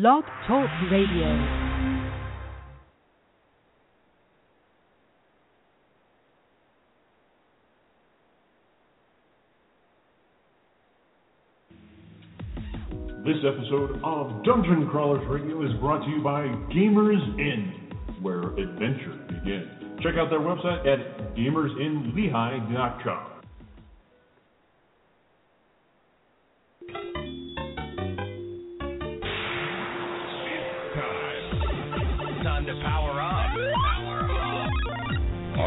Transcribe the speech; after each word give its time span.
Blog 0.00 0.22
Talk 0.46 0.70
Radio. 0.92 1.26
This 13.24 13.38
episode 13.44 14.00
of 14.04 14.44
Dungeon 14.44 14.86
Crawlers 14.88 15.26
Radio 15.28 15.66
is 15.66 15.72
brought 15.80 16.04
to 16.04 16.10
you 16.10 16.22
by 16.22 16.42
Gamers 16.72 17.40
Inn, 17.40 17.90
where 18.22 18.56
adventure 18.56 19.18
begins. 19.26 19.68
Check 20.04 20.14
out 20.16 20.30
their 20.30 20.38
website 20.38 20.86
at 20.86 21.34
gamersinlehigh.com. 21.34 23.37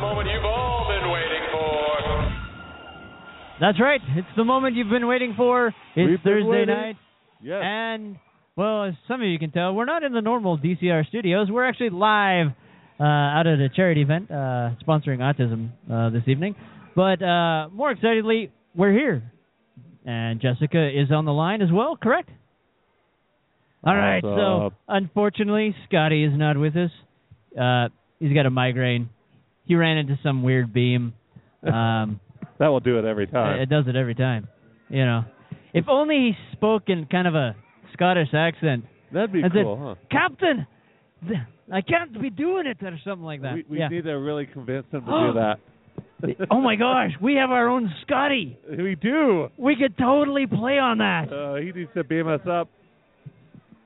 Moment 0.00 0.28
you've 0.32 0.44
all 0.44 0.86
been 0.88 1.10
waiting 1.10 1.44
for. 1.52 1.60
That's 3.60 3.80
right. 3.80 4.00
It's 4.16 4.28
the 4.36 4.44
moment 4.44 4.76
you've 4.76 4.88
been 4.90 5.06
waiting 5.06 5.34
for. 5.36 5.68
It's 5.94 6.08
We've 6.10 6.18
Thursday 6.24 6.64
night, 6.64 6.96
Yes. 7.42 7.60
and 7.62 8.16
well, 8.56 8.84
as 8.84 8.94
some 9.06 9.20
of 9.20 9.28
you 9.28 9.38
can 9.38 9.50
tell, 9.50 9.74
we're 9.74 9.84
not 9.84 10.02
in 10.02 10.12
the 10.12 10.20
normal 10.22 10.58
DCR 10.58 11.06
studios. 11.08 11.48
We're 11.50 11.66
actually 11.68 11.90
live 11.90 12.48
uh, 12.98 13.04
out 13.04 13.46
at 13.46 13.58
a 13.60 13.68
charity 13.68 14.02
event 14.02 14.30
uh, 14.30 14.70
sponsoring 14.86 15.18
autism 15.18 15.70
uh, 15.90 16.10
this 16.10 16.22
evening. 16.26 16.54
But 16.96 17.22
uh, 17.22 17.68
more 17.72 17.90
excitedly, 17.90 18.50
we're 18.74 18.92
here, 18.92 19.30
and 20.04 20.40
Jessica 20.40 20.88
is 20.88 21.10
on 21.10 21.24
the 21.24 21.32
line 21.32 21.62
as 21.62 21.70
well. 21.72 21.96
Correct? 21.96 22.28
All 23.84 23.96
right. 23.96 24.22
What's 24.22 24.36
So 24.36 24.70
unfortunately, 24.88 25.74
Scotty 25.88 26.24
is 26.24 26.32
not 26.34 26.58
with 26.58 26.74
us. 26.76 26.90
Uh, 27.58 27.88
he's 28.18 28.34
got 28.34 28.46
a 28.46 28.50
migraine. 28.50 29.08
He 29.70 29.76
ran 29.76 29.98
into 29.98 30.18
some 30.24 30.42
weird 30.42 30.72
beam. 30.72 31.14
Um, 31.62 32.18
that 32.58 32.66
will 32.66 32.80
do 32.80 32.98
it 32.98 33.04
every 33.04 33.28
time. 33.28 33.60
it 33.60 33.68
does 33.68 33.84
it 33.86 33.94
every 33.94 34.16
time. 34.16 34.48
You 34.88 35.04
know, 35.04 35.24
if 35.72 35.84
only 35.88 36.16
he 36.16 36.32
spoke 36.56 36.88
in 36.88 37.06
kind 37.06 37.28
of 37.28 37.36
a 37.36 37.54
Scottish 37.92 38.34
accent. 38.34 38.84
That'd 39.12 39.32
be 39.32 39.42
and 39.42 39.52
said, 39.54 39.62
cool, 39.62 39.96
Captain, 40.10 40.66
I 41.72 41.82
can't 41.82 42.20
be 42.20 42.30
doing 42.30 42.66
it, 42.66 42.78
or 42.82 42.98
something 43.04 43.24
like 43.24 43.42
that. 43.42 43.54
We, 43.54 43.64
we 43.70 43.78
yeah. 43.78 43.86
need 43.86 44.02
to 44.02 44.14
really 44.14 44.46
convince 44.46 44.86
him 44.90 45.04
to 45.04 45.06
do 45.06 45.34
that. 46.34 46.48
oh 46.50 46.60
my 46.60 46.74
gosh, 46.74 47.12
we 47.22 47.36
have 47.36 47.52
our 47.52 47.68
own 47.68 47.94
Scotty. 48.02 48.58
We 48.76 48.96
do. 48.96 49.50
We 49.56 49.76
could 49.76 49.96
totally 49.96 50.48
play 50.48 50.80
on 50.80 50.98
that. 50.98 51.32
Uh, 51.32 51.54
he 51.62 51.70
needs 51.70 51.90
to 51.94 52.02
beam 52.02 52.26
us 52.26 52.40
up. 52.50 52.68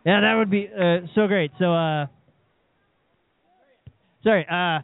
Yeah, 0.07 0.23
that 0.23 0.35
would 0.39 0.51
be 0.51 0.67
uh, 0.67 1.07
so 1.15 1.27
great. 1.27 1.51
So, 1.59 1.75
uh, 1.75 2.07
sorry. 4.23 4.47
Uh, 4.51 4.81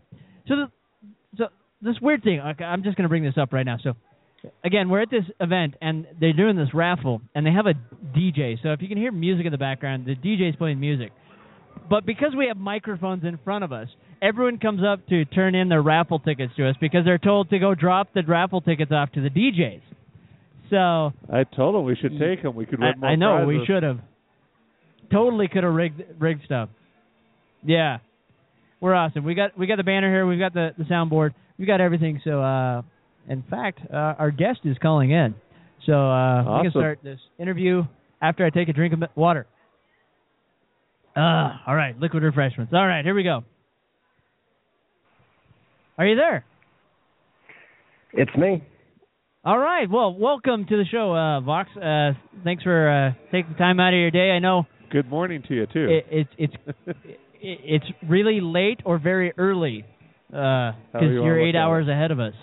so 0.47 0.57
the, 0.57 0.67
so 0.67 0.80
this 1.83 1.97
weird 2.01 2.23
thing. 2.23 2.41
Okay, 2.41 2.65
I'm 2.65 2.83
just 2.83 2.97
gonna 2.97 3.09
bring 3.09 3.25
this 3.25 3.39
up 3.39 3.53
right 3.53 3.65
now. 3.65 3.79
So, 3.83 3.95
again, 4.65 4.89
we're 4.89 5.03
at 5.03 5.11
this 5.11 5.25
event 5.41 5.75
and 5.81 6.07
they're 6.21 6.33
doing 6.33 6.57
this 6.57 6.73
raffle 6.75 7.21
and 7.35 7.47
they 7.47 7.53
have 7.53 7.67
a 7.67 7.75
DJ. 8.17 8.63
So 8.63 8.73
if 8.73 8.83
you 8.83 8.89
can 8.89 8.99
hear 8.99 9.13
music 9.13 9.47
in 9.47 9.53
the 9.53 9.59
background, 9.59 10.07
the 10.07 10.15
DJ's 10.15 10.57
playing 10.57 10.81
music. 10.81 11.13
But 11.89 12.07
because 12.07 12.35
we 12.37 12.47
have 12.47 12.57
microphones 12.57 13.25
in 13.25 13.39
front 13.45 13.65
of 13.65 13.73
us, 13.73 13.89
everyone 14.23 14.59
comes 14.59 14.83
up 14.85 15.07
to 15.09 15.25
turn 15.25 15.55
in 15.55 15.69
their 15.69 15.83
raffle 15.83 16.19
tickets 16.19 16.53
to 16.57 16.69
us 16.69 16.77
because 16.81 17.05
they're 17.05 17.19
told 17.19 17.51
to 17.51 17.59
go 17.59 17.75
drop 17.75 18.13
the 18.15 18.23
raffle 18.27 18.61
tickets 18.61 18.93
off 18.93 19.11
to 19.13 19.21
the 19.21 19.31
DJs. 19.31 19.83
So 20.71 21.13
I 21.33 21.45
told 21.45 21.75
him 21.75 21.85
we 21.85 21.97
should 21.97 22.19
take 22.19 22.43
them. 22.43 22.55
We 22.55 22.65
could 22.65 22.79
win 22.79 22.93
I, 22.95 22.97
more 22.97 23.11
I 23.11 23.17
know 23.17 23.45
we 23.47 23.65
should 23.67 23.83
have. 23.83 23.99
Totally 25.13 25.49
could 25.49 25.65
have 25.65 25.75
rigged 25.75 26.01
rigged 26.21 26.45
stuff. 26.45 26.69
Yeah, 27.65 27.99
we're 28.81 28.95
awesome. 28.95 29.25
We 29.25 29.35
got 29.35 29.59
we 29.59 29.67
got 29.67 29.77
the 29.77 29.83
banner 29.83 30.09
here. 30.09 30.25
We've 30.27 30.39
got 30.39 30.55
the 30.55 30.71
the 30.79 30.85
soundboard. 30.85 31.35
We 31.61 31.67
got 31.67 31.83
everything. 31.83 32.23
So, 32.25 32.43
uh, 32.43 32.81
in 33.29 33.45
fact, 33.51 33.81
uh, 33.93 34.15
our 34.19 34.31
guest 34.31 34.61
is 34.65 34.79
calling 34.81 35.11
in. 35.11 35.35
So 35.85 35.93
uh, 35.93 36.57
we 36.57 36.63
can 36.65 36.71
start 36.71 37.01
this 37.05 37.21
interview 37.39 37.83
after 38.23 38.47
I 38.47 38.51
take 38.51 38.71
a 38.71 38.73
drink 38.73 38.95
of 38.95 39.03
water. 39.15 39.47
Uh, 41.15 41.51
all 41.67 41.75
right, 41.75 41.99
liquid 42.01 42.23
refreshments. 42.23 42.73
All 42.73 42.87
right, 42.87 43.05
here 43.05 43.15
we 43.15 43.25
go. 43.25 43.45
Are 45.99 46.07
you 46.07 46.17
there? 46.17 46.47
It's 48.15 48.35
me. 48.39 48.65
All 49.45 49.59
right. 49.59 49.89
Well, 49.89 50.15
welcome 50.15 50.65
to 50.67 50.77
the 50.77 50.85
show, 50.91 51.15
uh, 51.15 51.41
Vox. 51.41 51.69
Uh, 51.77 52.13
thanks 52.43 52.63
for 52.63 52.89
uh, 52.91 53.13
taking 53.31 53.55
time 53.57 53.81
out 53.81 53.93
of 53.93 53.99
your 53.99 54.11
day. 54.11 54.31
I 54.31 54.39
know 54.39 54.65
Good 54.91 55.11
morning 55.11 55.43
to 55.49 55.55
you 55.55 55.67
too. 55.67 55.89
it, 55.91 56.07
it's 56.11 56.31
it's 56.39 56.55
it's 57.43 57.85
really 58.09 58.41
late 58.41 58.81
or 58.87 58.99
very 58.99 59.33
early 59.37 59.85
because 60.31 60.75
However 60.93 61.13
you 61.13 61.25
you're 61.25 61.41
eight 61.41 61.51
at 61.51 61.55
it. 61.57 61.59
hours 61.59 61.89
ahead 61.89 62.11
of 62.11 62.21
us. 62.21 62.35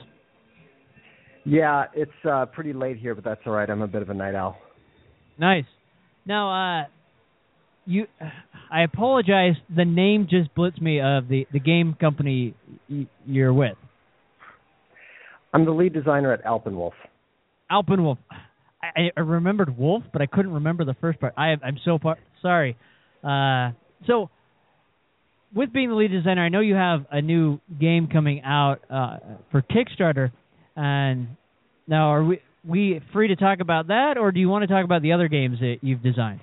Yeah, 1.45 1.85
it's 1.95 2.11
uh, 2.29 2.45
pretty 2.47 2.73
late 2.73 2.97
here, 2.97 3.15
but 3.15 3.23
that's 3.23 3.39
all 3.45 3.53
right. 3.53 3.69
I'm 3.69 3.81
a 3.81 3.87
bit 3.87 4.01
of 4.01 4.09
a 4.09 4.13
night 4.13 4.35
owl. 4.35 4.57
Nice. 5.39 5.63
Now, 6.25 6.81
uh, 6.81 6.85
you, 7.85 8.05
I 8.69 8.81
apologize. 8.83 9.53
The 9.73 9.85
name 9.85 10.27
just 10.29 10.53
blitzed 10.55 10.81
me 10.81 10.99
of 10.99 11.29
the 11.29 11.47
the 11.53 11.59
game 11.59 11.95
company 11.99 12.53
y- 12.89 13.07
you're 13.25 13.53
with, 13.53 13.77
I'm 15.53 15.63
the 15.63 15.71
lead 15.71 15.93
designer 15.93 16.33
at 16.33 16.43
Alpenwolf. 16.43 16.91
Alpenwolf. 17.71 18.17
I, 18.83 19.11
I 19.15 19.19
remembered 19.21 19.77
Wolf, 19.77 20.03
but 20.11 20.21
I 20.21 20.25
couldn't 20.25 20.51
remember 20.53 20.83
the 20.83 20.95
first 20.95 21.19
part. 21.21 21.33
I 21.37 21.55
I'm 21.63 21.77
so 21.85 21.97
sorry. 22.41 22.75
Uh, 23.23 23.71
so. 24.05 24.29
With 25.57 25.73
being 25.73 25.90
the 25.90 25.95
lead 25.95 26.12
designer, 26.12 26.45
I 26.45 26.50
know 26.50 26.59
you 26.59 26.75
have 26.75 27.07
a 27.09 27.19
new 27.19 27.59
game 27.79 28.07
coming 28.13 28.44
out 28.44 28.79
uh, 28.91 29.18
for 29.50 29.63
Kickstarter, 29.63 30.31
and 30.75 31.29
now 31.88 32.09
are 32.09 32.23
we 32.23 32.41
we 32.63 33.01
free 33.12 33.29
to 33.29 33.35
talk 33.35 33.59
about 33.59 33.88
that, 33.88 34.19
or 34.19 34.31
do 34.31 34.40
you 34.40 34.50
want 34.50 34.62
to 34.62 34.67
talk 34.67 34.85
about 34.85 35.01
the 35.01 35.13
other 35.13 35.28
games 35.28 35.57
that 35.59 35.78
you've 35.81 36.03
designed? 36.03 36.41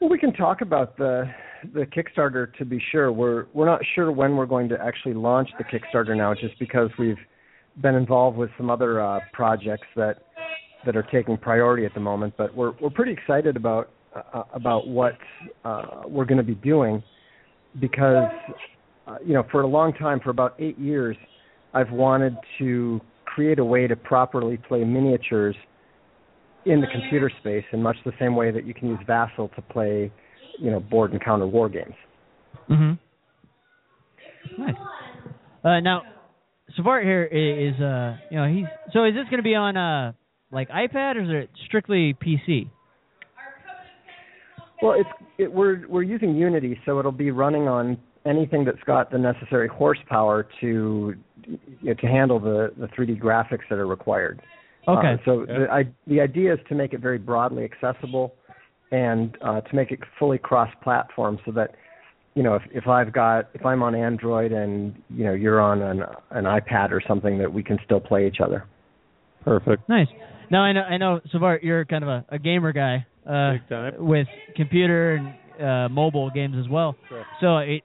Well, 0.00 0.10
we 0.10 0.18
can 0.18 0.32
talk 0.32 0.60
about 0.60 0.96
the 0.96 1.30
the 1.72 1.86
Kickstarter 1.86 2.52
to 2.54 2.64
be 2.64 2.82
sure. 2.90 3.12
We're 3.12 3.46
we're 3.54 3.66
not 3.66 3.80
sure 3.94 4.10
when 4.10 4.34
we're 4.34 4.46
going 4.46 4.68
to 4.70 4.84
actually 4.84 5.14
launch 5.14 5.48
the 5.56 5.62
Kickstarter 5.62 6.16
now, 6.16 6.34
just 6.34 6.58
because 6.58 6.90
we've 6.98 7.14
been 7.80 7.94
involved 7.94 8.36
with 8.36 8.50
some 8.56 8.70
other 8.70 9.00
uh, 9.00 9.20
projects 9.32 9.86
that 9.94 10.24
that 10.84 10.96
are 10.96 11.06
taking 11.12 11.36
priority 11.36 11.86
at 11.86 11.94
the 11.94 12.00
moment. 12.00 12.34
But 12.36 12.56
we're 12.56 12.72
we're 12.80 12.90
pretty 12.90 13.12
excited 13.12 13.54
about 13.54 13.90
uh, 14.16 14.42
about 14.52 14.88
what 14.88 15.16
uh, 15.64 16.02
we're 16.08 16.24
going 16.24 16.38
to 16.38 16.42
be 16.42 16.56
doing 16.56 17.00
because 17.80 18.30
uh, 19.06 19.16
you 19.24 19.34
know 19.34 19.44
for 19.50 19.62
a 19.62 19.66
long 19.66 19.92
time, 19.92 20.20
for 20.20 20.30
about 20.30 20.54
eight 20.58 20.78
years, 20.78 21.16
I've 21.74 21.90
wanted 21.90 22.36
to 22.58 23.00
create 23.24 23.58
a 23.58 23.64
way 23.64 23.86
to 23.86 23.96
properly 23.96 24.58
play 24.68 24.84
miniatures 24.84 25.56
in 26.66 26.80
the 26.80 26.86
computer 26.86 27.30
space 27.40 27.64
in 27.72 27.82
much 27.82 27.96
the 28.04 28.12
same 28.20 28.36
way 28.36 28.50
that 28.50 28.66
you 28.66 28.74
can 28.74 28.88
use 28.88 28.98
Vassal 29.06 29.48
to 29.56 29.62
play, 29.62 30.12
you 30.58 30.70
know, 30.70 30.80
board 30.80 31.12
and 31.12 31.22
counter 31.22 31.46
war 31.46 31.68
games. 31.68 31.94
Mm-hmm. 32.70 34.62
Nice. 34.62 34.74
Uh, 35.64 35.80
now, 35.80 36.02
Savart 36.78 37.04
here 37.04 37.24
is, 37.24 37.80
uh, 37.80 38.16
you 38.30 38.36
know, 38.36 38.46
he's. 38.46 38.66
So 38.92 39.04
is 39.04 39.14
this 39.14 39.24
going 39.24 39.38
to 39.38 39.42
be 39.42 39.54
on, 39.54 39.76
uh, 39.76 40.12
like 40.50 40.68
iPad, 40.68 41.16
or 41.16 41.22
is 41.22 41.44
it 41.44 41.50
strictly 41.66 42.14
PC? 42.14 42.70
Well, 44.82 44.94
it's 44.98 45.08
it, 45.38 45.52
we're 45.52 45.86
we're 45.88 46.02
using 46.02 46.34
Unity, 46.34 46.78
so 46.84 46.98
it'll 46.98 47.12
be 47.12 47.30
running 47.30 47.68
on 47.68 47.98
anything 48.26 48.64
that's 48.64 48.82
got 48.84 49.10
the 49.10 49.18
necessary 49.18 49.68
horsepower 49.68 50.48
to 50.60 51.14
you 51.46 51.58
know, 51.82 51.94
to 51.94 52.06
handle 52.06 52.40
the 52.40 52.72
the 52.76 52.86
3D 52.88 53.20
graphics 53.20 53.68
that 53.70 53.78
are 53.78 53.86
required. 53.86 54.42
Okay. 54.88 55.14
Uh, 55.14 55.16
so 55.24 55.46
the 55.46 55.66
I, 55.70 55.84
the 56.08 56.20
idea 56.20 56.54
is 56.54 56.58
to 56.68 56.74
make 56.74 56.92
it 56.92 57.00
very 57.00 57.18
broadly 57.18 57.64
accessible 57.64 58.34
and 58.90 59.36
uh, 59.42 59.60
to 59.60 59.74
make 59.74 59.92
it 59.92 60.00
fully 60.18 60.38
cross-platform, 60.38 61.38
so 61.46 61.52
that 61.52 61.76
you 62.34 62.42
know 62.42 62.56
if 62.56 62.62
if 62.72 62.88
I've 62.88 63.12
got 63.12 63.50
if 63.54 63.64
I'm 63.64 63.82
on 63.82 63.94
Android 63.94 64.50
and 64.50 65.00
you 65.08 65.24
know 65.24 65.32
you're 65.32 65.60
on 65.60 65.80
an 65.80 66.02
an 66.30 66.44
iPad 66.44 66.90
or 66.90 67.00
something, 67.06 67.38
that 67.38 67.52
we 67.52 67.62
can 67.62 67.78
still 67.84 68.00
play 68.00 68.26
each 68.26 68.40
other. 68.44 68.66
Perfect. 69.44 69.88
Nice. 69.88 70.08
Now 70.50 70.62
I 70.62 70.72
know 70.72 70.82
I 70.82 70.96
know 70.96 71.20
Savart, 71.32 71.62
you're 71.62 71.84
kind 71.84 72.02
of 72.02 72.10
a, 72.10 72.24
a 72.30 72.38
gamer 72.40 72.72
guy 72.72 73.06
uh, 73.28 73.54
with 73.98 74.26
computer 74.56 75.14
and 75.14 75.34
uh, 75.62 75.88
mobile 75.88 76.30
games 76.30 76.56
as 76.58 76.68
well. 76.68 76.96
Sure. 77.08 77.24
So 77.40 77.58
it, 77.58 77.82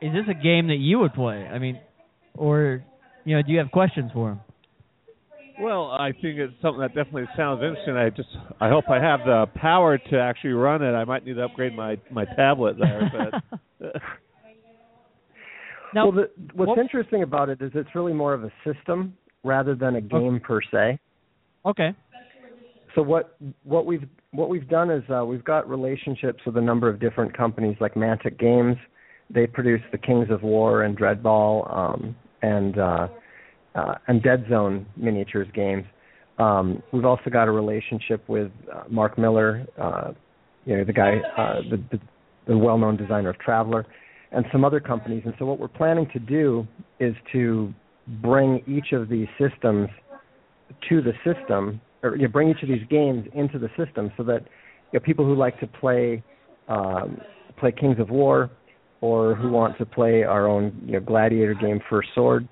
is 0.00 0.12
this 0.12 0.24
a 0.30 0.34
game 0.34 0.68
that 0.68 0.78
you 0.78 0.98
would 1.00 1.12
play? 1.14 1.46
I 1.46 1.58
mean, 1.58 1.80
or 2.34 2.82
you 3.24 3.36
know, 3.36 3.42
do 3.42 3.50
you 3.52 3.58
have 3.58 3.70
questions 3.70 4.10
for 4.12 4.32
him? 4.32 4.40
Well, 5.56 5.90
I 5.90 6.10
think 6.12 6.38
it's 6.38 6.52
something 6.60 6.80
that 6.80 6.94
definitely 6.94 7.26
sounds 7.36 7.62
interesting. 7.62 7.96
I 7.96 8.10
just 8.10 8.28
I 8.60 8.68
hope 8.68 8.84
I 8.90 9.00
have 9.00 9.20
the 9.24 9.46
power 9.54 9.98
to 9.98 10.18
actually 10.18 10.50
run 10.52 10.82
it. 10.82 10.92
I 10.92 11.04
might 11.04 11.24
need 11.24 11.34
to 11.34 11.44
upgrade 11.44 11.74
my 11.74 11.96
my 12.10 12.24
tablet 12.36 12.76
there, 12.78 13.10
but 13.80 13.92
now, 15.94 16.06
well, 16.08 16.12
the, 16.12 16.30
what's 16.54 16.68
what- 16.70 16.78
interesting 16.78 17.22
about 17.22 17.48
it 17.48 17.60
is 17.62 17.70
it's 17.74 17.94
really 17.94 18.12
more 18.12 18.34
of 18.34 18.44
a 18.44 18.52
system 18.64 19.16
rather 19.44 19.74
than 19.74 19.96
a 19.96 20.00
game 20.00 20.40
per 20.42 20.60
se. 20.60 20.98
okay. 21.66 21.90
So 22.94 23.02
what 23.02 23.36
what 23.64 23.86
we've 23.86 24.08
what 24.34 24.48
we've 24.48 24.68
done 24.68 24.90
is 24.90 25.02
uh, 25.10 25.24
we've 25.24 25.44
got 25.44 25.68
relationships 25.68 26.40
with 26.44 26.56
a 26.56 26.60
number 26.60 26.88
of 26.88 26.98
different 26.98 27.36
companies 27.36 27.76
like 27.80 27.94
Mantic 27.94 28.38
Games. 28.38 28.76
They 29.30 29.46
produce 29.46 29.80
the 29.92 29.98
Kings 29.98 30.26
of 30.30 30.42
War 30.42 30.82
and 30.82 30.98
Dreadball 30.98 31.76
um, 31.76 32.16
and 32.42 32.78
uh, 32.78 33.08
uh, 33.74 33.94
and 34.06 34.22
Dead 34.22 34.44
Zone 34.50 34.86
miniatures 34.96 35.48
games. 35.54 35.84
Um, 36.38 36.82
we've 36.92 37.04
also 37.04 37.30
got 37.30 37.48
a 37.48 37.50
relationship 37.50 38.28
with 38.28 38.50
uh, 38.72 38.82
Marc 38.88 39.18
Miller, 39.18 39.66
uh, 39.80 40.12
you 40.64 40.76
know 40.76 40.84
the 40.84 40.92
guy, 40.92 41.18
uh, 41.36 41.60
the, 41.70 41.76
the 41.92 42.00
the 42.46 42.58
well-known 42.58 42.96
designer 42.96 43.30
of 43.30 43.38
Traveller, 43.38 43.86
and 44.32 44.44
some 44.52 44.64
other 44.64 44.80
companies. 44.80 45.22
And 45.24 45.34
so 45.38 45.46
what 45.46 45.58
we're 45.58 45.68
planning 45.68 46.06
to 46.12 46.18
do 46.18 46.66
is 47.00 47.14
to 47.32 47.72
bring 48.20 48.62
each 48.66 48.92
of 48.92 49.08
these 49.08 49.28
systems 49.38 49.88
to 50.88 51.00
the 51.00 51.12
system, 51.24 51.80
or 52.04 52.16
you 52.16 52.22
know, 52.22 52.28
bring 52.28 52.50
each 52.50 52.62
of 52.62 52.68
these 52.68 52.86
games 52.88 53.26
into 53.34 53.58
the 53.58 53.68
system, 53.76 54.12
so 54.16 54.22
that 54.24 54.42
you 54.92 54.98
know, 54.98 55.04
people 55.04 55.24
who 55.24 55.34
like 55.34 55.58
to 55.60 55.66
play 55.66 56.22
um, 56.68 57.20
play 57.58 57.72
Kings 57.72 57.98
of 57.98 58.10
War, 58.10 58.50
or 59.00 59.34
who 59.34 59.50
want 59.50 59.76
to 59.78 59.86
play 59.86 60.22
our 60.22 60.46
own 60.46 60.80
you 60.86 60.92
know, 60.92 61.00
Gladiator 61.00 61.54
game, 61.54 61.80
First 61.90 62.08
Sword, 62.14 62.48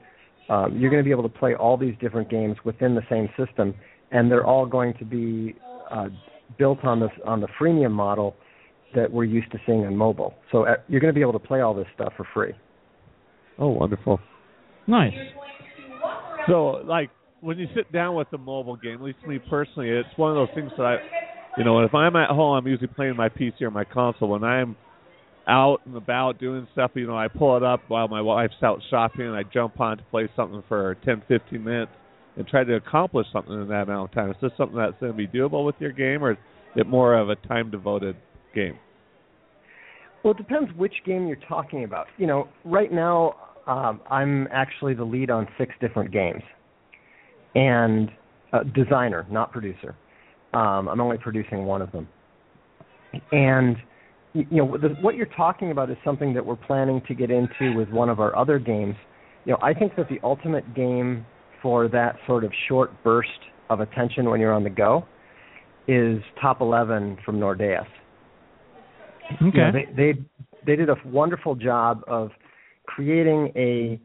um, 0.49 0.77
you're 0.79 0.91
going 0.91 1.03
to 1.03 1.05
be 1.05 1.11
able 1.11 1.23
to 1.23 1.39
play 1.39 1.55
all 1.55 1.77
these 1.77 1.95
different 2.01 2.29
games 2.29 2.57
within 2.65 2.95
the 2.95 3.03
same 3.09 3.29
system, 3.39 3.75
and 4.11 4.31
they're 4.31 4.47
all 4.47 4.67
going 4.67 4.95
to 4.99 5.05
be 5.05 5.55
uh, 5.91 6.09
built 6.59 6.85
on 6.85 7.01
this 7.01 7.11
on 7.25 7.41
the 7.41 7.49
freemium 7.61 7.93
model 7.93 8.37
that 8.95 9.11
we're 9.11 9.25
used 9.25 9.51
to 9.53 9.59
seeing 9.65 9.85
on 9.87 9.97
mobile. 9.97 10.35
So 10.51 10.67
uh, 10.67 10.75
you're 10.89 11.01
going 11.01 11.13
to 11.13 11.19
be 11.19 11.23
able 11.23 11.33
to 11.33 11.39
play 11.39 11.61
all 11.61 11.75
this 11.75 11.87
stuff 11.95 12.13
for 12.17 12.27
free. 12.35 12.53
oh, 13.59 13.69
wonderful. 13.69 14.21
Nice. 14.87 15.15
So, 16.49 16.83
like, 16.85 17.11
when 17.43 17.59
you 17.59 17.67
sit 17.75 17.91
down 17.93 18.15
with 18.15 18.29
a 18.33 18.39
mobile 18.39 18.77
game, 18.77 18.95
at 18.95 19.03
least 19.03 19.19
me 19.27 19.39
personally, 19.51 19.91
it's 19.91 20.09
one 20.17 20.31
of 20.31 20.37
those 20.37 20.55
things 20.55 20.71
that 20.77 20.85
I, 20.85 20.97
you 21.59 21.65
know, 21.65 21.81
if 21.81 21.93
I'm 21.93 22.15
at 22.15 22.31
home, 22.31 22.57
I'm 22.57 22.67
usually 22.67 22.87
playing 22.87 23.17
my 23.17 23.29
PC 23.29 23.63
or 23.63 23.71
my 23.71 23.85
console. 23.85 24.29
When 24.29 24.45
I'm 24.45 24.77
out 25.49 25.81
and 25.85 25.97
about 25.97 26.39
doing 26.39 26.69
stuff, 26.73 26.93
you 26.95 27.07
know, 27.07 27.19
I 27.19 27.27
pull 27.27 27.57
it 27.57 27.65
up 27.65 27.81
while 27.89 28.07
my 28.07 28.23
wife's 28.23 28.55
out 28.63 28.81
shopping, 28.91 29.27
and 29.27 29.35
I 29.35 29.43
jump 29.43 29.81
on 29.81 29.99
to 29.99 30.05
play 30.05 30.31
something 30.37 30.63
for 30.69 30.97
10, 31.05 31.25
15 31.27 31.65
minutes 31.65 31.91
and 32.37 32.47
try 32.47 32.63
to 32.63 32.77
accomplish 32.77 33.27
something 33.33 33.53
in 33.53 33.69
that 33.69 33.83
amount 33.83 34.11
of 34.11 34.15
time. 34.15 34.31
Is 34.31 34.37
this 34.41 34.53
something 34.57 34.79
that's 34.79 34.99
going 35.01 35.13
to 35.13 35.19
be 35.19 35.27
doable 35.27 35.67
with 35.67 35.75
your 35.81 35.93
game, 35.93 36.23
or 36.23 36.33
is 36.33 36.39
it 36.77 36.87
more 36.87 37.19
of 37.19 37.29
a 37.29 37.35
time-devoted 37.35 38.17
game? 38.55 38.79
Well, 40.23 40.31
it 40.33 40.37
depends 40.37 40.71
which 40.77 40.95
game 41.05 41.27
you're 41.27 41.37
talking 41.49 41.83
about. 41.83 42.07
You 42.19 42.29
know, 42.29 42.49
right 42.65 42.93
now 42.93 43.35
um, 43.67 44.01
I'm 44.09 44.47
actually 44.53 44.95
the 44.95 45.05
lead 45.05 45.31
on 45.31 45.49
six 45.59 45.75
different 45.81 46.13
games, 46.13 46.43
and 47.55 48.11
uh, 48.53 48.63
designer, 48.75 49.27
not 49.31 49.53
producer. 49.53 49.95
Um, 50.55 50.89
I'm 50.89 51.01
only 51.01 51.19
producing 51.19 51.65
one 51.65 51.81
of 51.81 51.91
them, 51.93 52.09
and 53.31 53.77
you 54.35 54.47
know 54.51 54.77
the, 54.77 54.89
what 55.01 55.15
you're 55.15 55.27
talking 55.27 55.71
about 55.71 55.91
is 55.91 55.97
something 56.05 56.35
that 56.35 56.45
we're 56.45 56.57
planning 56.57 57.01
to 57.09 57.15
get 57.15 57.31
into 57.31 57.75
with 57.75 57.89
one 57.89 58.09
of 58.09 58.21
our 58.21 58.37
other 58.37 58.59
games. 58.59 58.97
You 59.45 59.53
know, 59.53 59.59
I 59.63 59.73
think 59.73 59.97
that 59.97 60.09
the 60.09 60.21
ultimate 60.23 60.75
game 60.75 61.25
for 61.63 61.89
that 61.89 62.17
sort 62.27 62.45
of 62.45 62.53
short 62.69 62.91
burst 63.03 63.29
of 63.71 63.81
attention 63.81 64.29
when 64.29 64.41
you're 64.41 64.53
on 64.53 64.65
the 64.65 64.71
go 64.71 65.07
is 65.89 66.23
Top 66.41 66.61
11 66.61 67.19
from 67.25 67.41
Nordeus. 67.41 67.87
Okay. 69.35 69.45
You 69.45 69.51
know, 69.53 69.73
they 69.73 69.89
they 69.97 70.19
they 70.67 70.77
did 70.77 70.91
a 70.91 70.97
wonderful 71.07 71.55
job 71.55 72.03
of 72.07 72.31
creating 72.87 73.53
a 73.57 74.01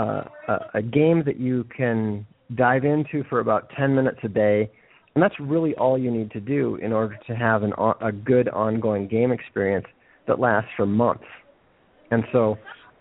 uh, 0.00 0.24
a, 0.48 0.58
a 0.74 0.82
game 0.82 1.22
that 1.26 1.38
you 1.38 1.64
can 1.76 2.26
dive 2.54 2.84
into 2.84 3.24
for 3.28 3.40
about 3.40 3.70
10 3.76 3.94
minutes 3.94 4.18
a 4.22 4.28
day, 4.28 4.70
and 5.14 5.22
that's 5.22 5.34
really 5.40 5.74
all 5.74 5.98
you 5.98 6.10
need 6.10 6.30
to 6.32 6.40
do 6.40 6.76
in 6.76 6.92
order 6.92 7.18
to 7.26 7.34
have 7.34 7.62
an 7.62 7.72
a 8.00 8.12
good 8.12 8.48
ongoing 8.48 9.08
game 9.08 9.32
experience 9.32 9.86
that 10.26 10.38
lasts 10.38 10.70
for 10.76 10.86
months. 10.86 11.24
And 12.10 12.24
so, 12.32 12.58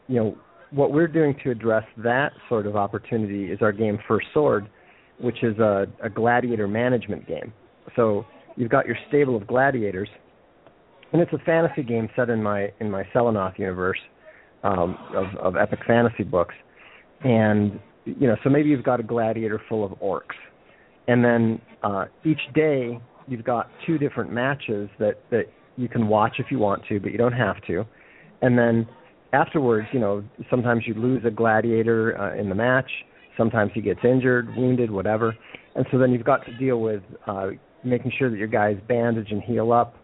you 0.07 0.15
know, 0.15 0.37
what 0.71 0.91
we're 0.91 1.07
doing 1.07 1.35
to 1.43 1.51
address 1.51 1.83
that 1.97 2.31
sort 2.47 2.67
of 2.67 2.75
opportunity 2.75 3.51
is 3.51 3.59
our 3.61 3.71
game 3.71 3.97
First 4.07 4.27
Sword, 4.33 4.69
which 5.19 5.43
is 5.43 5.57
a, 5.59 5.87
a 6.03 6.09
gladiator 6.09 6.67
management 6.67 7.27
game. 7.27 7.53
So 7.95 8.25
you've 8.55 8.69
got 8.69 8.85
your 8.85 8.97
stable 9.07 9.35
of 9.35 9.47
gladiators, 9.47 10.09
and 11.11 11.21
it's 11.21 11.33
a 11.33 11.39
fantasy 11.39 11.83
game 11.83 12.09
set 12.15 12.29
in 12.29 12.41
my 12.41 12.71
in 12.79 12.89
my 12.89 13.03
Selenoth 13.15 13.57
universe 13.57 13.97
um, 14.63 14.97
of, 15.15 15.35
of 15.37 15.55
epic 15.55 15.79
fantasy 15.87 16.23
books. 16.23 16.55
And 17.23 17.79
you 18.05 18.27
know, 18.27 18.35
so 18.43 18.49
maybe 18.49 18.69
you've 18.69 18.83
got 18.83 18.99
a 18.99 19.03
gladiator 19.03 19.61
full 19.69 19.83
of 19.83 19.91
orcs, 19.99 20.35
and 21.07 21.23
then 21.23 21.61
uh, 21.83 22.05
each 22.25 22.41
day 22.53 22.99
you've 23.27 23.43
got 23.43 23.69
two 23.85 23.97
different 23.97 24.31
matches 24.31 24.89
that 24.99 25.21
that 25.31 25.45
you 25.77 25.87
can 25.87 26.07
watch 26.07 26.35
if 26.39 26.47
you 26.51 26.59
want 26.59 26.83
to, 26.89 26.99
but 26.99 27.11
you 27.11 27.17
don't 27.17 27.33
have 27.33 27.61
to. 27.67 27.85
And 28.41 28.57
then 28.57 28.87
afterwards, 29.33 29.87
you 29.93 29.99
know, 29.99 30.23
sometimes 30.49 30.83
you 30.85 30.93
lose 30.93 31.23
a 31.25 31.31
gladiator 31.31 32.19
uh, 32.19 32.39
in 32.39 32.49
the 32.49 32.55
match. 32.55 32.89
Sometimes 33.37 33.71
he 33.73 33.81
gets 33.81 34.01
injured, 34.03 34.53
wounded, 34.55 34.91
whatever. 34.91 35.35
And 35.75 35.85
so 35.91 35.97
then 35.97 36.11
you've 36.11 36.25
got 36.25 36.45
to 36.45 36.57
deal 36.57 36.81
with 36.81 37.01
uh, 37.27 37.49
making 37.83 38.11
sure 38.17 38.29
that 38.29 38.37
your 38.37 38.47
guys 38.47 38.77
bandage 38.87 39.31
and 39.31 39.41
heal 39.41 39.71
up. 39.71 39.95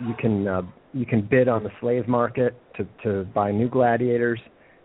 You 0.00 0.14
can 0.18 0.46
uh, 0.46 0.62
you 0.92 1.06
can 1.06 1.22
bid 1.22 1.48
on 1.48 1.62
the 1.62 1.70
slave 1.80 2.06
market 2.06 2.54
to 2.76 2.86
to 3.02 3.24
buy 3.34 3.50
new 3.50 3.68
gladiators, 3.68 4.40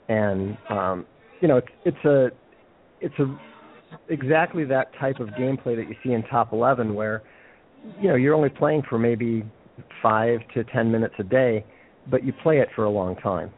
and 0.08 0.58
um, 0.70 1.06
you 1.42 1.50
know 1.50 1.58
it's 1.58 1.68
it's 1.84 2.06
a 2.06 2.30
it's 3.02 3.18
a 3.20 3.38
exactly 4.10 4.64
that 4.66 4.92
type 5.00 5.20
of 5.20 5.30
gameplay 5.30 5.76
that 5.76 5.88
you 5.90 5.96
see 6.04 6.14
in 6.14 6.24
Top 6.24 6.54
11, 6.54 6.94
where 6.94 7.24
you 8.00 8.08
know 8.08 8.16
you're 8.16 8.36
only 8.36 8.50
playing 8.50 8.84
for 8.90 8.98
maybe 8.98 9.44
five 10.02 10.40
to 10.54 10.64
ten 10.66 10.92
minutes 10.92 11.16
a 11.20 11.24
day, 11.24 11.66
but 12.10 12.24
you 12.24 12.34
play 12.44 12.60
it 12.60 12.70
for 12.76 12.86
a 12.86 12.90
long 12.90 13.16
time. 13.18 13.52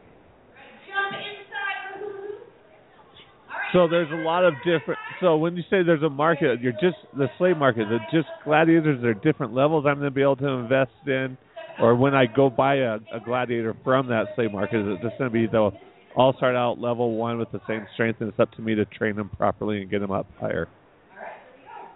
So 3.72 3.88
there's 3.88 4.10
a 4.12 4.22
lot 4.22 4.44
of 4.44 4.54
different. 4.64 5.00
So 5.20 5.36
when 5.36 5.56
you 5.56 5.62
say 5.64 5.82
there's 5.82 6.02
a 6.04 6.08
market, 6.08 6.60
you're 6.60 6.72
just 6.72 6.96
the 7.16 7.26
slave 7.38 7.56
market. 7.56 7.88
The 7.88 7.98
just 8.12 8.28
gladiators 8.44 9.02
are 9.02 9.14
different 9.14 9.52
levels. 9.52 9.84
I'm 9.86 9.96
going 9.96 10.04
to 10.04 10.14
be 10.14 10.22
able 10.22 10.36
to 10.36 10.46
invest 10.46 10.92
in, 11.06 11.36
or 11.80 11.96
when 11.96 12.14
I 12.14 12.26
go 12.26 12.48
buy 12.48 12.76
a, 12.76 12.98
a 13.12 13.18
gladiator 13.24 13.76
from 13.82 14.06
that 14.08 14.26
slave 14.36 14.52
market, 14.52 14.80
is 14.80 14.86
it 14.86 15.02
just 15.02 15.18
going 15.18 15.28
to 15.28 15.34
be 15.34 15.48
they'll 15.48 15.72
all 16.14 16.32
start 16.36 16.56
out 16.56 16.80
level 16.80 17.16
one 17.16 17.38
with 17.38 17.50
the 17.50 17.60
same 17.66 17.86
strength, 17.94 18.20
and 18.20 18.28
it's 18.28 18.38
up 18.38 18.50
to 18.52 18.62
me 18.62 18.74
to 18.74 18.84
train 18.86 19.16
them 19.16 19.28
properly 19.30 19.82
and 19.82 19.90
get 19.90 20.00
them 20.00 20.12
up 20.12 20.26
higher. 20.38 20.68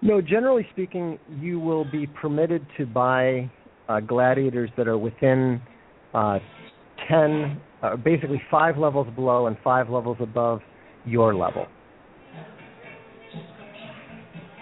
No, 0.00 0.20
generally 0.20 0.66
speaking, 0.72 1.18
you 1.40 1.58
will 1.58 1.84
be 1.84 2.06
permitted 2.06 2.64
to 2.76 2.86
buy 2.86 3.50
uh, 3.88 4.00
gladiators 4.00 4.70
that 4.76 4.86
are 4.86 4.98
within 4.98 5.60
uh, 6.14 6.38
ten, 7.08 7.60
uh, 7.82 7.96
basically 7.96 8.40
five 8.50 8.76
levels 8.76 9.08
below 9.14 9.46
and 9.46 9.56
five 9.64 9.88
levels 9.88 10.16
above 10.20 10.60
your 11.04 11.34
level. 11.34 11.66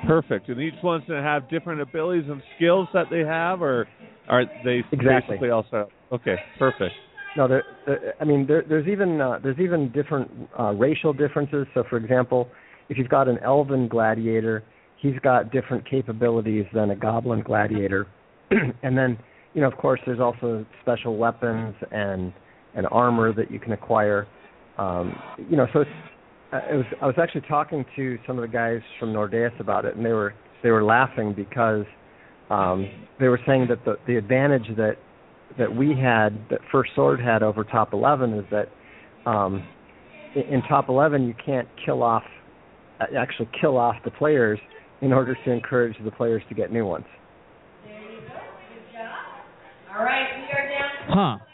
Perfect. 0.06 0.48
And 0.48 0.60
each 0.60 0.75
one's 0.82 1.04
going 1.06 1.22
to 1.22 1.28
have 1.28 1.48
different 1.50 1.80
abilities 1.80 2.25
and 2.28 2.40
skills 2.56 2.88
that 2.92 3.10
they 3.10 3.20
have, 3.20 3.60
or 3.60 3.88
are 4.28 4.44
they 4.64 4.82
Exactly. 4.92 5.36
basically 5.36 5.50
all 5.50 5.66
set? 5.70 5.88
Okay, 6.12 6.36
perfect. 6.58 6.94
No, 7.37 7.47
there, 7.47 7.64
there, 7.85 8.14
I 8.21 8.25
mean, 8.25 8.47
there, 8.47 8.64
there's 8.66 8.88
even 8.88 9.21
uh, 9.21 9.38
there's 9.43 9.59
even 9.59 9.93
different 9.93 10.31
uh, 10.59 10.73
racial 10.73 11.12
differences. 11.12 11.66
So, 11.75 11.85
for 11.88 11.97
example, 11.99 12.49
if 12.88 12.97
you've 12.97 13.09
got 13.09 13.28
an 13.28 13.38
elven 13.45 13.88
gladiator, 13.88 14.64
he's 15.00 15.19
got 15.23 15.52
different 15.52 15.88
capabilities 15.88 16.64
than 16.73 16.90
a 16.90 16.97
goblin 16.97 17.43
gladiator. 17.43 18.07
and 18.50 18.97
then, 18.97 19.19
you 19.55 19.61
know, 19.61 19.66
of 19.66 19.76
course, 19.76 20.00
there's 20.07 20.21
also 20.21 20.64
special 20.83 21.16
weapons 21.16 21.75
and 21.90 22.33
and 22.75 22.87
armor 22.90 23.33
that 23.33 23.50
you 23.50 23.59
can 23.59 23.73
acquire. 23.73 24.26
Um, 24.78 25.14
you 25.50 25.57
know, 25.57 25.66
so 25.73 25.81
it's, 25.81 25.90
uh, 26.52 26.61
it 26.71 26.76
was 26.76 26.87
I 27.02 27.07
was 27.07 27.16
actually 27.21 27.43
talking 27.43 27.85
to 27.97 28.19
some 28.26 28.38
of 28.38 28.43
the 28.43 28.49
guys 28.49 28.81
from 28.99 29.12
Nordeus 29.12 29.59
about 29.61 29.85
it, 29.85 29.97
and 29.97 30.05
they 30.05 30.12
were 30.12 30.35
they 30.62 30.71
were 30.71 30.85
laughing 30.85 31.35
because 31.35 31.85
um, 32.50 32.88
they 33.21 33.28
were 33.28 33.40
saying 33.47 33.66
that 33.69 33.85
the 33.85 33.97
the 34.07 34.16
advantage 34.16 34.69
that 34.76 34.97
that 35.59 35.75
we 35.75 35.88
had 35.88 36.38
that 36.50 36.61
First 36.71 36.91
Sword 36.95 37.21
had 37.21 37.43
over 37.43 37.65
Top 37.65 37.93
11 37.93 38.35
is 38.35 38.45
that 38.50 38.69
um, 39.29 39.67
in, 40.35 40.43
in 40.43 40.62
Top 40.62 40.88
11 40.88 41.26
you 41.26 41.35
can't 41.45 41.69
kill 41.85 42.03
off 42.03 42.23
actually 43.17 43.49
kill 43.61 43.76
off 43.76 43.97
the 44.05 44.11
players 44.11 44.59
in 45.03 45.12
order 45.12 45.37
to 45.45 45.50
encourage 45.50 45.97
the 46.03 46.11
players 46.11 46.43
to 46.49 46.55
get 46.55 46.73
new 46.73 46.87
ones. 46.87 47.05
There 47.85 48.00
you 48.00 48.21
go. 48.21 48.25
Good 48.26 48.93
job. 48.93 49.97
All 49.97 50.05
right, 50.05 50.26
we 50.37 50.45
are 50.53 50.69
down. 50.69 51.38
Huh. 51.38 51.45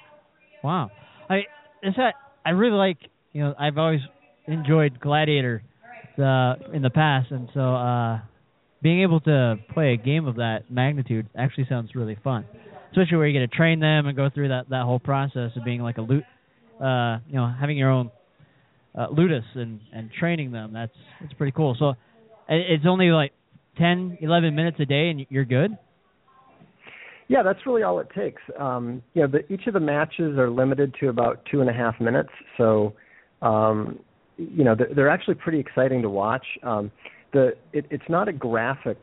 Wow. 0.63 0.91
I 1.29 1.39
is 1.83 1.95
that 1.97 2.15
I 2.47 2.51
really 2.51 2.77
like 2.77 2.99
you 3.33 3.43
know 3.43 3.55
I've 3.59 3.79
always 3.79 4.01
enjoyed 4.47 5.01
Gladiator 5.01 5.63
the 6.17 6.55
in 6.73 6.83
the 6.83 6.91
past 6.91 7.31
and 7.31 7.49
so 7.55 7.75
uh 7.75 8.21
being 8.83 9.03
able 9.03 9.21
to 9.21 9.57
play 9.73 9.93
a 9.93 9.97
game 9.97 10.27
of 10.27 10.37
that 10.37 10.65
magnitude 10.69 11.29
actually 11.37 11.67
sounds 11.69 11.95
really 11.95 12.19
fun. 12.25 12.45
Especially 12.93 13.17
where 13.17 13.27
you 13.27 13.41
get 13.41 13.51
to 13.51 13.57
train 13.57 13.81
them 13.81 14.07
and 14.07 14.17
go 14.17 14.31
through 14.33 14.49
that 14.49 14.69
that 14.71 14.85
whole 14.85 15.01
process 15.01 15.51
of 15.57 15.65
being 15.65 15.81
like 15.81 15.99
a 15.99 16.03
loot 16.03 16.25
uh 16.81 17.19
you 17.27 17.35
know 17.35 17.53
having 17.59 17.77
your 17.77 17.91
own 17.91 18.11
uh, 18.99 19.07
ludus 19.11 19.45
and 19.55 19.81
and 19.93 20.11
training 20.19 20.53
them. 20.53 20.73
That's 20.73 20.93
that's 21.21 21.33
pretty 21.35 21.53
cool. 21.53 21.75
So 21.79 21.95
it's 22.49 22.85
only 22.87 23.11
like 23.11 23.33
10 23.79 24.19
11 24.21 24.55
minutes 24.55 24.79
a 24.81 24.85
day 24.85 25.09
and 25.09 25.27
you're 25.31 25.45
good. 25.45 25.77
Yeah, 27.29 27.43
that's 27.43 27.61
really 27.65 27.83
all 27.83 27.99
it 28.01 28.09
takes. 28.15 28.43
Um, 28.59 29.03
you 29.15 29.23
know, 29.23 29.29
the, 29.29 29.53
each 29.53 29.67
of 29.67 29.73
the 29.73 29.81
matches 29.81 30.37
are 30.37 30.51
limited 30.51 30.95
to 31.01 31.09
about 31.09 31.41
two 31.51 31.63
and 31.63 31.71
a 31.71 31.73
half 31.73 31.99
minutes, 31.99 32.29
so 32.59 32.93
um, 33.41 34.01
you 34.37 34.65
know 34.65 34.75
they're, 34.75 34.91
they're 34.95 35.09
actually 35.09 35.37
pretty 35.37 35.59
exciting 35.59 36.03
to 36.03 36.11
watch. 36.11 36.45
Um, 36.63 36.91
the 37.33 37.53
it, 37.73 37.87
it's 37.91 38.05
not 38.11 38.29
a 38.29 38.33
graphic 38.33 38.99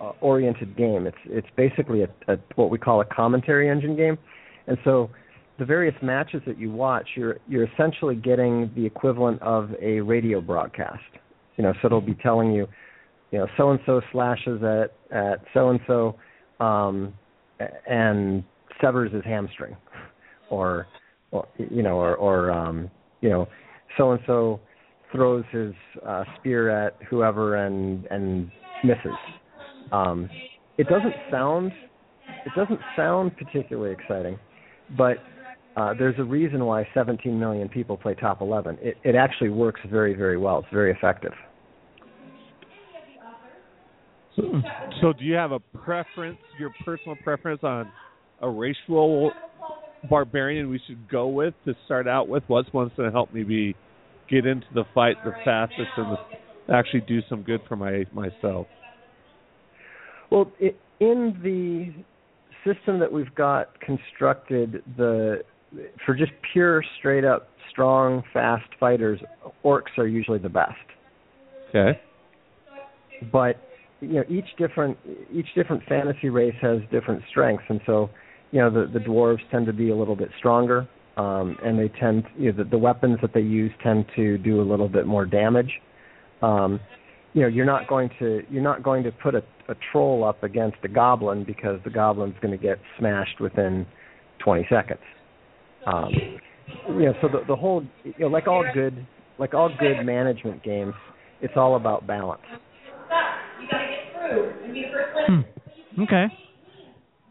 uh, 0.00 0.12
oriented 0.20 0.76
game. 0.76 1.06
It's 1.06 1.16
it's 1.26 1.46
basically 1.56 2.02
a, 2.02 2.08
a 2.32 2.38
what 2.54 2.70
we 2.70 2.78
call 2.78 3.00
a 3.00 3.04
commentary 3.04 3.68
engine 3.68 3.96
game, 3.96 4.18
and 4.66 4.78
so 4.84 5.10
the 5.58 5.64
various 5.64 5.94
matches 6.02 6.40
that 6.46 6.58
you 6.58 6.70
watch, 6.70 7.06
you're 7.16 7.38
you're 7.48 7.64
essentially 7.64 8.16
getting 8.16 8.70
the 8.74 8.84
equivalent 8.84 9.40
of 9.42 9.70
a 9.80 10.00
radio 10.00 10.40
broadcast. 10.40 11.02
You 11.56 11.64
know, 11.64 11.74
so 11.82 11.86
it'll 11.86 12.00
be 12.00 12.14
telling 12.14 12.52
you, 12.52 12.66
you 13.30 13.38
know, 13.38 13.46
so 13.56 13.70
and 13.70 13.80
so 13.84 14.00
slashes 14.10 14.62
at 14.62 14.94
at 15.14 15.42
so 15.52 15.68
and 15.68 15.80
so 15.86 16.16
and 17.86 18.42
severs 18.80 19.12
his 19.12 19.24
hamstring 19.24 19.76
or 20.50 20.86
or 21.30 21.46
you 21.58 21.82
know 21.82 21.96
or 21.96 22.16
or 22.16 22.50
um 22.50 22.90
you 23.20 23.28
know 23.28 23.46
so 23.98 24.12
and 24.12 24.20
so 24.26 24.60
throws 25.12 25.44
his 25.52 25.72
uh 26.06 26.24
spear 26.38 26.70
at 26.70 26.96
whoever 27.08 27.56
and 27.56 28.06
and 28.06 28.50
misses 28.82 29.16
um 29.92 30.28
it 30.78 30.86
doesn't 30.88 31.14
sound 31.30 31.72
it 32.46 32.52
doesn't 32.56 32.80
sound 32.96 33.36
particularly 33.36 33.92
exciting 33.92 34.38
but 34.96 35.18
uh 35.76 35.94
there's 35.94 36.18
a 36.18 36.24
reason 36.24 36.64
why 36.64 36.86
17 36.94 37.38
million 37.38 37.68
people 37.68 37.96
play 37.96 38.14
top 38.14 38.40
11 38.40 38.78
it 38.80 38.96
it 39.04 39.14
actually 39.14 39.50
works 39.50 39.80
very 39.90 40.14
very 40.14 40.36
well 40.36 40.60
it's 40.60 40.68
very 40.72 40.92
effective 40.92 41.32
So, 44.36 44.42
so 45.00 45.12
do 45.12 45.24
you 45.24 45.34
have 45.34 45.52
a 45.52 45.58
preference, 45.58 46.38
your 46.58 46.70
personal 46.84 47.16
preference 47.16 47.60
on 47.62 47.90
a 48.40 48.48
racial 48.48 49.32
barbarian 50.08 50.70
we 50.70 50.80
should 50.86 51.08
go 51.10 51.28
with 51.28 51.54
to 51.64 51.74
start 51.84 52.06
out 52.06 52.28
with? 52.28 52.42
What's 52.46 52.72
one's 52.72 52.92
going 52.96 53.08
to 53.08 53.12
help 53.12 53.32
me 53.34 53.42
be 53.42 53.74
get 54.30 54.46
into 54.46 54.66
the 54.74 54.84
fight 54.94 55.16
the 55.24 55.32
fastest 55.44 55.90
and 55.96 56.12
the, 56.12 56.72
actually 56.74 57.00
do 57.00 57.20
some 57.28 57.42
good 57.42 57.60
for 57.68 57.76
my 57.76 58.04
myself? 58.12 58.66
Well, 60.30 60.50
i 60.60 60.74
in 61.00 61.34
the 61.42 61.94
system 62.62 62.98
that 63.00 63.10
we've 63.10 63.34
got 63.34 63.80
constructed, 63.80 64.82
the 64.98 65.42
for 66.04 66.14
just 66.14 66.32
pure, 66.52 66.84
straight 66.98 67.24
up, 67.24 67.48
strong, 67.70 68.22
fast 68.32 68.68
fighters, 68.78 69.20
orcs 69.64 69.96
are 69.96 70.06
usually 70.06 70.38
the 70.38 70.48
best. 70.48 70.74
Okay. 71.70 71.98
But 73.32 73.56
you 74.00 74.14
know, 74.14 74.24
each 74.28 74.46
different 74.58 74.96
each 75.32 75.46
different 75.54 75.82
fantasy 75.88 76.28
race 76.28 76.54
has 76.60 76.80
different 76.90 77.22
strengths, 77.30 77.64
and 77.68 77.80
so 77.86 78.10
you 78.50 78.60
know 78.60 78.70
the 78.70 78.90
the 78.92 78.98
dwarves 78.98 79.40
tend 79.50 79.66
to 79.66 79.72
be 79.72 79.90
a 79.90 79.96
little 79.96 80.16
bit 80.16 80.30
stronger, 80.38 80.88
um, 81.16 81.56
and 81.64 81.78
they 81.78 81.88
tend 82.00 82.24
you 82.36 82.52
know 82.52 82.64
the, 82.64 82.70
the 82.70 82.78
weapons 82.78 83.18
that 83.22 83.32
they 83.34 83.40
use 83.40 83.70
tend 83.82 84.06
to 84.16 84.38
do 84.38 84.60
a 84.60 84.66
little 84.68 84.88
bit 84.88 85.06
more 85.06 85.24
damage. 85.26 85.70
Um, 86.42 86.80
you 87.34 87.42
know, 87.42 87.48
you're 87.48 87.66
not 87.66 87.86
going 87.88 88.10
to 88.18 88.42
you're 88.50 88.62
not 88.62 88.82
going 88.82 89.02
to 89.04 89.12
put 89.12 89.34
a, 89.34 89.42
a 89.70 89.76
troll 89.92 90.24
up 90.24 90.42
against 90.42 90.76
a 90.84 90.88
goblin 90.88 91.44
because 91.44 91.80
the 91.84 91.90
goblin's 91.90 92.34
going 92.42 92.56
to 92.56 92.62
get 92.62 92.78
smashed 92.98 93.40
within 93.40 93.86
20 94.44 94.66
seconds. 94.68 95.00
Um, 95.86 96.10
you 96.88 97.06
know, 97.06 97.14
so 97.22 97.28
the 97.28 97.40
the 97.48 97.56
whole 97.56 97.82
you 98.04 98.14
know, 98.18 98.26
like 98.26 98.46
all 98.46 98.64
good 98.74 99.06
like 99.38 99.54
all 99.54 99.70
good 99.80 100.04
management 100.04 100.62
games, 100.62 100.94
it's 101.40 101.54
all 101.56 101.76
about 101.76 102.06
balance. 102.06 102.42
You 103.60 103.68
gotta 103.70 103.86
get 103.86 104.30
through 104.30 104.52
and 104.64 104.74
be 104.74 104.82
the 104.82 104.88
first 104.92 105.14
one. 105.14 105.44
Hmm. 105.96 106.02
Okay. 106.02 106.26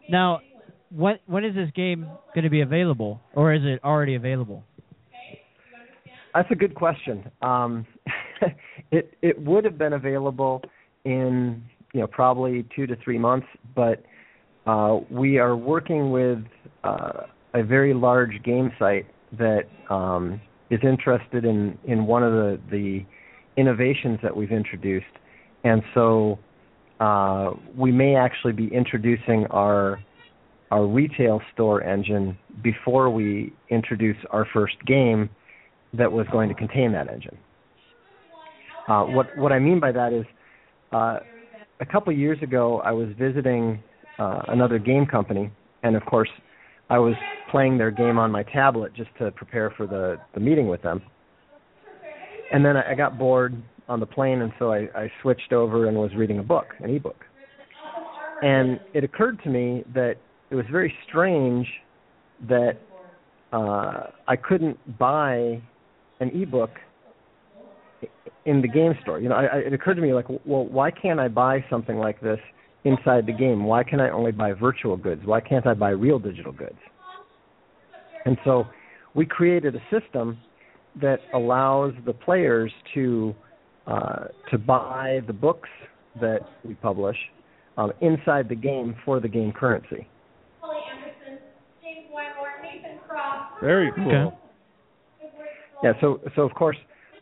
Now, 0.08 0.40
when 0.94 1.18
when 1.26 1.44
is 1.44 1.54
this 1.54 1.70
game 1.74 2.08
going 2.34 2.44
to 2.44 2.50
be 2.50 2.60
available, 2.60 3.20
or 3.34 3.54
is 3.54 3.62
it 3.64 3.82
already 3.84 4.16
available? 4.16 4.64
That's 6.34 6.50
a 6.50 6.54
good 6.54 6.74
question. 6.74 7.30
Um, 7.42 7.86
it 8.90 9.14
it 9.22 9.40
would 9.40 9.64
have 9.64 9.78
been 9.78 9.92
available 9.92 10.62
in 11.04 11.62
you 11.92 12.00
know 12.00 12.06
probably 12.06 12.66
two 12.74 12.86
to 12.86 12.96
three 12.96 13.18
months, 13.18 13.46
but 13.74 14.04
uh, 14.66 14.98
we 15.10 15.38
are 15.38 15.56
working 15.56 16.10
with 16.10 16.38
uh, 16.84 17.22
a 17.54 17.62
very 17.62 17.94
large 17.94 18.42
game 18.44 18.72
site 18.78 19.06
that 19.38 19.62
um, 19.88 20.40
is 20.70 20.80
interested 20.82 21.44
in 21.44 21.78
in 21.84 22.06
one 22.06 22.22
of 22.22 22.32
the 22.32 22.60
the 22.70 23.04
innovations 23.56 24.18
that 24.22 24.36
we've 24.36 24.52
introduced, 24.52 25.06
and 25.64 25.82
so 25.94 26.38
uh, 27.00 27.50
we 27.76 27.90
may 27.90 28.14
actually 28.14 28.52
be 28.52 28.68
introducing 28.68 29.46
our 29.50 29.98
our 30.70 30.86
retail 30.86 31.40
store 31.52 31.82
engine 31.82 32.38
before 32.62 33.10
we 33.10 33.52
introduce 33.70 34.16
our 34.30 34.46
first 34.52 34.76
game 34.86 35.28
that 35.92 36.10
was 36.12 36.26
going 36.30 36.48
to 36.48 36.54
contain 36.54 36.92
that 36.92 37.08
engine. 37.08 37.36
Uh, 38.86 39.02
what 39.04 39.36
what 39.36 39.52
I 39.52 39.58
mean 39.58 39.80
by 39.80 39.92
that 39.92 40.12
is, 40.12 40.24
uh, 40.92 41.18
a 41.80 41.86
couple 41.86 42.12
years 42.12 42.38
ago, 42.42 42.80
I 42.84 42.92
was 42.92 43.08
visiting 43.18 43.82
uh, 44.18 44.42
another 44.48 44.78
game 44.78 45.06
company, 45.06 45.50
and 45.82 45.96
of 45.96 46.04
course, 46.04 46.28
I 46.90 46.98
was 46.98 47.14
playing 47.50 47.78
their 47.78 47.90
game 47.90 48.18
on 48.18 48.30
my 48.30 48.42
tablet 48.42 48.92
just 48.94 49.10
to 49.18 49.30
prepare 49.32 49.72
for 49.76 49.86
the 49.86 50.18
the 50.34 50.40
meeting 50.40 50.68
with 50.68 50.82
them. 50.82 51.02
And 52.52 52.64
then 52.64 52.76
I, 52.76 52.92
I 52.92 52.94
got 52.94 53.18
bored 53.18 53.60
on 53.88 53.98
the 53.98 54.06
plane, 54.06 54.42
and 54.42 54.52
so 54.58 54.72
I, 54.72 54.88
I 54.94 55.10
switched 55.22 55.52
over 55.52 55.88
and 55.88 55.96
was 55.96 56.10
reading 56.16 56.38
a 56.38 56.42
book, 56.42 56.66
an 56.80 56.94
ebook. 56.94 57.24
And 58.42 58.78
it 58.94 59.04
occurred 59.04 59.42
to 59.44 59.50
me 59.50 59.84
that 59.94 60.14
it 60.50 60.54
was 60.54 60.64
very 60.70 60.94
strange 61.08 61.66
that 62.48 62.78
uh, 63.52 64.06
I 64.26 64.36
couldn't 64.36 64.98
buy 64.98 65.60
an 66.20 66.30
ebook 66.34 66.70
in 68.46 68.62
the 68.62 68.68
game 68.68 68.94
store. 69.02 69.20
You 69.20 69.28
know, 69.28 69.36
I, 69.36 69.44
I, 69.44 69.56
it 69.58 69.72
occurred 69.72 69.94
to 69.94 70.02
me 70.02 70.12
like, 70.12 70.28
well, 70.28 70.64
why 70.66 70.90
can't 70.90 71.20
I 71.20 71.28
buy 71.28 71.64
something 71.68 71.98
like 71.98 72.20
this 72.20 72.38
inside 72.84 73.26
the 73.26 73.32
game? 73.32 73.64
Why 73.64 73.84
can 73.84 74.00
I 74.00 74.10
only 74.10 74.32
buy 74.32 74.52
virtual 74.52 74.96
goods? 74.96 75.22
Why 75.24 75.40
can't 75.40 75.66
I 75.66 75.74
buy 75.74 75.90
real 75.90 76.18
digital 76.18 76.52
goods? 76.52 76.78
And 78.24 78.36
so 78.44 78.66
we 79.14 79.26
created 79.26 79.74
a 79.74 79.80
system 79.90 80.38
that 81.00 81.18
allows 81.34 81.92
the 82.06 82.12
players 82.12 82.72
to 82.94 83.34
uh, 83.86 84.26
to 84.50 84.58
buy 84.58 85.20
the 85.26 85.32
books 85.32 85.68
that 86.20 86.40
we 86.64 86.74
publish 86.74 87.16
um, 87.76 87.92
inside 88.00 88.48
the 88.48 88.54
game 88.54 88.94
for 89.04 89.20
the 89.20 89.28
game 89.28 89.52
currency. 89.52 90.06
Holly 90.60 90.78
Anderson, 90.92 91.38
James 91.82 92.06
Wymore, 92.12 92.62
Nathan 92.62 92.98
Cross. 93.08 93.52
Very 93.62 93.90
cool. 93.96 94.38
Yeah. 95.82 95.92
So 96.00 96.20
so 96.36 96.42
of 96.42 96.52
course 96.54 96.76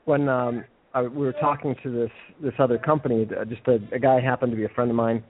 when 0.09 0.27
um, 0.29 0.65
I, 0.95 1.03
we 1.03 1.27
were 1.27 1.35
talking 1.35 1.77
to 1.83 1.91
this 1.91 2.11
this 2.43 2.55
other 2.59 2.79
company, 2.79 3.29
uh, 3.39 3.45
just 3.45 3.61
a, 3.69 3.79
a 3.95 3.99
guy 3.99 4.21
happened 4.21 4.53
to 4.53 4.57
be 4.57 4.65
a 4.65 4.69
friend 4.71 4.91
of 4.91 4.97
mine. 4.97 5.23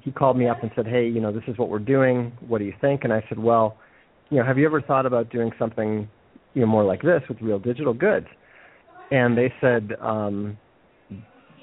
He 0.00 0.12
called 0.12 0.36
me 0.36 0.46
up 0.46 0.62
and 0.62 0.70
said, 0.76 0.86
"Hey, 0.86 1.08
you 1.08 1.20
know, 1.20 1.32
this 1.32 1.44
is 1.48 1.56
what 1.56 1.70
we're 1.70 1.78
doing. 1.78 2.32
What 2.46 2.58
do 2.58 2.64
you 2.64 2.74
think?" 2.80 3.04
And 3.04 3.12
I 3.12 3.24
said, 3.28 3.38
"Well, 3.38 3.78
you 4.28 4.38
know, 4.38 4.44
have 4.44 4.58
you 4.58 4.66
ever 4.66 4.82
thought 4.82 5.06
about 5.06 5.30
doing 5.30 5.50
something, 5.58 6.08
you 6.52 6.60
know, 6.60 6.66
more 6.66 6.84
like 6.84 7.00
this 7.00 7.22
with 7.28 7.40
real 7.40 7.58
digital 7.58 7.94
goods?" 7.94 8.26
And 9.10 9.36
they 9.36 9.50
said, 9.62 9.92
um, 9.98 10.58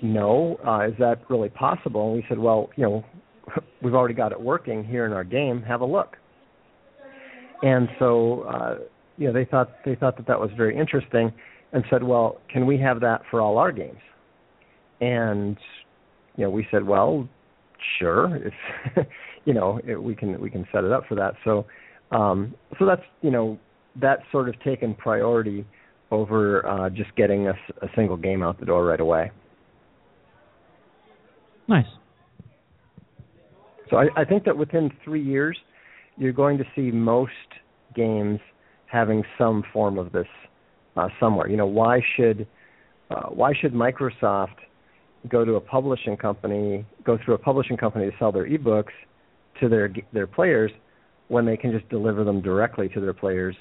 "No. 0.02 0.58
Uh, 0.66 0.88
is 0.90 0.96
that 0.98 1.22
really 1.30 1.50
possible?" 1.50 2.08
And 2.08 2.16
we 2.16 2.26
said, 2.28 2.40
"Well, 2.40 2.72
you 2.76 2.84
know, 2.84 3.06
we've 3.84 3.94
already 3.94 4.16
got 4.16 4.32
it 4.32 4.42
working 4.42 4.84
here 4.84 5.06
in 5.06 5.14
our 5.14 5.24
game. 5.24 5.62
Have 5.62 5.82
a 5.82 5.86
look." 5.86 6.18
And 7.62 7.88
so, 8.00 8.42
uh, 8.42 8.76
you 9.18 9.28
know, 9.28 9.34
they 9.34 9.46
thought 9.46 9.70
they 9.86 9.94
thought 9.94 10.18
that 10.18 10.26
that 10.26 10.40
was 10.40 10.50
very 10.58 10.76
interesting, 10.76 11.32
and 11.76 11.84
said, 11.90 12.02
"Well, 12.02 12.40
can 12.52 12.66
we 12.66 12.80
have 12.80 13.02
that 13.02 13.22
for 13.30 13.42
all 13.42 13.58
our 13.58 13.72
games?" 13.72 14.00
And 15.02 15.58
you 16.38 16.46
know, 16.46 16.50
we 16.50 16.66
said, 16.72 16.88
"Well, 16.88 17.28
sure. 18.00 18.38
If 18.38 19.06
you 19.46 19.54
know, 19.54 19.80
it, 19.86 20.02
we 20.02 20.16
can 20.16 20.40
we 20.40 20.50
can 20.50 20.66
set 20.72 20.86
it 20.86 20.92
up 20.92 21.04
for 21.08 21.16
that." 21.16 21.34
So, 21.44 21.66
um, 22.12 22.56
so 22.80 22.86
that's 22.86 23.04
you 23.22 23.30
know, 23.30 23.60
that's 24.02 24.22
sort 24.32 24.48
of 24.48 24.60
taken 24.64 24.96
priority 24.96 25.66
over 26.12 26.66
uh, 26.66 26.90
just 26.90 27.14
getting 27.18 27.48
a 27.48 27.54
single 27.94 28.16
game 28.16 28.42
out 28.42 28.58
the 28.60 28.66
door 28.66 28.86
right 28.86 29.02
away. 29.02 29.32
Nice. 31.68 31.86
So 33.90 33.98
I, 33.98 34.06
I 34.16 34.24
think 34.24 34.46
that 34.46 34.56
within 34.56 34.92
three 35.04 35.24
years, 35.24 35.58
you're 36.16 36.32
going 36.32 36.58
to 36.58 36.64
see 36.76 36.92
most 36.92 37.32
games 37.96 38.40
having 38.86 39.24
some 39.38 39.64
form 39.74 39.98
of 39.98 40.12
this 40.12 40.28
uh, 40.96 41.10
somewhere. 41.20 41.48
You 41.48 41.58
know, 41.58 41.68
why 41.68 42.02
should 42.16 42.48
uh, 43.10 43.30
why 43.30 43.54
should 43.54 43.74
Microsoft 43.74 44.56
go 45.30 45.46
to 45.46 45.56
a 45.56 45.62
publishing 45.62 46.18
company, 46.18 46.86
go 47.04 47.18
through 47.24 47.36
a 47.36 47.38
publishing 47.38 47.78
company 47.78 48.10
to 48.10 48.18
sell 48.18 48.32
their 48.32 48.48
ebooks 48.48 48.94
to 49.60 49.70
their 49.70 49.94
their 50.14 50.28
players 50.28 50.72
when 51.28 51.46
they 51.46 51.58
can 51.58 51.72
just 51.72 51.88
deliver 51.90 52.24
them 52.24 52.42
directly 52.42 52.88
to 52.90 53.00
their 53.00 53.14
players, 53.14 53.56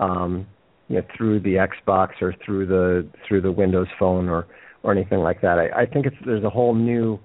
um, 0.00 0.46
you 0.88 0.96
know, 0.96 1.02
through 1.16 1.40
the 1.40 1.54
Xbox 1.54 2.10
or 2.20 2.34
through 2.44 2.66
the 2.66 3.06
through 3.26 3.40
the 3.40 3.52
Windows 3.52 3.88
Phone 3.98 4.28
or 4.28 4.46
or 4.82 4.92
anything 4.92 5.20
like 5.20 5.40
that. 5.40 5.58
I, 5.58 5.82
I 5.82 5.86
think 5.86 6.06
it's 6.06 6.16
there's 6.24 6.44
a 6.44 6.50
whole 6.50 6.74
new 6.74 7.18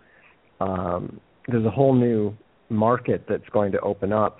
um, 0.60 1.20
there's 1.48 1.66
a 1.66 1.72
whole 1.72 1.94
new 1.94 2.36
market 2.70 3.26
that's 3.28 3.48
going 3.52 3.72
to 3.72 3.80
open 3.82 4.14
up, 4.14 4.40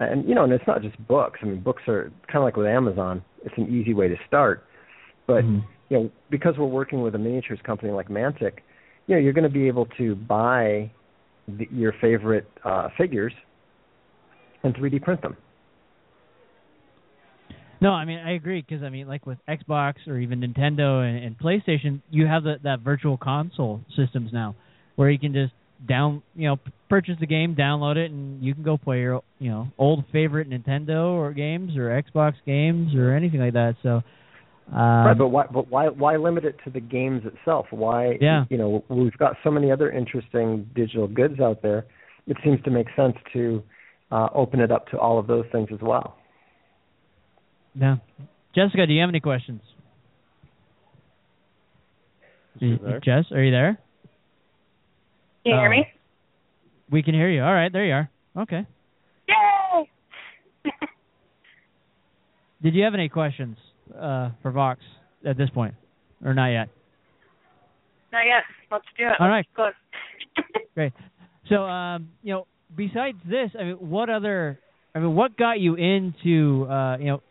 and 0.00 0.26
you 0.28 0.34
know, 0.34 0.44
and 0.44 0.52
it's 0.52 0.66
not 0.66 0.82
just 0.82 0.96
books. 1.06 1.38
I 1.42 1.46
mean, 1.46 1.60
books 1.60 1.82
are 1.86 2.10
kind 2.26 2.36
of 2.38 2.42
like 2.44 2.56
with 2.56 2.66
Amazon. 2.66 3.22
It's 3.44 3.54
an 3.56 3.68
easy 3.68 3.94
way 3.94 4.08
to 4.08 4.16
start, 4.26 4.64
but 5.26 5.44
Mhm. 5.44 5.62
you 5.88 5.98
know, 5.98 6.10
because 6.30 6.56
we're 6.56 6.66
working 6.66 7.02
with 7.02 7.14
a 7.14 7.18
miniatures 7.18 7.60
company 7.62 7.92
like 7.92 8.08
Mantic, 8.08 8.60
you 9.06 9.14
know, 9.14 9.20
you're 9.20 9.32
going 9.32 9.44
to 9.44 9.50
be 9.50 9.66
able 9.66 9.86
to 9.98 10.14
buy 10.14 10.90
the, 11.48 11.68
your 11.70 11.92
favorite 12.00 12.50
uh, 12.64 12.88
figures 12.96 13.32
and 14.62 14.74
3D 14.74 15.02
print 15.02 15.20
them. 15.20 15.36
No, 17.82 17.92
I 17.92 18.04
mean 18.04 18.18
I 18.18 18.32
agree 18.32 18.62
because 18.66 18.82
I 18.82 18.90
mean 18.90 19.08
like 19.08 19.26
with 19.26 19.38
Xbox 19.48 20.06
or 20.06 20.18
even 20.18 20.40
Nintendo 20.40 21.02
and, 21.02 21.24
and 21.24 21.38
PlayStation, 21.38 22.00
you 22.10 22.26
have 22.26 22.44
the, 22.44 22.56
that 22.62 22.80
virtual 22.80 23.16
console 23.16 23.80
systems 23.96 24.32
now, 24.32 24.54
where 24.96 25.10
you 25.10 25.18
can 25.18 25.32
just 25.32 25.54
down 25.86 26.22
you 26.34 26.48
know 26.48 26.56
purchase 26.88 27.14
the 27.20 27.26
game, 27.26 27.54
download 27.54 27.96
it, 27.96 28.10
and 28.10 28.42
you 28.42 28.54
can 28.54 28.62
go 28.62 28.76
play 28.76 29.00
your 29.00 29.22
you 29.38 29.50
know 29.50 29.68
old 29.78 30.04
favorite 30.12 30.50
Nintendo 30.50 31.12
or 31.12 31.32
games 31.32 31.76
or 31.76 32.02
Xbox 32.02 32.34
games 32.46 32.94
or 32.94 33.14
anything 33.14 33.40
like 33.40 33.54
that. 33.54 33.76
So, 33.82 34.02
uh, 34.72 34.76
right, 34.76 35.14
but 35.16 35.28
why? 35.28 35.46
But 35.52 35.68
why? 35.68 35.88
Why 35.88 36.16
limit 36.16 36.44
it 36.44 36.56
to 36.64 36.70
the 36.70 36.80
games 36.80 37.22
itself? 37.24 37.66
Why? 37.70 38.18
Yeah. 38.20 38.44
You 38.50 38.58
know, 38.58 38.84
we've 38.88 39.16
got 39.16 39.36
so 39.42 39.50
many 39.50 39.70
other 39.70 39.90
interesting 39.90 40.68
digital 40.74 41.08
goods 41.08 41.40
out 41.40 41.62
there. 41.62 41.86
It 42.26 42.36
seems 42.44 42.62
to 42.64 42.70
make 42.70 42.86
sense 42.96 43.16
to 43.32 43.62
uh, 44.10 44.28
open 44.34 44.60
it 44.60 44.70
up 44.70 44.88
to 44.88 44.98
all 44.98 45.18
of 45.18 45.26
those 45.26 45.46
things 45.52 45.68
as 45.72 45.80
well. 45.80 46.16
yeah. 47.74 47.96
Jessica, 48.54 48.86
do 48.86 48.92
you 48.92 49.00
have 49.00 49.08
any 49.08 49.20
questions? 49.20 49.60
Is 52.56 52.60
she 52.60 52.78
there? 52.84 53.00
Jess, 53.00 53.26
are 53.32 53.42
you 53.42 53.52
there? 53.52 53.78
Can 55.44 55.52
you 55.52 55.58
hear 55.58 55.70
me? 55.70 55.86
We 56.90 57.02
can 57.02 57.14
hear 57.14 57.30
you. 57.30 57.42
All 57.42 57.52
right, 57.52 57.72
there 57.72 57.84
you 57.84 57.92
are. 57.92 58.10
Okay. 58.36 58.66
Yay! 59.28 59.90
Did 62.62 62.74
you 62.74 62.84
have 62.84 62.94
any 62.94 63.08
questions 63.08 63.56
uh, 63.98 64.30
for 64.42 64.50
Vox 64.50 64.80
at 65.24 65.38
this 65.38 65.48
point, 65.50 65.74
or 66.24 66.34
not 66.34 66.48
yet? 66.48 66.68
Not 68.12 68.22
yet. 68.26 68.42
Let's 68.70 68.84
do 68.98 69.06
it. 69.06 69.12
All 69.18 69.28
right. 69.28 69.46
Great. 70.74 70.92
So, 71.48 71.62
um, 71.62 72.08
you 72.22 72.32
know, 72.32 72.46
besides 72.76 73.18
this, 73.24 73.50
I 73.58 73.64
mean, 73.64 73.76
what 73.76 74.10
other? 74.10 74.58
I 74.94 74.98
mean, 74.98 75.14
what 75.14 75.36
got 75.36 75.60
you 75.60 75.76
into, 75.76 76.66
uh, 76.68 76.98
you 76.98 77.06
know, 77.06 77.22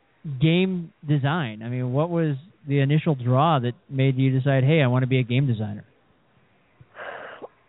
game 0.42 0.94
design? 1.08 1.62
I 1.64 1.70
mean, 1.70 1.92
what 1.92 2.10
was 2.10 2.38
the 2.68 2.80
initial 2.80 3.16
draw 3.16 3.60
that 3.60 3.74
made 3.90 4.18
you 4.18 4.32
decide, 4.32 4.64
hey, 4.64 4.82
I 4.82 4.88
want 4.88 5.04
to 5.04 5.08
be 5.08 5.20
a 5.20 5.24
game 5.24 5.48
designer? 5.48 5.86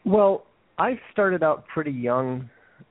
Well, 0.04 0.44
I 0.78 0.98
started 1.12 1.42
out 1.42 1.66
pretty 1.66 1.90
young 1.90 2.48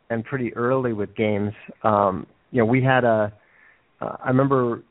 and 0.09 0.23
pretty 0.23 0.53
early 0.55 0.93
with 0.93 1.15
games. 1.15 1.53
Um, 1.83 2.27
you 2.51 2.59
know, 2.59 2.65
we 2.65 2.83
had 2.83 3.03
a. 3.03 3.33
Uh, 4.01 4.15
I 4.23 4.29
remember 4.29 4.83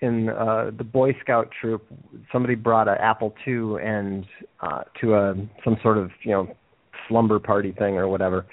in 0.00 0.28
uh, 0.28 0.70
the 0.76 0.84
Boy 0.84 1.16
Scout 1.20 1.48
troop, 1.60 1.84
somebody 2.30 2.54
brought 2.54 2.88
an 2.88 2.96
Apple 3.00 3.34
II 3.46 3.82
and 3.82 4.26
uh, 4.60 4.82
to 5.00 5.14
a 5.14 5.34
some 5.64 5.76
sort 5.82 5.98
of 5.98 6.10
you 6.22 6.32
know 6.32 6.54
slumber 7.08 7.38
party 7.38 7.72
thing 7.72 7.96
or 7.96 8.08
whatever, 8.08 8.46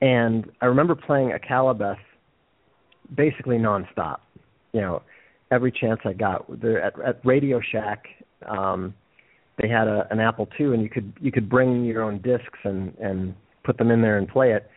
and 0.00 0.50
I 0.60 0.66
remember 0.66 0.94
playing 0.94 1.30
Akalabeth 1.30 1.96
basically 3.16 3.56
nonstop. 3.56 4.18
You 4.72 4.80
know, 4.80 5.02
every 5.50 5.72
chance 5.72 6.00
I 6.04 6.12
got. 6.12 6.60
There 6.60 6.82
at, 6.82 7.00
at 7.00 7.24
Radio 7.24 7.60
Shack. 7.60 8.04
Um, 8.46 8.94
they 9.62 9.68
had 9.68 9.88
a, 9.88 10.06
an 10.10 10.20
Apple 10.20 10.48
II, 10.58 10.74
and 10.74 10.82
you 10.82 10.90
could 10.90 11.12
you 11.20 11.32
could 11.32 11.48
bring 11.48 11.84
your 11.84 12.02
own 12.02 12.20
discs 12.20 12.58
and 12.64 12.94
and 12.98 13.34
put 13.64 13.78
them 13.78 13.90
in 13.90 14.02
there 14.02 14.18
and 14.18 14.28
play 14.28 14.52
it. 14.52 14.68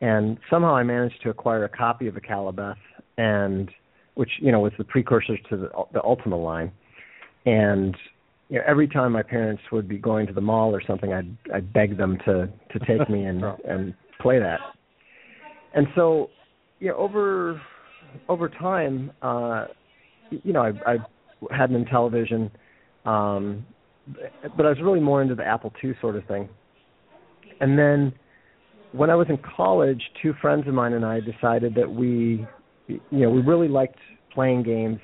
And 0.00 0.38
somehow 0.50 0.76
I 0.76 0.82
managed 0.82 1.22
to 1.22 1.30
acquire 1.30 1.64
a 1.64 1.68
copy 1.68 2.06
of 2.06 2.14
Akalabeth, 2.14 2.76
and 3.16 3.70
which 4.14 4.30
you 4.40 4.52
know 4.52 4.60
was 4.60 4.72
the 4.78 4.84
precursor 4.84 5.36
to 5.50 5.56
the, 5.56 5.70
the 5.92 6.02
Ultima 6.02 6.36
line. 6.36 6.70
And 7.46 7.96
you 8.48 8.58
know, 8.58 8.64
every 8.66 8.86
time 8.86 9.12
my 9.12 9.22
parents 9.22 9.62
would 9.72 9.88
be 9.88 9.98
going 9.98 10.26
to 10.26 10.32
the 10.32 10.40
mall 10.40 10.74
or 10.74 10.82
something, 10.86 11.12
I'd 11.12 11.36
I'd 11.52 11.72
beg 11.72 11.96
them 11.96 12.18
to 12.26 12.48
to 12.72 12.78
take 12.86 13.08
me 13.08 13.24
and 13.24 13.42
and 13.68 13.94
play 14.20 14.38
that. 14.38 14.60
And 15.74 15.86
so, 15.94 16.30
you 16.80 16.88
know, 16.88 16.96
over 16.96 17.60
over 18.28 18.48
time, 18.48 19.10
uh, 19.22 19.66
you 20.30 20.52
know, 20.52 20.62
I, 20.62 20.92
I 20.92 21.56
had 21.56 21.70
an 21.70 21.84
Intellivision, 21.84 22.50
um, 23.08 23.66
but 24.06 24.66
I 24.66 24.68
was 24.68 24.78
really 24.82 25.00
more 25.00 25.22
into 25.22 25.34
the 25.34 25.44
Apple 25.44 25.72
II 25.82 25.92
sort 26.00 26.16
of 26.16 26.24
thing. 26.26 26.48
And 27.60 27.78
then 27.78 28.12
when 28.92 29.10
I 29.10 29.14
was 29.14 29.26
in 29.28 29.38
college, 29.56 30.02
two 30.22 30.34
friends 30.40 30.66
of 30.68 30.74
mine 30.74 30.92
and 30.92 31.04
I 31.04 31.20
decided 31.20 31.74
that 31.74 31.90
we, 31.90 32.46
you 32.86 33.00
know, 33.10 33.30
we 33.30 33.40
really 33.40 33.68
liked 33.68 33.98
playing 34.32 34.62
games, 34.62 34.98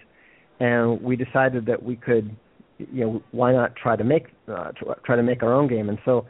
and 0.60 1.00
we 1.00 1.16
decided 1.16 1.66
that 1.66 1.82
we 1.82 1.96
could, 1.96 2.36
you 2.78 3.04
know, 3.04 3.22
why 3.32 3.52
not 3.52 3.74
try 3.76 3.96
to 3.96 4.04
make 4.04 4.26
uh, 4.48 4.72
try 5.04 5.16
to 5.16 5.22
make 5.22 5.42
our 5.42 5.52
own 5.52 5.68
game. 5.68 5.88
And 5.88 5.98
so, 6.04 6.26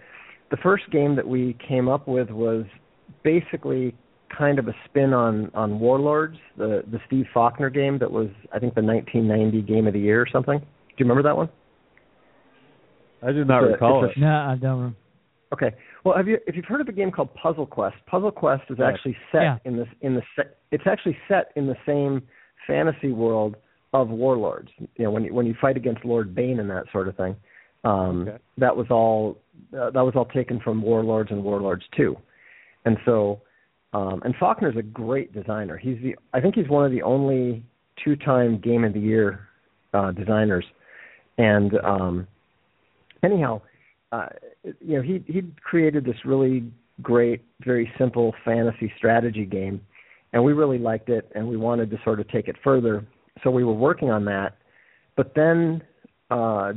the 0.51 0.57
first 0.59 0.85
game 0.91 1.17
that 1.17 1.27
we 1.27 1.57
came 1.67 1.89
up 1.89 2.07
with 2.09 2.31
was 2.31 2.65
basically 3.23 3.95
kind 4.37 4.59
of 4.59 4.69
a 4.69 4.75
spin 4.87 5.13
on 5.13 5.51
on 5.55 5.81
Warlords, 5.81 6.39
the 6.57 6.83
the 6.91 6.99
Steve 7.07 7.27
Fawkner 7.35 7.73
game 7.73 7.99
that 7.99 8.11
was 8.11 8.29
I 8.53 8.59
think 8.59 8.75
the 8.75 8.83
1990 8.83 9.63
Game 9.63 9.87
of 9.87 9.93
the 9.93 10.01
Year 10.01 10.21
or 10.21 10.27
something. 10.31 10.59
Do 10.59 10.65
you 10.97 11.05
remember 11.05 11.23
that 11.23 11.37
one? 11.37 11.49
I 13.23 13.33
do 13.33 13.45
not 13.45 13.63
It's 13.65 13.73
recall 13.73 14.05
it's 14.05 14.17
it. 14.17 14.19
a- 14.19 14.21
No, 14.21 14.35
I 14.35 14.57
don't. 14.57 14.77
Remember. 14.77 14.97
Okay. 15.53 15.73
Well, 16.05 16.17
have 16.17 16.29
you 16.29 16.39
if 16.47 16.55
you've 16.57 16.65
heard 16.65 16.81
of 16.81 16.89
a 16.89 16.93
game 16.93 17.11
called 17.11 17.35
Puzzle 17.35 17.67
Quest? 17.67 17.97
Puzzle 18.07 18.31
Quest 18.31 18.63
is 18.71 18.79
Right. 18.79 18.93
actually 18.95 19.17
set 19.33 19.43
Yeah. 19.43 19.59
in 19.65 19.77
this 19.77 19.89
in 20.01 20.15
the 20.15 20.23
se- 20.37 20.49
it's 20.71 20.87
actually 20.87 21.17
set 21.29 21.53
in 21.57 21.67
the 21.67 21.77
same 21.85 22.23
fantasy 22.67 23.13
world 23.13 23.57
of 23.93 24.09
Warlords. 24.11 24.71
You 24.79 25.05
know, 25.05 25.11
when 25.11 25.25
you, 25.25 25.35
when 25.35 25.47
you 25.47 25.55
fight 25.61 25.77
against 25.77 26.05
Lord 26.05 26.35
Bane 26.35 26.61
and 26.61 26.71
that 26.71 26.85
sort 26.93 27.09
of 27.09 27.17
thing. 27.17 27.35
Um 27.85 28.23
Okay. 28.29 28.39
that 28.59 28.77
was 28.77 28.87
all 28.91 29.39
uh, 29.77 29.91
that 29.91 30.01
was 30.05 30.15
all 30.15 30.27
taken 30.27 30.61
from 30.61 30.81
Warlords 30.83 31.31
and 31.33 31.43
Warlords 31.43 31.85
2. 31.97 32.17
And 32.85 32.97
so 33.05 33.41
um 33.93 34.23
and 34.25 34.35
Fawkner's 34.37 34.77
a 34.77 34.83
great 34.83 35.33
designer. 35.33 35.77
He's 35.77 35.99
the 36.01 36.15
I 36.33 36.41
think 36.41 36.55
he's 36.55 36.69
one 36.69 36.85
of 36.85 36.93
the 36.93 37.03
only 37.03 37.63
two-time 38.05 38.59
game 38.59 38.85
of 38.85 38.93
the 38.93 39.01
year 39.01 39.41
uh 39.95 40.13
designers. 40.13 40.65
And 41.39 41.75
um 41.85 42.27
anyhow, 43.23 43.61
uh, 44.13 44.27
you 44.65 44.97
know, 44.97 45.03
he 45.03 45.23
he 45.27 45.43
created 45.63 46.05
this 46.05 46.17
really 46.25 46.65
great, 47.03 47.43
very 47.65 47.91
simple 47.99 48.35
fantasy 48.45 48.93
strategy 48.97 49.45
game, 49.45 49.81
and 50.33 50.43
we 50.43 50.53
really 50.53 50.79
liked 50.79 51.09
it, 51.09 51.31
and 51.35 51.47
we 51.47 51.57
wanted 51.57 51.91
to 51.91 51.99
sort 52.05 52.21
of 52.21 52.29
take 52.29 52.49
it 52.49 52.57
further. 52.63 53.07
So 53.43 53.51
we 53.51 53.65
were 53.65 53.75
working 53.75 54.11
on 54.11 54.25
that, 54.27 54.57
but 55.17 55.35
then 55.35 55.83
uh, 56.31 56.73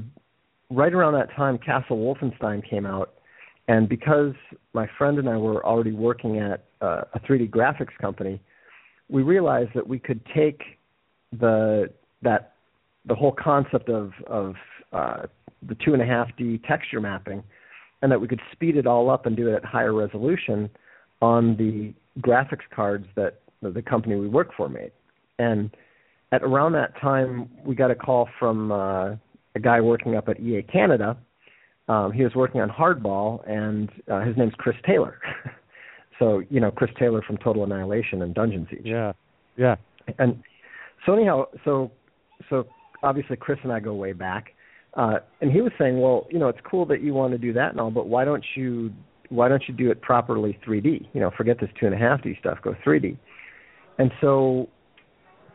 right 0.69 0.93
around 0.93 1.13
that 1.13 1.36
time, 1.36 1.58
Castle 1.58 1.97
Wolfenstein 1.97 2.67
came 2.67 2.86
out, 2.86 3.13
and 3.67 3.89
because 3.89 4.34
my 4.73 4.88
friend 4.97 5.17
and 5.19 5.27
I 5.29 5.38
were 5.38 5.65
already 5.65 5.91
working 5.91 6.39
at 6.39 6.65
uh, 6.82 7.01
a 7.13 7.19
3D 7.19 7.49
graphics 7.49 7.97
company, 7.99 8.39
we 9.10 9.23
realized 9.23 9.71
that 9.75 9.88
we 9.88 9.99
could 9.99 10.21
take 10.36 10.62
the 11.39 11.89
that 12.21 12.53
the 13.06 13.16
whole 13.16 13.32
concept 13.32 13.89
of 13.89 14.12
of 14.28 14.56
uh, 14.92 15.24
the 15.68 15.76
two 15.76 15.94
and 15.94 16.02
a 16.02 16.06
half 16.06 16.28
D 16.38 16.60
texture 16.68 17.02
mapping, 17.02 17.44
and 18.02 18.12
that 18.12 18.20
we 18.20 18.28
could 18.28 18.42
speed 18.52 18.78
it 18.78 18.88
all 18.88 19.10
up 19.10 19.26
and 19.26 19.36
do 19.36 19.50
it 19.50 19.56
at 19.56 19.66
higher 19.66 19.94
resolution 19.94 20.70
on 21.22 21.56
the 21.58 21.94
graphics 22.22 22.68
cards 22.74 23.06
that 23.16 23.39
the 23.62 23.82
company 23.82 24.16
we 24.16 24.28
work 24.28 24.50
for 24.56 24.68
made. 24.68 24.92
And 25.39 25.76
at 26.32 26.44
around 26.44 26.74
that 26.74 27.00
time, 27.00 27.50
we 27.66 27.76
got 27.76 27.92
a 27.92 27.96
call 27.96 28.28
from 28.39 28.72
uh, 28.72 29.12
a 29.56 29.60
guy 29.62 29.80
working 29.82 30.16
up 30.16 30.28
at 30.28 30.39
EA 30.39 30.63
Canada. 30.63 31.18
Um, 31.88 32.12
he 32.12 32.24
was 32.24 32.34
working 32.36 32.62
on 32.62 32.70
Hardball, 32.70 33.48
and 33.50 33.89
uh, 34.12 34.22
his 34.22 34.36
name's 34.38 34.54
Chris 34.58 34.76
Taylor. 34.86 35.20
so 36.20 36.42
you 36.50 36.60
know 36.60 36.72
Chris 36.72 36.92
Taylor 36.98 37.22
from 37.22 37.38
Total 37.38 37.63
Annihilation 37.63 38.22
and 38.22 38.34
Dungeon 38.34 38.68
Siege. 38.70 38.82
Yeah, 38.86 39.13
yeah. 39.58 39.76
And 40.20 40.42
so 41.06 41.13
anyhow, 41.13 41.46
so 41.66 41.92
so 42.50 42.68
obviously 43.04 43.36
Chris 43.36 43.60
and 43.63 43.72
I 43.72 43.80
go 43.80 43.94
way 43.94 44.13
back. 44.13 44.54
Uh, 44.96 45.20
and 45.42 45.52
he 45.52 45.62
was 45.62 45.72
saying, 45.78 46.00
well, 46.00 46.28
you 46.30 46.39
know, 46.39 46.50
it's 46.50 46.60
cool 46.70 46.86
that 46.88 47.02
you 47.02 47.13
want 47.13 47.32
to 47.34 47.38
do 47.38 47.54
that 47.54 47.72
and 47.72 47.80
all, 47.80 47.92
but 47.92 48.08
why 48.08 48.26
don't 48.26 48.46
you 48.56 48.92
why 49.30 49.50
don't 49.50 49.63
you 49.68 49.74
do 49.74 49.89
it 49.89 50.02
properly 50.02 50.60
3D? 50.66 51.08
You 51.13 51.20
know, 51.20 51.32
forget 51.36 51.60
this 51.60 51.70
two 51.80 51.88
and 51.88 51.96
a 51.96 51.98
half 51.98 52.22
D 52.22 52.36
stuff. 52.39 52.60
Go 52.62 52.76
3D. 52.86 53.18
And 53.98 54.12
so 54.22 54.70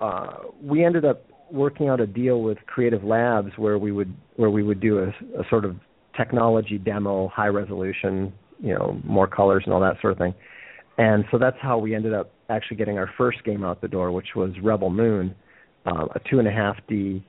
uh, 0.00 0.38
we 0.60 0.84
ended 0.84 1.04
up 1.04 1.24
working 1.52 1.88
out 1.88 2.00
a 2.00 2.06
deal 2.06 2.42
with 2.42 2.58
Creative 2.66 3.02
Labs 3.04 3.52
where 3.56 3.78
we 3.78 3.92
would 3.92 4.14
where 4.36 4.50
we 4.50 4.62
would 4.62 4.80
do 4.80 4.98
a, 4.98 5.08
a 5.40 5.48
sort 5.48 5.64
of 5.64 5.76
technology 6.16 6.78
demo, 6.78 7.28
high 7.28 7.46
resolution, 7.46 8.32
you 8.60 8.74
know, 8.74 9.00
more 9.04 9.28
colors 9.28 9.62
and 9.64 9.72
all 9.72 9.80
that 9.80 10.00
sort 10.00 10.12
of 10.12 10.18
thing. 10.18 10.34
And 10.98 11.24
so 11.30 11.38
that's 11.38 11.56
how 11.60 11.78
we 11.78 11.94
ended 11.94 12.12
up 12.12 12.32
actually 12.50 12.76
getting 12.76 12.98
our 12.98 13.10
first 13.16 13.44
game 13.44 13.64
out 13.64 13.80
the 13.80 13.88
door, 13.88 14.10
which 14.10 14.34
was 14.34 14.50
Rebel 14.62 14.90
Moon, 14.90 15.34
uh, 15.86 16.06
a 16.14 16.20
two 16.28 16.40
and 16.40 16.48
a 16.48 16.50
half 16.50 16.76
D, 16.88 17.24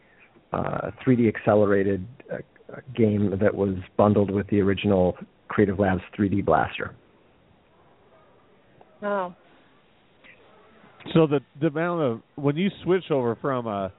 uh, 0.54 0.92
3D 1.06 1.28
accelerated 1.28 2.06
uh, 2.32 2.38
game 2.96 3.38
that 3.42 3.54
was 3.54 3.76
bundled 3.98 4.32
with 4.32 4.48
the 4.48 4.60
original 4.62 5.18
Creative 5.48 5.80
Labs 5.80 6.02
3D 6.18 6.46
Blaster. 6.46 6.96
Oh. 9.02 9.34
So 11.14 11.26
the 11.26 11.40
the 11.60 11.68
amount 11.68 12.02
of 12.02 12.22
when 12.36 12.56
you 12.58 12.70
switch 12.84 13.06
over 13.10 13.36
from 13.40 13.68
a 13.68 13.92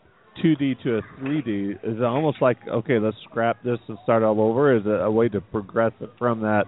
2D 0.44 0.82
to 0.82 0.98
a 0.98 1.02
3D, 1.20 1.72
is 1.72 1.98
it 1.98 2.02
almost 2.02 2.40
like 2.40 2.58
okay, 2.68 2.98
let's 2.98 3.16
scrap 3.28 3.62
this 3.62 3.78
and 3.88 3.98
start 4.02 4.22
all 4.22 4.40
over? 4.40 4.76
Is 4.76 4.82
it 4.84 5.00
a 5.00 5.10
way 5.10 5.28
to 5.30 5.40
progress 5.40 5.92
it 6.00 6.10
from 6.18 6.40
that 6.40 6.64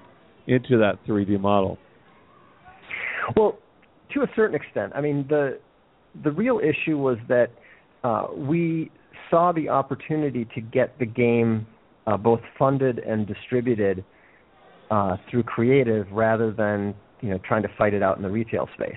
into 0.47 0.79
that 0.79 0.99
3D 1.07 1.39
model? 1.41 1.79
Well, 3.37 3.59
to 4.15 4.23
a 4.23 4.27
certain 4.35 4.57
extent. 4.57 4.93
I 4.95 5.01
mean, 5.01 5.27
the 5.29 5.61
the 6.25 6.31
real 6.31 6.61
issue 6.61 6.99
was 6.99 7.19
that 7.29 7.49
uh, 8.05 8.27
we 8.35 8.91
saw 9.33 9.51
the 9.51 9.71
opportunity 9.71 10.47
to 10.55 10.61
get 10.61 10.97
the 10.99 11.07
game 11.07 11.67
uh, 12.07 12.17
both 12.17 12.41
funded 12.59 12.99
and 12.99 13.27
distributed 13.27 14.05
uh, 14.91 15.17
through 15.31 15.43
creative 15.43 16.07
rather 16.13 16.53
than 16.53 16.95
you 17.23 17.31
know 17.31 17.41
trying 17.49 17.63
to 17.63 17.69
fight 17.79 17.95
it 17.95 18.03
out 18.03 18.19
in 18.19 18.23
the 18.23 18.31
retail 18.31 18.69
space. 18.75 18.95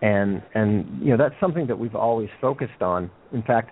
And 0.00 0.42
and 0.54 1.00
you 1.00 1.10
know 1.10 1.16
that's 1.16 1.34
something 1.40 1.66
that 1.66 1.78
we've 1.78 1.94
always 1.94 2.30
focused 2.40 2.80
on. 2.80 3.10
In 3.32 3.42
fact, 3.42 3.70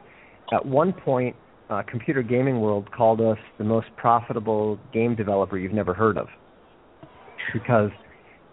at 0.53 0.65
one 0.65 0.93
point, 0.93 1.35
uh, 1.71 1.83
Computer 1.89 2.23
Gaming 2.23 2.61
World 2.61 2.93
called 2.93 3.21
us 3.21 3.39
the 3.59 3.65
most 3.65 3.87
profitable 3.97 4.79
game 4.93 5.17
developer 5.17 5.57
you've 5.57 5.73
never 5.73 5.95
heard 5.95 6.19
of, 6.19 6.27
because 7.55 7.91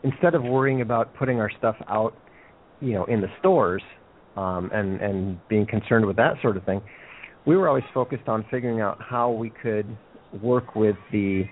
instead 0.04 0.36
of 0.36 0.44
worrying 0.44 0.82
about 0.82 1.14
putting 1.16 1.40
our 1.40 1.52
stuff 1.58 1.76
out, 1.90 2.16
you 2.80 2.94
know, 2.94 3.06
in 3.06 3.20
the 3.20 3.28
stores 3.40 3.84
um, 4.36 4.70
and 4.74 5.00
and 5.02 5.48
being 5.48 5.66
concerned 5.66 6.06
with 6.06 6.16
that 6.18 6.36
sort 6.42 6.58
of 6.58 6.64
thing, 6.66 6.82
we 7.46 7.56
were 7.56 7.68
always 7.68 7.84
focused 7.94 8.28
on 8.28 8.46
figuring 8.50 8.82
out 8.82 8.98
how 9.02 9.32
we 9.32 9.50
could 9.50 9.86
work 10.42 10.76
with 10.76 10.96
the, 11.12 11.46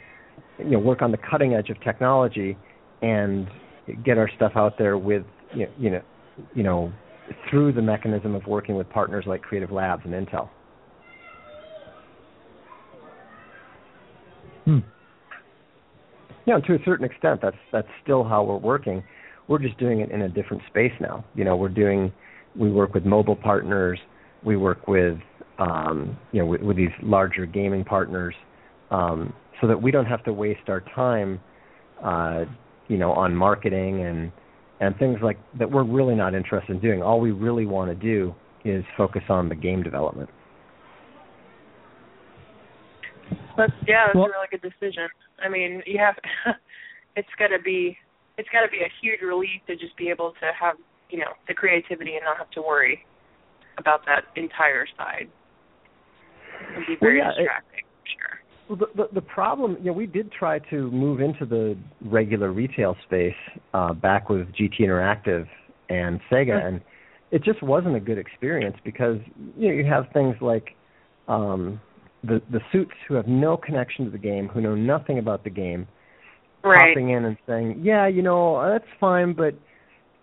you 0.57 0.65
know, 0.65 0.79
work 0.79 1.01
on 1.01 1.11
the 1.11 1.17
cutting 1.29 1.53
edge 1.53 1.69
of 1.69 1.81
technology 1.83 2.57
and 3.01 3.47
get 4.03 4.17
our 4.17 4.29
stuff 4.35 4.53
out 4.55 4.77
there 4.77 4.97
with, 4.97 5.23
you 5.53 5.65
know, 5.65 5.71
you 5.77 5.89
know, 5.89 6.01
you 6.55 6.63
know 6.63 6.91
through 7.49 7.71
the 7.71 7.81
mechanism 7.81 8.35
of 8.35 8.45
working 8.45 8.75
with 8.75 8.89
partners 8.89 9.25
like 9.27 9.41
Creative 9.41 9.71
Labs 9.71 10.03
and 10.05 10.13
Intel. 10.13 10.49
Hmm. 14.65 14.79
Yeah, 16.45 16.59
to 16.59 16.73
a 16.73 16.77
certain 16.83 17.05
extent, 17.05 17.39
that's 17.41 17.57
that's 17.71 17.87
still 18.03 18.23
how 18.23 18.43
we're 18.43 18.57
working. 18.57 19.03
We're 19.47 19.59
just 19.59 19.77
doing 19.77 19.99
it 19.99 20.11
in 20.11 20.23
a 20.23 20.29
different 20.29 20.63
space 20.67 20.91
now. 20.99 21.25
You 21.35 21.43
know, 21.43 21.55
we're 21.55 21.69
doing 21.69 22.11
we 22.55 22.69
work 22.71 22.93
with 22.93 23.05
mobile 23.05 23.35
partners, 23.35 23.99
we 24.43 24.57
work 24.57 24.87
with 24.87 25.17
um, 25.59 26.17
you 26.31 26.39
know 26.39 26.45
with, 26.45 26.61
with 26.61 26.77
these 26.77 26.89
larger 27.03 27.45
gaming 27.45 27.83
partners, 27.83 28.35
um, 28.89 29.33
so 29.59 29.67
that 29.67 29.81
we 29.81 29.91
don't 29.91 30.05
have 30.05 30.23
to 30.25 30.33
waste 30.33 30.67
our 30.67 30.81
time, 30.95 31.39
uh, 32.03 32.45
you 32.87 32.97
know, 32.97 33.11
on 33.11 33.35
marketing 33.35 34.03
and 34.05 34.31
and 34.79 34.97
things 34.97 35.19
like 35.21 35.37
that. 35.59 35.69
We're 35.69 35.83
really 35.83 36.15
not 36.15 36.33
interested 36.33 36.71
in 36.73 36.81
doing. 36.81 37.01
All 37.01 37.19
we 37.19 37.31
really 37.31 37.65
want 37.65 37.89
to 37.91 37.95
do 37.95 38.33
is 38.65 38.83
focus 38.97 39.23
on 39.29 39.49
the 39.49 39.55
game 39.55 39.83
development. 39.83 40.29
That's 43.57 43.71
yeah, 43.87 44.07
that's 44.07 44.15
Well- 44.15 44.25
a 44.25 44.29
really 44.29 44.47
good 44.49 44.61
decision. 44.61 45.07
I 45.43 45.49
mean, 45.49 45.81
you 45.85 45.99
have 45.99 46.15
it's 47.15 47.29
got 47.37 47.47
to 47.47 47.59
be 47.59 47.97
it's 48.37 48.49
got 48.49 48.61
to 48.61 48.69
be 48.69 48.79
a 48.79 48.91
huge 49.01 49.21
relief 49.21 49.61
to 49.67 49.75
just 49.75 49.95
be 49.97 50.09
able 50.09 50.31
to 50.39 50.51
have 50.59 50.75
you 51.11 51.19
know 51.19 51.33
the 51.47 51.53
creativity 51.53 52.15
and 52.15 52.23
not 52.23 52.37
have 52.37 52.49
to 52.51 52.61
worry 52.61 53.05
about 53.77 54.05
that 54.05 54.23
entire 54.35 54.85
side. 54.97 55.29
It'd 56.73 56.87
be 56.87 56.93
Well, 57.01 57.11
very 57.11 57.19
yeah, 57.19 57.31
distracting, 57.35 57.83
for 57.99 58.07
sure. 58.17 58.39
Well, 58.69 58.77
the, 58.77 59.03
the 59.03 59.15
the 59.15 59.21
problem, 59.21 59.77
you 59.79 59.87
know, 59.87 59.93
we 59.93 60.05
did 60.07 60.31
try 60.31 60.59
to 60.69 60.89
move 60.91 61.19
into 61.19 61.45
the 61.45 61.77
regular 62.05 62.51
retail 62.51 62.95
space 63.05 63.35
uh, 63.73 63.93
back 63.93 64.29
with 64.29 64.47
GT 64.53 64.81
Interactive 64.81 65.47
and 65.89 66.19
Sega, 66.31 66.63
and 66.65 66.81
it 67.31 67.43
just 67.43 67.61
wasn't 67.61 67.95
a 67.95 67.99
good 67.99 68.17
experience 68.17 68.77
because 68.83 69.17
you 69.57 69.67
know 69.69 69.73
you 69.73 69.85
have 69.85 70.05
things 70.13 70.35
like 70.41 70.75
um, 71.27 71.79
the 72.23 72.41
the 72.51 72.61
suits 72.71 72.91
who 73.07 73.15
have 73.15 73.27
no 73.27 73.57
connection 73.57 74.05
to 74.05 74.11
the 74.11 74.17
game, 74.17 74.47
who 74.47 74.61
know 74.61 74.75
nothing 74.75 75.19
about 75.19 75.43
the 75.43 75.49
game, 75.49 75.87
Right. 76.63 76.93
popping 76.93 77.09
in 77.09 77.25
and 77.25 77.37
saying, 77.47 77.81
"Yeah, 77.81 78.07
you 78.07 78.21
know, 78.21 78.61
that's 78.69 78.85
fine, 78.99 79.33
but 79.33 79.55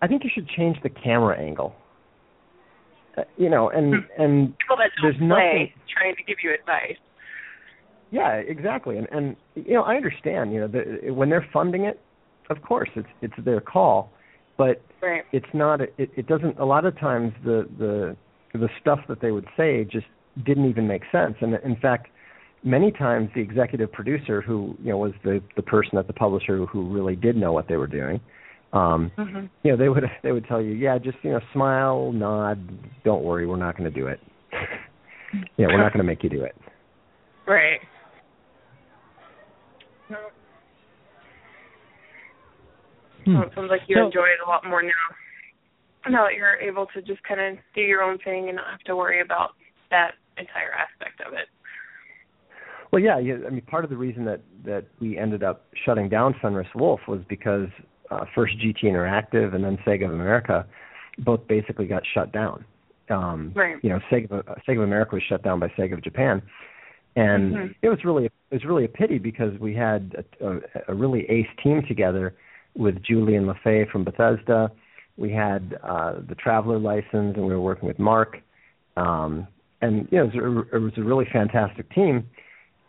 I 0.01 0.07
think 0.07 0.23
you 0.23 0.29
should 0.33 0.47
change 0.49 0.77
the 0.83 0.89
camera 0.89 1.37
angle." 1.39 1.75
Uh, 3.17 3.23
you 3.37 3.49
know, 3.49 3.69
and 3.69 3.95
and 4.17 4.57
People 4.57 4.77
that 4.77 4.91
there's 5.01 5.15
nothing 5.19 5.71
trying 5.93 6.15
to 6.15 6.23
give 6.23 6.37
you 6.43 6.53
advice. 6.53 6.97
Yeah, 8.11 8.33
exactly. 8.35 8.97
And 8.97 9.07
and 9.11 9.35
you 9.55 9.73
know, 9.73 9.83
I 9.83 9.95
understand. 9.95 10.53
You 10.53 10.61
know, 10.61 10.67
the, 10.67 11.11
when 11.11 11.29
they're 11.29 11.47
funding 11.51 11.85
it, 11.85 11.99
of 12.49 12.61
course, 12.61 12.89
it's 12.95 13.07
it's 13.21 13.33
their 13.45 13.61
call, 13.61 14.11
but 14.57 14.81
Right. 15.01 15.23
it's 15.31 15.53
not. 15.53 15.81
It, 15.81 15.93
it 15.97 16.27
doesn't. 16.27 16.59
A 16.59 16.65
lot 16.65 16.85
of 16.85 16.97
times, 16.99 17.33
the 17.43 17.67
the 17.77 18.15
the 18.53 18.69
stuff 18.81 18.99
that 19.07 19.21
they 19.21 19.31
would 19.31 19.47
say 19.55 19.85
just 19.85 20.07
didn't 20.45 20.69
even 20.69 20.87
make 20.87 21.03
sense. 21.11 21.35
And 21.41 21.55
in 21.63 21.75
fact, 21.77 22.07
many 22.63 22.91
times 22.91 23.29
the 23.33 23.41
executive 23.41 23.91
producer, 23.91 24.41
who 24.41 24.75
you 24.83 24.91
know 24.91 24.97
was 24.97 25.13
the 25.23 25.41
the 25.55 25.61
person 25.61 25.97
at 25.97 26.07
the 26.07 26.13
publisher 26.13 26.65
who 26.65 26.89
really 26.89 27.15
did 27.15 27.37
know 27.37 27.53
what 27.53 27.67
they 27.67 27.77
were 27.77 27.87
doing, 27.87 28.19
um, 28.73 29.11
hmm 29.15 29.45
you 29.63 29.71
know, 29.71 29.77
they 29.77 29.89
would 29.89 30.03
they 30.23 30.31
would 30.31 30.45
tell 30.47 30.61
you, 30.61 30.71
yeah, 30.73 30.97
just 30.97 31.17
you 31.23 31.31
know, 31.31 31.39
smile, 31.53 32.11
nod, 32.11 32.59
don't 33.03 33.23
worry, 33.23 33.45
we're 33.47 33.57
not 33.57 33.77
going 33.77 33.91
to 33.91 33.99
do 33.99 34.07
it. 34.07 34.19
yeah, 35.57 35.67
we're 35.67 35.81
not 35.81 35.93
going 35.93 36.03
to 36.03 36.07
make 36.07 36.23
you 36.23 36.29
do 36.29 36.43
it. 36.43 36.55
Right. 37.47 37.79
No, 40.09 40.17
Hmm. 43.25 43.33
well, 43.33 43.43
it 43.43 43.51
sounds 43.55 43.69
like 43.69 43.81
you 43.87 43.95
So- 43.95 44.05
enjoy 44.05 44.25
it 44.25 44.39
a 44.45 44.49
lot 44.49 44.65
more 44.67 44.81
now. 44.81 44.89
Now 46.09 46.23
that 46.25 46.33
you're 46.35 46.55
able 46.55 46.85
to 46.95 47.01
just 47.01 47.21
kind 47.23 47.39
of 47.41 47.57
do 47.75 47.81
your 47.81 48.01
own 48.01 48.17
thing 48.19 48.47
and 48.47 48.55
not 48.55 48.67
have 48.71 48.79
to 48.81 48.95
worry 48.95 49.19
about 49.21 49.51
that 49.91 50.13
entire 50.37 50.71
aspect 50.71 51.19
of 51.27 51.33
it. 51.33 51.47
Well, 52.91 53.01
yeah, 53.01 53.19
yeah. 53.19 53.35
I 53.45 53.49
mean, 53.49 53.61
part 53.61 53.83
of 53.83 53.89
the 53.91 53.97
reason 53.97 54.25
that 54.25 54.41
that 54.63 54.85
we 54.99 55.17
ended 55.17 55.43
up 55.43 55.65
shutting 55.85 56.09
down 56.09 56.33
Fenris 56.41 56.67
Wolf 56.73 57.01
was 57.07 57.19
because 57.27 57.67
uh, 58.11 58.25
first 58.35 58.57
GT 58.59 58.83
Interactive 58.83 59.53
and 59.55 59.63
then 59.63 59.77
Sega 59.85 60.05
of 60.05 60.13
America 60.13 60.65
both 61.19 61.45
basically 61.47 61.85
got 61.85 62.03
shut 62.13 62.31
down. 62.31 62.65
Um, 63.09 63.51
Right. 63.55 63.77
You 63.81 63.89
know, 63.89 63.99
Sega 64.11 64.39
uh, 64.47 64.55
Sega 64.67 64.77
of 64.77 64.83
America 64.83 65.15
was 65.15 65.23
shut 65.27 65.43
down 65.43 65.59
by 65.59 65.67
Sega 65.69 65.93
of 65.93 66.03
Japan, 66.03 66.41
and 67.15 67.53
Mhm. 67.53 67.75
it 67.81 67.89
was 67.89 68.03
really 68.05 68.25
it 68.25 68.31
was 68.51 68.65
really 68.65 68.85
a 68.85 68.89
pity 68.89 69.17
because 69.17 69.57
we 69.59 69.73
had 69.73 70.23
a, 70.41 70.47
a, 70.47 70.59
a 70.89 70.93
really 70.93 71.29
ace 71.29 71.47
team 71.63 71.81
together 71.87 72.35
with 72.75 73.01
Julian 73.01 73.45
LeFay 73.45 73.89
from 73.89 74.03
Bethesda. 74.03 74.71
We 75.17 75.31
had 75.31 75.77
uh, 75.83 76.19
the 76.27 76.35
Traveller 76.35 76.79
license, 76.79 77.35
and 77.35 77.45
we 77.45 77.53
were 77.53 77.61
working 77.61 77.87
with 77.87 77.99
Marc. 77.99 78.37
Um, 78.95 79.47
and 79.81 80.07
you 80.11 80.17
know, 80.19 80.25
it 80.25 80.35
was, 80.35 80.65
a, 80.71 80.75
it 80.75 80.79
was 80.79 80.93
a 80.97 81.03
really 81.03 81.25
fantastic 81.31 81.89
team 81.93 82.25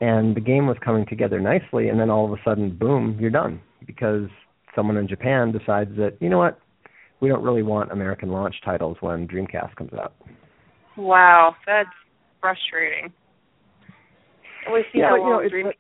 and 0.01 0.35
the 0.35 0.41
game 0.41 0.67
was 0.67 0.77
coming 0.85 1.07
together 1.07 1.41
nicely 1.41 1.89
and 1.89 2.01
then 2.01 2.11
all 2.11 2.25
of 2.25 2.33
a 2.33 2.43
sudden 2.45 2.71
boom 2.71 3.17
you're 3.21 3.31
done 3.31 3.61
because 3.87 4.29
someone 4.75 4.97
in 4.97 5.09
japan 5.09 5.53
decides 5.53 5.91
that 5.97 6.17
you 6.21 6.29
know 6.29 6.39
what 6.39 6.59
we 7.21 7.29
don't 7.29 7.43
really 7.43 7.63
want 7.63 7.91
american 7.93 8.31
launch 8.31 8.55
titles 8.65 8.97
when 9.01 9.27
dreamcast 9.29 9.75
comes 9.77 9.93
out. 9.95 10.15
Wow, 10.97 11.55
that's 11.67 11.89
frustrating. 12.41 13.13
We 14.73 14.85
see 14.93 14.99
Yeah, 14.99 15.11
how 15.11 15.17
you 15.17 15.23
know, 15.23 15.71
Dreamcast 15.71 15.75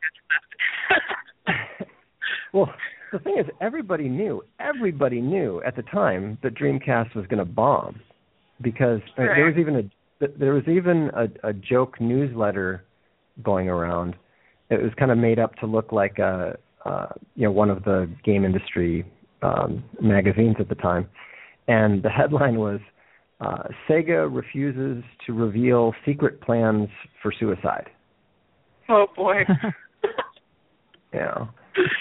well 2.52 2.72
the 3.12 3.18
thing 3.18 3.36
is 3.38 3.46
everybody 3.60 4.08
knew 4.08 4.42
everybody 4.60 5.20
knew 5.20 5.62
at 5.66 5.76
the 5.76 5.82
time 5.82 6.38
that 6.42 6.54
dreamcast 6.54 7.14
was 7.14 7.26
going 7.26 7.38
to 7.38 7.44
bomb 7.44 8.00
because 8.62 9.00
there 9.16 9.46
was 9.46 9.56
even 9.58 9.76
a 9.76 9.82
there 10.38 10.52
was 10.52 10.64
even 10.68 11.10
a, 11.14 11.48
a 11.48 11.52
joke 11.52 12.00
newsletter 12.00 12.84
going 13.42 13.68
around. 13.68 14.14
It 14.68 14.82
was 14.82 14.92
kind 14.98 15.10
of 15.10 15.18
made 15.18 15.38
up 15.38 15.54
to 15.56 15.66
look 15.66 15.92
like 15.92 16.18
a 16.18 16.58
uh, 16.84 17.06
you 17.36 17.44
know 17.44 17.52
one 17.52 17.70
of 17.70 17.84
the 17.84 18.10
game 18.24 18.44
industry 18.44 19.04
um, 19.42 19.82
magazines 20.00 20.56
at 20.58 20.68
the 20.68 20.74
time, 20.74 21.08
and 21.68 22.02
the 22.02 22.10
headline 22.10 22.58
was 22.58 22.80
uh, 23.40 23.64
Sega 23.88 24.28
refuses 24.30 25.02
to 25.26 25.32
reveal 25.32 25.94
secret 26.04 26.40
plans 26.40 26.88
for 27.22 27.32
suicide. 27.38 27.88
oh 28.88 29.06
boy. 29.16 29.42
You 31.12 31.20
know, 31.20 31.48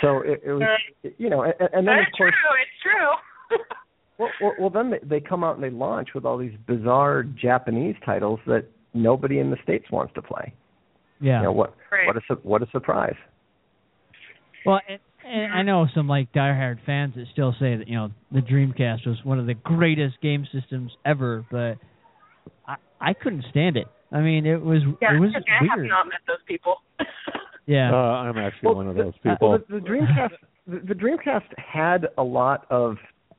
So 0.01 0.19
it, 0.19 0.41
it 0.45 0.51
was, 0.51 0.79
you 1.17 1.29
know, 1.29 1.43
and, 1.43 1.53
and 1.59 1.87
then 1.87 1.95
That's 1.97 2.07
of 2.07 2.17
course, 2.17 2.33
true. 2.33 2.57
It's 2.61 3.57
true. 3.57 3.59
well, 4.19 4.29
well, 4.41 4.53
well 4.59 4.69
then 4.69 4.91
they, 4.91 5.19
they 5.19 5.19
come 5.19 5.43
out 5.43 5.55
and 5.55 5.63
they 5.63 5.69
launch 5.69 6.09
with 6.13 6.25
all 6.25 6.37
these 6.37 6.53
bizarre 6.67 7.23
Japanese 7.23 7.95
titles 8.05 8.39
that 8.45 8.65
nobody 8.93 9.39
in 9.39 9.49
the 9.49 9.57
states 9.63 9.85
wants 9.91 10.13
to 10.13 10.21
play. 10.21 10.53
Yeah. 11.21 11.37
You 11.37 11.45
know 11.45 11.51
what? 11.51 11.75
Right. 11.91 12.07
What 12.07 12.17
a 12.17 12.21
su- 12.27 12.39
what 12.43 12.61
a 12.61 12.67
surprise. 12.71 13.15
Well, 14.65 14.79
and, 14.87 14.99
and 15.25 15.53
I 15.53 15.61
know 15.63 15.87
some 15.93 16.07
like 16.07 16.31
diehard 16.33 16.77
fans 16.85 17.13
that 17.15 17.25
still 17.31 17.53
say 17.59 17.75
that 17.77 17.87
you 17.87 17.95
know 17.95 18.11
the 18.31 18.39
Dreamcast 18.41 19.05
was 19.07 19.17
one 19.23 19.39
of 19.39 19.45
the 19.45 19.53
greatest 19.53 20.19
game 20.21 20.47
systems 20.51 20.91
ever, 21.05 21.45
but 21.51 21.75
I 22.67 22.75
I 22.99 23.13
couldn't 23.13 23.45
stand 23.49 23.77
it. 23.77 23.87
I 24.11 24.21
mean, 24.21 24.45
it 24.45 24.61
was 24.61 24.81
yeah, 25.01 25.15
it 25.15 25.19
was 25.19 25.29
okay, 25.35 25.51
I 25.61 25.65
have 25.75 25.85
not 25.85 26.07
met 26.07 26.19
those 26.27 26.43
people. 26.47 26.77
Yeah. 27.65 27.93
Uh, 27.93 27.97
I'm 27.97 28.37
actually 28.39 28.65
Well, 28.65 28.75
one 28.77 28.87
of 28.87 28.95
the- 28.95 29.03
those 29.03 29.13
uh, 29.23 29.29
people. 29.33 29.59
the, 29.69 29.75
the 29.75 29.85
Dreamcast, 29.85 30.31
the, 30.65 30.79
the 30.87 30.95
Dreamcast 30.95 31.43
had 31.55 32.07
a 32.17 32.23
lot 32.23 32.65
of, 32.71 32.95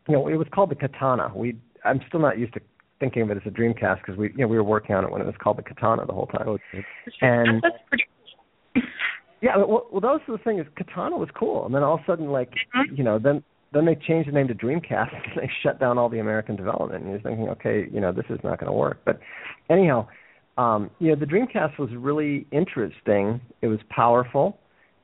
you 0.06 0.14
know, 0.14 0.28
it 0.28 0.36
was 0.36 0.46
called 0.54 0.70
the 0.70 0.76
Katana. 0.76 1.32
We, 1.34 1.56
I'm 1.84 2.00
still 2.06 2.20
not 2.20 2.38
used 2.38 2.52
to 2.54 2.60
thinking 3.00 3.22
of 3.22 3.30
it 3.32 3.38
as 3.38 3.42
a 3.44 3.50
Dreamcast 3.50 3.96
because 3.96 4.16
we, 4.16 4.28
you 4.30 4.36
know, 4.42 4.46
we 4.46 4.56
were 4.56 4.62
working 4.62 4.94
on 4.94 5.02
it 5.04 5.10
when 5.10 5.20
it 5.20 5.24
was 5.24 5.34
called 5.42 5.58
the 5.58 5.64
Katana 5.64 6.06
the 6.06 6.12
whole 6.12 6.26
time. 6.26 6.46
Okay. 6.46 6.84
And 7.22 7.60
That's 7.60 7.74
pretty 7.88 8.04
yeah, 9.40 9.56
well, 9.56 9.86
well, 9.90 10.00
that 10.00 10.08
was 10.12 10.20
the 10.28 10.38
thing 10.38 10.58
is 10.58 10.66
Katana 10.76 11.16
was 11.16 11.28
cool, 11.34 11.64
and 11.66 11.74
then 11.74 11.82
all 11.82 11.94
of 11.94 12.00
a 12.00 12.04
sudden, 12.06 12.30
like, 12.30 12.52
Mhm. 12.74 12.98
you 12.98 13.04
know, 13.04 13.18
then 13.18 13.42
then 13.72 13.84
they 13.84 13.94
changed 13.94 14.28
the 14.28 14.32
name 14.32 14.48
to 14.48 14.54
Dreamcast 14.54 15.12
and 15.30 15.36
they 15.42 15.48
shut 15.62 15.78
down 15.78 15.96
all 15.96 16.08
the 16.08 16.18
American 16.18 16.56
development. 16.56 17.04
And 17.04 17.12
you're 17.12 17.20
thinking, 17.20 17.48
okay, 17.50 17.86
you 17.92 18.00
know, 18.00 18.10
this 18.10 18.24
is 18.28 18.40
not 18.42 18.58
going 18.58 18.66
to 18.66 18.76
work. 18.76 18.98
But 19.04 19.20
anyhow, 19.68 20.08
um, 20.58 20.90
you 20.98 21.10
know, 21.10 21.14
the 21.14 21.24
Dreamcast 21.26 21.78
was 21.78 21.88
really 21.94 22.46
interesting. 22.50 23.40
It 23.62 23.68
was 23.68 23.78
powerful, 23.88 24.58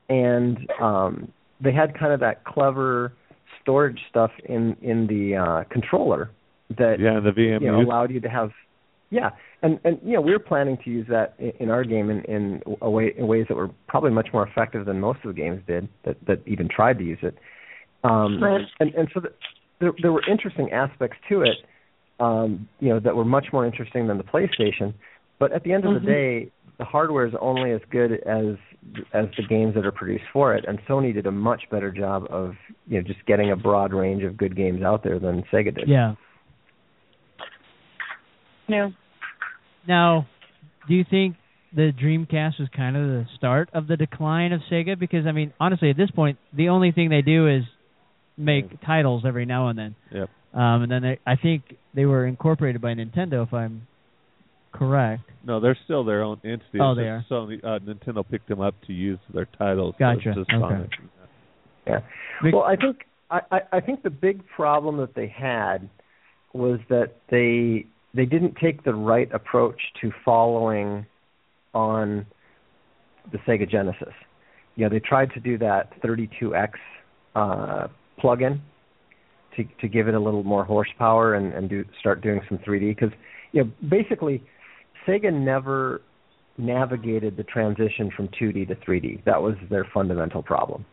and 0.09 0.69
um, 0.81 1.31
they 1.61 1.71
had 1.71 1.97
kind 1.97 2.11
of 2.11 2.19
that 2.19 2.43
clever 2.43 3.13
storage 3.61 3.99
stuff 4.09 4.31
in 4.45 4.75
in 4.81 5.07
the 5.07 5.35
uh, 5.37 5.63
controller 5.69 6.29
that 6.77 6.99
Yeah, 6.99 7.19
the 7.21 7.31
VMUs. 7.31 7.61
you 7.61 7.71
know 7.71 7.79
allowed 7.81 8.11
you 8.11 8.19
to 8.19 8.29
have 8.29 8.51
yeah 9.09 9.29
and 9.61 9.79
and 9.83 9.99
you 10.03 10.13
know 10.13 10.21
we 10.21 10.31
were 10.31 10.39
planning 10.39 10.77
to 10.83 10.89
use 10.89 11.07
that 11.09 11.33
in, 11.39 11.51
in 11.59 11.69
our 11.69 11.83
game 11.83 12.09
in 12.09 12.21
in 12.23 12.61
a 12.81 12.89
way 12.89 13.13
in 13.17 13.27
ways 13.27 13.45
that 13.47 13.55
were 13.55 13.69
probably 13.87 14.11
much 14.11 14.27
more 14.33 14.47
effective 14.47 14.85
than 14.85 14.99
most 14.99 15.19
of 15.23 15.33
the 15.33 15.39
games 15.41 15.61
did 15.67 15.87
that 16.05 16.17
that 16.27 16.41
even 16.45 16.67
tried 16.67 16.97
to 16.97 17.03
use 17.03 17.19
it 17.21 17.35
um 18.03 18.43
Right. 18.43 18.65
and 18.79 18.93
and 18.95 19.07
so 19.13 19.19
the, 19.21 19.29
there 19.79 19.91
there 20.01 20.11
were 20.11 20.23
interesting 20.29 20.71
aspects 20.71 21.17
to 21.29 21.41
it 21.41 21.57
um 22.19 22.67
you 22.79 22.89
know 22.89 22.99
that 22.99 23.15
were 23.15 23.25
much 23.25 23.47
more 23.53 23.65
interesting 23.65 24.07
than 24.07 24.17
the 24.17 24.23
PlayStation 24.23 24.93
but 25.39 25.51
at 25.51 25.63
the 25.63 25.71
end 25.71 25.85
of 25.85 25.91
Mhm. 25.91 25.99
the 26.01 26.05
day 26.05 26.51
the 26.77 26.85
hardware 26.85 27.25
is 27.25 27.33
only 27.39 27.71
as 27.71 27.81
good 27.89 28.11
as 28.25 28.55
as 29.13 29.25
the 29.35 29.43
games 29.49 29.73
that 29.75 29.85
are 29.85 29.91
produced 29.91 30.25
for 30.31 30.55
it 30.55 30.65
and 30.67 30.79
Sony 30.87 31.13
did 31.13 31.25
a 31.25 31.31
much 31.31 31.63
better 31.71 31.91
job 31.91 32.25
of 32.29 32.55
you 32.87 32.97
know 32.97 33.03
just 33.07 33.25
getting 33.25 33.51
a 33.51 33.55
broad 33.55 33.93
range 33.93 34.23
of 34.23 34.37
good 34.37 34.55
games 34.55 34.81
out 34.83 35.03
there 35.03 35.19
than 35.19 35.43
Sega 35.51 35.73
did 35.73 35.87
Yeah. 35.87 36.15
New. 38.69 38.93
Now, 39.87 40.27
do 40.87 40.93
you 40.93 41.05
think 41.09 41.35
the 41.75 41.91
Dreamcast 41.91 42.59
was 42.59 42.69
kind 42.75 42.95
of 42.95 43.07
the 43.07 43.25
start 43.37 43.69
of 43.73 43.87
the 43.87 43.97
decline 43.97 44.53
of 44.53 44.61
Sega? 44.71 44.97
Because 44.99 45.25
I 45.25 45.31
mean, 45.31 45.53
honestly, 45.59 45.89
at 45.89 45.97
this 45.97 46.11
point, 46.11 46.37
the 46.55 46.69
only 46.69 46.91
thing 46.91 47.09
they 47.09 47.21
do 47.21 47.47
is 47.47 47.63
make 48.37 48.81
titles 48.85 49.23
every 49.25 49.45
now 49.45 49.69
and 49.69 49.77
then. 49.77 49.95
Yep. 50.11 50.29
Um, 50.53 50.83
and 50.83 50.91
then 50.91 51.01
they, 51.01 51.19
I 51.25 51.35
think 51.35 51.63
they 51.93 52.05
were 52.05 52.25
incorporated 52.25 52.81
by 52.81 52.93
Nintendo, 52.93 53.45
if 53.45 53.53
I'm 53.53 53.87
correct. 54.71 55.23
No, 55.43 55.59
they're 55.59 55.77
still 55.85 56.03
their 56.03 56.23
own 56.23 56.39
entity. 56.43 56.79
Oh, 56.79 56.95
they 56.95 57.03
just 57.03 57.29
Sony, 57.29 57.63
uh, 57.63 57.79
Nintendo 57.79 58.23
picked 58.29 58.47
them 58.47 58.61
up 58.61 58.75
to 58.87 58.93
use 58.93 59.19
their 59.33 59.47
titles. 59.57 59.95
so 59.97 59.99
Gotcha. 59.99 60.29
it's 60.29 60.37
just 60.37 60.51
Okay. 60.53 60.89
Yeah. 61.87 61.99
Well, 62.51 62.63
I 62.63 62.75
think 62.75 63.05
I, 63.29 63.39
I, 63.51 63.59
I 63.73 63.79
think 63.79 64.03
the 64.03 64.09
big 64.09 64.45
problem 64.47 64.97
that 64.97 65.15
they 65.15 65.27
had 65.27 65.89
was 66.53 66.79
that 66.89 67.13
they 67.29 67.87
they 68.17 68.25
didn't 68.25 68.55
take 68.61 68.83
the 68.83 68.93
right 68.93 69.31
approach 69.31 69.79
to 70.01 70.11
following 70.25 71.05
on 71.73 72.25
the 73.31 73.37
Sega 73.39 73.69
Genesis. 73.69 74.13
You 74.75 74.85
know, 74.85 74.89
they 74.89 74.99
tried 74.99 75.31
to 75.33 75.39
do 75.39 75.57
that 75.59 75.91
32X 76.01 76.71
uh, 77.35 77.87
plug-in 78.19 78.61
to 79.55 79.63
to 79.81 79.87
give 79.87 80.07
it 80.07 80.15
a 80.15 80.19
little 80.19 80.43
more 80.43 80.65
horsepower 80.65 81.35
and 81.35 81.53
and 81.53 81.69
do 81.69 81.85
start 81.99 82.21
doing 82.21 82.41
some 82.49 82.57
3D 82.59 82.95
because 82.95 83.11
you 83.51 83.63
know 83.63 83.71
basically 83.89 84.43
Sega 85.07 85.31
never 85.31 86.01
navigated 86.57 87.37
the 87.37 87.43
transition 87.43 88.11
from 88.15 88.27
2D 88.29 88.67
to 88.67 88.75
3D. 88.75 89.23
That 89.25 89.41
was 89.41 89.55
their 89.69 89.85
fundamental 89.93 90.41
problem. 90.41 90.85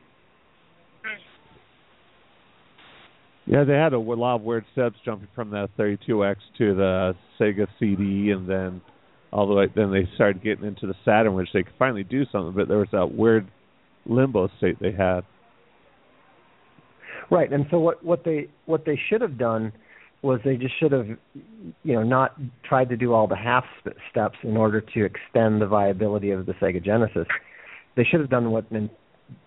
Yeah, 3.47 3.65
they 3.65 3.75
had 3.75 3.93
a 3.93 3.99
lot 3.99 4.37
of 4.37 4.43
weird 4.43 4.65
steps 4.73 4.97
jumping 5.05 5.29
from 5.35 5.51
that 5.51 5.69
32X 5.79 6.37
to 6.59 6.75
the 6.75 7.15
Sega 7.39 7.67
CD, 7.79 8.31
and 8.31 8.49
then 8.49 8.81
all 9.33 9.47
the 9.47 9.55
way. 9.55 9.67
Then 9.75 9.93
they 9.93 10.09
started 10.15 10.43
getting 10.43 10.65
into 10.65 10.87
the 10.87 10.95
Saturn, 11.05 11.35
which 11.35 11.51
they 11.53 11.63
could 11.63 11.75
finally 11.79 12.05
do 12.05 12.25
something. 12.33 12.55
But 12.55 12.69
there 12.69 12.79
was 12.79 12.89
that 12.93 13.15
weird 13.15 13.47
limbo 14.07 14.49
state 14.59 14.79
they 14.81 14.93
had. 14.93 15.23
Right, 17.31 17.53
and 17.53 17.67
so 17.71 17.79
what 17.79 18.05
what 18.05 18.25
they 18.25 18.49
what 18.67 18.85
they 18.85 18.99
should 19.09 19.21
have 19.21 19.39
done 19.39 19.73
was 20.23 20.41
they 20.43 20.57
just 20.57 20.79
should 20.81 20.93
have, 20.93 21.07
you 21.83 21.93
know, 21.93 22.03
not 22.03 22.35
tried 22.67 22.89
to 22.89 22.97
do 22.97 23.13
all 23.13 23.27
the 23.27 23.37
half 23.37 23.65
steps 24.11 24.39
in 24.43 24.57
order 24.57 24.81
to 24.81 25.05
extend 25.05 25.61
the 25.61 25.67
viability 25.67 26.31
of 26.31 26.47
the 26.47 26.53
Sega 26.55 26.83
Genesis. 26.83 27.27
They 27.95 28.05
should 28.05 28.21
have 28.21 28.31
done 28.31 28.51
what 28.51 28.71
Nin- 28.73 28.91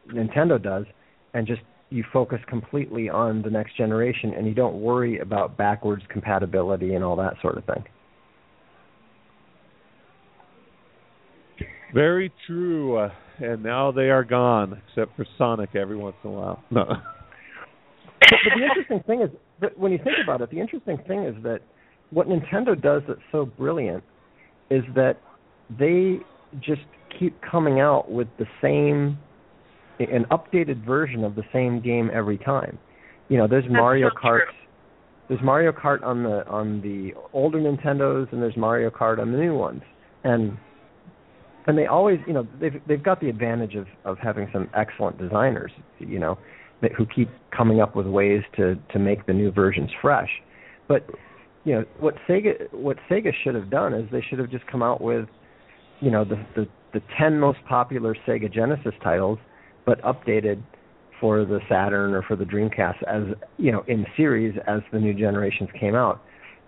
Nintendo 0.07 0.61
does, 0.61 0.85
and 1.33 1.47
just 1.47 1.61
you 1.89 2.03
focus 2.11 2.39
completely 2.47 3.09
on 3.09 3.41
the 3.41 3.49
next 3.49 3.77
generation, 3.77 4.33
and 4.35 4.45
you 4.45 4.53
don't 4.53 4.81
worry 4.81 5.19
about 5.19 5.57
backwards 5.57 6.03
compatibility 6.09 6.95
and 6.95 7.03
all 7.03 7.15
that 7.15 7.35
sort 7.41 7.57
of 7.57 7.65
thing. 7.65 7.83
Very 11.93 12.31
true. 12.45 12.97
Uh, 12.97 13.09
and 13.39 13.63
now 13.63 13.91
they 13.91 14.09
are 14.09 14.23
gone, 14.23 14.81
except 14.89 15.15
for 15.15 15.25
Sonic 15.37 15.75
every 15.75 15.95
once 15.95 16.15
in 16.23 16.31
a 16.31 16.33
while. 16.33 16.63
No. 16.71 16.85
But, 16.85 16.97
but 18.19 18.57
the 18.57 18.63
interesting 18.63 19.01
thing 19.07 19.21
is, 19.21 19.29
that 19.61 19.77
when 19.77 19.91
you 19.91 19.97
think 19.97 20.17
about 20.23 20.41
it, 20.41 20.51
the 20.51 20.59
interesting 20.59 20.97
thing 21.07 21.23
is 21.23 21.35
that 21.43 21.59
what 22.09 22.27
Nintendo 22.27 22.79
does 22.79 23.01
that's 23.07 23.19
so 23.31 23.45
brilliant 23.45 24.03
is 24.69 24.83
that 24.95 25.17
they 25.79 26.17
just 26.59 26.81
keep 27.19 27.39
coming 27.41 27.79
out 27.79 28.09
with 28.11 28.27
the 28.37 28.45
same, 28.61 29.17
an 29.99 30.25
updated 30.31 30.85
version 30.85 31.23
of 31.23 31.35
the 31.35 31.43
same 31.53 31.81
game 31.81 32.09
every 32.13 32.37
time. 32.37 32.77
You 33.29 33.37
know, 33.37 33.47
there's 33.47 33.63
That's 33.63 33.73
Mario 33.73 34.09
so 34.09 34.27
Kart. 34.27 34.39
true. 34.45 34.53
There's 35.27 35.41
Mario 35.43 35.71
Kart 35.71 36.03
on 36.03 36.23
the 36.23 36.47
on 36.47 36.81
the 36.81 37.11
older 37.33 37.59
Nintendos, 37.59 38.31
and 38.31 38.41
there's 38.41 38.55
Mario 38.55 38.89
Kart 38.89 39.19
on 39.19 39.31
the 39.31 39.37
new 39.37 39.55
ones, 39.55 39.81
and 40.23 40.57
and 41.67 41.77
they 41.77 41.85
always, 41.85 42.19
you 42.25 42.33
know, 42.33 42.47
they've 42.59 42.81
they've 42.87 43.03
got 43.03 43.19
the 43.19 43.29
advantage 43.29 43.75
of 43.75 43.87
of 44.05 44.17
having 44.19 44.49
some 44.53 44.69
excellent 44.73 45.17
designers, 45.17 45.71
you 45.99 46.17
know, 46.17 46.37
that, 46.81 46.93
who 46.93 47.05
keep 47.05 47.29
coming 47.55 47.81
up 47.81 47.95
with 47.95 48.07
ways 48.07 48.41
to 48.55 48.75
to 48.93 48.99
make 48.99 49.25
the 49.25 49.33
new 49.33 49.51
versions 49.51 49.89
fresh. 50.01 50.29
But 50.87 51.05
you 51.65 51.73
know 51.75 51.83
what 51.99 52.15
Sega 52.27 52.71
what 52.71 52.95
Sega 53.09 53.31
should 53.43 53.55
have 53.55 53.69
done 53.69 53.93
is 53.93 54.09
they 54.11 54.23
should 54.29 54.39
have 54.39 54.49
just 54.49 54.65
come 54.67 54.81
out 54.81 55.01
with, 55.01 55.27
you 55.99 56.09
know, 56.09 56.23
the 56.23 56.37
the 56.55 56.67
the 56.93 57.01
ten 57.17 57.37
most 57.37 57.59
popular 57.67 58.15
Sega 58.25 58.51
Genesis 58.51 58.93
titles, 59.03 59.39
but 59.87 59.99
updated 60.03 60.61
for 61.19 61.45
the 61.45 61.59
Saturn 61.67 62.13
or 62.13 62.21
for 62.21 62.35
the 62.35 62.43
Dreamcast 62.43 63.01
as 63.07 63.23
you 63.57 63.71
know 63.71 63.83
in 63.87 64.05
series 64.15 64.55
as 64.67 64.81
the 64.93 64.99
new 64.99 65.15
generations 65.15 65.69
came 65.79 65.95
out. 65.95 66.21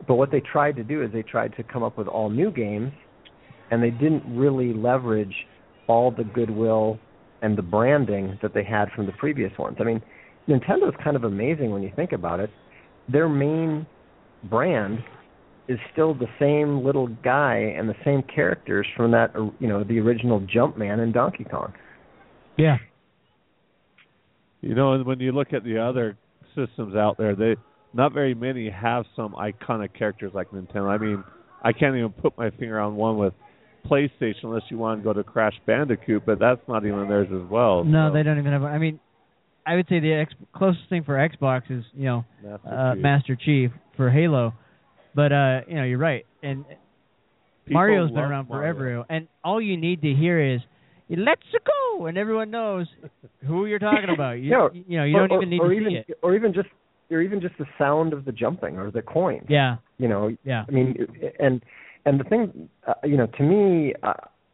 But 0.07 0.15
what 0.15 0.31
they 0.31 0.39
tried 0.39 0.77
to 0.77 0.83
do 0.83 1.03
is 1.03 1.11
they 1.11 1.21
tried 1.21 1.55
to 1.57 1.63
come 1.63 1.83
up 1.83 1.97
with 1.97 2.07
all 2.07 2.29
new 2.29 2.49
games, 2.49 2.91
and 3.69 3.83
they 3.83 3.91
didn't 3.91 4.23
really 4.25 4.73
leverage 4.73 5.35
all 5.87 6.09
the 6.09 6.23
goodwill 6.23 6.97
and 7.41 7.57
the 7.57 7.61
branding 7.61 8.39
that 8.41 8.53
they 8.53 8.63
had 8.63 8.89
from 8.95 9.05
the 9.05 9.11
previous 9.13 9.51
ones. 9.59 9.77
I 9.79 9.83
mean, 9.83 10.01
Nintendo's 10.47 10.95
kind 11.03 11.15
of 11.15 11.25
amazing 11.25 11.71
when 11.71 11.83
you 11.83 11.91
think 11.95 12.13
about 12.13 12.39
it. 12.39 12.49
Their 13.11 13.27
main 13.27 13.85
brand 14.49 14.99
is 15.67 15.77
still 15.91 16.13
the 16.13 16.27
same 16.39 16.83
little 16.83 17.07
guy 17.23 17.57
and 17.77 17.87
the 17.87 17.95
same 18.03 18.23
characters 18.23 18.87
from 18.95 19.11
that, 19.11 19.33
you 19.59 19.67
know, 19.67 19.83
the 19.83 19.99
original 19.99 20.39
Jumpman 20.41 20.99
and 20.99 21.13
Donkey 21.13 21.43
Kong. 21.43 21.73
Yeah. 22.57 22.77
You 24.61 24.75
know, 24.75 24.93
and 24.93 25.05
when 25.05 25.19
you 25.19 25.31
look 25.31 25.53
at 25.53 25.63
the 25.63 25.79
other 25.79 26.17
systems 26.55 26.95
out 26.95 27.17
there, 27.17 27.35
they 27.35 27.55
not 27.93 28.13
very 28.13 28.33
many 28.33 28.69
have 28.69 29.05
some 29.15 29.33
iconic 29.33 29.97
characters 29.97 30.31
like 30.33 30.51
Nintendo. 30.51 30.87
I 30.89 30.97
mean, 30.97 31.23
I 31.63 31.73
can't 31.73 31.95
even 31.95 32.11
put 32.11 32.37
my 32.37 32.49
finger 32.51 32.79
on 32.79 32.95
one 32.95 33.17
with 33.17 33.33
PlayStation 33.85 34.43
unless 34.43 34.63
you 34.69 34.77
want 34.77 34.99
to 34.99 35.03
go 35.03 35.13
to 35.13 35.23
Crash 35.23 35.53
Bandicoot, 35.65 36.25
but 36.25 36.39
that's 36.39 36.61
not 36.67 36.85
even 36.85 37.07
theirs 37.07 37.29
as 37.31 37.49
well. 37.49 37.83
No, 37.83 38.09
so. 38.09 38.13
they 38.13 38.23
don't 38.23 38.37
even 38.37 38.51
have. 38.51 38.63
I 38.63 38.77
mean, 38.77 38.99
I 39.65 39.75
would 39.75 39.87
say 39.87 39.99
the 39.99 40.13
ex- 40.13 40.33
closest 40.53 40.89
thing 40.89 41.03
for 41.03 41.15
Xbox 41.15 41.63
is 41.69 41.83
you 41.93 42.05
know 42.05 42.25
Master 42.43 42.67
uh, 42.67 42.93
Chief. 42.93 43.03
Master 43.03 43.35
Chief 43.35 43.71
for 43.95 44.09
Halo, 44.09 44.53
but 45.15 45.31
uh, 45.31 45.61
you 45.67 45.75
know 45.75 45.83
you're 45.83 45.97
right, 45.97 46.25
and 46.43 46.65
People 47.65 47.81
Mario's 47.81 48.09
been 48.09 48.19
around 48.19 48.49
Mario. 48.49 48.73
forever, 48.73 49.05
and 49.09 49.27
all 49.43 49.61
you 49.61 49.77
need 49.77 50.01
to 50.01 50.13
hear 50.13 50.55
is, 50.55 50.61
let's 51.09 51.41
go, 51.65 52.05
and 52.05 52.17
everyone 52.17 52.51
knows 52.51 52.87
who 53.45 53.65
you're 53.65 53.79
talking 53.79 54.09
about. 54.13 54.33
You, 54.33 54.49
Yeah, 54.73 54.81
you 54.87 54.97
know, 54.97 55.03
you 55.05 55.17
or, 55.17 55.27
don't 55.27 55.37
even 55.37 55.49
need 55.49 55.61
or 55.61 55.69
to 55.69 55.75
even, 55.75 55.89
see 55.91 56.11
it. 56.11 56.19
Or 56.21 56.35
even 56.35 56.53
just, 56.53 56.69
or 57.11 57.21
even 57.21 57.41
just 57.41 57.57
the 57.57 57.65
sound 57.77 58.13
of 58.13 58.25
the 58.25 58.31
jumping 58.31 58.77
or 58.77 58.91
the 58.91 59.01
coin. 59.01 59.45
Yeah, 59.49 59.77
You 59.97 60.07
know, 60.07 60.29
yeah, 60.43 60.65
I 60.67 60.71
mean, 60.71 60.95
and 61.39 61.61
and 62.05 62.19
the 62.19 62.23
thing, 62.23 62.69
uh, 62.87 62.93
you 63.03 63.17
know, 63.17 63.27
to 63.27 63.43
me, 63.43 63.93
uh, 64.03 64.13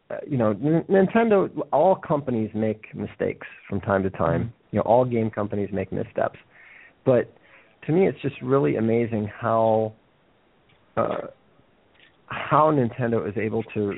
uh, 0.09 0.17
you 0.27 0.37
know, 0.37 0.51
N- 0.51 0.85
Nintendo. 0.89 1.49
All 1.71 1.95
companies 1.95 2.51
make 2.53 2.93
mistakes 2.95 3.47
from 3.67 3.81
time 3.81 4.03
to 4.03 4.09
time. 4.09 4.43
Mm-hmm. 4.43 4.51
You 4.71 4.77
know, 4.79 4.83
all 4.83 5.05
game 5.05 5.29
companies 5.29 5.69
make 5.71 5.91
missteps, 5.91 6.39
but 7.05 7.33
to 7.85 7.91
me, 7.91 8.07
it's 8.07 8.21
just 8.21 8.35
really 8.41 8.75
amazing 8.77 9.29
how 9.39 9.93
uh, 10.97 11.27
how 12.27 12.71
Nintendo 12.71 13.27
is 13.27 13.37
able 13.37 13.63
to 13.73 13.93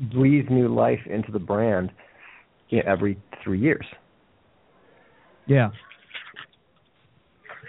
breathe 0.00 0.48
new 0.50 0.68
life 0.68 1.00
into 1.06 1.30
the 1.32 1.38
brand 1.38 1.90
you 2.68 2.78
know, 2.78 2.84
every 2.86 3.20
three 3.44 3.60
years. 3.60 3.84
yeah. 5.46 5.70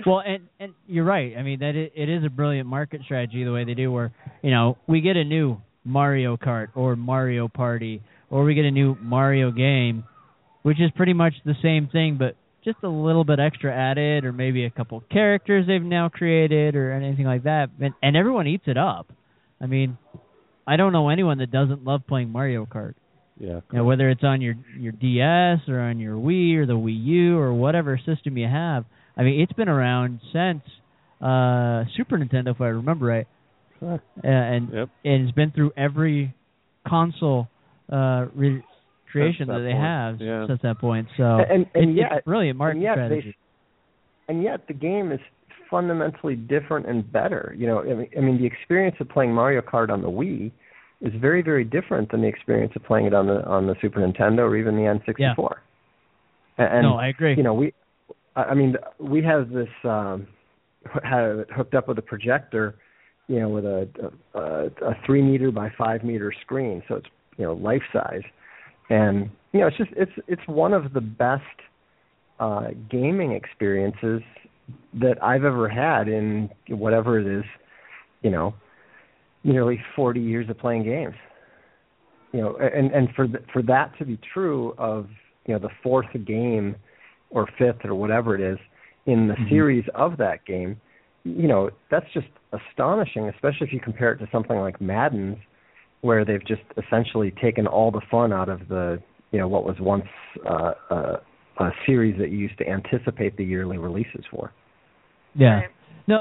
Well, 0.06 0.22
and 0.26 0.48
and 0.60 0.74
you're 0.88 1.04
right. 1.04 1.36
I 1.38 1.44
mean, 1.44 1.60
that 1.60 1.76
it, 1.76 1.94
it 1.96 2.10
is 2.10 2.24
a 2.24 2.30
brilliant 2.30 2.68
market 2.68 3.02
strategy 3.04 3.44
the 3.44 3.52
way 3.52 3.66
they 3.66 3.74
do. 3.74 3.92
Where 3.92 4.12
you 4.42 4.50
know 4.50 4.78
we 4.88 5.02
get 5.02 5.16
a 5.16 5.24
new 5.24 5.62
Mario 5.84 6.38
Kart 6.38 6.70
or 6.76 6.96
Mario 6.96 7.48
Party, 7.48 8.02
or 8.30 8.44
we 8.44 8.56
get 8.56 8.66
a 8.66 8.72
new 8.72 8.96
Mario 9.00 9.52
game, 9.52 10.04
which 10.64 10.80
is 10.80 10.90
pretty 10.96 11.14
much 11.14 11.34
the 11.46 11.56
same 11.62 11.88
thing, 11.88 12.18
but 12.18 12.36
just 12.64 12.78
a 12.84 12.90
little 12.90 13.24
bit 13.24 13.40
extra 13.40 13.74
added, 13.74 14.26
or 14.26 14.32
maybe 14.32 14.66
a 14.66 14.70
couple 14.70 15.04
characters 15.12 15.66
they've 15.68 15.82
now 15.82 16.10
created, 16.10 16.76
or 16.76 16.92
anything 16.92 17.26
like 17.26 17.44
that. 17.44 17.70
And, 17.80 17.94
and 18.02 18.16
everyone 18.16 18.48
eats 18.48 18.64
it 18.68 18.78
up. 18.78 19.12
I 19.60 19.66
mean, 19.68 19.98
I 20.68 20.76
don't 20.78 20.94
know 20.94 21.10
anyone 21.10 21.40
that 21.40 21.52
doesn't 21.52 21.84
love 21.84 22.02
playing 22.08 22.30
Mario 22.30 22.66
Kart. 22.66 22.94
Yeah. 23.40 23.62
You 23.72 23.80
know, 23.80 23.84
whether 23.86 24.10
it's 24.10 24.24
on 24.24 24.42
your 24.42 24.56
your 24.78 24.92
DS 24.92 25.68
or 25.68 25.80
on 25.80 26.00
your 26.00 26.16
Wii 26.16 26.56
or 26.58 26.66
the 26.66 26.74
Wii 26.74 27.04
U 27.06 27.38
or 27.40 27.54
whatever 27.54 28.00
system 28.06 28.38
you 28.38 28.48
have. 28.48 28.86
I 29.18 29.24
mean, 29.24 29.42
it's 29.42 29.54
been 29.54 29.70
around 29.70 30.20
since 30.32 30.62
uh 31.20 31.86
Super 31.98 32.18
Nintendo, 32.18 32.50
if 32.52 32.62
I 32.62 32.68
remember 32.68 33.06
right, 33.08 33.28
uh, 33.82 33.98
and 34.24 34.70
Yep. 34.74 34.90
and 35.06 35.24
it's 35.28 35.32
been 35.36 35.52
through 35.52 35.72
every 35.76 36.34
console 36.88 37.48
uh 37.92 38.28
re- 38.36 38.64
creation 39.12 39.48
that 39.48 39.58
that 39.58 39.64
they 39.64 39.72
point, 39.72 39.84
have 39.84 40.22
yeah. 40.22 40.48
since 40.48 40.62
that 40.62 40.80
point. 40.80 41.08
So 41.18 41.24
and 41.24 41.66
and 41.74 41.92
it's, 41.92 41.98
yet, 42.00 42.12
it's 42.18 42.26
brilliant 42.26 42.58
market 42.58 42.76
and 42.78 42.84
yet 42.84 42.94
strategy. 42.94 43.36
they 44.28 44.34
and 44.34 44.44
yet 44.44 44.68
the 44.68 44.74
game 44.74 45.12
is 45.12 45.20
fundamentally 45.72 46.36
different 46.36 46.86
and 46.88 47.10
better. 47.12 47.56
You 47.58 47.66
know, 47.66 47.80
I 47.80 47.94
mean, 47.94 48.10
I 48.18 48.20
mean, 48.20 48.38
the 48.38 48.46
experience 48.46 48.98
of 49.00 49.10
playing 49.10 49.34
Mario 49.34 49.62
Kart 49.62 49.90
on 49.90 50.02
the 50.02 50.10
Wii 50.10 50.52
is 51.02 51.14
very, 51.20 51.42
very 51.42 51.64
different 51.64 52.12
than 52.12 52.22
the 52.22 52.28
experience 52.28 52.74
of 52.76 52.84
playing 52.84 53.08
it 53.08 53.14
on 53.14 53.26
the 53.26 53.44
on 53.48 53.66
the 53.66 53.76
Super 53.82 54.02
Nintendo 54.02 54.40
or 54.40 54.58
even 54.58 54.76
the 54.76 54.82
N64. 54.82 55.38
Yeah. 56.60 56.66
And 56.76 56.84
no, 56.84 56.96
I 56.96 57.08
agree. 57.08 57.34
you 57.36 57.42
know, 57.42 57.54
we, 57.54 57.74
I 58.36 58.44
I 58.44 58.54
mean, 58.54 58.76
we 59.00 59.24
have 59.24 59.50
this 59.50 59.70
um, 59.84 60.28
have 61.04 61.40
it 61.40 61.48
hooked 61.56 61.74
up 61.74 61.88
with 61.88 61.98
a 61.98 62.04
projector, 62.04 62.76
you 63.28 63.40
know, 63.40 63.50
with 63.50 63.66
a 63.66 63.88
a, 64.36 64.40
a 64.86 64.94
three 65.06 65.22
meter 65.22 65.52
by 65.52 65.72
five 65.78 66.04
meter 66.04 66.32
screen, 66.42 66.84
so 66.88 66.96
it's 66.96 67.08
you 67.38 67.46
know 67.46 67.54
life 67.54 67.82
size, 67.92 68.22
and 68.90 69.32
you 69.54 69.62
know, 69.62 69.68
it's 69.68 69.78
just 69.78 69.92
it's 69.96 70.12
it's 70.28 70.42
one 70.46 70.74
of 70.74 70.94
the 70.94 71.02
best 71.02 71.44
uh, 72.40 72.68
gaming 72.92 73.32
experiences 73.32 74.22
that 74.94 75.22
I've 75.24 75.44
ever 75.44 75.68
had 75.70 76.08
in 76.08 76.50
whatever 76.70 77.20
it 77.20 77.40
is, 77.40 77.46
you 78.22 78.32
know, 78.32 78.54
nearly 79.44 79.80
40 79.96 80.20
years 80.20 80.50
of 80.50 80.58
playing 80.58 80.84
games. 80.84 81.16
You 82.34 82.42
know, 82.42 82.58
and 82.58 82.92
and 82.92 83.10
for 83.16 83.28
th- 83.28 83.44
for 83.52 83.62
that 83.64 83.92
to 84.00 84.06
be 84.06 84.18
true 84.34 84.74
of 84.78 85.08
you 85.46 85.54
know 85.54 85.60
the 85.60 85.70
fourth 85.84 86.08
game 86.26 86.76
or 87.30 87.48
fifth 87.58 87.84
or 87.84 87.94
whatever 87.96 88.36
it 88.36 88.42
is 88.42 88.58
in 89.06 89.28
the 89.28 89.34
Mhm. 89.34 89.50
series 89.50 89.88
of 89.96 90.16
that 90.18 90.46
game, 90.46 90.80
you 91.24 91.48
know, 91.48 91.70
that's 91.90 92.06
just 92.14 92.28
astonishing, 92.54 93.28
especially 93.30 93.68
if 93.68 93.74
you 93.74 93.80
compare 93.80 94.14
it 94.14 94.18
to 94.20 94.28
something 94.32 94.58
like 94.58 94.80
Madden's, 94.80 95.38
where 96.02 96.24
they've 96.24 96.46
just 96.46 96.64
essentially 96.78 97.32
taken 97.32 97.68
all 97.68 97.92
the 97.92 98.02
fun 98.10 98.32
out 98.32 98.50
of 98.50 98.68
the 98.68 99.02
you 99.32 99.40
know 99.40 99.48
what 99.48 99.64
was 99.64 99.80
once 99.80 100.08
uh, 100.46 100.74
uh, 100.90 101.18
a 101.60 101.70
series 101.86 102.18
that 102.20 102.32
you 102.32 102.38
used 102.38 102.58
to 102.58 102.68
anticipate 102.68 103.38
the 103.38 103.44
yearly 103.44 103.78
releases 103.78 104.24
for. 104.32 104.52
Yeah. 105.36 105.62
No. 106.08 106.20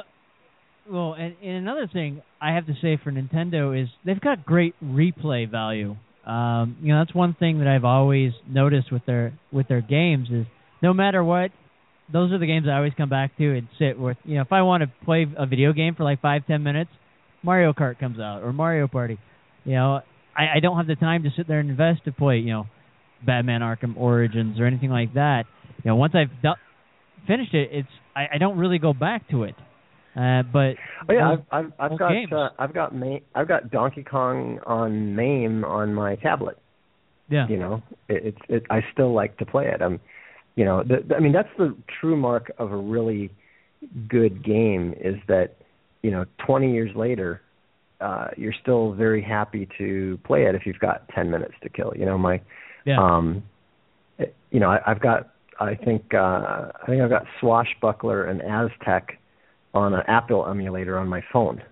Well, 0.91 1.15
and, 1.15 1.37
and 1.43 1.57
another 1.57 1.89
thing 1.93 2.23
I 2.41 2.55
have 2.55 2.67
to 2.67 2.75
say 2.83 2.99
for 3.03 3.13
Nintendo 3.13 3.81
is 3.81 3.89
they've 4.05 4.21
got 4.21 4.45
great 4.45 4.75
replay 4.83 5.51
value. 5.51 5.97
Um, 6.27 6.77
you 6.83 6.93
know, 6.93 7.01
that's 7.01 7.15
one 7.15 7.35
thing 7.39 7.59
that 7.61 7.69
I've 7.69 7.85
always 7.85 8.33
noticed 8.49 8.93
with 8.93 9.07
their 9.07 9.33
with 9.53 9.69
their 9.69 9.81
games 9.81 10.29
is 10.31 10.47
no 10.83 10.93
matter 10.93 11.25
what, 11.25 11.51
those 12.13 12.33
are 12.33 12.39
the 12.39 12.47
games 12.47 12.67
I 12.69 12.77
always 12.77 12.93
come 12.97 13.09
back 13.09 13.37
to 13.39 13.57
and 13.57 13.69
sit 13.79 13.99
with. 13.99 14.17
You 14.25 14.37
know, 14.37 14.43
if 14.43 14.53
I 14.53 14.63
want 14.63 14.83
to 14.83 14.91
play 15.05 15.27
a 15.37 15.47
video 15.47 15.73
game 15.73 15.95
for 15.95 16.05
like 16.05 16.21
five 16.21 16.47
ten 16.47 16.63
minutes, 16.63 16.91
Mario 17.43 17.73
Kart 17.73 17.99
comes 17.99 18.19
out 18.19 18.43
or 18.43 18.53
Mario 18.53 18.89
Party. 18.89 19.19
You 19.65 19.75
know, 19.75 20.01
I, 20.37 20.57
I 20.57 20.61
don't 20.61 20.77
have 20.77 20.87
the 20.87 20.97
time 20.97 21.23
to 21.23 21.31
sit 21.37 21.47
there 21.49 21.61
and 21.61 21.71
invest 21.71 22.05
to 22.05 22.13
play. 22.13 22.39
You 22.39 22.53
know, 22.53 22.67
Batman 23.25 23.61
Arkham 23.61 23.97
Origins 23.97 24.59
or 24.61 24.67
anything 24.67 24.91
like 24.91 25.15
that. 25.15 25.45
You 25.85 25.91
know, 25.91 25.97
once 25.97 26.15
I've 26.15 26.31
do- 26.43 26.53
finished 27.27 27.55
it, 27.55 27.69
it's 27.73 27.89
I, 28.17 28.27
I 28.35 28.39
don't 28.39 28.59
really 28.59 28.79
go 28.79 28.93
back 28.93 29.29
to 29.31 29.45
it. 29.45 29.55
Uh, 30.17 30.43
but 30.53 30.75
Oh 31.09 31.13
yeah, 31.13 31.37
those- 31.37 31.45
I've 31.53 31.67
I've, 31.79 31.93
I've 31.93 31.99
got 31.99 32.11
games. 32.13 32.33
uh, 32.33 32.49
I've 32.59 32.75
got 32.75 32.95
Ma- 32.95 33.19
I've 33.35 33.49
got 33.49 33.71
Donkey 33.71 34.03
Kong 34.03 34.59
on 34.67 35.15
MAME 35.15 35.65
on 35.65 35.95
my 35.95 36.17
tablet. 36.17 36.59
yeah, 37.29 37.47
You 37.49 37.59
know, 37.59 37.83
it, 38.09 38.27
it's 38.27 38.39
it, 38.49 38.63
I 38.71 38.81
still 38.93 39.13
like 39.15 39.37
to 39.39 39.47
play 39.47 39.69
it. 39.69 39.81
I'm, 39.81 40.01
you 40.57 40.65
know, 40.65 40.83
the, 40.83 41.05
the- 41.07 41.15
I 41.15 41.21
mean 41.21 41.33
that's 41.33 41.49
the 41.59 41.77
true 42.01 42.17
mark 42.17 42.51
of 42.59 42.73
a 42.73 42.77
really 42.77 43.31
good 44.09 44.45
game 44.45 44.95
is 45.01 45.15
that 45.29 45.57
you 46.03 46.11
know 46.11 46.25
20 46.47 46.71
years 46.73 46.91
later 46.95 47.41
uh 48.03 48.29
you're 48.37 48.53
still 48.61 48.93
very 48.93 49.23
happy 49.23 49.67
to 49.79 50.19
play 50.27 50.45
it 50.45 50.55
if 50.55 50.67
you've 50.67 50.79
got 50.81 51.09
10 51.15 51.31
minutes 51.31 51.55
to 51.63 51.69
kill. 51.69 51.93
You 51.97 52.05
know, 52.07 52.19
my 52.19 52.41
yeah, 52.87 52.99
um 52.99 53.43
it- 54.19 54.35
you 54.51 54.61
know, 54.61 54.71
I, 54.71 54.81
I've 54.87 55.01
got 55.01 55.31
I 55.59 55.75
think 55.75 56.15
uh 56.15 56.19
I 56.83 56.87
think 56.87 57.03
I've 57.03 57.11
got 57.11 57.25
Swashbuckler 57.41 58.25
and 58.25 58.41
Aztec 58.43 59.19
on 59.75 59.95
an 59.95 60.03
Apple 60.09 60.47
emulator 60.47 60.99
on 60.99 61.09
my 61.09 61.23
phone. 61.33 61.63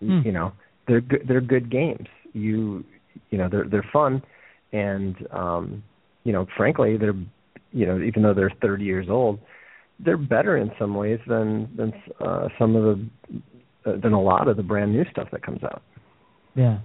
Hmm. 0.00 0.20
You 0.24 0.32
know, 0.32 0.52
they're 0.86 1.00
good 1.00 1.24
they're 1.26 1.40
good 1.40 1.70
games. 1.70 2.08
You 2.32 2.84
you 3.30 3.38
know, 3.38 3.48
they're 3.48 3.64
they're 3.68 3.88
fun 3.92 4.22
and 4.72 5.16
um 5.32 5.82
you 6.24 6.32
know, 6.32 6.46
frankly, 6.56 6.96
they're 6.96 7.14
you 7.72 7.86
know, 7.86 8.00
even 8.00 8.22
though 8.22 8.34
they're 8.34 8.52
30 8.62 8.84
years 8.84 9.06
old, 9.10 9.40
they're 9.98 10.16
better 10.16 10.56
in 10.56 10.70
some 10.78 10.94
ways 10.94 11.18
than 11.26 11.68
than 11.76 11.92
uh 12.20 12.48
some 12.58 12.76
of 12.76 12.82
the 12.84 13.90
uh, 13.90 13.96
than 14.00 14.12
a 14.12 14.20
lot 14.20 14.48
of 14.48 14.56
the 14.56 14.62
brand 14.62 14.92
new 14.92 15.04
stuff 15.10 15.28
that 15.32 15.42
comes 15.42 15.62
out. 15.64 15.82
yeah. 16.54 16.78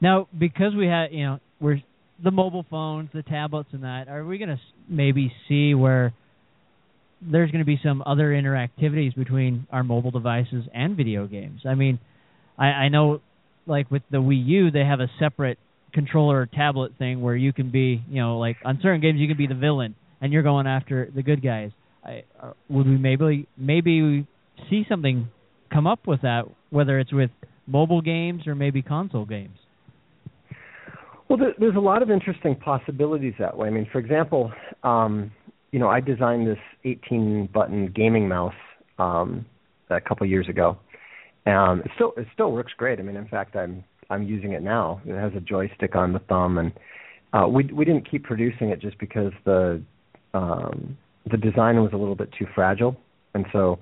Now, 0.00 0.28
because 0.38 0.74
we 0.74 0.86
had, 0.86 1.06
you 1.10 1.24
know, 1.24 1.40
we're 1.58 1.80
the 2.22 2.30
mobile 2.30 2.64
phones, 2.68 3.10
the 3.12 3.22
tablets, 3.22 3.68
and 3.72 3.82
that. 3.82 4.08
Are 4.08 4.24
we 4.24 4.38
going 4.38 4.48
to 4.48 4.60
maybe 4.88 5.32
see 5.48 5.74
where 5.74 6.14
there's 7.20 7.50
going 7.50 7.60
to 7.60 7.66
be 7.66 7.80
some 7.82 8.02
other 8.06 8.30
interactivities 8.30 9.14
between 9.14 9.66
our 9.70 9.82
mobile 9.82 10.10
devices 10.10 10.64
and 10.74 10.96
video 10.96 11.26
games? 11.26 11.62
I 11.66 11.74
mean, 11.74 11.98
I, 12.58 12.66
I 12.66 12.88
know, 12.88 13.20
like 13.66 13.90
with 13.90 14.02
the 14.10 14.18
Wii 14.18 14.46
U, 14.46 14.70
they 14.70 14.84
have 14.84 15.00
a 15.00 15.10
separate 15.18 15.58
controller 15.92 16.40
or 16.40 16.46
tablet 16.46 16.92
thing 16.98 17.22
where 17.22 17.36
you 17.36 17.52
can 17.52 17.70
be, 17.70 18.02
you 18.08 18.20
know, 18.20 18.38
like 18.38 18.56
on 18.64 18.78
certain 18.82 19.00
games 19.00 19.18
you 19.18 19.28
can 19.28 19.36
be 19.36 19.46
the 19.46 19.54
villain 19.54 19.94
and 20.20 20.32
you're 20.32 20.42
going 20.42 20.66
after 20.66 21.10
the 21.14 21.22
good 21.22 21.42
guys. 21.42 21.70
I, 22.04 22.24
uh, 22.40 22.52
would 22.68 22.86
we 22.86 22.96
maybe 22.96 23.48
maybe 23.56 24.26
see 24.70 24.84
something 24.88 25.28
come 25.72 25.86
up 25.86 26.06
with 26.06 26.22
that, 26.22 26.44
whether 26.70 26.98
it's 26.98 27.12
with 27.12 27.30
mobile 27.66 28.00
games 28.00 28.46
or 28.46 28.54
maybe 28.54 28.82
console 28.82 29.24
games? 29.24 29.58
Well, 31.28 31.38
there's 31.58 31.76
a 31.76 31.80
lot 31.80 32.02
of 32.02 32.10
interesting 32.10 32.54
possibilities 32.54 33.34
that 33.38 33.56
way. 33.56 33.66
I 33.66 33.70
mean, 33.70 33.88
for 33.90 33.98
example, 33.98 34.52
um, 34.84 35.32
you 35.72 35.80
know, 35.80 35.88
I 35.88 36.00
designed 36.00 36.46
this 36.46 36.58
18-button 36.84 37.92
gaming 37.96 38.28
mouse 38.28 38.54
um, 38.98 39.44
a 39.90 40.00
couple 40.00 40.26
years 40.26 40.48
ago. 40.48 40.78
Um, 41.46 41.82
it 41.84 41.90
still 41.94 42.12
it 42.16 42.26
still 42.32 42.50
works 42.52 42.72
great. 42.76 42.98
I 42.98 43.02
mean, 43.02 43.16
in 43.16 43.28
fact, 43.28 43.54
I'm 43.54 43.84
I'm 44.10 44.22
using 44.22 44.52
it 44.52 44.62
now. 44.62 45.00
It 45.04 45.14
has 45.14 45.32
a 45.36 45.40
joystick 45.40 45.94
on 45.94 46.12
the 46.12 46.18
thumb, 46.20 46.58
and 46.58 46.72
uh, 47.32 47.46
we 47.46 47.64
we 47.72 47.84
didn't 47.84 48.08
keep 48.10 48.24
producing 48.24 48.70
it 48.70 48.80
just 48.80 48.98
because 48.98 49.32
the 49.44 49.80
um, 50.34 50.96
the 51.30 51.36
design 51.36 51.80
was 51.82 51.92
a 51.92 51.96
little 51.96 52.16
bit 52.16 52.30
too 52.36 52.46
fragile, 52.52 52.96
and 53.34 53.46
so 53.52 53.78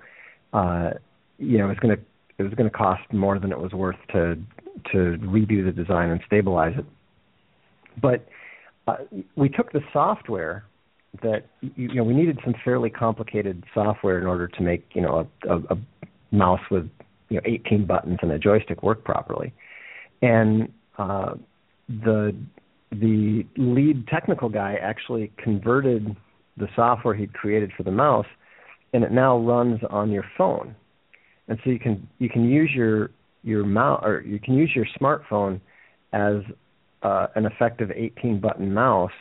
uh, 0.53 0.91
you 1.39 1.59
know, 1.59 1.66
it 1.66 1.69
was 1.69 1.79
going 1.79 1.97
to 1.97 2.03
it 2.39 2.43
was 2.43 2.53
going 2.55 2.71
to 2.71 2.77
cost 2.77 3.03
more 3.12 3.39
than 3.39 3.51
it 3.51 3.59
was 3.59 3.73
worth 3.73 3.97
to 4.12 4.37
to 4.93 5.16
redo 5.23 5.64
the 5.64 5.73
design 5.73 6.11
and 6.11 6.21
stabilize 6.27 6.75
it 6.77 6.85
but 8.01 8.27
uh, 8.87 8.97
we 9.37 9.49
took 9.49 9.73
the 9.73 9.81
software 9.93 10.65
that 11.23 11.47
you, 11.61 11.95
know 11.95 12.05
we 12.05 12.15
needed 12.15 12.39
some 12.45 12.55
fairly 12.65 12.91
complicated 12.91 13.65
software 13.73 14.19
in 14.19 14.27
order 14.27 14.49
to 14.49 14.63
make 14.63 14.85
you 14.95 15.03
know 15.03 15.29
a, 15.49 15.55
a, 15.55 15.59
a 15.71 15.79
mouse 16.33 16.61
with 16.71 16.89
you 17.29 17.37
know 17.37 17.43
18 17.45 17.87
buttons 17.87 18.19
and 18.23 18.33
a 18.33 18.39
joystick 18.39 18.83
work 18.83 19.05
properly 19.05 19.53
and 20.23 20.73
uh, 20.99 21.35
the 21.89 22.35
the 22.91 23.45
lead 23.57 24.07
technical 24.07 24.49
guy 24.49 24.77
actually 24.81 25.33
converted 25.37 26.17
the 26.57 26.69
software 26.77 27.15
he'd 27.15 27.35
created 27.35 27.73
for 27.77 27.83
the 27.83 27.91
mouse, 27.91 28.27
and 28.93 29.03
it 29.03 29.11
now 29.11 29.37
runs 29.37 29.81
on 29.91 30.11
your 30.11 30.25
phone. 30.39 30.75
And 31.49 31.59
so 31.65 31.71
you 31.71 31.79
can 31.79 32.09
you 32.19 32.29
can 32.29 32.49
use 32.49 32.71
your 32.75 33.11
your 33.43 33.65
mouse 33.65 34.03
or 34.05 34.23
you 34.23 34.39
can 34.39 34.55
use 34.55 34.71
your 34.75 34.87
smartphone 34.99 35.61
as 36.13 36.37
uh, 37.05 37.27
an 37.35 37.47
effective 37.47 37.91
18 37.95 38.41
button 38.41 38.73
mouse 38.73 39.13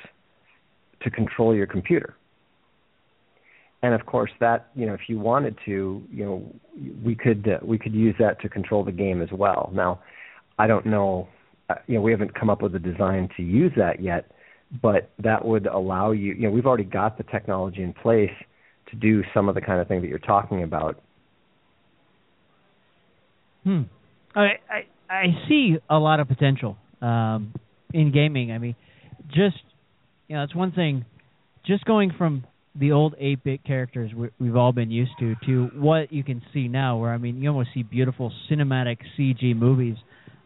to 1.04 1.12
control 1.12 1.54
your 1.54 1.68
computer. 1.68 2.16
And 3.84 3.94
of 3.94 4.06
course, 4.06 4.32
that 4.40 4.70
you 4.76 4.86
know, 4.86 4.94
if 4.94 5.02
you 5.10 5.20
wanted 5.20 5.58
to, 5.66 6.02
you 6.10 6.26
know, 6.26 6.56
we 7.04 7.16
could 7.16 7.46
uh, 7.48 7.66
we 7.66 7.78
could 7.78 7.94
use 7.94 8.16
that 8.18 8.42
to 8.42 8.50
control 8.50 8.86
the 8.86 8.94
game 8.94 9.22
as 9.22 9.28
well. 9.34 9.70
Now, 9.74 10.00
I 10.58 10.68
don't 10.68 10.86
know, 10.86 11.28
uh, 11.70 11.76
you 11.88 11.96
know, 11.96 12.02
we 12.02 12.12
haven't 12.12 12.34
come 12.34 12.50
up 12.50 12.62
with 12.62 12.74
a 12.76 12.80
design 12.80 13.28
to 13.36 13.44
use 13.44 13.74
that 13.76 14.02
yet, 14.02 14.32
but 14.82 15.10
that 15.22 15.44
would 15.44 15.68
allow 15.68 16.12
you. 16.12 16.34
You 16.34 16.44
know, 16.44 16.52
we've 16.52 16.66
already 16.66 16.86
got 16.86 17.18
the 17.18 17.26
technology 17.26 17.84
in 17.84 17.92
place 17.92 18.32
to 18.90 18.96
do 18.96 19.22
some 19.34 19.50
of 19.50 19.56
the 19.56 19.62
kind 19.62 19.82
of 19.82 19.90
thing 19.90 20.02
that 20.02 20.08
you're 20.08 20.20
talking 20.20 20.64
about. 20.64 21.02
Hmm. 23.66 23.82
I 24.34 24.60
I, 24.70 24.86
I 25.10 25.26
see 25.50 25.76
a 25.90 25.98
lot 25.98 26.22
of 26.22 26.30
potential 26.30 26.78
um, 27.02 27.54
in 27.94 28.12
gaming. 28.12 28.52
I 28.52 28.58
mean, 28.58 28.76
just 29.30 29.58
you 30.28 30.36
know, 30.36 30.44
it's 30.44 30.56
one 30.56 30.72
thing. 30.72 31.06
Just 31.66 31.86
going 31.86 32.12
from 32.18 32.44
the 32.76 32.91
old 32.91 33.16
8-bit 33.22 33.64
characters 33.64 34.12
we, 34.16 34.30
we've 34.39 34.56
all 34.56 34.74
been 34.74 34.91
used 34.91 35.12
to 35.20 35.36
to 35.46 35.70
what 35.76 36.12
you 36.12 36.24
can 36.24 36.41
see 36.54 36.68
now, 36.68 36.98
where 36.98 37.12
I 37.12 37.18
mean, 37.18 37.41
you 37.41 37.50
almost 37.50 37.70
see 37.74 37.84
beautiful 37.84 38.32
cinematic 38.52 38.98
CG 39.18 39.56
movies 39.56 39.96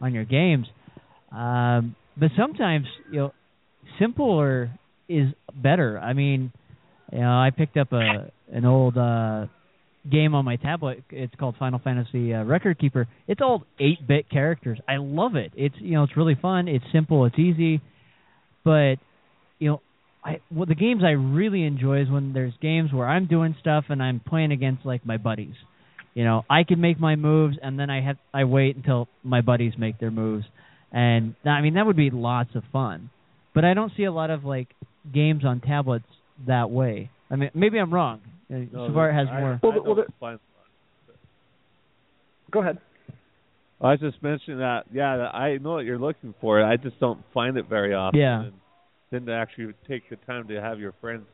on 0.01 0.13
your 0.13 0.25
games. 0.25 0.67
Um, 1.31 1.95
but 2.17 2.29
sometimes, 2.37 2.85
you 3.11 3.19
know, 3.19 3.33
simpler 3.99 4.71
is 5.07 5.27
better. 5.55 5.99
I 5.99 6.13
mean, 6.13 6.51
you 7.11 7.19
know, 7.19 7.31
I 7.31 7.51
picked 7.55 7.77
up 7.77 7.93
a 7.93 8.31
an 8.51 8.65
old 8.65 8.97
uh, 8.97 9.47
game 10.09 10.35
on 10.35 10.45
my 10.45 10.55
tablet. 10.55 11.03
It's 11.09 11.33
called 11.35 11.55
Final 11.57 11.79
Fantasy 11.79 12.33
uh, 12.33 12.43
Record 12.43 12.79
Keeper. 12.79 13.07
It's 13.27 13.41
all 13.41 13.63
8-bit 13.79 14.29
characters. 14.29 14.79
I 14.87 14.97
love 14.97 15.35
it. 15.35 15.51
It's 15.55 15.75
you 15.79 15.93
know, 15.93 16.03
it's 16.03 16.17
really 16.17 16.37
fun. 16.41 16.67
It's 16.67 16.85
simple. 16.91 17.25
It's 17.25 17.37
easy. 17.37 17.81
But 18.63 18.95
you 19.59 19.69
know, 19.69 19.81
I 20.23 20.41
well 20.51 20.65
the 20.65 20.75
games 20.75 21.03
I 21.03 21.11
really 21.11 21.63
enjoy 21.63 22.01
is 22.01 22.09
when 22.09 22.33
there's 22.33 22.53
games 22.61 22.91
where 22.91 23.07
I'm 23.07 23.27
doing 23.27 23.55
stuff 23.59 23.85
and 23.89 24.01
I'm 24.01 24.19
playing 24.19 24.51
against 24.51 24.85
like 24.85 25.05
my 25.05 25.17
buddies. 25.17 25.55
You 26.13 26.23
know, 26.23 26.43
I 26.49 26.63
can 26.63 26.81
make 26.81 26.99
my 26.99 27.15
moves 27.15 27.57
and 27.61 27.79
then 27.79 27.89
I 27.89 28.01
have 28.01 28.17
I 28.33 28.43
wait 28.43 28.75
until 28.75 29.07
my 29.23 29.41
buddies 29.41 29.73
make 29.77 29.99
their 29.99 30.11
moves. 30.11 30.45
And 30.91 31.35
I 31.45 31.61
mean 31.61 31.75
that 31.75 31.85
would 31.85 31.95
be 31.95 32.09
lots 32.09 32.55
of 32.55 32.63
fun. 32.71 33.09
But 33.53 33.65
I 33.65 33.73
don't 33.73 33.91
see 33.95 34.03
a 34.03 34.11
lot 34.11 34.29
of 34.29 34.43
like 34.43 34.67
games 35.13 35.45
on 35.45 35.61
tablets 35.61 36.05
that 36.45 36.69
way. 36.69 37.09
I 37.29 37.35
mean 37.35 37.49
maybe 37.53 37.77
I'm 37.79 37.93
wrong. 37.93 38.21
Uh, 38.51 38.57
No, 38.71 38.89
Savart 38.89 39.13
has 39.13 39.27
I- 39.29 39.39
more. 39.39 39.53
I 39.53 39.59
Well, 39.61 39.71
don't 39.73 39.85
well, 39.85 39.95
the- 39.95 40.39
Go 42.51 42.61
ahead. 42.61 42.77
I 43.81 43.91
was 43.91 43.99
just 43.99 44.23
mentioning 44.23 44.59
that. 44.59 44.85
Yeah, 44.91 45.29
I 45.33 45.57
know 45.57 45.73
what 45.73 45.85
you're 45.85 45.99
looking 45.99 46.33
for. 46.41 46.63
I 46.63 46.77
just 46.77 46.99
don't 46.99 47.19
find 47.33 47.57
it 47.57 47.65
very 47.67 47.93
often. 47.93 48.19
Yeah. 48.19 48.43
And 48.43 48.53
then 49.11 49.25
to 49.27 49.33
actually 49.33 49.73
take 49.87 50.09
the 50.09 50.15
time 50.15 50.47
to 50.47 50.59
have 50.61 50.79
your 50.79 50.93
friends 51.01 51.25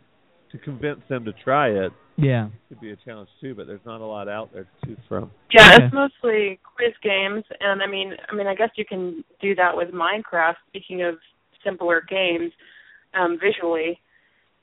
to 0.52 0.58
convince 0.58 1.00
them 1.08 1.24
to 1.26 1.34
try 1.34 1.70
it 1.70 1.94
Yeah. 2.18 2.50
could 2.68 2.82
be 2.82 2.91
a 2.91 2.96
challenge 2.98 3.30
too. 3.39 3.56
But 3.56 3.68
there's 3.68 3.86
not 3.86 4.02
a 4.02 4.06
lot 4.06 4.28
out 4.28 4.52
there 4.54 4.64
to 4.66 4.88
choose 4.88 5.00
from. 5.08 5.32
Yeah, 5.52 5.76
Okay. 5.76 5.86
it's 5.86 5.94
mostly 5.94 6.60
quiz 6.76 6.94
games, 7.02 7.44
and 7.62 7.82
I 7.82 7.88
mean, 7.88 8.18
I 8.30 8.34
mean, 8.36 8.48
I 8.48 8.56
guess 8.56 8.72
you 8.76 8.86
can 8.86 9.24
do 9.39 9.56
that 9.56 9.76
with 9.78 9.91
Minecraft. 9.91 10.56
Speaking 10.68 11.04
of 11.04 11.20
simpler 11.64 12.02
games, 12.02 12.52
um, 13.14 13.38
visually, 13.39 14.00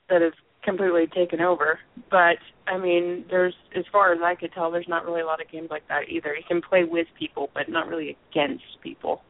that 0.09 0.21
have 0.21 0.33
completely 0.63 1.07
taken 1.07 1.41
over. 1.41 1.79
But 2.09 2.37
I 2.67 2.77
mean, 2.77 3.25
there's 3.29 3.53
as 3.75 3.85
far 3.91 4.13
as 4.13 4.19
I 4.23 4.35
could 4.35 4.51
tell, 4.53 4.71
there's 4.71 4.87
not 4.87 5.05
really 5.05 5.21
a 5.21 5.25
lot 5.25 5.41
of 5.41 5.51
games 5.51 5.69
like 5.69 5.87
that 5.89 6.09
either. 6.09 6.35
You 6.35 6.43
can 6.47 6.61
play 6.61 6.83
with 6.83 7.07
people, 7.17 7.49
but 7.53 7.69
not 7.69 7.87
really 7.87 8.17
against 8.31 8.63
people. 8.81 9.21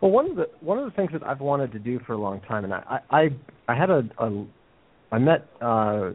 Well, 0.00 0.10
one 0.10 0.30
of 0.30 0.36
the 0.36 0.48
one 0.60 0.78
of 0.78 0.84
the 0.84 0.90
things 0.92 1.10
that 1.12 1.22
I've 1.22 1.40
wanted 1.40 1.72
to 1.72 1.78
do 1.78 2.00
for 2.06 2.14
a 2.14 2.18
long 2.18 2.40
time, 2.42 2.64
and 2.64 2.74
I 2.74 3.00
I 3.10 3.28
I 3.68 3.74
had 3.74 3.90
a, 3.90 4.02
a 4.18 4.46
I 5.12 5.18
met 5.18 5.48
uh, 5.60 6.10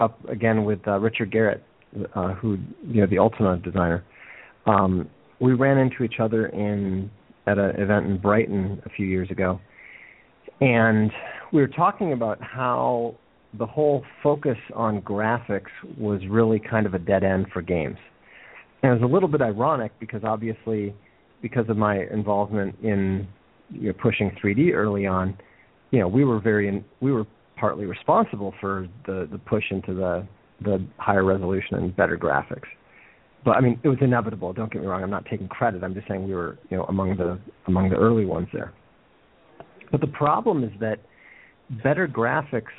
up 0.00 0.18
again 0.28 0.64
with 0.64 0.86
uh, 0.86 0.98
Richard 0.98 1.32
Garriott, 1.32 1.60
uh, 2.14 2.34
who 2.34 2.58
you 2.86 3.00
know 3.00 3.06
the 3.06 3.18
Ultima 3.18 3.56
designer. 3.58 4.04
Um, 4.66 5.08
we 5.40 5.54
ran 5.54 5.78
into 5.78 6.04
each 6.04 6.20
other 6.20 6.46
in 6.46 7.10
at 7.46 7.58
an 7.58 7.80
event 7.80 8.06
in 8.06 8.18
Brighton 8.18 8.82
a 8.84 8.90
few 8.90 9.06
years 9.06 9.30
ago, 9.30 9.58
and 10.60 11.10
we 11.52 11.60
were 11.60 11.68
talking 11.68 12.12
about 12.12 12.42
how 12.42 13.14
the 13.58 13.66
whole 13.66 14.02
focus 14.22 14.58
on 14.74 15.00
graphics 15.02 15.70
was 15.98 16.20
really 16.28 16.58
kind 16.58 16.86
of 16.86 16.94
a 16.94 16.98
dead 16.98 17.24
end 17.24 17.46
for 17.52 17.62
games. 17.62 17.96
And 18.82 18.92
it 18.92 19.00
was 19.00 19.08
a 19.08 19.12
little 19.12 19.28
bit 19.28 19.40
ironic 19.40 19.92
because 20.00 20.22
obviously 20.24 20.94
because 21.40 21.68
of 21.68 21.76
my 21.76 22.04
involvement 22.12 22.74
in 22.82 23.28
you 23.70 23.88
know, 23.88 23.94
pushing 24.02 24.30
3D 24.42 24.72
early 24.72 25.06
on, 25.06 25.36
you 25.90 26.00
know, 26.00 26.08
we 26.08 26.24
were 26.24 26.40
very 26.40 26.68
in, 26.68 26.84
we 27.00 27.12
were 27.12 27.26
partly 27.56 27.86
responsible 27.86 28.52
for 28.60 28.88
the 29.06 29.28
the 29.30 29.38
push 29.38 29.64
into 29.70 29.94
the 29.94 30.26
the 30.62 30.84
higher 30.98 31.24
resolution 31.24 31.76
and 31.76 31.94
better 31.96 32.16
graphics. 32.16 32.68
But 33.44 33.52
I 33.52 33.60
mean, 33.60 33.78
it 33.82 33.88
was 33.88 33.98
inevitable. 34.00 34.52
Don't 34.52 34.72
get 34.72 34.82
me 34.82 34.88
wrong. 34.88 35.02
I'm 35.02 35.10
not 35.10 35.26
taking 35.26 35.48
credit. 35.48 35.84
I'm 35.84 35.94
just 35.94 36.08
saying 36.08 36.26
we 36.26 36.34
were, 36.34 36.58
you 36.70 36.76
know, 36.76 36.84
among 36.84 37.16
the 37.16 37.38
among 37.66 37.90
the 37.90 37.96
early 37.96 38.24
ones 38.24 38.48
there. 38.52 38.72
But 39.92 40.00
the 40.00 40.08
problem 40.08 40.64
is 40.64 40.72
that 40.80 40.98
better 41.82 42.08
graphics 42.08 42.72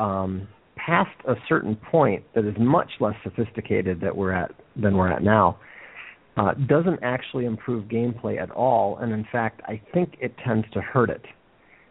um, 0.00 0.48
past 0.76 1.10
a 1.28 1.34
certain 1.48 1.76
point 1.76 2.24
that 2.34 2.44
is 2.44 2.54
much 2.58 2.90
less 3.00 3.14
sophisticated 3.22 4.00
that 4.00 4.16
we're 4.16 4.32
at 4.32 4.50
than 4.76 4.96
we're 4.96 5.12
at 5.12 5.22
now 5.22 5.58
uh, 6.36 6.54
doesn't 6.68 6.98
actually 7.02 7.44
improve 7.44 7.84
gameplay 7.84 8.40
at 8.40 8.50
all, 8.52 8.96
and 8.98 9.12
in 9.12 9.26
fact, 9.30 9.60
I 9.66 9.80
think 9.92 10.16
it 10.20 10.34
tends 10.44 10.66
to 10.72 10.80
hurt 10.80 11.10
it. 11.10 11.24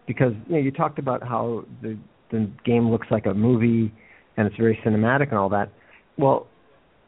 Because 0.07 0.34
you 0.47 0.53
know 0.55 0.62
you 0.62 0.72
talked 0.72 0.97
about 0.97 1.22
how 1.22 1.66
the 1.82 1.97
the 2.32 2.49
game 2.66 2.89
looks 2.89 3.07
like 3.12 3.26
a 3.26 3.34
movie 3.34 3.91
and 4.38 4.47
it's 4.47 4.55
very 4.55 4.80
cinematic 4.86 5.30
and 5.30 5.38
all 5.38 5.49
that. 5.49 5.72
Well, 6.18 6.47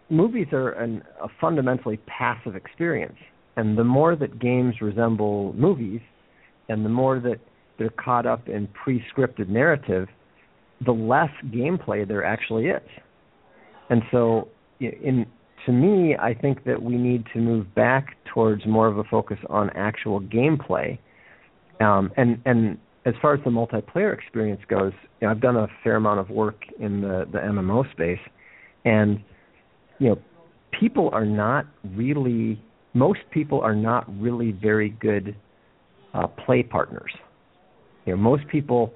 movies 0.09 0.47
are 0.51 0.71
an, 0.71 1.01
a 1.21 1.27
fundamentally 1.39 1.97
passive 2.05 2.55
experience, 2.55 3.17
and 3.55 3.77
the 3.77 3.83
more 3.83 4.15
that 4.17 4.39
games 4.39 4.75
resemble 4.81 5.53
movies, 5.53 6.01
and 6.69 6.83
the 6.83 6.89
more 6.89 7.19
that 7.19 7.39
they're 7.79 7.89
caught 7.89 8.25
up 8.25 8.49
in 8.49 8.67
pre-scripted 8.67 9.47
narrative, 9.47 10.07
the 10.85 10.91
less 10.91 11.29
gameplay 11.45 12.07
there 12.07 12.23
actually 12.23 12.67
is. 12.67 12.81
And 13.89 14.01
so, 14.11 14.47
in 14.79 15.25
to 15.65 15.71
me, 15.71 16.15
I 16.15 16.33
think 16.33 16.63
that 16.65 16.81
we 16.81 16.95
need 16.95 17.25
to 17.33 17.39
move 17.39 17.73
back 17.75 18.17
towards 18.33 18.65
more 18.65 18.87
of 18.87 18.97
a 18.97 19.03
focus 19.03 19.37
on 19.49 19.69
actual 19.71 20.19
gameplay. 20.19 20.97
Um, 21.79 22.11
and 22.17 22.41
and 22.45 22.77
as 23.05 23.13
far 23.21 23.33
as 23.33 23.43
the 23.43 23.49
multiplayer 23.49 24.13
experience 24.13 24.61
goes, 24.67 24.93
you 25.19 25.27
know, 25.27 25.31
I've 25.31 25.41
done 25.41 25.57
a 25.57 25.67
fair 25.83 25.95
amount 25.95 26.19
of 26.19 26.29
work 26.29 26.63
in 26.79 27.01
the 27.01 27.25
the 27.31 27.39
MMO 27.39 27.89
space, 27.91 28.19
and 28.85 29.19
you 29.99 30.09
know, 30.09 30.19
people 30.79 31.09
are 31.13 31.25
not 31.25 31.65
really 31.95 32.61
most 32.93 33.19
people 33.31 33.61
are 33.61 33.75
not 33.75 34.05
really 34.19 34.51
very 34.51 34.89
good 34.89 35.35
uh, 36.13 36.27
play 36.27 36.63
partners. 36.63 37.11
You 38.05 38.13
know, 38.15 38.21
most 38.21 38.47
people 38.47 38.93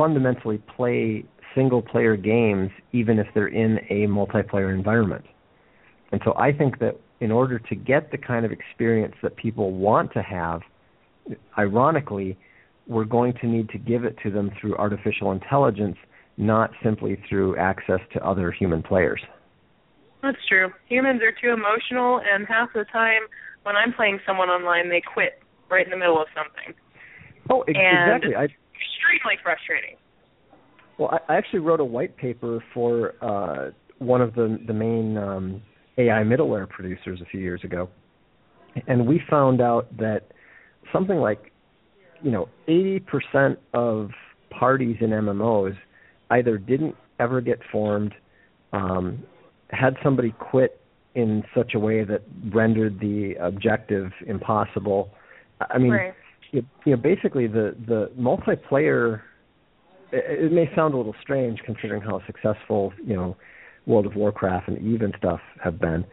fundamentally 0.00 0.56
play 0.74 1.22
single 1.54 1.82
player 1.82 2.16
games 2.16 2.70
even 2.92 3.18
if 3.18 3.26
they're 3.34 3.48
in 3.48 3.78
a 3.90 4.06
multiplayer 4.06 4.74
environment. 4.74 5.24
And 6.10 6.22
so 6.24 6.32
I 6.38 6.52
think 6.52 6.78
that 6.78 6.98
in 7.20 7.30
order 7.30 7.58
to 7.58 7.74
get 7.74 8.10
the 8.10 8.16
kind 8.16 8.46
of 8.46 8.50
experience 8.50 9.14
that 9.22 9.36
people 9.36 9.72
want 9.72 10.10
to 10.14 10.22
have, 10.22 10.62
ironically, 11.58 12.38
we're 12.86 13.04
going 13.04 13.34
to 13.42 13.46
need 13.46 13.68
to 13.68 13.78
give 13.78 14.04
it 14.04 14.16
to 14.22 14.30
them 14.30 14.50
through 14.58 14.74
artificial 14.76 15.32
intelligence, 15.32 15.96
not 16.38 16.70
simply 16.82 17.22
through 17.28 17.58
access 17.58 18.00
to 18.14 18.26
other 18.26 18.50
human 18.50 18.82
players. 18.82 19.20
That's 20.22 20.38
true. 20.48 20.70
Humans 20.88 21.20
are 21.22 21.32
too 21.32 21.52
emotional, 21.52 22.22
and 22.24 22.46
half 22.46 22.70
the 22.72 22.86
time 22.90 23.20
when 23.64 23.76
I'm 23.76 23.92
playing 23.92 24.20
someone 24.26 24.48
online, 24.48 24.88
they 24.88 25.02
quit 25.02 25.42
right 25.70 25.84
in 25.84 25.90
the 25.90 25.96
middle 25.98 26.20
of 26.20 26.28
something. 26.34 26.74
Oh, 27.50 27.64
And- 27.66 27.76
exactly. 27.76 28.34
I 28.34 28.48
Extremely 28.80 29.38
frustrating. 29.42 29.96
Well, 30.98 31.10
I, 31.12 31.34
I 31.34 31.36
actually 31.36 31.60
wrote 31.60 31.80
a 31.80 31.84
white 31.84 32.16
paper 32.16 32.62
for 32.74 33.14
uh, 33.22 33.70
one 33.98 34.20
of 34.20 34.34
the 34.34 34.58
the 34.66 34.72
main 34.72 35.16
um, 35.16 35.62
AI 35.98 36.22
middleware 36.22 36.68
producers 36.68 37.20
a 37.20 37.26
few 37.26 37.40
years 37.40 37.62
ago, 37.64 37.88
and 38.86 39.06
we 39.06 39.20
found 39.28 39.60
out 39.60 39.94
that 39.98 40.32
something 40.92 41.18
like 41.18 41.52
you 42.22 42.30
know 42.30 42.48
80% 42.68 43.56
of 43.74 44.10
parties 44.50 44.96
in 45.00 45.10
MMOs 45.10 45.76
either 46.30 46.58
didn't 46.58 46.94
ever 47.18 47.40
get 47.40 47.60
formed, 47.70 48.14
um, 48.72 49.22
had 49.70 49.96
somebody 50.02 50.34
quit 50.38 50.80
in 51.14 51.42
such 51.54 51.74
a 51.74 51.78
way 51.78 52.04
that 52.04 52.22
rendered 52.52 53.00
the 53.00 53.34
objective 53.40 54.10
impossible. 54.26 55.10
I 55.60 55.78
mean, 55.78 55.90
right. 55.90 56.14
You, 56.52 56.64
know, 56.86 56.96
basically 56.96 57.46
the 57.46 57.74
the 57.86 58.10
multiplayer. 58.18 59.22
It, 60.12 60.46
it 60.46 60.52
may 60.52 60.68
sound 60.74 60.94
a 60.94 60.96
little 60.96 61.14
strange 61.22 61.60
considering 61.64 62.02
how 62.02 62.20
successful 62.26 62.92
you 63.04 63.14
know 63.14 63.36
World 63.86 64.06
of 64.06 64.16
Warcraft 64.16 64.68
and 64.68 64.78
EVE 64.78 65.02
and 65.02 65.14
stuff 65.18 65.40
have 65.62 65.80
been, 65.80 66.04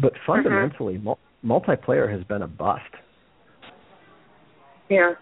but 0.00 0.14
mm-hmm. 0.14 0.32
fundamentally, 0.32 0.98
mul- 0.98 1.18
multiplayer 1.44 2.10
has 2.10 2.24
been 2.24 2.42
a 2.42 2.48
bust. 2.48 2.82
Yeah. 4.88 5.12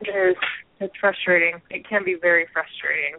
It 0.00 0.10
is. 0.10 0.36
It's 0.80 0.94
frustrating. 1.00 1.60
It 1.70 1.88
can 1.88 2.04
be 2.04 2.16
very 2.20 2.46
frustrating. 2.52 3.14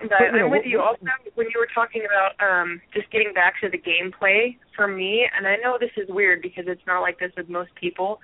But, 0.00 0.10
But, 0.18 0.32
know, 0.32 0.44
I'm 0.46 0.50
with 0.50 0.60
what- 0.60 0.66
you. 0.66 0.80
Also, 0.80 1.04
when 1.34 1.46
you 1.52 1.58
were 1.58 1.68
talking 1.74 2.02
about 2.04 2.32
um 2.40 2.80
just 2.94 3.10
getting 3.10 3.32
back 3.34 3.60
to 3.60 3.68
the 3.68 3.78
gameplay 3.78 4.56
for 4.74 4.88
me, 4.88 5.28
and 5.36 5.46
I 5.46 5.56
know 5.56 5.76
this 5.78 5.92
is 5.96 6.08
weird 6.08 6.42
because 6.42 6.64
it's 6.66 6.84
not 6.86 7.00
like 7.00 7.18
this 7.18 7.32
with 7.36 7.48
most 7.48 7.74
people, 7.74 8.20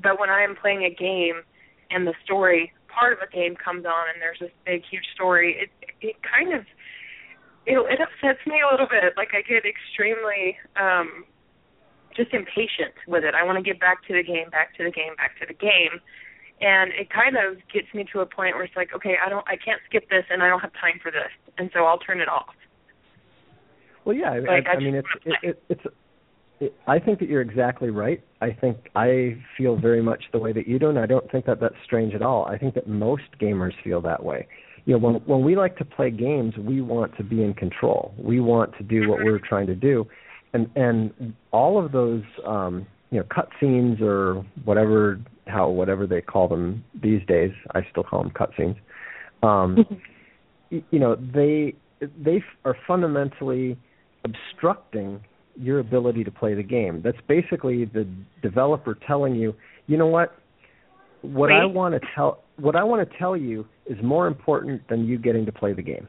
but 0.00 0.18
when 0.18 0.30
I 0.30 0.42
am 0.42 0.56
playing 0.56 0.84
a 0.84 0.90
game 0.90 1.42
and 1.90 2.06
the 2.06 2.14
story 2.24 2.72
part 2.88 3.12
of 3.12 3.18
a 3.20 3.30
game 3.30 3.54
comes 3.56 3.84
on 3.84 4.08
and 4.12 4.20
there's 4.20 4.38
this 4.40 4.50
big 4.64 4.82
huge 4.90 5.06
story, 5.14 5.68
it 5.68 5.70
it 6.00 6.16
kind 6.22 6.54
of 6.54 6.64
it 7.66 7.76
it 7.78 8.00
upsets 8.00 8.44
me 8.46 8.60
a 8.60 8.70
little 8.70 8.88
bit. 8.88 9.14
Like 9.16 9.34
I 9.34 9.42
get 9.42 9.64
extremely 9.66 10.56
um 10.76 11.24
just 12.16 12.32
impatient 12.32 12.94
with 13.06 13.22
it. 13.22 13.34
I 13.34 13.44
want 13.44 13.58
to 13.58 13.62
get 13.62 13.78
back 13.78 14.04
to 14.08 14.14
the 14.14 14.22
game, 14.22 14.50
back 14.50 14.74
to 14.76 14.84
the 14.84 14.90
game, 14.90 15.14
back 15.16 15.38
to 15.40 15.46
the 15.46 15.54
game. 15.54 16.00
And 16.60 16.90
it 16.92 17.08
kind 17.10 17.36
of 17.36 17.58
gets 17.72 17.86
me 17.94 18.04
to 18.12 18.20
a 18.20 18.26
point 18.26 18.56
where 18.56 18.64
it's 18.64 18.74
like, 18.74 18.88
okay, 18.94 19.14
I 19.24 19.28
don't 19.28 19.46
I 19.46 19.56
can't 19.56 19.80
skip 19.88 20.08
this 20.10 20.24
and 20.30 20.42
I 20.42 20.48
don't 20.48 20.60
have 20.60 20.72
time 20.72 20.98
for 21.02 21.10
this. 21.10 21.30
And 21.56 21.70
so 21.72 21.84
I'll 21.84 21.98
turn 21.98 22.20
it 22.20 22.28
off. 22.28 22.54
Well, 24.04 24.16
yeah, 24.16 24.32
I, 24.32 24.38
Like, 24.38 24.66
I, 24.66 24.72
I 24.72 24.74
I 24.74 24.78
mean, 24.78 24.94
it's 24.94 25.08
it, 25.24 25.34
it, 25.42 25.62
it's. 25.68 25.80
It, 26.60 26.74
I 26.88 26.98
think 26.98 27.20
that 27.20 27.28
you're 27.28 27.42
exactly 27.42 27.90
right. 27.90 28.20
I 28.40 28.50
think 28.50 28.90
I 28.96 29.40
feel 29.56 29.76
very 29.76 30.02
much 30.02 30.24
the 30.32 30.38
way 30.38 30.52
that 30.52 30.66
you 30.66 30.80
do, 30.80 30.88
and 30.88 30.98
I 30.98 31.06
don't 31.06 31.30
think 31.30 31.46
that 31.46 31.60
that's 31.60 31.76
strange 31.84 32.14
at 32.14 32.22
all. 32.22 32.46
I 32.46 32.58
think 32.58 32.74
that 32.74 32.88
most 32.88 33.22
gamers 33.40 33.72
feel 33.84 34.00
that 34.00 34.24
way. 34.24 34.48
You 34.84 34.94
know, 34.94 34.98
when 34.98 35.14
when 35.26 35.44
we 35.44 35.54
like 35.54 35.76
to 35.76 35.84
play 35.84 36.10
games, 36.10 36.54
we 36.56 36.80
want 36.80 37.16
to 37.18 37.22
be 37.22 37.44
in 37.44 37.54
control. 37.54 38.12
We 38.18 38.40
want 38.40 38.76
to 38.78 38.82
do 38.82 39.08
what 39.08 39.22
we're 39.22 39.38
trying 39.38 39.68
to 39.68 39.76
do, 39.76 40.06
and 40.52 40.68
and 40.74 41.34
all 41.52 41.84
of 41.84 41.92
those 41.92 42.24
um, 42.44 42.86
you 43.10 43.18
know 43.18 43.24
cutscenes 43.24 44.00
or 44.00 44.44
whatever 44.64 45.18
how 45.46 45.68
whatever 45.68 46.06
they 46.06 46.20
call 46.20 46.48
them 46.48 46.84
these 47.02 47.20
days. 47.26 47.52
I 47.74 47.80
still 47.90 48.04
call 48.04 48.22
them 48.22 48.32
cutscenes. 48.32 48.76
Um, 49.42 49.84
you 50.70 50.98
know, 50.98 51.16
they 51.16 51.74
they 52.00 52.42
are 52.64 52.76
fundamentally 52.86 53.76
obstructing 54.24 55.20
your 55.56 55.80
ability 55.80 56.22
to 56.24 56.30
play 56.30 56.54
the 56.54 56.62
game. 56.62 57.00
That's 57.02 57.18
basically 57.26 57.84
the 57.84 58.06
developer 58.42 58.96
telling 59.06 59.34
you, 59.34 59.54
you 59.86 59.96
know 59.96 60.06
what? 60.06 60.34
What 61.22 61.50
I 61.50 61.64
want 61.64 61.94
to 61.94 62.00
tell 62.14 62.44
what 62.56 62.76
I 62.76 62.84
want 62.84 63.08
to 63.08 63.18
tell 63.18 63.36
you 63.36 63.66
is 63.86 63.96
more 64.02 64.26
important 64.26 64.86
than 64.88 65.06
you 65.06 65.18
getting 65.18 65.46
to 65.46 65.52
play 65.52 65.72
the 65.72 65.82
game. 65.82 66.06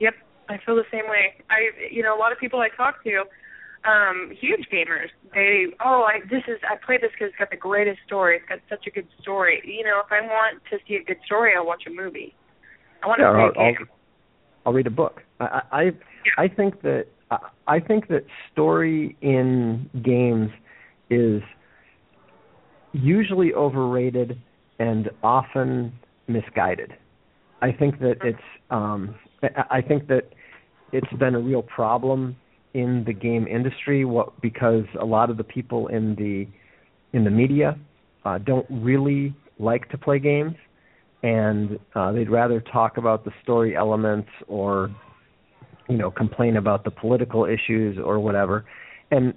Yep, 0.00 0.14
I 0.48 0.58
feel 0.64 0.76
the 0.76 0.84
same 0.92 1.08
way. 1.08 1.34
I, 1.50 1.90
you 1.90 2.02
know, 2.02 2.16
a 2.16 2.18
lot 2.18 2.30
of 2.30 2.38
people 2.38 2.60
I 2.60 2.68
talk 2.76 3.02
to, 3.04 3.24
um, 3.84 4.32
huge 4.40 4.66
gamers, 4.72 5.08
they, 5.34 5.66
oh, 5.84 6.06
I 6.08 6.20
this 6.30 6.42
is 6.48 6.58
I 6.68 6.76
play 6.84 6.98
this 7.00 7.10
because 7.12 7.28
it's 7.28 7.38
got 7.38 7.50
the 7.50 7.56
greatest 7.56 7.98
story. 8.06 8.36
It's 8.36 8.48
got 8.48 8.58
such 8.68 8.86
a 8.86 8.90
good 8.90 9.06
story. 9.20 9.60
You 9.64 9.84
know, 9.84 10.00
if 10.04 10.10
I 10.10 10.20
want 10.22 10.62
to 10.70 10.78
see 10.88 10.94
a 10.96 11.04
good 11.04 11.18
story, 11.26 11.52
I'll 11.56 11.66
watch 11.66 11.84
a 11.86 11.90
movie. 11.90 12.34
I 13.02 13.08
want 13.08 13.20
Yeah, 13.20 13.28
to 13.28 13.32
play 13.32 13.42
I'll, 13.42 13.50
a 13.50 13.72
game. 13.72 13.76
I'll, 13.80 13.86
I'll 14.66 14.72
read 14.72 14.86
a 14.86 14.90
book. 14.90 15.22
I 15.40 15.60
I 15.72 15.90
I 16.38 16.48
think 16.48 16.80
that 16.82 17.06
I 17.30 17.38
I 17.66 17.80
think 17.80 18.08
that 18.08 18.24
story 18.52 19.16
in 19.20 19.90
games 20.02 20.50
is 21.10 21.42
usually 22.92 23.52
overrated 23.52 24.38
and 24.78 25.10
often 25.22 25.92
misguided. 26.28 26.92
I 27.60 27.72
think 27.72 27.98
that 28.00 28.16
it's 28.22 28.38
um 28.70 29.14
I 29.70 29.80
think 29.82 30.08
that 30.08 30.32
it's 30.92 31.12
been 31.18 31.34
a 31.34 31.40
real 31.40 31.62
problem 31.62 32.36
in 32.74 33.04
the 33.06 33.12
game 33.12 33.46
industry 33.46 34.04
what 34.04 34.40
because 34.42 34.84
a 35.00 35.04
lot 35.04 35.30
of 35.30 35.36
the 35.36 35.44
people 35.44 35.86
in 35.88 36.14
the 36.16 36.46
in 37.16 37.24
the 37.24 37.30
media 37.30 37.78
uh 38.24 38.38
don't 38.38 38.66
really 38.68 39.34
like 39.58 39.88
to 39.90 39.96
play 39.96 40.18
games. 40.18 40.56
And 41.22 41.78
uh 41.94 42.12
they'd 42.12 42.30
rather 42.30 42.60
talk 42.60 42.96
about 42.96 43.24
the 43.24 43.30
story 43.42 43.76
elements 43.76 44.28
or 44.48 44.90
you 45.88 45.96
know 45.96 46.10
complain 46.10 46.56
about 46.56 46.84
the 46.84 46.90
political 46.90 47.44
issues 47.44 47.96
or 47.98 48.18
whatever. 48.18 48.64
And 49.10 49.34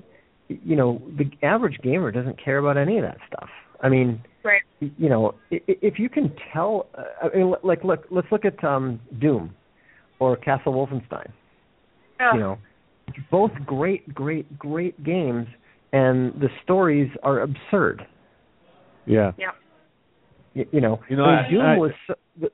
you 0.48 0.76
know 0.76 1.02
the 1.18 1.30
average 1.46 1.78
gamer 1.84 2.12
doesn't 2.12 2.44
care 2.44 2.58
about 2.58 2.76
any 2.78 2.98
of 2.98 3.04
that 3.04 3.18
stuff. 3.28 3.50
I 3.82 3.90
mean 3.90 4.22
Right. 4.44 4.62
you 4.80 5.10
know 5.10 5.36
if 5.52 6.00
you 6.00 6.08
can 6.08 6.34
tell 6.54 6.88
uh, 6.98 7.28
i 7.34 7.38
mean 7.38 7.54
like 7.64 7.84
look 7.84 8.06
let's 8.10 8.28
look 8.32 8.46
at 8.46 8.64
um 8.64 8.98
doom 9.20 9.54
or 10.20 10.38
castle 10.38 10.74
wolfenstein. 10.74 11.30
Oh, 12.22 12.32
you 12.34 12.40
know 12.40 12.58
both 13.32 13.52
great 13.66 14.14
great 14.14 14.58
great 14.60 15.02
games 15.04 15.48
and 15.94 16.34
the 16.40 16.50
stories 16.64 17.10
are 17.24 17.42
absurd 17.42 18.06
Yeah. 19.06 19.32
yeah. 19.38 19.52
you, 20.54 20.66
you 20.72 20.82
know, 20.82 21.00
You 21.10 21.16
know, 21.18 21.26
and 21.26 21.40
I- 21.46 21.50
Doom 21.50 21.62
I- 21.62 21.78
was 21.78 21.92
so, 22.08 22.14
the, 22.40 22.50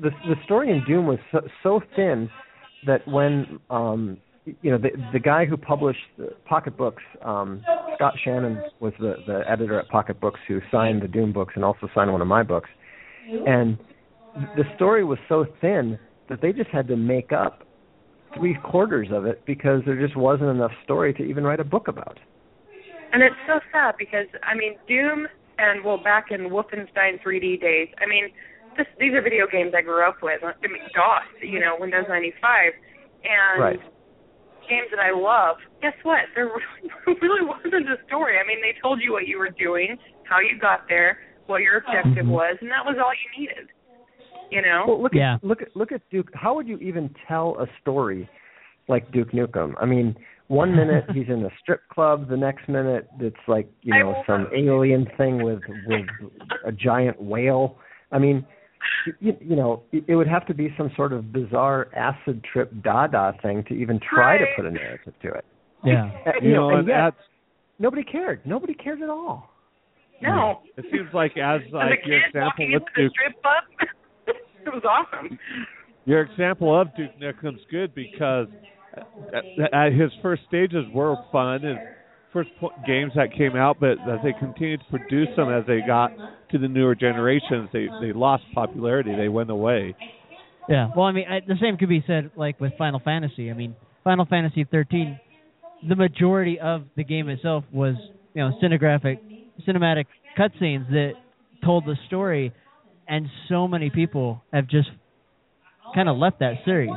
the 0.00 0.10
the 0.28 0.36
story 0.44 0.70
in 0.70 0.82
Doom 0.86 1.06
was 1.06 1.18
so, 1.32 1.40
so 1.62 1.80
thin 1.96 2.30
that 2.86 3.06
when 3.06 3.60
um 3.70 4.16
you 4.62 4.70
know 4.70 4.78
the 4.78 4.90
the 5.12 5.18
guy 5.18 5.44
who 5.44 5.56
published 5.56 6.00
the 6.16 6.28
Pocket 6.46 6.76
Books, 6.76 7.02
um 7.22 7.62
Scott 7.96 8.14
Shannon 8.24 8.62
was 8.80 8.94
the 8.98 9.16
the 9.26 9.42
editor 9.48 9.78
at 9.78 9.88
Pocket 9.88 10.18
Books 10.20 10.40
who 10.48 10.60
signed 10.72 11.02
the 11.02 11.08
Doom 11.08 11.32
books 11.32 11.52
and 11.56 11.64
also 11.64 11.88
signed 11.94 12.10
one 12.10 12.22
of 12.22 12.26
my 12.26 12.42
books, 12.42 12.70
and 13.46 13.76
the 14.56 14.64
story 14.76 15.04
was 15.04 15.18
so 15.28 15.44
thin 15.60 15.98
that 16.30 16.40
they 16.40 16.52
just 16.52 16.70
had 16.70 16.88
to 16.88 16.96
make 16.96 17.32
up 17.32 17.64
three 18.36 18.56
quarters 18.62 19.08
of 19.12 19.26
it 19.26 19.42
because 19.46 19.82
there 19.84 20.00
just 20.00 20.16
wasn't 20.16 20.48
enough 20.48 20.72
story 20.84 21.12
to 21.14 21.22
even 21.22 21.44
write 21.44 21.60
a 21.60 21.64
book 21.64 21.88
about. 21.88 22.18
And 23.12 23.22
it's 23.22 23.36
so 23.46 23.58
sad 23.72 23.96
because 23.98 24.26
I 24.42 24.54
mean 24.54 24.76
Doom 24.86 25.26
and 25.58 25.84
well 25.84 25.98
back 25.98 26.26
in 26.30 26.50
Wolfenstein 26.50 27.20
3D 27.24 27.60
days. 27.60 27.88
I 27.98 28.06
mean 28.06 28.30
this, 28.76 28.86
these 28.98 29.12
are 29.14 29.22
video 29.22 29.46
games 29.50 29.72
I 29.76 29.82
grew 29.82 30.06
up 30.06 30.22
with. 30.22 30.40
I 30.42 30.66
mean 30.66 30.82
DOS, 30.94 31.26
you 31.42 31.58
know, 31.58 31.76
Windows 31.78 32.04
95, 32.08 32.72
and 33.24 33.62
Right. 33.62 33.80
games 34.68 34.88
that 34.94 35.00
I 35.00 35.10
love. 35.10 35.56
Guess 35.82 35.94
what? 36.04 36.30
There 36.34 36.46
really, 37.06 37.18
really 37.20 37.46
wasn't 37.46 37.90
a 37.90 37.98
story. 38.06 38.38
I 38.38 38.46
mean 38.46 38.58
they 38.62 38.78
told 38.80 39.00
you 39.02 39.12
what 39.12 39.26
you 39.26 39.38
were 39.38 39.50
doing, 39.50 39.98
how 40.24 40.38
you 40.38 40.58
got 40.58 40.86
there, 40.88 41.18
what 41.46 41.62
your 41.62 41.78
objective 41.78 42.24
mm-hmm. 42.24 42.30
was, 42.30 42.56
and 42.60 42.70
that 42.70 42.86
was 42.86 42.96
all 43.02 43.10
you 43.10 43.40
needed. 43.40 43.68
You 44.50 44.62
know. 44.62 44.84
Well, 44.86 45.02
look 45.02 45.14
Yeah. 45.14 45.34
at 45.34 45.44
look 45.44 45.62
at 45.62 45.68
look 45.76 45.92
at 45.92 46.02
Duke. 46.10 46.30
How 46.34 46.54
would 46.54 46.66
you 46.68 46.78
even 46.78 47.14
tell 47.28 47.56
a 47.60 47.66
story 47.80 48.28
like 48.88 49.10
Duke 49.12 49.32
Nukem? 49.32 49.74
I 49.80 49.86
mean, 49.86 50.16
one 50.48 50.74
minute 50.74 51.04
he's 51.14 51.28
in 51.28 51.44
a 51.44 51.50
strip 51.62 51.80
club, 51.88 52.28
the 52.28 52.36
next 52.36 52.68
minute 52.68 53.08
it's 53.20 53.36
like 53.48 53.68
you 53.82 53.94
know 53.98 54.22
some 54.26 54.48
alien 54.56 55.06
thing 55.16 55.42
with 55.42 55.60
with 55.86 56.06
a 56.64 56.72
giant 56.72 57.20
whale. 57.20 57.78
I 58.12 58.18
mean, 58.18 58.44
you, 59.20 59.36
you 59.40 59.56
know, 59.56 59.82
it 59.92 60.04
it 60.08 60.16
would 60.16 60.28
have 60.28 60.46
to 60.46 60.54
be 60.54 60.74
some 60.76 60.90
sort 60.96 61.12
of 61.12 61.32
bizarre 61.32 61.88
acid 61.94 62.44
trip 62.52 62.72
Dada 62.82 63.34
thing 63.42 63.62
to 63.68 63.74
even 63.74 64.00
try 64.00 64.38
to 64.38 64.46
put 64.56 64.66
a 64.66 64.70
narrative 64.70 65.14
to 65.22 65.28
it. 65.28 65.44
Yeah. 65.84 66.10
You 66.42 66.52
know, 66.52 66.70
and 66.70 66.78
and 66.80 66.88
yet 66.88 66.96
that's 66.96 67.16
nobody 67.78 68.02
cared. 68.02 68.44
Nobody 68.44 68.74
cared 68.74 69.00
at 69.02 69.08
all. 69.08 69.50
no. 70.20 70.60
it 70.76 70.84
seems 70.92 71.08
like 71.14 71.36
as 71.38 71.60
As 71.66 71.72
like 71.72 72.00
your 72.04 72.18
example 72.26 72.66
with 72.72 72.82
Duke 72.96 73.12
strip 73.12 73.40
club, 73.42 73.64
it 74.66 74.70
was 74.70 74.82
awesome. 74.84 75.38
Your 76.04 76.22
example 76.22 76.80
of 76.80 76.88
Duke 76.96 77.10
Nukem's 77.20 77.60
good 77.70 77.94
because 77.94 78.46
uh, 78.96 79.66
uh, 79.72 79.90
his 79.90 80.10
first 80.22 80.42
stages 80.48 80.84
were 80.92 81.16
fun 81.30 81.64
and 81.64 81.78
first 82.32 82.50
po- 82.60 82.72
games 82.86 83.12
that 83.16 83.32
came 83.36 83.56
out, 83.56 83.78
but 83.80 83.92
as 83.92 84.18
they 84.22 84.32
continued 84.38 84.80
to 84.80 84.98
produce 84.98 85.28
them 85.36 85.50
as 85.50 85.64
they 85.66 85.80
got 85.86 86.10
to 86.50 86.58
the 86.58 86.68
newer 86.68 86.94
generations, 86.94 87.68
they 87.72 87.88
they 88.00 88.12
lost 88.12 88.44
popularity. 88.54 89.14
They 89.16 89.28
went 89.28 89.50
away. 89.50 89.94
Yeah. 90.68 90.88
Well, 90.96 91.06
I 91.06 91.12
mean, 91.12 91.26
I, 91.28 91.40
the 91.40 91.56
same 91.60 91.76
could 91.76 91.88
be 91.88 92.02
said 92.06 92.30
like 92.36 92.60
with 92.60 92.72
Final 92.78 93.00
Fantasy. 93.00 93.50
I 93.50 93.54
mean, 93.54 93.74
Final 94.04 94.24
Fantasy 94.24 94.64
13, 94.70 95.18
the 95.88 95.96
majority 95.96 96.58
of 96.60 96.84
the 96.96 97.04
game 97.04 97.28
itself 97.28 97.64
was 97.72 97.94
you 98.34 98.42
know 98.42 98.52
cinegraphic, 98.62 99.18
cinematic 99.66 100.06
cutscenes 100.38 100.88
that 100.90 101.12
told 101.64 101.84
the 101.84 101.96
story, 102.06 102.52
and 103.10 103.26
so 103.48 103.68
many 103.68 103.90
people 103.90 104.42
have 104.52 104.66
just 104.68 104.88
kind 105.94 106.08
of 106.08 106.16
left 106.16 106.38
that 106.40 106.54
series. 106.64 106.90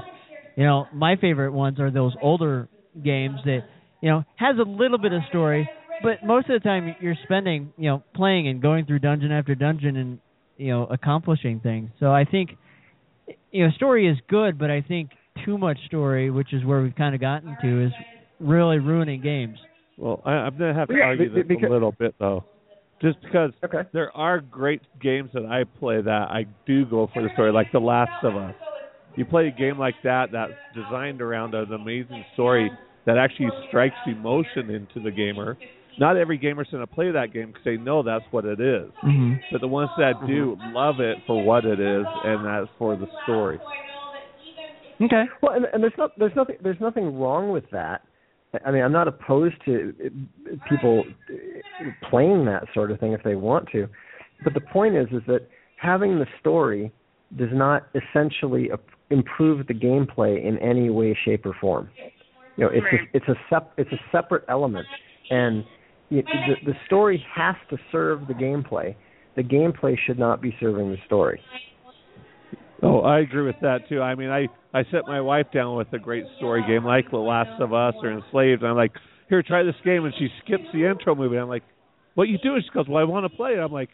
You 0.55 0.64
know, 0.64 0.88
my 0.93 1.16
favorite 1.16 1.51
ones 1.51 1.80
are 1.80 1.89
those 1.91 2.14
older 2.22 2.70
games 3.03 3.39
that 3.45 3.61
you 4.01 4.09
know 4.09 4.24
has 4.36 4.55
a 4.59 4.70
little 4.70 4.99
bit 4.99 5.11
of 5.11 5.22
story, 5.30 5.68
but 6.03 6.24
most 6.26 6.49
of 6.49 6.61
the 6.61 6.66
time 6.68 6.95
you're 7.01 7.16
spending 7.24 7.74
you 7.78 7.89
know 7.89 8.03
playing 8.16 8.47
and 8.47 8.61
going 8.61 8.86
through 8.86 8.99
dungeon 8.99 9.32
after 9.32 9.55
dungeon 9.55 9.97
and 9.97 10.20
you 10.57 10.68
know 10.72 10.86
accomplishing 10.86 11.59
things. 11.59 11.89
So 11.99 12.11
I 12.11 12.24
think 12.26 12.51
you 13.51 13.66
know 13.66 13.72
story 13.72 14.07
is 14.07 14.18
good, 14.30 14.59
but 14.59 14.70
I 14.70 14.82
think 14.82 15.09
too 15.43 15.57
much 15.57 15.78
story, 15.88 16.30
which 16.30 16.53
is 16.53 16.64
where 16.64 16.82
we've 16.84 16.95
kind 16.95 17.16
of 17.16 17.22
gotten 17.22 17.57
to, 17.64 17.86
is 17.88 17.91
really 18.39 18.78
ruining 18.78 19.22
games. 19.22 19.57
Well, 19.97 20.22
I, 20.26 20.32
I'm 20.32 20.57
gonna 20.57 20.74
have 20.76 20.88
to 20.89 20.95
Yeah, 20.95 21.05
argue 21.05 21.30
be- 21.30 21.36
this 21.41 21.47
because- 21.47 21.70
a 21.70 21.72
little 21.74 21.91
bit 21.97 22.14
though. 22.20 22.43
Just 23.04 23.22
because 23.22 23.51
Okay. 23.64 23.84
there 23.91 24.16
are 24.16 24.39
great 24.39 24.82
games 25.01 25.30
that 25.34 25.45
I 25.45 25.66
play 25.66 26.01
that 26.01 26.32
I 26.32 26.45
do 26.66 26.86
go 26.86 27.08
for 27.08 27.22
the 27.22 27.30
story, 27.34 27.51
like 27.51 27.70
The 27.72 27.80
Last 27.80 28.24
of 28.24 28.38
Us. 28.38 28.56
You 29.18 29.26
play 29.26 29.47
a 29.47 29.51
game 29.51 29.78
like 29.78 30.01
that 30.04 30.32
that's 30.32 30.54
designed 30.74 31.22
around 31.22 31.54
an 31.54 31.74
amazing 31.74 32.24
story 32.34 32.72
that 33.06 33.18
actually 33.18 33.51
strikes 33.68 33.97
emotion 34.06 34.70
into 34.70 35.01
the 35.01 35.12
gamer. 35.12 35.58
Not 35.97 36.16
every 36.18 36.38
gamer's 36.38 36.70
going 36.72 36.82
to 36.82 36.88
play 36.88 37.12
that 37.12 37.34
game 37.34 37.47
because 37.47 37.64
they 37.66 37.78
know 37.78 38.01
that's 38.04 38.26
what 38.32 38.45
it 38.45 38.60
is. 38.62 38.89
Mhm. 39.04 39.39
But 39.51 39.60
the 39.62 39.68
ones 39.68 39.91
that 39.97 40.26
do 40.26 40.58
love 40.64 41.01
it 41.01 41.18
for 41.28 41.43
what 41.43 41.66
it 41.66 41.80
is, 41.82 42.08
and 42.24 42.43
that's 42.45 42.70
for 42.78 42.95
the 42.95 43.08
story. 43.24 43.60
Okay. 45.01 45.26
Well, 45.41 45.54
and, 45.54 45.66
and 45.74 45.84
there's 45.84 45.97
not 45.97 46.18
there's 46.18 46.36
nothing 46.36 46.56
there's 46.64 46.80
nothing 46.80 47.20
wrong 47.20 47.51
with 47.51 47.70
that. 47.72 48.01
I 48.66 48.72
mean, 48.72 48.84
I'm 48.84 48.91
not 48.91 49.08
opposed 49.08 49.56
to 49.66 49.93
uh, 50.06 50.56
people 50.70 51.06
playing 52.10 52.45
that 52.45 52.66
sort 52.74 52.91
of 52.91 52.99
thing 52.99 53.14
if 53.14 53.24
they 53.24 53.36
want 53.36 53.68
to, 53.72 53.88
but 54.43 54.54
the 54.54 54.62
point 54.62 54.95
is 54.95 55.08
is 55.12 55.24
that 55.28 55.47
having 55.78 56.20
the 56.20 56.28
story 56.39 56.91
does 57.36 57.49
not 57.51 57.88
essentially 57.95 58.70
improve 59.10 59.66
the 59.68 59.74
gameplay 59.74 60.43
in 60.43 60.58
any 60.60 60.89
way, 60.89 61.18
shape, 61.26 61.45
or 61.45 61.54
form. 61.60 61.89
You 62.58 62.66
know, 62.66 62.70
it's 62.70 62.86
Right. 62.91 63.01
a, 63.01 63.18
it's 63.18 63.28
a 63.28 63.36
sep- 63.49 63.74
it's 63.78 63.91
a 63.91 63.99
separate 64.12 64.43
element, 64.47 64.86
and 65.32 65.64
it, 66.12 66.26
the 66.26 66.72
the 66.72 66.78
story 66.86 67.26
has 67.34 67.56
to 67.70 67.78
serve 67.91 68.28
the 68.28 68.34
gameplay. 68.34 68.95
The 69.36 69.43
gameplay 69.43 69.97
should 69.97 70.20
not 70.20 70.41
be 70.41 70.56
serving 70.60 70.91
the 70.91 70.99
story. 71.06 71.41
Oh, 72.82 72.99
I 73.01 73.19
agree 73.19 73.45
with 73.45 73.59
that 73.61 73.88
too. 73.88 74.01
I 74.01 74.15
mean, 74.15 74.30
I 74.30 74.49
I 74.74 74.84
set 74.91 75.05
my 75.07 75.21
wife 75.21 75.47
down 75.53 75.78
with 75.78 75.91
a 75.93 75.99
great 75.99 76.26
story 76.38 76.63
game 76.67 76.84
like 76.84 77.09
The 77.11 77.17
Last 77.17 77.59
of 77.59 77.74
Us 77.74 77.93
or 78.01 78.11
Enslaved. 78.11 78.61
And 78.63 78.71
I'm 78.71 78.76
like, 78.76 78.91
here, 79.30 79.43
try 79.43 79.63
this 79.63 79.76
game, 79.84 80.05
and 80.05 80.13
she 80.17 80.28
skips 80.43 80.65
the 80.74 80.86
intro 80.89 81.15
movie. 81.15 81.38
I'm 81.38 81.47
like, 81.47 81.63
what 82.15 82.28
you 82.28 82.38
doing? 82.39 82.61
She 82.63 82.69
goes, 82.74 82.88
well, 82.88 82.97
I 82.99 83.03
want 83.03 83.26
to 83.26 83.36
play 83.36 83.51
it. 83.51 83.59
I'm 83.59 83.71
like, 83.71 83.89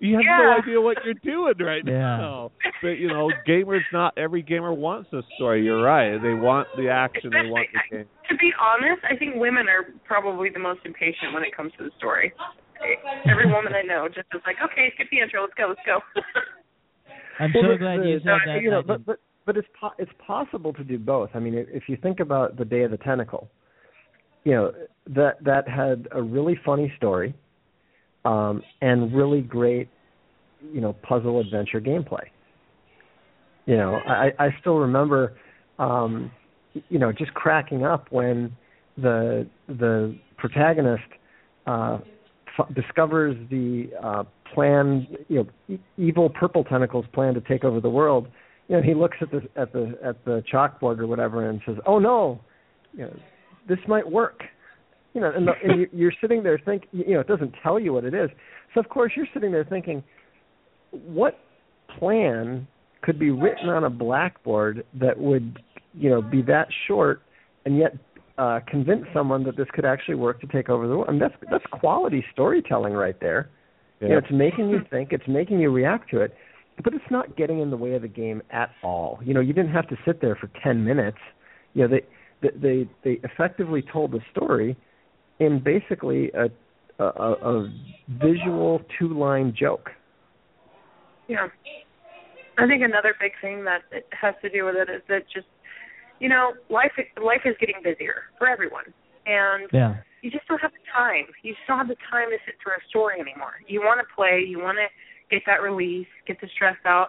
you 0.00 0.16
have 0.16 0.24
no 0.24 0.52
idea 0.52 0.80
what 0.80 0.96
you're 1.04 1.14
doing 1.14 1.54
right 1.58 1.84
Yeah. 1.84 2.16
now. 2.18 2.52
But 2.82 2.96
you 2.98 3.08
know, 3.08 3.30
gamers, 3.46 3.82
not 3.92 4.14
every 4.16 4.42
gamer 4.42 4.72
wants 4.72 5.12
a 5.12 5.22
story. 5.36 5.64
You're 5.64 5.82
right. 5.82 6.16
They 6.22 6.34
want 6.34 6.68
the 6.76 6.88
action. 6.88 7.30
They 7.30 7.50
want 7.50 7.66
the 7.90 7.96
game. 7.96 8.06
To 8.30 8.36
be 8.36 8.52
honest, 8.60 9.02
I 9.10 9.16
think 9.16 9.34
women 9.36 9.66
are 9.68 9.92
probably 10.04 10.48
the 10.50 10.60
most 10.60 10.80
impatient 10.84 11.34
when 11.34 11.42
it 11.42 11.54
comes 11.54 11.72
to 11.78 11.84
the 11.84 11.90
story. 11.98 12.32
Every 13.28 13.46
woman 13.46 13.74
I 13.74 13.82
know 13.82 14.08
just 14.08 14.28
is 14.32 14.40
like, 14.46 14.56
okay, 14.64 14.88
skip 14.94 15.08
the 15.10 15.20
intro, 15.20 15.42
let's 15.42 15.52
go, 15.58 15.68
let's 15.68 15.80
go. 15.84 16.00
I'm 17.40 17.52
Well, 17.54 17.64
so 17.72 17.78
glad 17.78 18.00
the- 18.00 18.08
you 18.08 18.20
said 18.20 18.38
that. 18.46 18.62
You 18.62 18.70
know, 18.70 18.82
but 18.82 19.04
but 19.06 19.18
but 19.46 19.56
it's 19.56 19.68
po- 19.80 19.94
it's 19.98 20.12
possible 20.24 20.72
to 20.74 20.84
do 20.84 20.98
both. 20.98 21.30
I 21.34 21.38
mean, 21.38 21.54
if 21.54 21.66
if 21.70 21.88
you 21.88 21.96
think 21.96 22.20
about 22.20 22.56
the 22.56 22.64
Day 22.64 22.82
of 22.82 22.90
the 22.90 22.98
Tentacle, 22.98 23.48
you 24.44 24.52
know 24.52 24.72
that 25.08 25.42
that 25.42 25.66
had 25.68 26.06
a 26.12 26.22
really 26.22 26.56
funny 26.64 26.92
story, 26.98 27.34
um, 28.24 28.62
and 28.82 29.12
really 29.14 29.40
great, 29.40 29.88
you 30.72 30.80
know, 30.80 30.92
puzzle 31.02 31.40
adventure 31.40 31.80
gameplay. 31.80 32.24
You 33.66 33.76
know, 33.78 33.94
I 34.06 34.32
I 34.38 34.54
still 34.60 34.76
remember, 34.78 35.38
um, 35.78 36.30
you 36.88 36.98
know, 36.98 37.10
just 37.12 37.32
cracking 37.34 37.84
up 37.84 38.06
when 38.10 38.54
the 38.98 39.46
the 39.68 40.16
protagonist 40.36 41.02
uh, 41.66 41.98
f- 42.60 42.74
discovers 42.74 43.36
the 43.50 43.90
uh, 44.02 44.24
plan, 44.54 45.06
you 45.28 45.36
know, 45.36 45.74
e- 45.74 45.80
evil 45.96 46.28
purple 46.28 46.64
tentacles 46.64 47.04
plan 47.12 47.34
to 47.34 47.40
take 47.40 47.64
over 47.64 47.80
the 47.80 47.90
world. 47.90 48.28
You 48.68 48.76
know, 48.76 48.82
he 48.82 48.94
looks 48.94 49.16
at 49.20 49.30
the 49.30 49.42
at 49.56 49.72
the 49.72 49.98
at 50.04 50.24
the 50.24 50.42
chalkboard 50.52 50.98
or 50.98 51.06
whatever 51.06 51.48
and 51.48 51.60
says, 51.66 51.76
"Oh 51.86 51.98
no, 51.98 52.40
you 52.92 53.04
know, 53.04 53.16
this 53.68 53.78
might 53.88 54.08
work." 54.08 54.42
You 55.12 55.20
know, 55.20 55.32
and, 55.34 55.46
the, 55.46 55.52
and 55.64 55.80
you, 55.80 55.88
you're 55.92 56.12
sitting 56.20 56.42
there 56.42 56.60
thinking, 56.64 56.88
you 56.92 57.14
know, 57.14 57.20
it 57.20 57.26
doesn't 57.26 57.54
tell 57.62 57.80
you 57.80 57.92
what 57.92 58.04
it 58.04 58.14
is. 58.14 58.30
So 58.74 58.80
of 58.80 58.88
course 58.88 59.12
you're 59.16 59.26
sitting 59.34 59.50
there 59.50 59.64
thinking, 59.64 60.04
what 60.92 61.38
plan 61.98 62.68
could 63.02 63.18
be 63.18 63.30
written 63.30 63.68
on 63.68 63.84
a 63.84 63.90
blackboard 63.90 64.84
that 64.94 65.18
would, 65.18 65.60
you 65.94 66.10
know, 66.10 66.22
be 66.22 66.42
that 66.42 66.68
short 66.86 67.22
and 67.64 67.76
yet 67.76 67.96
uh, 68.40 68.60
convince 68.66 69.04
someone 69.12 69.44
that 69.44 69.56
this 69.56 69.66
could 69.74 69.84
actually 69.84 70.14
work 70.14 70.40
to 70.40 70.46
take 70.46 70.70
over 70.70 70.88
the 70.88 70.94
world? 70.96 71.06
I 71.08 71.12
mean, 71.12 71.20
that's 71.20 71.34
that's 71.50 71.64
quality 71.70 72.24
storytelling 72.32 72.94
right 72.94 73.18
there. 73.20 73.50
You 74.00 74.08
know, 74.08 74.16
it's 74.16 74.32
making 74.32 74.70
you 74.70 74.80
think, 74.90 75.12
it's 75.12 75.28
making 75.28 75.60
you 75.60 75.70
react 75.70 76.10
to 76.12 76.22
it, 76.22 76.34
but 76.82 76.94
it's 76.94 77.10
not 77.10 77.36
getting 77.36 77.60
in 77.60 77.68
the 77.68 77.76
way 77.76 77.92
of 77.92 78.00
the 78.00 78.08
game 78.08 78.40
at 78.50 78.70
all. 78.82 79.18
You 79.22 79.34
know, 79.34 79.40
you 79.40 79.52
didn't 79.52 79.72
have 79.72 79.86
to 79.88 79.96
sit 80.06 80.22
there 80.22 80.36
for 80.36 80.50
ten 80.64 80.82
minutes. 80.82 81.18
You 81.74 81.86
know, 81.86 81.88
they 81.88 82.00
they 82.40 82.56
they, 82.62 82.90
they 83.04 83.20
effectively 83.28 83.84
told 83.92 84.12
the 84.12 84.20
story 84.34 84.74
in 85.38 85.62
basically 85.62 86.30
a 86.32 86.46
a, 86.98 87.04
a, 87.04 87.32
a 87.32 87.72
visual 88.08 88.80
two 88.98 89.18
line 89.18 89.54
joke. 89.58 89.90
Yeah. 91.28 91.48
I 92.58 92.66
think 92.66 92.82
another 92.82 93.14
big 93.20 93.32
thing 93.40 93.64
that 93.64 93.82
it 93.90 94.06
has 94.18 94.34
to 94.42 94.50
do 94.50 94.64
with 94.64 94.76
it 94.76 94.90
is 94.90 95.02
that 95.08 95.22
just 95.32 95.46
you 96.20 96.28
know, 96.28 96.52
life 96.68 96.92
life 97.20 97.42
is 97.44 97.56
getting 97.58 97.76
busier 97.82 98.30
for 98.38 98.48
everyone. 98.48 98.92
And 99.26 99.68
yeah. 99.72 99.96
you 100.22 100.30
just 100.30 100.46
don't 100.46 100.60
have 100.60 100.72
the 100.72 100.84
time. 100.92 101.26
You 101.42 101.52
just 101.54 101.66
don't 101.66 101.78
have 101.78 101.88
the 101.88 102.00
time 102.10 102.30
to 102.30 102.38
sit 102.44 102.54
through 102.62 102.76
a 102.76 102.84
story 102.88 103.20
anymore. 103.20 103.60
You 103.66 103.80
want 103.80 104.00
to 104.00 104.06
play, 104.14 104.44
you 104.46 104.60
want 104.60 104.78
to 104.78 104.88
get 105.32 105.42
that 105.46 105.62
release, 105.62 106.08
get 106.26 106.40
the 106.40 106.48
stress 106.54 106.76
out, 106.84 107.08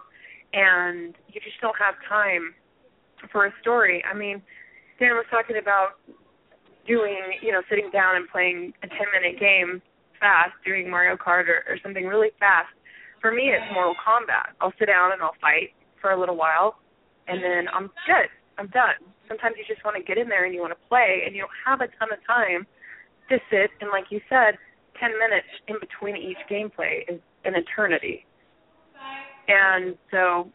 and 0.52 1.14
you 1.28 1.40
just 1.40 1.60
don't 1.60 1.76
have 1.78 1.94
time 2.08 2.54
for 3.30 3.46
a 3.46 3.52
story. 3.60 4.02
I 4.08 4.16
mean, 4.16 4.42
Dan 4.98 5.14
was 5.14 5.26
talking 5.30 5.56
about 5.60 6.00
doing, 6.86 7.38
you 7.42 7.52
know, 7.52 7.62
sitting 7.68 7.90
down 7.92 8.16
and 8.16 8.28
playing 8.28 8.72
a 8.82 8.88
10 8.88 8.98
minute 9.12 9.38
game 9.38 9.82
fast, 10.18 10.52
doing 10.64 10.88
Mario 10.88 11.16
Kart 11.16 11.48
or, 11.48 11.64
or 11.68 11.76
something 11.82 12.06
really 12.06 12.30
fast. 12.38 12.72
For 13.20 13.32
me, 13.32 13.50
it's 13.54 13.64
Mortal 13.72 13.94
Kombat. 13.94 14.54
I'll 14.60 14.72
sit 14.78 14.86
down 14.86 15.12
and 15.12 15.22
I'll 15.22 15.38
fight 15.40 15.74
for 16.00 16.10
a 16.10 16.18
little 16.18 16.36
while, 16.36 16.78
and 17.28 17.42
then 17.42 17.66
I'm 17.72 17.86
good. 18.06 18.30
I'm 18.58 18.68
done. 18.68 19.00
Sometimes 19.28 19.56
you 19.56 19.64
just 19.66 19.84
want 19.84 19.96
to 19.96 20.02
get 20.02 20.18
in 20.18 20.28
there 20.28 20.44
and 20.44 20.54
you 20.54 20.60
want 20.60 20.72
to 20.72 20.88
play, 20.88 21.22
and 21.24 21.34
you 21.34 21.42
don't 21.42 21.58
have 21.64 21.80
a 21.80 21.88
ton 21.98 22.12
of 22.12 22.20
time 22.26 22.66
to 23.28 23.38
sit. 23.50 23.70
And 23.80 23.90
like 23.90 24.10
you 24.10 24.20
said, 24.28 24.58
10 25.00 25.10
minutes 25.18 25.48
in 25.68 25.76
between 25.80 26.16
each 26.16 26.40
gameplay 26.50 27.02
is 27.08 27.20
an 27.44 27.54
eternity. 27.54 28.26
And 29.48 29.96
so, 30.10 30.50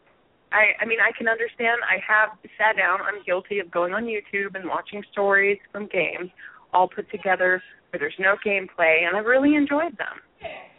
I 0.52 0.72
I 0.80 0.84
mean, 0.86 0.98
I 1.00 1.12
can 1.16 1.28
understand. 1.28 1.80
I 1.84 2.00
have 2.00 2.38
sat 2.56 2.76
down. 2.76 3.00
I'm 3.04 3.22
guilty 3.26 3.58
of 3.58 3.70
going 3.70 3.92
on 3.92 4.04
YouTube 4.04 4.54
and 4.54 4.68
watching 4.68 5.02
stories 5.12 5.58
from 5.72 5.88
games 5.88 6.30
all 6.72 6.88
put 6.88 7.10
together 7.10 7.62
where 7.90 8.00
there's 8.00 8.16
no 8.18 8.36
gameplay, 8.44 9.06
and 9.06 9.16
I've 9.16 9.26
really 9.26 9.54
enjoyed 9.54 9.96
them. 9.98 10.20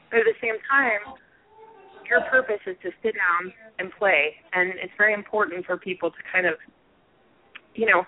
But 0.10 0.20
at 0.22 0.26
the 0.26 0.40
same 0.42 0.58
time, 0.70 1.18
your 2.10 2.22
purpose 2.30 2.62
is 2.66 2.76
to 2.84 2.90
sit 3.04 3.14
down 3.14 3.54
and 3.78 3.92
play, 3.98 4.34
and 4.54 4.74
it's 4.82 4.94
very 4.98 5.14
important 5.14 5.66
for 5.66 5.78
people 5.78 6.10
to 6.10 6.18
kind 6.32 6.46
of, 6.46 6.56
you 7.80 7.88
know, 7.88 8.04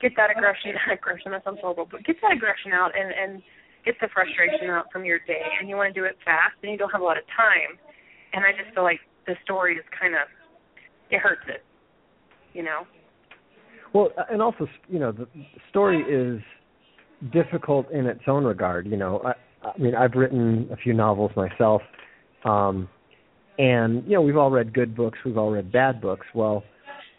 get 0.00 0.12
that 0.16 0.32
aggression—that 0.32 0.88
Aggression 0.96 1.32
that 1.32 1.44
sounds 1.44 1.60
horrible, 1.60 1.86
but 1.90 2.04
get 2.04 2.16
that 2.22 2.32
aggression 2.32 2.72
out 2.72 2.92
and 2.96 3.12
and 3.12 3.42
get 3.84 3.94
the 4.00 4.08
frustration 4.12 4.72
out 4.72 4.86
from 4.92 5.04
your 5.04 5.18
day. 5.28 5.44
And 5.60 5.68
you 5.68 5.76
want 5.76 5.92
to 5.92 6.00
do 6.00 6.06
it 6.06 6.16
fast, 6.24 6.56
and 6.62 6.72
you 6.72 6.78
don't 6.78 6.90
have 6.90 7.00
a 7.00 7.04
lot 7.04 7.18
of 7.18 7.24
time. 7.36 7.76
And 8.32 8.44
I 8.44 8.56
just 8.56 8.74
feel 8.74 8.84
like 8.84 9.00
the 9.26 9.34
story 9.44 9.76
is 9.76 9.84
kind 9.92 10.14
of 10.14 10.24
it 11.10 11.20
hurts 11.20 11.44
it, 11.48 11.62
you 12.54 12.62
know. 12.62 12.88
Well, 13.92 14.10
and 14.30 14.40
also, 14.40 14.68
you 14.88 15.00
know, 15.00 15.12
the 15.12 15.26
story 15.68 16.00
is 16.02 16.40
difficult 17.32 17.90
in 17.90 18.06
its 18.06 18.22
own 18.26 18.44
regard. 18.44 18.86
You 18.86 18.96
know, 18.96 19.20
I, 19.24 19.68
I 19.68 19.78
mean, 19.78 19.94
I've 19.94 20.14
written 20.14 20.68
a 20.72 20.76
few 20.76 20.94
novels 20.94 21.32
myself, 21.36 21.82
um, 22.44 22.88
and 23.58 24.04
you 24.04 24.14
know, 24.14 24.22
we've 24.22 24.36
all 24.36 24.50
read 24.50 24.72
good 24.72 24.96
books, 24.96 25.18
we've 25.24 25.36
all 25.36 25.50
read 25.50 25.72
bad 25.72 26.00
books. 26.00 26.26
Well, 26.34 26.62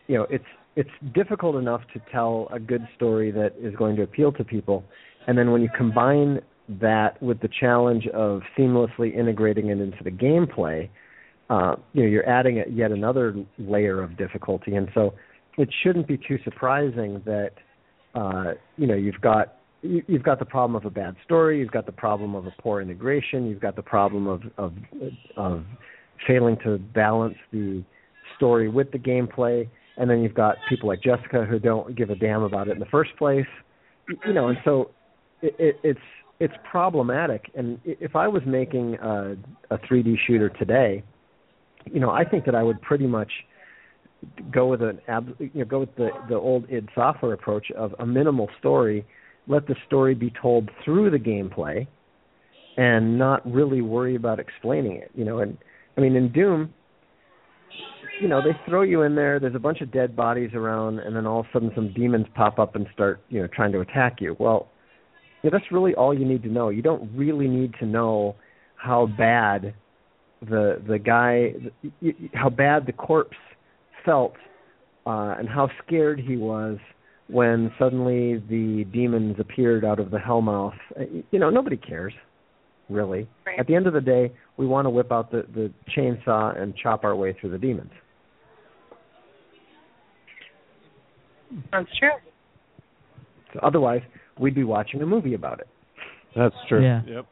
you 0.07 0.17
know, 0.17 0.25
it's 0.29 0.45
it's 0.76 0.89
difficult 1.13 1.55
enough 1.55 1.82
to 1.93 2.01
tell 2.11 2.47
a 2.51 2.59
good 2.59 2.88
story 2.95 3.32
that 3.32 3.53
is 3.59 3.76
going 3.76 3.95
to 3.97 4.03
appeal 4.03 4.32
to 4.34 4.43
people, 4.43 4.84
and 5.28 5.38
then 5.38 5.51
when 5.51 5.61
you 5.61 5.69
combine 5.76 6.41
that 6.80 7.22
with 7.22 7.41
the 7.41 7.49
challenge 7.59 8.07
of 8.07 8.41
seamlessly 8.57 9.13
integrating 9.13 9.69
it 9.69 9.80
into 9.80 10.03
the 10.03 10.11
gameplay, 10.11 10.89
uh, 11.49 11.76
you 11.93 12.03
know, 12.03 12.07
you're 12.07 12.28
adding 12.30 12.63
yet 12.72 12.91
another 12.91 13.36
layer 13.57 14.01
of 14.01 14.17
difficulty, 14.17 14.76
and 14.76 14.88
so 14.93 15.13
it 15.57 15.69
shouldn't 15.84 16.07
be 16.07 16.17
too 16.17 16.39
surprising 16.43 17.22
that 17.26 17.51
uh, 18.15 18.53
you 18.78 18.88
know 18.88 18.95
you've 18.95 19.19
got 19.22 19.57
you, 19.82 20.01
you've 20.07 20.24
got 20.24 20.39
the 20.39 20.45
problem 20.45 20.76
of 20.76 20.86
a 20.86 20.89
bad 20.89 21.15
story, 21.26 21.59
you've 21.59 21.72
got 21.72 21.86
the 21.86 21.91
problem 21.91 22.36
of 22.36 22.45
a 22.45 22.53
poor 22.61 22.82
integration, 22.82 23.47
you've 23.47 23.59
got 23.59 23.76
the 23.76 23.82
problem 23.82 24.28
of 24.28 24.41
of 24.57 24.74
of 25.36 25.65
failing 26.26 26.57
to 26.63 26.78
balance 26.78 27.36
the 27.51 27.84
story 28.38 28.69
with 28.69 28.91
the 28.91 28.97
gameplay, 28.97 29.67
and 29.97 30.09
then 30.09 30.21
you've 30.21 30.33
got 30.33 30.55
people 30.69 30.87
like 30.87 31.01
Jessica 31.01 31.45
who 31.45 31.59
don't 31.59 31.95
give 31.95 32.09
a 32.09 32.15
damn 32.15 32.43
about 32.43 32.67
it 32.67 32.71
in 32.71 32.79
the 32.79 32.85
first 32.85 33.11
place, 33.17 33.45
you 34.25 34.33
know, 34.33 34.47
and 34.47 34.57
so 34.63 34.91
it, 35.41 35.55
it, 35.59 35.75
it's 35.83 35.99
it's 36.39 36.53
problematic. 36.69 37.51
And 37.55 37.79
if 37.85 38.15
I 38.15 38.27
was 38.27 38.41
making 38.47 38.95
a, 38.95 39.35
a 39.69 39.77
3D 39.77 40.15
shooter 40.25 40.49
today, 40.49 41.03
you 41.85 41.99
know, 41.99 42.09
I 42.09 42.23
think 42.23 42.45
that 42.45 42.55
I 42.55 42.63
would 42.63 42.81
pretty 42.81 43.05
much 43.05 43.31
go 44.51 44.67
with 44.67 44.81
an 44.81 44.99
ab, 45.07 45.35
you 45.39 45.51
know, 45.53 45.65
go 45.65 45.79
with 45.81 45.95
the 45.95 46.09
the 46.29 46.35
old 46.35 46.65
id 46.69 46.89
software 46.95 47.33
approach 47.33 47.69
of 47.71 47.93
a 47.99 48.05
minimal 48.05 48.49
story, 48.59 49.05
let 49.47 49.67
the 49.67 49.75
story 49.87 50.15
be 50.15 50.33
told 50.41 50.69
through 50.83 51.11
the 51.11 51.17
gameplay, 51.17 51.87
and 52.77 53.17
not 53.17 53.49
really 53.51 53.81
worry 53.81 54.15
about 54.15 54.39
explaining 54.39 54.97
it. 54.97 55.11
You 55.13 55.25
know, 55.25 55.39
and 55.39 55.57
I 55.97 56.01
mean 56.01 56.15
in 56.15 56.31
Doom, 56.31 56.73
you 58.22 58.28
know, 58.28 58.41
they 58.41 58.57
throw 58.69 58.84
you 58.84 59.01
in 59.01 59.15
there. 59.15 59.39
There's 59.39 59.55
a 59.55 59.59
bunch 59.59 59.82
of 59.82 59.91
dead 59.91 60.15
bodies 60.15 60.51
around, 60.53 60.99
and 60.99 61.15
then 61.15 61.26
all 61.26 61.39
of 61.39 61.47
a 61.47 61.49
sudden 61.53 61.72
some 61.74 61.91
demons 61.93 62.28
pop 62.36 62.59
up 62.59 62.76
and 62.76 62.86
start, 62.93 63.19
you 63.30 63.41
know, 63.41 63.47
trying 63.47 63.72
to 63.72 63.80
attack 63.80 64.17
you. 64.22 64.36
Well, 64.39 64.69
yeah, 65.43 65.49
that's 65.51 65.65
really 65.72 65.95
all 65.95 66.17
you 66.17 66.26
need 66.26 66.43
to 66.43 66.49
know. 66.49 66.69
You 66.69 66.84
don't 66.84 67.09
really 67.15 67.47
need 67.47 67.74
to 67.80 67.86
know 67.86 68.36
how 68.76 69.07
bad 69.17 69.74
the 70.41 70.82
the 70.88 70.99
guy, 70.99 71.53
how 72.34 72.49
bad 72.49 72.86
the 72.86 72.93
corpse 72.93 73.38
felt, 74.05 74.34
uh, 75.07 75.36
and 75.39 75.49
how 75.49 75.69
scared 75.86 76.19
he 76.19 76.38
was 76.38 76.78
when 77.28 77.72
suddenly 77.80 78.38
the 78.49 78.86
demons 78.93 79.38
appeared 79.39 79.84
out 79.84 79.99
of 79.99 80.11
the 80.11 80.17
hellmouth. 80.17 80.74
Uh, 80.99 81.05
you 81.32 81.39
know, 81.39 81.49
nobody 81.49 81.78
cares, 81.78 82.13
really. 82.88 83.28
Right. 83.47 83.59
At 83.59 83.65
the 83.65 83.76
end 83.76 83.88
of 83.88 83.93
the 83.93 84.01
day, 84.01 84.32
we 84.57 84.67
want 84.67 84.86
to 84.86 84.91
whip 84.91 85.11
out 85.11 85.32
the 85.32 85.45
the 85.55 85.72
chainsaw 85.97 86.59
and 86.59 86.76
chop 86.76 87.03
our 87.03 87.15
way 87.15 87.36
through 87.39 87.51
the 87.51 87.57
demons. 87.57 87.91
That's 91.71 91.87
true. 91.97 92.09
So 93.53 93.59
otherwise, 93.61 94.01
we'd 94.39 94.55
be 94.55 94.63
watching 94.63 95.01
a 95.01 95.05
movie 95.05 95.33
about 95.33 95.59
it. 95.59 95.67
That's 96.35 96.55
true. 96.69 96.83
Yeah. 96.83 97.01
Yep. 97.05 97.25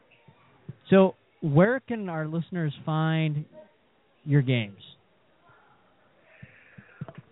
So, 0.90 1.14
where 1.40 1.80
can 1.80 2.08
our 2.08 2.26
listeners 2.26 2.72
find 2.84 3.44
your 4.24 4.42
games? 4.42 4.80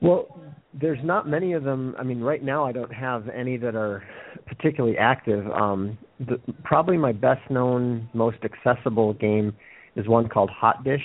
Well, 0.01 0.41
there's 0.72 0.99
not 1.03 1.28
many 1.28 1.53
of 1.53 1.64
them. 1.64 1.95
I 1.99 2.05
mean, 2.05 2.20
right 2.20 2.43
now 2.43 2.64
I 2.64 2.72
don't 2.72 2.93
have 2.93 3.28
any 3.28 3.57
that 3.59 3.74
are 3.74 4.03
particularly 4.47 4.97
active. 4.97 5.45
Um, 5.51 5.99
the, 6.20 6.41
probably 6.64 6.97
my 6.97 7.12
best 7.12 7.51
known, 7.51 8.09
most 8.14 8.39
accessible 8.45 9.14
game 9.14 9.55
is 9.97 10.07
one 10.07 10.28
called 10.28 10.51
Hot 10.51 10.84
Dish. 10.84 11.05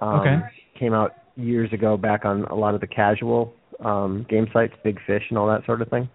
Um, 0.00 0.20
Okay. 0.20 0.36
Came 0.78 0.92
out 0.92 1.12
years 1.36 1.72
ago, 1.72 1.96
back 1.96 2.24
on 2.24 2.44
a 2.46 2.54
lot 2.54 2.74
of 2.74 2.80
the 2.80 2.86
casual 2.86 3.52
um, 3.80 4.26
game 4.28 4.46
sites, 4.52 4.74
Big 4.82 4.98
Fish, 5.06 5.22
and 5.28 5.38
all 5.38 5.46
that 5.48 5.64
sort 5.66 5.82
of 5.82 5.88
thing. 5.88 6.08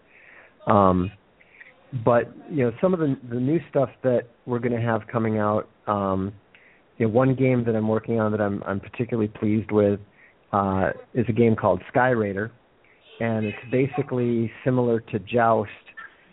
Um, 0.68 1.12
but 2.05 2.32
you 2.51 2.64
know, 2.64 2.72
some 2.82 2.93
of 2.93 2.99
the 2.99 3.18
the 3.30 3.39
new 3.39 3.60
stuff 3.70 3.89
that 4.03 4.28
we're 4.45 4.60
going 4.60 4.80
to 4.80 4.82
have 4.82 5.01
coming 5.12 5.38
out. 5.38 5.68
Um, 5.88 6.34
you 6.97 7.07
know, 7.07 7.14
one 7.14 7.34
game 7.34 7.64
that 7.66 7.76
I'm 7.76 7.88
working 7.88 8.20
on 8.20 8.32
that 8.32 8.41
I'm 8.41 8.62
I'm 8.64 8.80
particularly 8.80 9.30
pleased 9.30 9.72
with 9.72 9.99
uh, 10.51 10.91
is 11.14 11.26
a 11.30 11.34
game 11.34 11.55
called 11.55 11.82
Sky 11.89 12.10
Raider, 12.10 12.51
and 13.20 13.45
it's 13.45 13.57
basically 13.72 14.51
similar 14.64 14.99
to 14.99 15.20
Joust, 15.20 15.72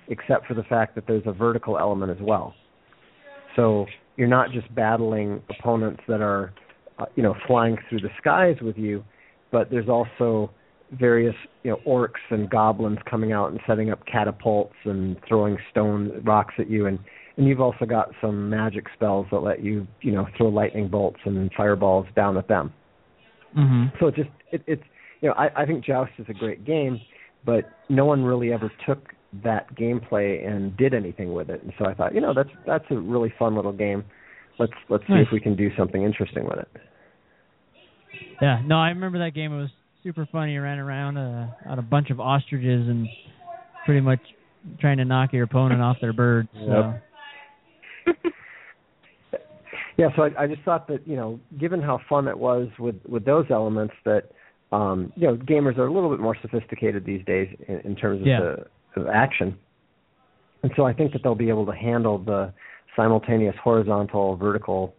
except 0.09 0.47
for 0.47 0.55
the 0.55 0.65
fact 0.65 0.95
that 0.97 1.07
there's 1.07 1.23
a 1.27 1.33
vertical 1.33 1.79
element 1.79 2.11
as 2.11 2.19
well. 2.21 2.55
So 3.55 3.87
you're 4.17 4.29
not 4.29 4.51
just 4.51 4.73
battling 4.75 5.43
opponents 5.59 6.03
that 6.09 6.21
are, 6.21 6.53
uh, 6.99 7.07
you 7.15 7.23
know, 7.23 7.35
flying 7.47 7.77
through 7.89 8.01
the 8.01 8.11
skies 8.19 8.57
with 8.61 8.77
you, 8.77 9.05
but 9.53 9.71
there's 9.71 9.89
also 9.89 10.51
various, 10.93 11.35
you 11.63 11.71
know, 11.71 11.79
orcs 11.87 12.21
and 12.31 12.49
goblins 12.49 12.99
coming 13.09 13.33
out 13.33 13.51
and 13.51 13.61
setting 13.67 13.91
up 13.91 14.05
catapults 14.07 14.75
and 14.85 15.17
throwing 15.27 15.57
stone 15.71 16.23
rocks 16.25 16.55
at 16.59 16.71
you, 16.71 16.87
and 16.87 16.99
and 17.37 17.47
you've 17.47 17.61
also 17.61 17.85
got 17.85 18.11
some 18.21 18.49
magic 18.49 18.87
spells 18.95 19.27
that 19.31 19.41
let 19.41 19.63
you, 19.63 19.87
you 20.01 20.13
know, 20.13 20.27
throw 20.39 20.49
lightning 20.49 20.89
bolts 20.89 21.19
and 21.27 21.51
fireballs 21.55 22.07
down 22.15 22.39
at 22.39 22.49
them. 22.49 22.73
Mm-hmm. 23.57 23.97
So 24.01 24.07
it 24.07 24.15
just 24.15 24.31
it, 24.53 24.63
it's 24.67 24.83
you 25.21 25.29
know 25.29 25.35
I, 25.35 25.63
I 25.63 25.67
think 25.67 25.85
Joust 25.85 26.13
is 26.19 26.27
a 26.29 26.35
great 26.35 26.65
game, 26.65 27.01
but 27.45 27.65
no 27.89 28.05
one 28.05 28.23
really 28.23 28.53
ever 28.53 28.71
took 28.87 29.13
that 29.45 29.75
gameplay 29.77 30.47
and 30.47 30.77
did 30.77 30.95
anything 30.95 31.33
with 31.33 31.51
it. 31.51 31.63
And 31.63 31.73
so 31.79 31.87
I 31.87 31.95
thought, 31.95 32.15
you 32.15 32.21
know, 32.21 32.33
that's 32.35 32.51
that's 32.67 32.85
a 32.91 32.97
really 32.97 33.33
fun 33.39 33.55
little 33.55 33.73
game. 33.73 34.05
Let's 34.59 34.73
let's 34.89 35.05
see 35.07 35.15
if 35.15 35.29
we 35.33 35.41
can 35.41 35.57
do 35.57 35.69
something 35.77 36.03
interesting 36.03 36.45
with 36.45 36.59
it. 36.59 36.69
Yeah, 38.41 38.63
no, 38.65 38.77
I 38.77 38.89
remember 38.89 39.19
that 39.19 39.35
game. 39.35 39.53
It 39.53 39.59
was 39.59 39.71
super 40.07 40.29
funny. 40.31 40.57
Ran 40.57 40.79
around 40.79 41.17
uh, 41.17 41.49
on 41.67 41.79
a 41.81 41.83
bunch 41.83 42.11
of 42.11 42.21
ostriches 42.21 42.89
and 42.89 43.09
pretty 43.85 44.01
much 44.01 44.21
trying 44.81 44.99
to 44.99 45.05
knock 45.05 45.33
your 45.33 45.45
opponent 45.45 45.83
off 45.83 45.97
their 46.01 46.13
bird. 46.13 46.49
So. 46.55 46.95
Yeah, 49.99 50.09
so 50.15 50.25
I, 50.25 50.43
I 50.43 50.47
just 50.47 50.61
thought 50.61 50.87
that 50.89 51.09
you 51.09 51.17
know, 51.17 51.41
given 51.59 51.81
how 51.81 51.99
fun 52.07 52.29
it 52.29 52.39
was 52.39 52.69
with 52.79 52.97
with 53.09 53.25
those 53.25 53.47
elements, 53.51 53.95
that 54.05 54.25
um, 54.71 55.11
you 55.17 55.27
know, 55.27 55.37
gamers 55.37 55.79
are 55.79 55.87
a 55.87 55.93
little 55.93 56.11
bit 56.11 56.21
more 56.21 56.37
sophisticated 56.43 57.07
these 57.07 57.25
days 57.25 57.49
in, 57.67 57.81
in 57.81 57.97
terms 57.97 58.21
of 58.21 58.27
Yeah. 58.27 58.41
the 58.41 59.01
of 59.01 59.09
action, 59.09 59.57
and 60.63 60.71
so 60.77 60.85
I 60.85 60.93
think 60.93 61.15
that 61.15 61.23
they'll 61.23 61.35
be 61.35 61.49
able 61.49 61.65
to 61.65 61.75
handle 61.75 62.19
the 62.19 62.53
simultaneous 62.95 63.57
horizontal, 63.65 64.37
vertical 64.37 64.95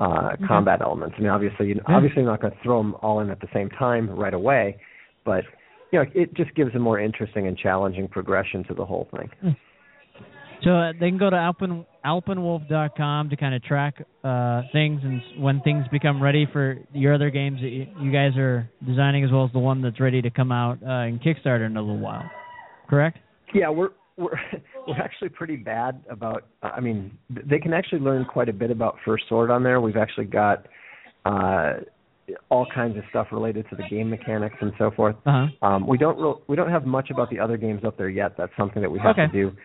uh, 0.00 0.36
combat 0.46 0.80
elements. 0.82 1.14
I 1.18 1.22
mean, 1.22 1.30
obviously, 1.30 1.68
you 1.68 1.74
Yeah. 1.76 1.94
obviously, 1.96 2.22
you're 2.22 2.30
not 2.30 2.40
going 2.40 2.52
to 2.52 2.58
throw 2.62 2.82
them 2.82 2.96
all 3.02 3.20
in 3.20 3.30
at 3.30 3.40
the 3.40 3.48
same 3.54 3.70
time 3.70 4.10
right 4.10 4.34
away, 4.34 4.76
but 5.24 5.44
you 5.92 6.00
know, 6.00 6.06
it 6.14 6.34
just 6.34 6.54
gives 6.54 6.74
a 6.74 6.78
more 6.78 6.98
interesting 7.00 7.46
and 7.46 7.56
challenging 7.56 8.08
progression 8.08 8.64
to 8.64 8.74
the 8.74 8.84
whole 8.84 9.08
thing. 9.16 9.56
So 10.64 10.70
uh, 10.70 10.92
they 10.92 11.08
can 11.10 11.18
go 11.18 11.30
to 11.30 11.36
alpen 11.36 11.84
alpenwolf.com 12.04 13.30
to 13.30 13.36
kind 13.36 13.54
of 13.54 13.62
track 13.62 14.02
uh, 14.24 14.62
things 14.72 15.00
and 15.04 15.20
when 15.42 15.60
things 15.60 15.84
become 15.90 16.22
ready 16.22 16.46
for 16.52 16.78
your 16.92 17.14
other 17.14 17.30
games 17.30 17.60
that 17.60 17.68
you, 17.68 17.86
you 18.00 18.12
guys 18.12 18.36
are 18.36 18.68
designing, 18.86 19.24
as 19.24 19.30
well 19.30 19.44
as 19.44 19.52
the 19.52 19.58
one 19.58 19.82
that's 19.82 20.00
ready 20.00 20.22
to 20.22 20.30
come 20.30 20.52
out 20.52 20.78
uh, 20.82 21.06
in 21.06 21.18
Kickstarter 21.18 21.66
in 21.66 21.76
a 21.76 21.80
little 21.80 21.98
while. 21.98 22.28
Correct? 22.88 23.18
Yeah, 23.54 23.70
we're 23.70 23.90
we're 24.16 24.38
we're 24.86 24.96
actually 24.96 25.28
pretty 25.28 25.56
bad 25.56 26.02
about. 26.10 26.46
I 26.62 26.80
mean, 26.80 27.16
they 27.30 27.58
can 27.58 27.72
actually 27.72 28.00
learn 28.00 28.24
quite 28.24 28.48
a 28.48 28.52
bit 28.52 28.70
about 28.70 28.96
First 29.04 29.24
Sword 29.28 29.50
on 29.50 29.62
there. 29.62 29.80
We've 29.80 29.96
actually 29.96 30.26
got 30.26 30.66
uh, 31.24 31.74
all 32.48 32.66
kinds 32.74 32.96
of 32.96 33.04
stuff 33.10 33.28
related 33.30 33.66
to 33.70 33.76
the 33.76 33.84
game 33.88 34.10
mechanics 34.10 34.56
and 34.60 34.72
so 34.78 34.90
forth. 34.90 35.16
Uh 35.26 35.46
huh. 35.60 35.66
Um, 35.66 35.86
we 35.86 35.98
don't 35.98 36.40
we 36.48 36.56
don't 36.56 36.70
have 36.70 36.86
much 36.86 37.10
about 37.10 37.30
the 37.30 37.38
other 37.38 37.56
games 37.56 37.82
up 37.84 37.96
there 37.96 38.08
yet. 38.10 38.36
That's 38.36 38.52
something 38.56 38.82
that 38.82 38.90
we 38.90 38.98
have 39.00 39.16
Okay. 39.18 39.26
to 39.26 39.32
do. 39.32 39.56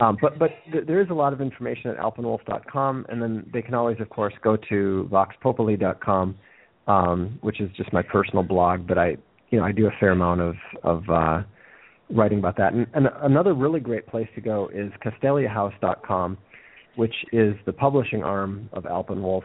Um, 0.00 0.18
but 0.20 0.38
but 0.38 0.50
th- 0.72 0.86
there 0.86 1.00
is 1.00 1.08
a 1.10 1.14
lot 1.14 1.32
of 1.32 1.40
information 1.40 1.90
at 1.90 1.96
alpenwolf.com, 1.98 3.06
and 3.08 3.22
then 3.22 3.48
they 3.52 3.62
can 3.62 3.74
always, 3.74 4.00
of 4.00 4.08
course, 4.10 4.34
go 4.42 4.56
to 4.68 5.08
voxpopuli.com, 5.10 6.34
um, 6.88 7.38
which 7.42 7.60
is 7.60 7.70
just 7.76 7.92
my 7.92 8.02
personal 8.02 8.42
blog. 8.42 8.86
But 8.88 8.98
I 8.98 9.16
you 9.50 9.58
know 9.58 9.64
I 9.64 9.72
do 9.72 9.86
a 9.86 9.92
fair 10.00 10.10
amount 10.10 10.40
of 10.40 10.56
of 10.82 11.08
uh, 11.08 11.42
writing 12.10 12.38
about 12.38 12.56
that. 12.56 12.72
And, 12.72 12.86
and 12.94 13.08
another 13.22 13.54
really 13.54 13.80
great 13.80 14.06
place 14.06 14.28
to 14.34 14.40
go 14.40 14.68
is 14.72 14.92
CastaliaHouse.com, 15.04 16.38
which 16.96 17.14
is 17.32 17.54
the 17.66 17.72
publishing 17.72 18.22
arm 18.22 18.68
of 18.72 18.84
Alpenwolf. 18.84 19.42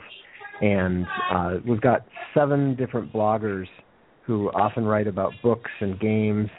And 0.61 1.05
uh, 1.31 1.55
we've 1.67 1.81
got 1.81 2.05
seven 2.33 2.75
different 2.75 3.13
bloggers 3.13 3.67
who 4.25 4.49
often 4.49 4.85
write 4.85 5.07
about 5.07 5.31
books 5.41 5.71
and 5.79 5.99
games. 5.99 6.49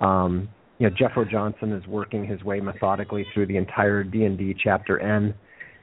Um, 0.00 0.48
you 0.78 0.88
know, 0.88 0.96
Jeffro 0.96 1.28
Johnson 1.30 1.72
is 1.72 1.86
working 1.86 2.26
his 2.26 2.42
way 2.42 2.60
methodically 2.60 3.24
through 3.32 3.46
the 3.46 3.56
entire 3.56 4.02
D&D 4.02 4.56
Chapter 4.62 4.98
N. 4.98 5.34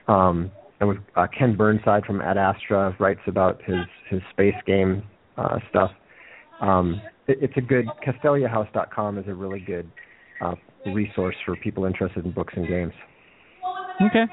Um, 0.08 0.52
and 0.82 0.90
with 0.90 0.98
uh, 1.16 1.28
Ken 1.38 1.56
Burnside 1.56 2.06
from 2.06 2.22
Ad 2.22 2.38
Astra 2.38 2.96
writes 3.00 3.22
about 3.28 3.62
his 3.64 3.86
his 4.10 4.20
space 4.32 4.56
game 4.66 5.04
uh, 5.38 5.60
stuff. 5.70 5.92
Um, 6.60 7.02
it, 7.28 7.38
it's 7.42 7.54
a 7.58 7.62
good 7.62 7.86
CastaliaHouse.com 8.06 9.18
is 9.18 9.26
a 9.28 9.34
really 9.34 9.60
good 9.60 9.90
uh, 10.44 10.56
resource 10.88 11.36
for 11.46 11.56
people 11.56 11.86
interested 11.86 12.26
in 12.26 12.32
books 12.32 12.54
and 12.56 12.68
games. 12.68 12.94
Okay. 14.02 14.26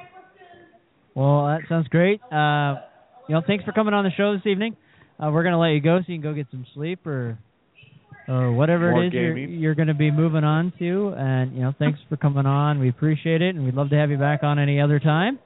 Well, 1.15 1.47
that 1.47 1.61
sounds 1.69 1.89
great. 1.89 2.21
Uh, 2.33 2.77
you 3.29 3.35
know, 3.35 3.43
thanks 3.47 3.65
for 3.65 3.73
coming 3.73 3.95
on 3.95 4.05
the 4.05 4.11
show 4.17 4.35
this 4.35 4.47
evening. 4.47 4.77
Uh, 5.23 5.31
we're 5.33 5.43
gonna 5.43 5.59
let 5.59 5.71
you 5.71 5.81
go 5.81 5.99
so 5.99 6.05
you 6.13 6.21
can 6.21 6.23
go 6.23 6.35
get 6.35 6.47
some 6.51 6.65
sleep 6.75 7.07
or 7.07 7.39
or 8.29 8.53
whatever 8.53 8.91
More 8.91 9.05
it 9.05 9.09
is 9.09 9.13
you're, 9.15 9.39
you're 9.39 9.75
going 9.75 9.89
to 9.89 9.95
be 9.95 10.11
moving 10.11 10.45
on 10.45 10.73
to. 10.79 11.15
And 11.17 11.55
you 11.55 11.63
know, 11.63 11.73
thanks 11.79 11.99
for 12.11 12.17
coming 12.19 12.45
on. 12.45 12.79
We 12.79 12.91
appreciate 12.91 13.41
it, 13.41 13.55
and 13.55 13.65
we'd 13.65 13.75
love 13.75 13.89
to 13.91 13.97
have 13.97 14.11
you 14.11 14.19
back 14.19 14.43
on 14.43 14.59
any 14.59 14.81
other 14.81 15.01
time. 15.01 15.39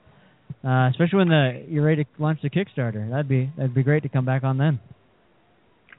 Uh, 0.64 0.90
especially 0.90 1.18
when 1.18 1.28
the 1.28 1.64
you're 1.68 1.84
ready 1.84 2.04
to 2.04 2.10
launch 2.18 2.40
the 2.42 2.50
Kickstarter. 2.50 3.08
That'd 3.08 3.28
be 3.28 3.50
that'd 3.56 3.74
be 3.74 3.82
great 3.82 4.02
to 4.02 4.08
come 4.08 4.24
back 4.24 4.44
on 4.44 4.58
then. 4.58 4.80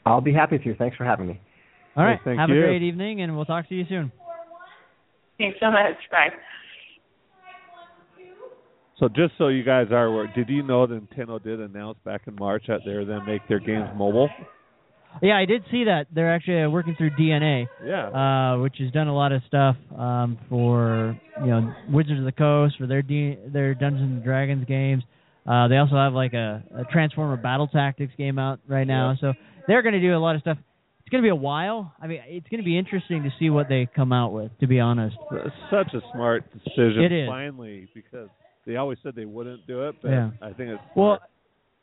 I'll 0.05 0.21
be 0.21 0.33
happy 0.33 0.57
to. 0.59 0.75
Thanks 0.75 0.97
for 0.97 1.05
having 1.05 1.27
me. 1.27 1.39
All 1.95 2.03
Hey, 2.03 2.11
right. 2.11 2.19
thank 2.23 2.39
have 2.39 2.49
you. 2.49 2.57
a 2.59 2.61
great 2.67 2.81
evening, 2.81 3.21
and 3.21 3.35
we'll 3.35 3.45
talk 3.45 3.67
to 3.69 3.75
you 3.75 3.85
soon. 3.87 4.11
Thanks 5.37 5.57
so 5.59 5.71
much. 5.71 5.95
Bye. 6.11 6.29
So 8.97 9.09
just 9.09 9.33
so 9.37 9.47
you 9.47 9.63
guys 9.63 9.87
are 9.91 10.05
aware, 10.05 10.27
did 10.27 10.49
you 10.49 10.63
know 10.63 10.85
that 10.85 11.09
Nintendo 11.09 11.41
did 11.41 11.59
announce 11.59 11.97
back 12.05 12.21
in 12.27 12.35
March 12.35 12.65
that 12.67 12.81
they're 12.85 13.03
going 13.03 13.19
to 13.19 13.25
make 13.25 13.47
their 13.47 13.59
games 13.59 13.89
mobile? 13.95 14.29
Yeah, 15.21 15.37
I 15.37 15.45
did 15.45 15.63
see 15.71 15.83
that. 15.85 16.07
They're 16.13 16.33
actually 16.33 16.63
uh, 16.63 16.69
working 16.69 16.95
through 16.95 17.11
DeNA. 17.11 17.69
Yeah. 17.83 18.07
uh, 18.07 18.59
which 18.61 18.75
has 18.79 18.91
done 18.91 19.07
a 19.07 19.15
lot 19.15 19.31
of 19.31 19.41
stuff 19.47 19.75
um, 19.97 20.37
for 20.49 21.15
you 21.39 21.49
know 21.51 21.73
Wizards 21.89 22.19
of 22.19 22.25
the 22.25 22.31
Coast 22.31 22.75
for 22.79 22.87
their 22.87 23.01
D- 23.03 23.37
their 23.47 23.75
Dungeons 23.75 24.01
and 24.11 24.23
Dragons 24.23 24.65
games. 24.65 25.03
Uh, 25.45 25.67
they 25.67 25.77
also 25.77 25.95
have 25.95 26.13
like 26.13 26.33
a, 26.33 26.63
a 26.75 26.85
Transformer 26.85 27.37
Battle 27.37 27.67
Tactics 27.67 28.13
game 28.17 28.39
out 28.39 28.59
right 28.67 28.87
now, 28.87 29.11
Yeah. 29.21 29.33
so 29.33 29.33
they're 29.67 29.81
going 29.81 29.93
to 29.93 30.01
do 30.01 30.15
a 30.15 30.19
lot 30.19 30.35
of 30.35 30.41
stuff. 30.41 30.57
It's 31.01 31.09
going 31.09 31.21
to 31.21 31.25
be 31.25 31.31
a 31.31 31.35
while. 31.35 31.93
I 32.01 32.07
mean, 32.07 32.21
it's 32.27 32.47
going 32.49 32.59
to 32.61 32.65
be 32.65 32.77
interesting 32.77 33.23
to 33.23 33.29
see 33.37 33.49
what 33.49 33.67
they 33.69 33.87
come 33.93 34.13
out 34.13 34.31
with. 34.31 34.51
To 34.61 34.67
be 34.67 34.79
honest, 34.79 35.15
It's 35.31 35.55
such 35.69 35.93
a 35.93 36.01
smart 36.13 36.45
decision 36.53 37.03
It 37.03 37.11
is. 37.11 37.27
finally 37.27 37.89
because 37.93 38.29
They 38.65 38.77
always 38.77 38.97
said 39.03 39.13
they 39.15 39.25
wouldn't 39.25 39.67
do 39.67 39.87
it, 39.89 39.95
but 40.01 40.09
Yeah. 40.11 40.31
I 40.41 40.53
think 40.53 40.69
it's 40.71 40.81
Well, 40.95 41.19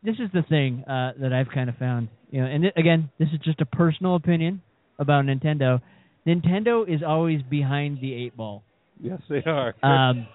this 0.02 0.14
is 0.18 0.30
the 0.32 0.42
thing 0.48 0.82
uh, 0.84 1.12
that 1.20 1.32
I've 1.34 1.48
kind 1.52 1.68
of 1.68 1.76
found, 1.76 2.08
you 2.30 2.40
know, 2.40 2.46
and 2.46 2.62
th- 2.62 2.74
again, 2.76 3.10
this 3.18 3.28
is 3.34 3.38
just 3.44 3.60
a 3.60 3.66
personal 3.66 4.14
opinion 4.14 4.62
about 4.98 5.26
Nintendo. 5.26 5.82
Nintendo 6.26 6.88
is 6.88 7.02
always 7.06 7.42
behind 7.42 8.00
the 8.00 8.14
eight 8.14 8.34
ball. 8.36 8.62
yes, 8.98 9.20
they 9.28 9.42
are. 9.44 9.74
um, 9.82 10.26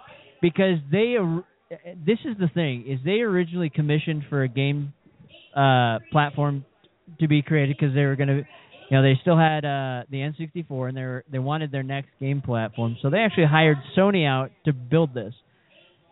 because 0.41 0.77
they 0.91 1.15
this 2.05 2.19
is 2.25 2.37
the 2.39 2.47
thing 2.53 2.85
is 2.87 2.99
they 3.03 3.21
originally 3.21 3.71
commissioned 3.71 4.23
for 4.29 4.43
a 4.43 4.47
game 4.47 4.93
uh, 5.55 5.97
platform 6.11 6.63
to 7.19 7.27
be 7.27 7.41
created 7.41 7.75
because 7.79 7.93
they 7.95 8.03
were 8.03 8.15
going 8.15 8.29
to 8.29 8.43
you 8.89 8.97
know 8.97 9.03
they 9.03 9.17
still 9.21 9.37
had 9.37 9.65
uh, 9.65 10.03
the 10.09 10.17
N64 10.17 10.89
and 10.89 10.97
they 10.97 11.01
were, 11.01 11.23
they 11.31 11.39
wanted 11.39 11.71
their 11.71 11.83
next 11.83 12.09
game 12.19 12.41
platform. 12.41 12.97
So 13.01 13.09
they 13.09 13.19
actually 13.19 13.47
hired 13.47 13.77
Sony 13.97 14.27
out 14.27 14.51
to 14.65 14.73
build 14.73 15.13
this. 15.13 15.33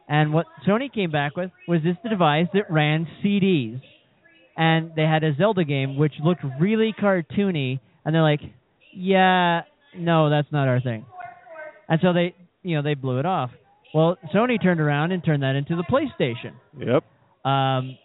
And 0.08 0.34
what 0.34 0.48
Sony 0.68 0.92
came 0.92 1.12
back 1.12 1.38
with 1.38 1.52
was 1.68 1.82
this 1.84 1.96
device 2.10 2.48
that 2.54 2.72
ran 2.72 3.08
CDs 3.24 3.82
and 4.58 4.92
they 4.96 5.04
had 5.04 5.24
a 5.24 5.36
Zelda 5.36 5.64
game 5.64 5.98
which 5.98 6.14
looked 6.24 6.44
really 6.60 6.94
cartoony. 7.00 7.80
And 8.06 8.14
they're 8.14 8.22
like 8.22 8.42
yeah 8.96 9.62
no 9.96 10.30
that's 10.30 10.52
not 10.52 10.68
our 10.68 10.82
thing. 10.82 11.06
And 11.88 12.00
so 12.02 12.12
they 12.14 12.34
you 12.64 12.76
know 12.76 12.82
they 12.82 12.96
blew 12.96 13.20
it 13.20 13.26
off. 13.26 13.52
Well, 13.94 14.18
Sony 14.34 14.62
turned 14.62 14.80
around 14.80 15.12
and 15.12 15.24
turned 15.24 15.44
that 15.44 15.56
into 15.56 15.76
the 15.76 15.84
PlayStation. 15.84 16.54
Yep. 16.80 17.04
Um, 17.50 17.98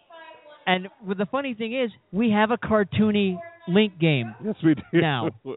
and 0.69 0.87
the 1.17 1.25
funny 1.25 1.53
thing 1.55 1.73
is, 1.73 1.89
we 2.11 2.31
have 2.31 2.51
a 2.51 2.57
cartoony 2.57 3.37
Link 3.67 3.99
game. 3.99 4.35
Yes, 4.43 4.55
we 4.63 4.75
do. 4.75 4.81
Now. 4.93 5.29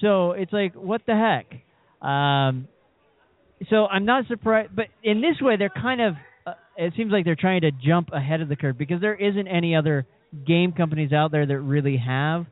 So 0.00 0.32
it's 0.32 0.52
like, 0.54 0.74
what 0.74 1.02
the 1.06 1.14
heck? 1.14 2.06
Um, 2.06 2.66
so 3.68 3.86
I'm 3.86 4.06
not 4.06 4.26
surprised, 4.26 4.74
but 4.74 4.86
in 5.04 5.20
this 5.20 5.40
way, 5.40 5.56
they're 5.56 5.68
kind 5.68 6.00
of. 6.00 6.14
Uh, 6.46 6.54
it 6.76 6.94
seems 6.96 7.12
like 7.12 7.26
they're 7.26 7.36
trying 7.36 7.60
to 7.60 7.70
jump 7.70 8.08
ahead 8.12 8.40
of 8.40 8.48
the 8.48 8.56
curve 8.56 8.78
because 8.78 9.02
there 9.02 9.14
isn't 9.14 9.46
any 9.46 9.76
other 9.76 10.06
game 10.46 10.72
companies 10.72 11.12
out 11.12 11.30
there 11.30 11.44
that 11.44 11.58
really 11.60 11.98
have, 11.98 12.46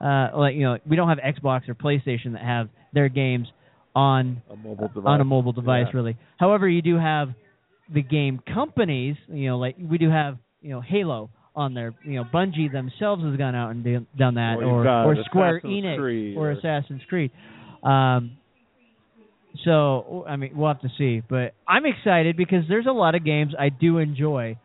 uh, 0.00 0.30
like 0.34 0.54
you 0.54 0.62
know, 0.62 0.78
we 0.88 0.96
don't 0.96 1.10
have 1.10 1.18
Xbox 1.18 1.68
or 1.68 1.74
PlayStation 1.74 2.32
that 2.32 2.42
have 2.42 2.70
their 2.94 3.10
games 3.10 3.46
on 3.94 4.42
a 4.50 4.56
mobile 4.56 4.88
device. 4.88 5.04
on 5.06 5.20
a 5.20 5.24
mobile 5.24 5.52
device 5.52 5.86
Yeah. 5.90 5.96
really. 5.96 6.16
However, 6.38 6.66
you 6.66 6.80
do 6.80 6.96
have 6.96 7.28
the 7.92 8.02
game 8.02 8.40
companies, 8.52 9.16
you 9.28 9.48
know, 9.48 9.58
like 9.58 9.76
we 9.78 9.98
do 9.98 10.08
have, 10.08 10.38
you 10.62 10.70
know, 10.70 10.80
Halo 10.80 11.30
on 11.56 11.74
their 11.74 11.94
You 12.04 12.16
know, 12.16 12.24
Bungie 12.24 12.70
themselves 12.72 13.22
has 13.24 13.36
gone 13.36 13.54
out 13.54 13.70
and 13.70 13.82
do, 13.84 14.06
done 14.16 14.34
that, 14.34 14.56
Or 14.58 14.86
or 14.86 14.88
or 15.12 15.16
Square 15.24 15.56
Assassin's 15.58 15.84
Enix 15.84 15.98
Creed 15.98 16.36
or 16.36 16.48
or- 16.48 16.50
Assassin's 16.52 17.02
Creed. 17.08 17.30
Um, 17.82 18.32
so 19.64 20.24
I 20.28 20.36
mean, 20.36 20.52
we'll 20.54 20.68
have 20.68 20.80
to 20.82 20.88
see, 20.96 21.22
but 21.28 21.54
I'm 21.66 21.84
excited 21.86 22.36
because 22.36 22.64
there's 22.68 22.86
a 22.86 22.92
lot 22.92 23.14
of 23.14 23.24
games 23.24 23.52
I 23.58 23.68
do 23.68 23.98
enjoy. 23.98 24.56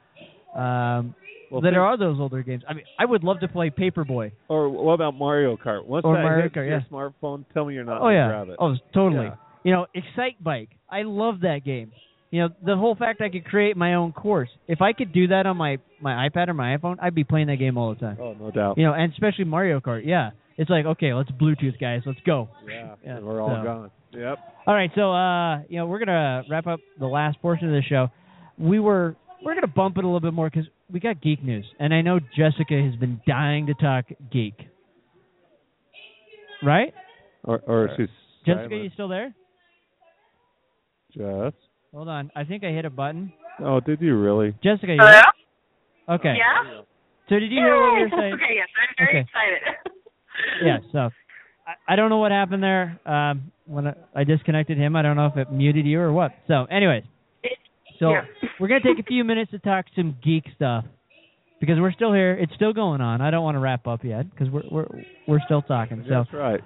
Um, 0.56 1.16
Well, 1.52 1.62
that 1.62 1.74
are 1.74 1.98
those 1.98 2.20
older 2.20 2.42
games. 2.44 2.64
I 2.68 2.74
mean, 2.74 2.86
I 3.00 3.06
would 3.06 3.24
love 3.24 3.40
to 3.42 3.48
play 3.48 3.70
Paperboy. 3.70 4.32
Or 4.48 4.70
what 4.70 4.94
about 4.94 5.16
Mario 5.16 5.58
Kart? 5.58 5.86
Once 5.86 6.04
Or 6.06 6.16
that 6.16 6.22
Mario 6.24 6.44
hits 6.44 6.56
Kart, 6.56 6.68
your 6.68 6.78
yeah. 6.80 6.82
smartphone, 6.92 7.46
tell 7.54 7.66
me 7.66 7.74
you're 7.74 7.84
not 7.84 8.02
Oh 8.02 8.10
yeah. 8.10 8.28
grab 8.28 8.50
it. 8.50 8.56
Oh, 8.60 8.76
totally. 8.94 9.26
Yeah. 9.26 9.36
You 9.64 9.72
know, 9.72 9.86
Excitebike. 9.96 10.70
I 10.90 11.02
love 11.04 11.42
that 11.42 11.64
game. 11.66 11.92
You 12.36 12.42
know, 12.42 12.50
the 12.66 12.76
whole 12.76 12.96
fact 12.96 13.22
I 13.22 13.30
could 13.30 13.46
create 13.46 13.78
my 13.78 13.94
own 13.94 14.12
course. 14.12 14.50
If 14.68 14.82
I 14.82 14.92
could 14.92 15.14
do 15.14 15.28
that 15.28 15.46
on 15.46 15.56
my 15.56 15.78
my 16.02 16.28
iPad 16.28 16.50
or 16.50 16.54
my 16.54 16.76
iPhone, 16.76 16.98
I'd 17.02 17.16
be 17.16 17.24
playing 17.24 17.48
that 17.48 17.60
game 17.60 17.78
all 17.78 17.94
the 17.94 18.00
time. 18.02 18.18
Oh, 18.20 18.34
no 18.38 18.52
doubt. 18.52 18.78
You 18.78 18.84
know, 18.84 18.94
and 18.94 19.10
especially 19.14 19.46
Mario 19.46 19.80
Kart. 19.80 20.02
Yeah, 20.06 20.32
it's 20.58 20.70
like 20.70 20.86
okay, 20.86 21.14
let's 21.14 21.32
Bluetooth, 21.32 21.80
guys. 21.80 22.02
Let's 22.06 22.20
go. 22.26 22.50
Yeah, 22.68 22.96
Yeah, 23.06 23.20
we're 23.22 23.40
all 23.42 23.56
so- 23.58 23.64
gone. 23.64 23.92
Yep. 24.12 24.38
All 24.68 24.74
right, 24.74 24.92
so 24.96 25.14
uh, 25.14 25.60
you 25.70 25.78
know, 25.80 25.86
we're 25.86 26.00
gonna 26.00 26.44
wrap 26.50 26.68
up 26.68 26.82
the 27.00 27.06
last 27.08 27.42
portion 27.42 27.70
of 27.70 27.74
the 27.74 27.88
show. 27.88 28.10
We 28.58 28.82
were 28.82 29.16
we're 29.42 29.54
gonna 29.56 29.68
bump 29.68 29.98
it 29.98 30.04
a 30.04 30.08
little 30.08 30.20
bit 30.20 30.34
more 30.34 30.50
because 30.50 30.68
we 30.92 31.00
got 31.00 31.22
geek 31.22 31.42
news, 31.42 31.66
and 31.80 31.94
I 31.94 32.02
know 32.02 32.20
Jessica 32.36 32.74
has 32.82 32.96
been 33.00 33.22
dying 33.26 33.68
to 33.68 33.74
talk 33.76 34.06
geek. 34.30 34.56
Right, 36.62 36.94
Or, 37.46 37.60
or 37.66 37.90
she's 37.96 38.10
Jessica, 38.46 38.68
silent. 38.70 38.84
you 38.84 38.90
still 38.94 39.08
there? 39.08 39.34
Jess. 41.16 41.54
Hold 41.96 42.10
on, 42.10 42.30
I 42.36 42.44
think 42.44 42.66
I 42.66 42.72
hit 42.72 42.84
a 42.84 42.90
button. 42.90 43.32
Oh, 43.64 43.80
did 43.80 44.02
you 44.02 44.20
really? 44.20 44.54
Jessica, 44.62 44.88
you 44.88 44.98
Hello? 45.00 45.12
there? 45.12 46.16
Okay. 46.18 46.36
Yeah. 46.38 46.82
So 47.30 47.40
did 47.40 47.50
you 47.50 47.60
hear 47.60 47.80
what 47.80 47.94
we 47.94 48.02
were 48.02 48.10
saying? 48.10 48.34
Okay, 48.44 48.56
yes, 48.56 48.68
I'm 48.78 48.96
very 48.98 49.22
Okay. 49.22 49.30
excited. 49.30 49.62
Yeah. 50.62 50.80
So 50.92 51.10
I, 51.66 51.94
I 51.94 51.96
don't 51.96 52.10
know 52.10 52.18
what 52.18 52.34
happened 52.34 52.62
there. 52.62 53.00
Um, 53.06 53.50
when 53.66 53.88
I, 53.88 53.94
I 54.14 54.24
disconnected 54.26 54.78
him, 54.78 54.98
I 54.98 55.04
don't 55.04 55.16
know 55.16 55.28
if 55.28 55.38
it 55.38 55.50
muted 55.50 55.86
you 55.86 56.02
or 56.02 56.12
what. 56.12 56.34
So, 56.50 56.66
anyways, 56.66 57.04
so 57.98 58.10
Yeah. 58.12 58.26
we're 58.60 58.68
gonna 58.68 58.82
take 58.82 59.00
a 59.00 59.08
few 59.08 59.24
minutes 59.24 59.52
to 59.52 59.60
talk 59.60 59.86
some 59.96 60.18
geek 60.22 60.44
stuff 60.54 60.84
because 61.62 61.80
we're 61.80 61.94
still 61.94 62.12
here. 62.12 62.34
It's 62.34 62.54
still 62.56 62.74
going 62.74 63.00
on. 63.00 63.22
I 63.22 63.32
don't 63.32 63.46
want 63.46 63.56
to 63.56 63.60
wrap 63.60 63.88
up 63.88 64.04
yet 64.04 64.30
because 64.30 64.50
we're 64.50 64.68
we're 64.70 64.88
we're 65.28 65.42
still 65.46 65.62
talking. 65.62 66.04
So, 66.10 66.26
That's 66.30 66.34
right. 66.34 66.62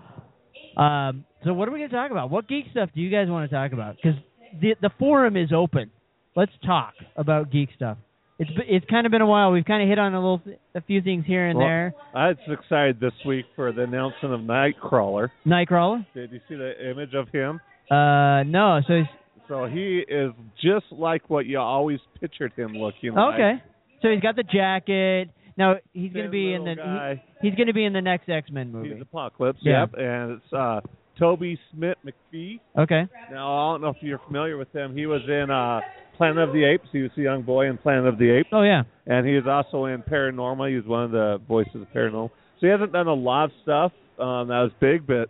um, 0.76 1.24
so 1.46 1.54
what 1.54 1.68
are 1.68 1.72
we 1.72 1.78
gonna 1.78 1.90
talk 1.90 2.10
about? 2.10 2.32
What 2.32 2.48
geek 2.48 2.66
stuff 2.72 2.90
do 2.96 3.00
you 3.00 3.12
guys 3.12 3.30
want 3.30 3.48
to 3.48 3.56
talk 3.56 3.74
about? 3.74 3.96
Because 4.02 4.20
the 4.62 4.76
the 4.82 4.90
forum 5.00 5.38
is 5.38 5.52
open. 5.56 5.92
Let's 6.36 6.52
talk 6.66 6.94
about 7.16 7.52
geek 7.52 7.70
stuff. 7.76 7.98
It's 8.38 8.52
it's 8.68 8.86
kind 8.90 9.06
of 9.06 9.12
been 9.12 9.22
a 9.22 9.28
while. 9.28 9.52
We've 9.52 9.66
kind 9.66 9.84
of 9.84 9.90
hit 9.90 10.00
on 10.00 10.14
a 10.14 10.18
little 10.20 10.42
a 10.74 10.82
few 10.82 11.02
things 11.02 11.26
here 11.28 11.48
and 11.48 11.58
Well, 11.58 11.68
there. 11.68 11.94
I 12.16 12.30
was 12.30 12.38
excited 12.48 13.00
this 13.00 13.12
week 13.26 13.46
for 13.56 13.74
the 13.74 13.84
announcement 13.84 14.34
of 14.34 14.42
Nightcrawler. 14.42 15.30
Nightcrawler. 15.46 16.06
Did 16.14 16.32
you 16.32 16.40
see 16.48 16.56
the 16.56 16.90
image 16.90 17.14
of 17.14 17.28
him? 17.30 17.60
Uh, 17.92 18.44
no. 18.44 18.80
So 18.88 18.94
he's 19.00 19.08
So 19.50 19.66
he 19.66 20.06
is 20.08 20.32
just 20.64 20.86
like 20.92 21.30
what 21.30 21.48
you 21.48 21.60
always 21.60 22.00
pictured 22.22 22.54
him 22.56 22.74
looking 22.74 23.14
like. 23.14 23.34
Okay. 23.34 23.64
So 24.02 24.10
he's 24.10 24.22
got 24.22 24.38
the 24.38 24.44
jacket. 24.44 25.30
Now 25.58 25.76
he's 25.92 26.14
going 26.14 26.26
to 26.26 26.32
be 26.32 26.54
in 26.54 26.64
the 26.64 27.20
he, 27.42 27.50
he's 27.50 27.56
going 27.58 27.68
to 27.68 27.74
be 27.74 27.84
in 27.84 27.92
the 27.92 28.02
next 28.02 28.30
X 28.30 28.50
Men 28.50 28.72
movie. 28.72 28.94
He's 28.94 29.02
Apocalypse. 29.02 29.60
Yeah. 29.62 29.82
Yep. 29.82 29.94
And 29.98 30.32
it's 30.32 30.54
uh, 30.54 30.80
Toby 31.20 31.60
Smit-McPhee. 31.74 32.60
Okay. 32.78 33.04
Now 33.32 33.54
I 33.70 33.74
don't 33.74 33.82
know 33.82 33.90
if 33.90 33.98
you're 34.02 34.22
familiar 34.26 34.58
with 34.58 34.72
him. 34.74 34.96
He 34.96 35.06
was 35.06 35.22
in 35.28 35.52
uh, 35.52 35.82
Planet 36.18 36.48
of 36.50 36.54
the 36.54 36.64
Apes. 36.64 36.88
He 36.92 37.00
was 37.02 37.12
a 37.18 37.22
young 37.22 37.42
boy 37.44 37.68
in 37.70 37.78
Planet 37.78 38.08
of 38.08 38.18
the 38.18 38.30
Apes, 38.30 38.50
Oh 38.52 38.62
yeah. 38.64 38.84
and 39.06 39.28
he 39.28 39.36
was 39.36 39.46
also 39.48 39.86
in 39.86 40.02
ParaNorman. 40.02 40.70
He 40.70 40.76
was 40.78 40.86
one 40.86 41.04
of 41.04 41.12
the 41.12 41.40
voices 41.48 41.76
of 41.76 41.88
ParaNorman. 41.96 42.30
So 42.60 42.68
he 42.68 42.68
hasn't 42.68 42.92
done 42.94 43.08
a 43.08 43.14
lot 43.14 43.46
of 43.46 43.52
stuff 43.64 43.92
um, 44.20 44.48
that 44.50 44.60
was 44.62 44.72
big, 44.82 45.06
but 45.08 45.30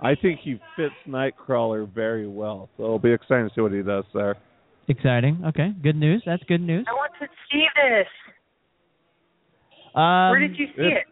I 0.00 0.14
think 0.14 0.40
he 0.42 0.60
fits 0.76 0.94
Nightcrawler 1.08 1.92
very 1.92 2.28
well. 2.28 2.68
So 2.76 2.84
it'll 2.84 2.98
be 3.00 3.12
exciting 3.12 3.48
to 3.48 3.54
see 3.54 3.60
what 3.60 3.72
he 3.72 3.82
does 3.82 4.04
there. 4.14 4.36
Exciting. 4.86 5.42
Okay. 5.48 5.72
Good 5.82 5.96
news. 5.96 6.22
That's 6.24 6.42
good 6.44 6.60
news. 6.60 6.86
I 6.88 6.92
want 6.94 7.12
to 7.20 7.26
see 7.50 7.66
this. 7.74 8.06
Um, 9.94 10.30
Where 10.30 10.38
did 10.40 10.56
you 10.56 10.66
see 10.76 10.82
it? 10.82 11.04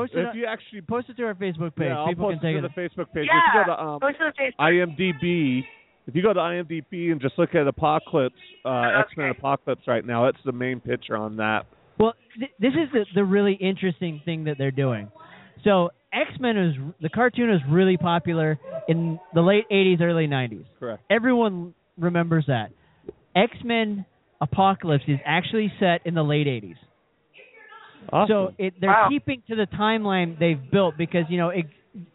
Post 0.00 0.12
it? 0.14 0.26
If 0.26 0.34
you 0.34 0.46
actually 0.46 0.80
post 0.82 1.08
it 1.10 1.16
to 1.16 1.24
our 1.24 1.34
Facebook 1.34 1.74
page. 1.76 1.88
yeah, 1.88 1.98
I'll 1.98 2.08
People 2.08 2.28
post 2.30 2.40
can 2.40 2.48
it 2.50 2.52
take 2.52 2.62
to 2.62 2.66
it. 2.66 2.72
the 2.74 2.80
Facebook 3.02 3.12
page. 3.12 3.26
yeah. 3.26 3.38
If 3.38 3.54
you 3.54 3.64
go 3.64 3.76
to 3.76 3.82
um, 3.82 4.00
Post 4.00 4.16
it 4.20 4.22
on 4.22 4.32
Facebook. 4.32 5.18
IMDb, 5.22 5.62
if 6.06 6.14
you 6.14 6.22
go 6.22 6.32
to 6.32 6.40
IMDb 6.40 7.12
and 7.12 7.20
just 7.20 7.38
look 7.38 7.54
at 7.54 7.66
Apocalypse, 7.66 8.34
uh, 8.64 9.00
X 9.00 9.10
Men 9.16 9.30
Okay. 9.30 9.38
Apocalypse 9.38 9.82
right 9.86 10.04
now, 10.04 10.24
that's 10.26 10.42
the 10.44 10.52
main 10.52 10.80
picture 10.80 11.16
on 11.16 11.36
that. 11.36 11.66
Well, 11.98 12.14
th- 12.38 12.50
this 12.60 12.72
is 12.74 12.90
the 12.92 13.04
the 13.14 13.24
really 13.24 13.54
interesting 13.54 14.20
thing 14.24 14.44
that 14.44 14.56
they're 14.58 14.70
doing. 14.70 15.10
So 15.64 15.90
X 16.12 16.30
Men 16.40 16.56
is 16.56 16.74
the 17.02 17.08
cartoon 17.08 17.50
is 17.50 17.60
really 17.68 17.96
popular 17.96 18.58
in 18.88 19.18
the 19.34 19.40
late 19.42 19.64
'80s, 19.70 20.00
early 20.00 20.26
'90s. 20.28 20.64
Correct. 20.78 21.02
Everyone 21.10 21.74
remembers 21.98 22.44
that. 22.46 22.70
X 23.36 23.52
Men 23.64 24.06
Apocalypse 24.40 25.04
is 25.08 25.18
actually 25.26 25.72
set 25.80 26.02
in 26.06 26.14
the 26.14 26.22
late 26.22 26.46
'80s. 26.46 26.76
Awesome. 28.12 28.28
So 28.28 28.52
it, 28.58 28.74
they're 28.80 28.90
Wow. 28.90 29.08
keeping 29.10 29.42
to 29.48 29.56
the 29.56 29.66
timeline 29.66 30.38
they've 30.38 30.70
built 30.70 30.96
because 30.96 31.24
you 31.28 31.38
know 31.38 31.50
X- 31.50 31.68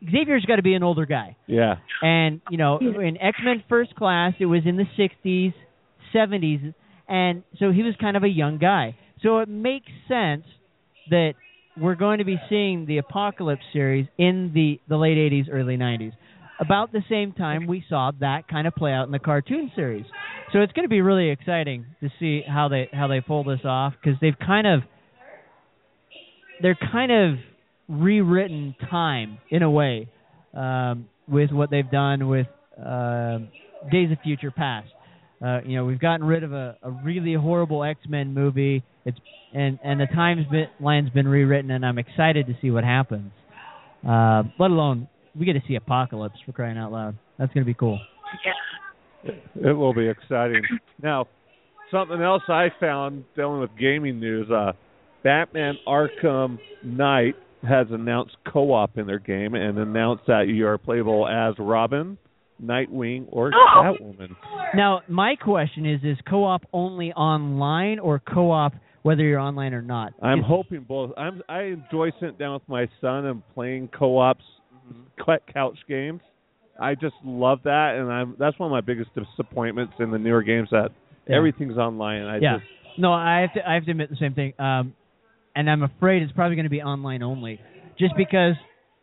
Xavier's 0.10 0.46
got 0.46 0.58
to 0.58 0.64
be 0.64 0.74
an 0.74 0.84
older 0.84 1.06
guy, 1.06 1.36
yeah. 1.48 1.76
and 2.02 2.42
you 2.50 2.58
know 2.58 2.78
in 2.80 3.18
X 3.22 3.38
Men 3.44 3.64
First 3.70 3.96
Class 3.96 4.34
it 4.40 4.46
was 4.46 4.62
in 4.66 4.78
the 4.78 4.86
'60s, 4.98 5.54
'70s, 6.14 6.74
and 7.08 7.44
so 7.60 7.72
he 7.72 7.84
was 7.84 7.94
kind 8.00 8.18
of 8.18 8.24
a 8.24 8.30
young 8.30 8.58
guy. 8.58 8.96
So 9.22 9.40
it 9.40 9.50
makes 9.50 9.88
sense 10.08 10.46
that 11.10 11.34
we're 11.78 11.96
going 11.96 12.20
to 12.20 12.26
be 12.26 12.40
seeing 12.50 12.86
the 12.86 12.98
Apocalypse 12.98 13.64
series 13.74 14.08
in 14.18 14.52
the 14.54 14.80
the 14.88 14.98
late 14.98 15.18
'80s, 15.18 15.48
early 15.52 15.78
'90s. 15.78 16.14
About 16.60 16.92
the 16.92 17.04
same 17.10 17.34
time 17.34 17.66
we 17.68 17.84
saw 17.90 18.12
that 18.20 18.48
kind 18.48 18.68
of 18.68 18.76
play 18.76 18.94
out 18.94 19.06
in 19.06 19.12
the 19.12 19.20
cartoon 19.20 19.72
series. 19.76 20.06
So 20.54 20.60
it's 20.62 20.72
going 20.72 20.86
to 20.86 20.90
be 20.90 21.02
really 21.02 21.30
exciting 21.30 21.86
to 22.02 22.10
see 22.20 22.42
how 22.48 22.68
they 22.68 22.90
how 22.94 23.08
they 23.08 23.22
pull 23.22 23.44
this 23.44 23.62
off 23.66 23.94
because 24.02 24.20
they've 24.22 24.38
kind 24.40 24.68
of 24.68 24.82
they're 26.64 26.78
kind 26.92 27.12
of 27.12 27.36
rewritten 27.88 28.76
time 28.90 29.38
in 29.52 29.62
a 29.62 29.70
way 29.70 30.10
um, 30.56 31.08
with 31.28 31.52
what 31.52 31.70
they've 31.70 31.92
done 31.92 32.28
with 32.28 32.48
um 32.84 33.50
Days 33.92 34.12
of 34.12 34.18
Future 34.24 34.50
Past. 34.50 34.88
Uh, 35.46 35.60
you 35.66 35.76
know, 35.76 35.84
we've 35.84 36.00
gotten 36.00 36.26
rid 36.26 36.44
of 36.44 36.54
a, 36.54 36.78
a 36.82 36.90
really 36.90 37.34
horrible 37.34 37.84
X 37.84 38.00
Men 38.08 38.34
movie. 38.34 38.82
It's 39.06 39.18
and 39.54 39.78
and 39.84 40.00
the 40.00 40.08
time's 40.08 40.48
been, 40.48 40.68
line's 40.80 41.10
been 41.10 41.28
rewritten, 41.28 41.70
and 41.70 41.86
I'm 41.86 42.00
excited 42.00 42.48
to 42.48 42.54
see 42.62 42.72
what 42.72 42.84
happens. 42.84 43.32
Uh, 44.08 44.44
let 44.58 44.72
alone 44.72 45.08
we 45.38 45.46
get 45.46 45.54
to 45.54 45.62
see 45.68 45.76
Apocalypse 45.76 46.36
for 46.46 46.54
crying 46.54 46.78
out 46.78 46.92
loud. 46.92 47.18
That's 47.38 47.54
gonna 47.54 47.66
be 47.66 47.74
cool. 47.74 48.00
Yeah. 48.46 49.34
It 49.70 49.74
will 49.74 49.94
be 49.94 50.08
exciting. 50.08 50.64
Now, 51.02 51.28
something 51.92 52.22
else 52.22 52.44
I 52.48 52.68
found 52.80 53.26
dealing 53.36 53.60
with 53.60 53.70
gaming 53.80 54.20
news. 54.20 54.50
Uh, 54.50 54.72
Batman 55.24 55.76
Arkham 55.88 56.60
Knight 56.84 57.36
has 57.68 57.88
announced 57.92 58.36
co-op 58.52 58.98
in 58.98 59.08
their 59.08 59.20
game 59.20 59.56
and 59.56 59.78
announced 59.78 60.24
that 60.28 60.48
you 60.48 60.68
are 60.68 60.78
playable 60.78 61.28
as 61.28 61.56
Robin, 61.58 62.18
Nightwing, 62.62 63.26
or 63.30 63.52
Oh. 63.54 63.96
Catwoman. 63.98 64.36
Now, 64.76 65.02
my 65.08 65.36
question 65.36 65.86
is: 65.86 66.02
Is 66.04 66.18
co-op 66.30 66.64
only 66.74 67.14
online 67.14 68.00
or 68.00 68.20
co-op 68.20 68.74
whether 69.04 69.24
you're 69.24 69.40
online 69.40 69.74
or 69.74 69.82
not? 69.82 70.14
I'm 70.22 70.40
Is- 70.40 70.46
hoping 70.46 70.82
both. 70.82 71.12
I'm 71.18 71.42
I 71.48 71.64
enjoy 71.64 72.12
sitting 72.20 72.36
down 72.38 72.54
with 72.56 72.68
my 72.68 72.88
son 73.02 73.26
and 73.26 73.42
playing 73.54 73.90
co-ops, 73.98 74.44
cou- 75.24 75.40
couch 75.54 75.78
games. 75.88 76.22
I 76.80 76.96
just 76.96 77.16
love 77.24 77.60
that, 77.64 77.96
and 77.96 78.12
I'm 78.12 78.36
that's 78.40 78.58
one 78.60 78.68
of 78.68 78.72
my 78.72 78.82
biggest 78.82 79.12
disappointments 79.16 79.94
in 80.00 80.12
the 80.12 80.18
newer 80.20 80.42
games 80.44 80.70
that 80.72 80.92
Yeah. 81.28 81.38
everything's 81.38 81.78
online. 81.78 82.24
I 82.24 82.38
yeah. 82.40 82.58
just 82.58 83.00
No, 83.00 83.14
I 83.14 83.40
have 83.40 83.54
to. 83.54 83.70
I 83.70 83.74
have 83.76 83.86
to 83.86 83.92
admit 83.92 84.10
the 84.10 84.16
same 84.18 84.34
thing. 84.34 84.54
Um, 84.60 84.94
and 85.56 85.70
I'm 85.70 85.84
afraid 85.84 86.22
it's 86.24 86.32
probably 86.32 86.56
going 86.56 86.66
to 86.66 86.70
be 86.70 86.82
online 86.82 87.24
only, 87.24 87.60
just 88.00 88.16
because 88.18 88.56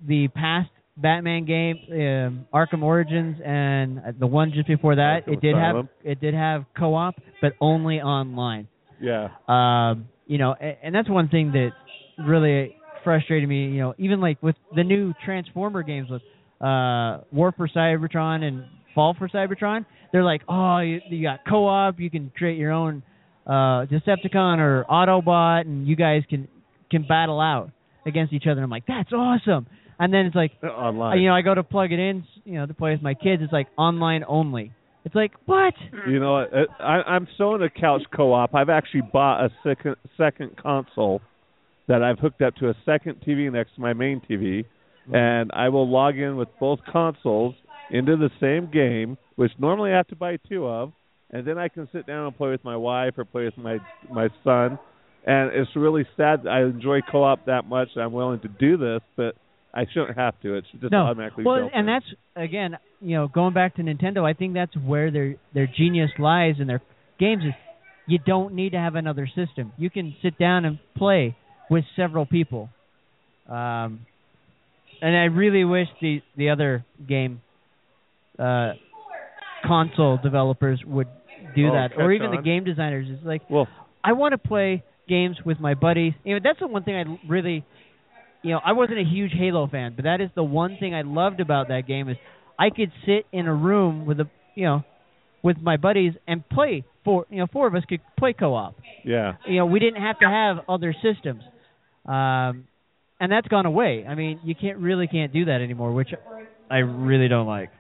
the 0.07 0.29
past 0.29 0.71
Batman 0.97 1.45
game, 1.47 1.77
um, 1.93 2.47
Arkham 2.53 2.83
Origins, 2.83 3.37
and 3.45 4.01
the 4.19 4.27
one 4.27 4.53
just 4.53 4.67
before 4.67 4.97
that, 4.97 5.27
Arkham 5.27 5.33
it 5.35 5.41
did 5.41 5.55
Asylum. 5.57 5.89
have 6.03 6.13
it 6.13 6.21
did 6.21 6.35
have 6.35 6.65
co-op, 6.77 7.15
but 7.41 7.53
only 7.61 8.01
online. 8.01 8.69
yeah. 9.01 9.29
Um, 9.49 10.09
you 10.27 10.39
know, 10.39 10.55
and, 10.61 10.77
and 10.83 10.95
that's 10.95 11.09
one 11.09 11.29
thing 11.29 11.53
that 11.53 11.71
really 12.19 12.77
frustrated 13.03 13.49
me. 13.49 13.67
You 13.67 13.79
know, 13.79 13.95
even 13.99 14.21
like 14.21 14.43
with 14.43 14.57
the 14.77 14.85
new 14.85 15.13
Transformer 15.25 15.83
games 15.83 16.09
with 16.11 16.23
uh, 16.61 17.25
War 17.33 17.53
for 17.57 17.69
Cybertron 17.69 18.43
and 18.43 18.65
Fall 18.95 19.15
for 19.19 19.29
Cybertron, 19.29 19.87
they're 20.13 20.25
like, 20.25 20.43
oh, 20.49 20.79
you, 20.81 21.01
you 21.09 21.23
got 21.23 21.41
co-op, 21.49 21.99
you 21.99 22.11
can 22.11 22.31
create 22.37 22.59
your 22.59 22.73
own 22.73 23.03
uh, 23.51 23.87
Decepticon 23.87 24.59
or 24.59 24.85
Autobot, 24.89 25.63
and 25.63 25.87
you 25.89 25.97
guys 25.97 26.23
can 26.31 26.47
can 26.89 27.03
battle 27.03 27.41
out 27.41 27.71
against 28.07 28.33
each 28.33 28.45
other. 28.45 28.53
And 28.53 28.65
I'm 28.65 28.71
like, 28.71 28.87
that's 28.87 29.13
awesome. 29.13 29.67
And 29.99 30.15
then 30.15 30.27
it's 30.27 30.37
like, 30.37 30.53
Online. 30.63 31.19
you 31.21 31.29
know, 31.29 31.35
I 31.35 31.43
go 31.43 31.55
to 31.55 31.63
plug 31.63 31.93
it 31.93 31.99
in, 31.99 32.25
you 32.45 32.55
know, 32.55 32.67
to 32.67 32.73
play 32.73 32.93
with 32.93 33.03
my 33.03 33.15
kids. 33.15 33.43
It's 33.43 33.53
like 33.53 33.67
online 33.77 34.25
only. 34.27 34.73
It's 35.05 35.15
like 35.15 35.33
what? 35.47 35.75
You 36.09 36.21
know? 36.21 36.37
Uh, 36.39 36.65
I, 36.79 37.03
I'm 37.03 37.27
so 37.37 37.55
a 37.55 37.69
couch 37.69 38.03
co-op. 38.15 38.55
I've 38.55 38.69
actually 38.69 39.03
bought 39.13 39.45
a 39.45 39.51
second 39.65 39.97
second 40.17 40.57
console 40.57 41.21
that 41.89 42.03
I've 42.03 42.19
hooked 42.19 42.43
up 42.43 42.55
to 42.57 42.69
a 42.69 42.75
second 42.87 43.17
TV 43.27 43.53
next 43.53 43.75
to 43.75 43.81
my 43.81 43.95
main 43.95 44.23
TV, 44.31 44.65
and 45.13 45.51
I 45.53 45.71
will 45.71 45.91
log 45.91 46.17
in 46.17 46.37
with 46.37 46.49
both 46.61 46.79
consoles 46.91 47.55
into 47.91 48.17
the 48.17 48.31
same 48.41 48.71
game, 48.71 49.19
which 49.35 49.51
normally 49.59 49.91
I 49.91 49.97
have 49.97 50.07
to 50.09 50.17
buy 50.17 50.37
two 50.49 50.67
of, 50.67 50.93
and 51.33 51.47
then 51.47 51.59
I 51.59 51.69
can 51.69 51.89
sit 51.93 52.07
down 52.07 52.27
and 52.27 52.37
play 52.37 52.51
with 52.51 52.65
my 52.65 52.77
wife 52.77 53.15
or 53.19 53.25
play 53.25 53.45
with 53.45 53.57
my 53.57 53.79
my 54.11 54.29
son. 54.45 54.79
And 55.27 55.53
it's 55.53 55.71
really 55.77 56.07
sad. 56.17 56.45
that 56.45 56.51
I 56.51 56.63
enjoy 56.63 57.01
co-op 57.03 57.45
that 57.47 57.67
much. 57.67 57.89
that 57.95 58.01
I'm 58.01 58.13
willing 58.13 58.41
to 58.41 58.49
do 58.49 58.79
this, 58.79 59.01
but 59.17 59.35
I 59.73 59.85
shouldn't 59.93 60.17
have 60.17 60.41
to. 60.41 60.55
It 60.57 60.65
should 60.71 60.81
just 60.81 60.93
no. 60.93 61.03
automatically. 61.03 61.45
Well, 61.45 61.71
and 61.73 61.81
in. 61.81 61.87
that's 61.87 62.07
again, 62.37 62.79
you 63.01 63.17
know, 63.17 63.29
going 63.29 63.55
back 63.55 63.77
to 63.77 63.83
Nintendo, 63.83 64.29
I 64.29 64.33
think 64.33 64.55
that's 64.55 64.75
where 64.77 65.11
their 65.11 65.37
their 65.55 65.67
genius 65.67 66.11
lies 66.19 66.55
in 66.59 66.67
their 66.67 66.83
games 67.19 67.45
is 67.45 67.53
you 68.07 68.19
don't 68.19 68.55
need 68.55 68.71
to 68.71 68.79
have 68.79 68.95
another 68.95 69.27
system. 69.27 69.73
You 69.77 69.91
can 69.91 70.17
sit 70.23 70.39
down 70.39 70.65
and 70.65 70.79
play 70.97 71.37
with 71.71 71.85
several 71.95 72.27
people. 72.27 72.69
Um, 73.49 74.07
and 75.03 75.17
I 75.17 75.25
really 75.25 75.65
wish 75.65 75.87
the 76.01 76.23
the 76.37 76.51
other 76.51 76.85
game 77.07 77.43
uh, 78.39 78.73
console 79.67 80.19
developers 80.23 80.81
would 80.87 81.09
do 81.55 81.69
Oh, 81.69 81.73
that, 81.73 81.91
or 81.97 82.13
even 82.13 82.31
the 82.31 82.43
game 82.43 82.65
designers. 82.65 83.07
It's 83.11 83.25
like 83.25 83.43
well, 83.51 83.69
I 84.03 84.13
want 84.13 84.33
to 84.33 84.39
play 84.39 84.83
games 85.09 85.37
with 85.45 85.59
my 85.61 85.75
buddies. 85.75 86.13
You 86.25 86.35
know, 86.35 86.41
that's 86.43 86.61
the 86.61 86.67
one 86.67 86.85
thing 86.85 86.95
I 86.97 87.05
really, 87.29 87.65
you 88.43 88.53
know, 88.53 88.61
I 88.65 88.73
wasn't 88.73 88.99
a 89.01 89.05
huge 89.05 89.33
Halo 89.33 89.67
fan, 89.67 89.93
but 89.97 90.05
that 90.05 90.21
is 90.21 90.31
the 90.35 90.43
one 90.45 90.77
thing 90.77 90.95
I 90.95 91.03
loved 91.03 91.41
about 91.41 91.69
that 91.69 91.87
game 91.87 92.09
is 92.09 92.17
I 92.59 92.71
could 92.71 92.93
sit 93.07 93.27
in 93.33 93.47
a 93.47 93.55
room 93.55 94.07
with 94.07 94.21
a, 94.21 94.29
you 94.55 94.65
know, 94.67 94.85
with 95.43 95.57
my 95.61 95.77
buddies 95.77 96.13
and 96.27 96.47
play. 96.49 96.85
Four, 97.05 97.27
you 97.31 97.39
know, 97.39 97.47
four 97.53 97.67
of 97.67 97.75
us 97.75 97.83
could 97.89 98.01
play 98.19 98.35
co-op. 98.35 98.75
yeah. 99.05 99.35
You 99.47 99.57
know, 99.57 99.67
we 99.67 99.79
didn't 99.81 100.03
have 100.03 100.19
to 100.21 100.27
have 100.29 100.59
other 100.69 100.95
systems, 101.03 101.43
um, 102.07 102.67
and 103.19 103.31
that's 103.33 103.49
gone 103.49 103.67
away. 103.67 104.05
I 104.09 104.15
mean, 104.15 104.41
you 104.45 104.55
can't 104.55 104.79
really 104.79 105.07
can't 105.07 105.33
do 105.33 105.47
that 105.47 105.61
anymore, 105.63 105.93
which 105.93 106.11
I 106.71 106.79
really 106.79 107.29
don't 107.29 107.47
like. 107.47 107.71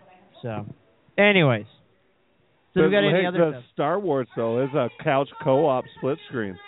So, 0.42 0.64
anyways, 1.18 1.66
so 2.74 2.82
we 2.82 2.90
got 2.90 2.98
any 2.98 3.26
other 3.26 3.38
the 3.38 3.50
stuff? 3.52 3.64
Star 3.72 3.98
Wars 3.98 4.28
though 4.36 4.62
is 4.62 4.70
a 4.74 4.88
couch 5.02 5.28
co-op 5.42 5.84
split 5.98 6.18
screen. 6.28 6.58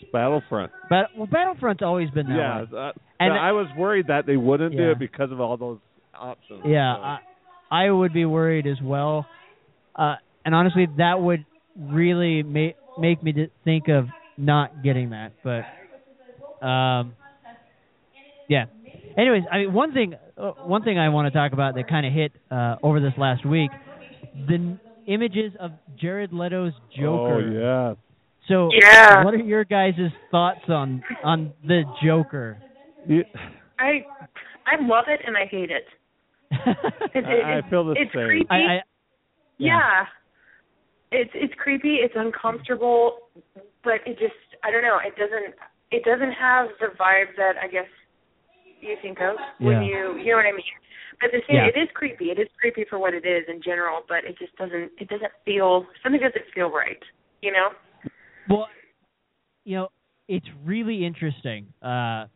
It's 0.00 0.10
Battlefront. 0.12 0.72
But 0.88 1.06
well, 1.16 1.26
Battlefront's 1.26 1.82
always 1.82 2.10
been 2.10 2.26
that 2.28 2.66
yeah, 2.72 2.90
And- 3.20 3.32
I 3.32 3.52
was 3.52 3.66
worried 3.76 4.06
that 4.08 4.26
they 4.26 4.36
wouldn't 4.36 4.76
do 4.76 4.90
it 4.90 4.98
because 4.98 5.30
of 5.30 5.40
all 5.40 5.56
those 5.56 5.78
options. 6.14 6.62
Yeah, 6.64 6.96
So, 6.96 7.02
I, 7.02 7.18
I 7.86 7.90
would 7.90 8.12
be 8.12 8.24
worried 8.24 8.66
as 8.66 8.80
well. 8.82 9.26
Uh, 9.94 10.16
and 10.44 10.54
honestly, 10.54 10.86
that 10.98 11.20
would 11.20 11.44
really 11.78 12.42
make 12.42 12.76
make 12.98 13.22
me 13.22 13.48
think 13.64 13.88
of 13.88 14.06
not 14.36 14.82
getting 14.82 15.10
that. 15.10 15.32
But 15.42 16.66
um, 16.66 17.14
yeah. 18.48 18.66
Anyways, 19.16 19.42
I 19.50 19.58
mean, 19.58 19.72
one 19.72 19.92
thing 19.92 20.14
uh, 20.36 20.52
one 20.64 20.82
thing 20.82 20.98
I 20.98 21.08
want 21.10 21.32
to 21.32 21.38
talk 21.38 21.52
about 21.52 21.74
that 21.74 21.88
kind 21.88 22.06
of 22.06 22.12
hit 22.12 22.32
uh, 22.50 22.76
over 22.82 23.00
this 23.00 23.12
last 23.18 23.44
week, 23.46 23.70
the 24.48 24.78
images 25.06 25.52
of 25.60 25.72
Jared 26.00 26.32
Leto's 26.32 26.72
Joker. 26.96 27.42
Oh 27.42 27.50
yeah. 27.60 27.94
So, 28.48 28.70
Yeah. 28.72 29.24
what 29.24 29.34
are 29.34 29.38
your 29.38 29.64
guys' 29.64 29.94
thoughts 30.30 30.68
on 30.68 31.02
on 31.22 31.52
the 31.66 31.82
Joker? 32.04 32.58
You- 33.06 33.24
I 33.78 34.04
I 34.66 34.76
love 34.80 35.04
it 35.08 35.20
and 35.26 35.36
I 35.36 35.46
hate 35.46 35.70
it. 35.70 35.84
It- 37.14 37.24
it- 37.26 37.44
I, 37.44 37.58
I 37.58 37.70
feel 37.70 37.84
the 37.84 37.92
it's 37.92 38.12
same. 38.12 38.26
creepy. 38.26 38.46
I, 38.50 38.56
I 38.56 38.80
yeah. 39.58 40.04
It's 41.10 41.30
it's 41.34 41.54
creepy, 41.54 41.96
it's 41.96 42.14
uncomfortable, 42.16 43.18
but 43.84 44.00
it 44.06 44.18
just 44.18 44.34
I 44.64 44.70
don't 44.70 44.82
know, 44.82 44.98
it 45.04 45.14
doesn't 45.16 45.54
it 45.90 46.04
doesn't 46.04 46.32
have 46.32 46.68
the 46.80 46.86
vibe 46.98 47.36
that 47.36 47.54
I 47.62 47.68
guess 47.68 47.86
you 48.80 48.96
think 49.02 49.18
of 49.20 49.36
when 49.58 49.82
Yeah. 49.82 49.88
you 49.88 50.18
you 50.18 50.30
know 50.32 50.36
what 50.38 50.46
I 50.46 50.52
mean. 50.52 50.64
But 51.22 51.30
the 51.32 51.40
thing 51.46 51.56
Yeah. 51.56 51.66
it 51.66 51.78
is 51.78 51.88
creepy. 51.94 52.26
It 52.30 52.38
is 52.38 52.48
creepy 52.60 52.84
for 52.90 52.98
what 52.98 53.14
it 53.14 53.24
is 53.24 53.44
in 53.48 53.62
general, 53.62 54.00
but 54.08 54.24
it 54.24 54.36
just 54.38 54.54
doesn't 54.56 54.90
it 54.98 55.08
doesn't 55.08 55.32
feel 55.44 55.86
something 56.02 56.20
doesn't 56.20 56.44
feel 56.54 56.68
right, 56.70 57.00
you 57.42 57.52
know? 57.52 57.68
Well, 58.50 58.68
you 59.64 59.76
know, 59.76 59.88
it's 60.28 60.46
really 60.64 61.06
interesting. 61.06 61.66
Uh, 61.80 62.26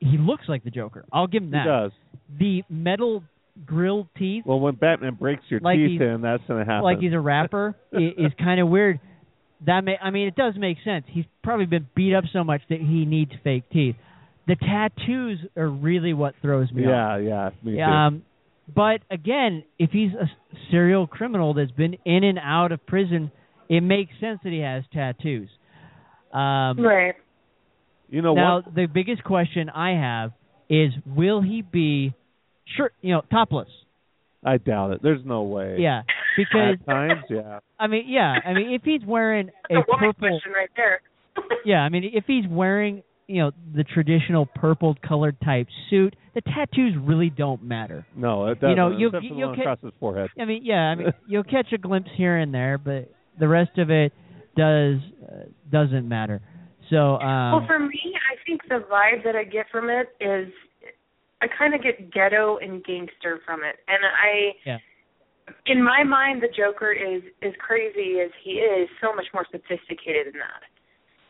he 0.00 0.16
looks 0.18 0.44
like 0.48 0.62
the 0.62 0.70
Joker. 0.70 1.04
I'll 1.12 1.26
give 1.26 1.42
him 1.42 1.48
He 1.48 1.58
that. 1.58 1.64
does. 1.66 1.92
The 2.38 2.62
metal 2.70 3.24
grilled 3.66 4.06
teeth, 4.16 4.44
Well, 4.46 4.60
when 4.60 4.76
Batman 4.76 5.14
breaks 5.14 5.42
your 5.48 5.58
Like 5.58 5.76
teeth 5.78 6.00
in, 6.00 6.20
that's 6.20 6.42
gonna 6.46 6.64
happen. 6.64 6.84
like 6.84 7.00
he's 7.00 7.12
a 7.12 7.18
rapper, 7.20 7.74
i- 7.92 7.96
is 8.16 8.32
kind 8.38 8.60
of 8.60 8.68
weird. 8.68 9.00
That 9.66 9.82
may, 9.82 9.98
I 10.00 10.10
mean, 10.10 10.28
it 10.28 10.36
does 10.36 10.54
make 10.56 10.78
sense. 10.84 11.04
He's 11.08 11.24
probably 11.42 11.66
been 11.66 11.88
beat 11.96 12.14
up 12.14 12.22
so 12.32 12.44
much 12.44 12.62
that 12.68 12.78
he 12.78 13.04
needs 13.04 13.32
fake 13.42 13.64
teeth. 13.72 13.96
The 14.48 14.56
tattoos 14.56 15.38
are 15.56 15.68
really 15.68 16.12
what 16.14 16.34
throws 16.42 16.72
me 16.72 16.82
off. 16.84 17.20
yeah, 17.22 17.28
yeah, 17.28 17.50
me 17.62 17.76
too. 17.76 17.82
Um, 17.82 18.22
but 18.74 19.00
again, 19.10 19.62
if 19.78 19.90
he's 19.90 20.10
a 20.12 20.26
serial 20.70 21.06
criminal 21.06 21.54
that's 21.54 21.70
been 21.70 21.96
in 22.04 22.24
and 22.24 22.38
out 22.42 22.72
of 22.72 22.84
prison, 22.86 23.30
it 23.68 23.82
makes 23.82 24.10
sense 24.20 24.40
that 24.44 24.50
he 24.50 24.60
has 24.60 24.82
tattoos. 24.92 25.48
Um, 26.32 26.80
Right. 26.80 27.14
you 28.08 28.22
know 28.22 28.34
now, 28.34 28.56
what? 28.56 28.74
the 28.74 28.86
biggest 28.86 29.22
question 29.24 29.68
I 29.70 29.90
have 29.90 30.32
is, 30.68 30.92
will 31.06 31.40
he 31.42 31.62
be 31.62 32.14
shirt, 32.76 32.92
you 33.00 33.12
know, 33.14 33.22
topless? 33.30 33.68
I 34.44 34.56
doubt 34.58 34.92
it. 34.92 35.00
There's 35.02 35.24
no 35.24 35.42
way. 35.42 35.76
Yeah, 35.78 36.02
because 36.36 36.76
At 36.80 36.86
times, 36.86 37.24
yeah. 37.28 37.60
I 37.80 37.86
mean, 37.86 38.04
yeah, 38.08 38.34
I 38.44 38.52
mean, 38.54 38.72
if 38.72 38.82
he's 38.82 39.00
wearing 39.06 39.48
a 39.48 39.74
That's 39.74 39.88
a 39.88 39.92
woman 39.92 40.12
purple, 40.12 40.28
question 40.28 40.52
right 40.52 40.70
there. 40.76 41.00
yeah, 41.64 41.78
I 41.80 41.88
mean, 41.88 42.10
if 42.14 42.24
he's 42.26 42.44
wearing, 42.48 43.02
you 43.28 43.42
know, 43.42 43.50
the 43.74 43.84
traditional 43.84 44.46
purple 44.46 44.96
colored 45.06 45.36
type 45.44 45.68
suit, 45.90 46.16
the 46.34 46.40
tattoos 46.40 46.94
really 47.00 47.28
don't 47.30 47.62
matter. 47.62 48.06
No, 48.16 48.46
it 48.46 48.48
You 48.48 48.54
doesn't. 48.74 48.76
know, 48.76 48.90
you- 48.90 49.06
except 49.08 49.24
for 49.24 49.28
the 49.34 49.38
you'll 49.38 49.48
one 49.48 49.56
ca- 49.56 49.62
across 49.62 49.80
his 49.82 49.92
forehead. 50.00 50.30
I 50.40 50.44
mean, 50.46 50.64
yeah, 50.64 50.80
I 50.90 50.94
mean, 50.94 51.12
you'll 51.28 51.44
catch 51.44 51.72
a 51.72 51.78
glimpse 51.78 52.10
here 52.16 52.38
and 52.38 52.52
there, 52.54 52.78
but 52.78 53.10
the 53.38 53.46
rest 53.46 53.76
of 53.78 53.90
it 53.90 54.12
does 54.56 54.96
uh, 55.30 55.44
doesn't 55.70 56.08
matter. 56.08 56.40
So, 56.90 57.20
um, 57.20 57.52
well, 57.52 57.66
for 57.66 57.78
me, 57.78 58.00
I 58.32 58.36
think 58.46 58.62
the 58.68 58.82
vibe 58.90 59.22
that 59.24 59.36
I 59.36 59.44
get 59.44 59.66
from 59.70 59.90
it 59.90 60.08
is 60.20 60.48
I 61.42 61.46
kind 61.48 61.74
of 61.74 61.82
get 61.82 62.10
ghetto 62.12 62.56
and 62.56 62.82
gangster 62.82 63.40
from 63.44 63.60
it, 63.62 63.76
and 63.86 63.98
I, 64.04 64.56
Yeah. 64.64 64.78
in 65.66 65.82
my 65.82 66.02
mind, 66.02 66.42
the 66.42 66.48
Joker 66.48 66.90
is 66.92 67.22
as 67.42 67.52
crazy 67.58 68.20
as 68.24 68.30
he 68.42 68.52
is, 68.52 68.88
so 69.02 69.14
much 69.14 69.26
more 69.34 69.44
sophisticated 69.52 70.28
than 70.32 70.40
that. 70.40 70.64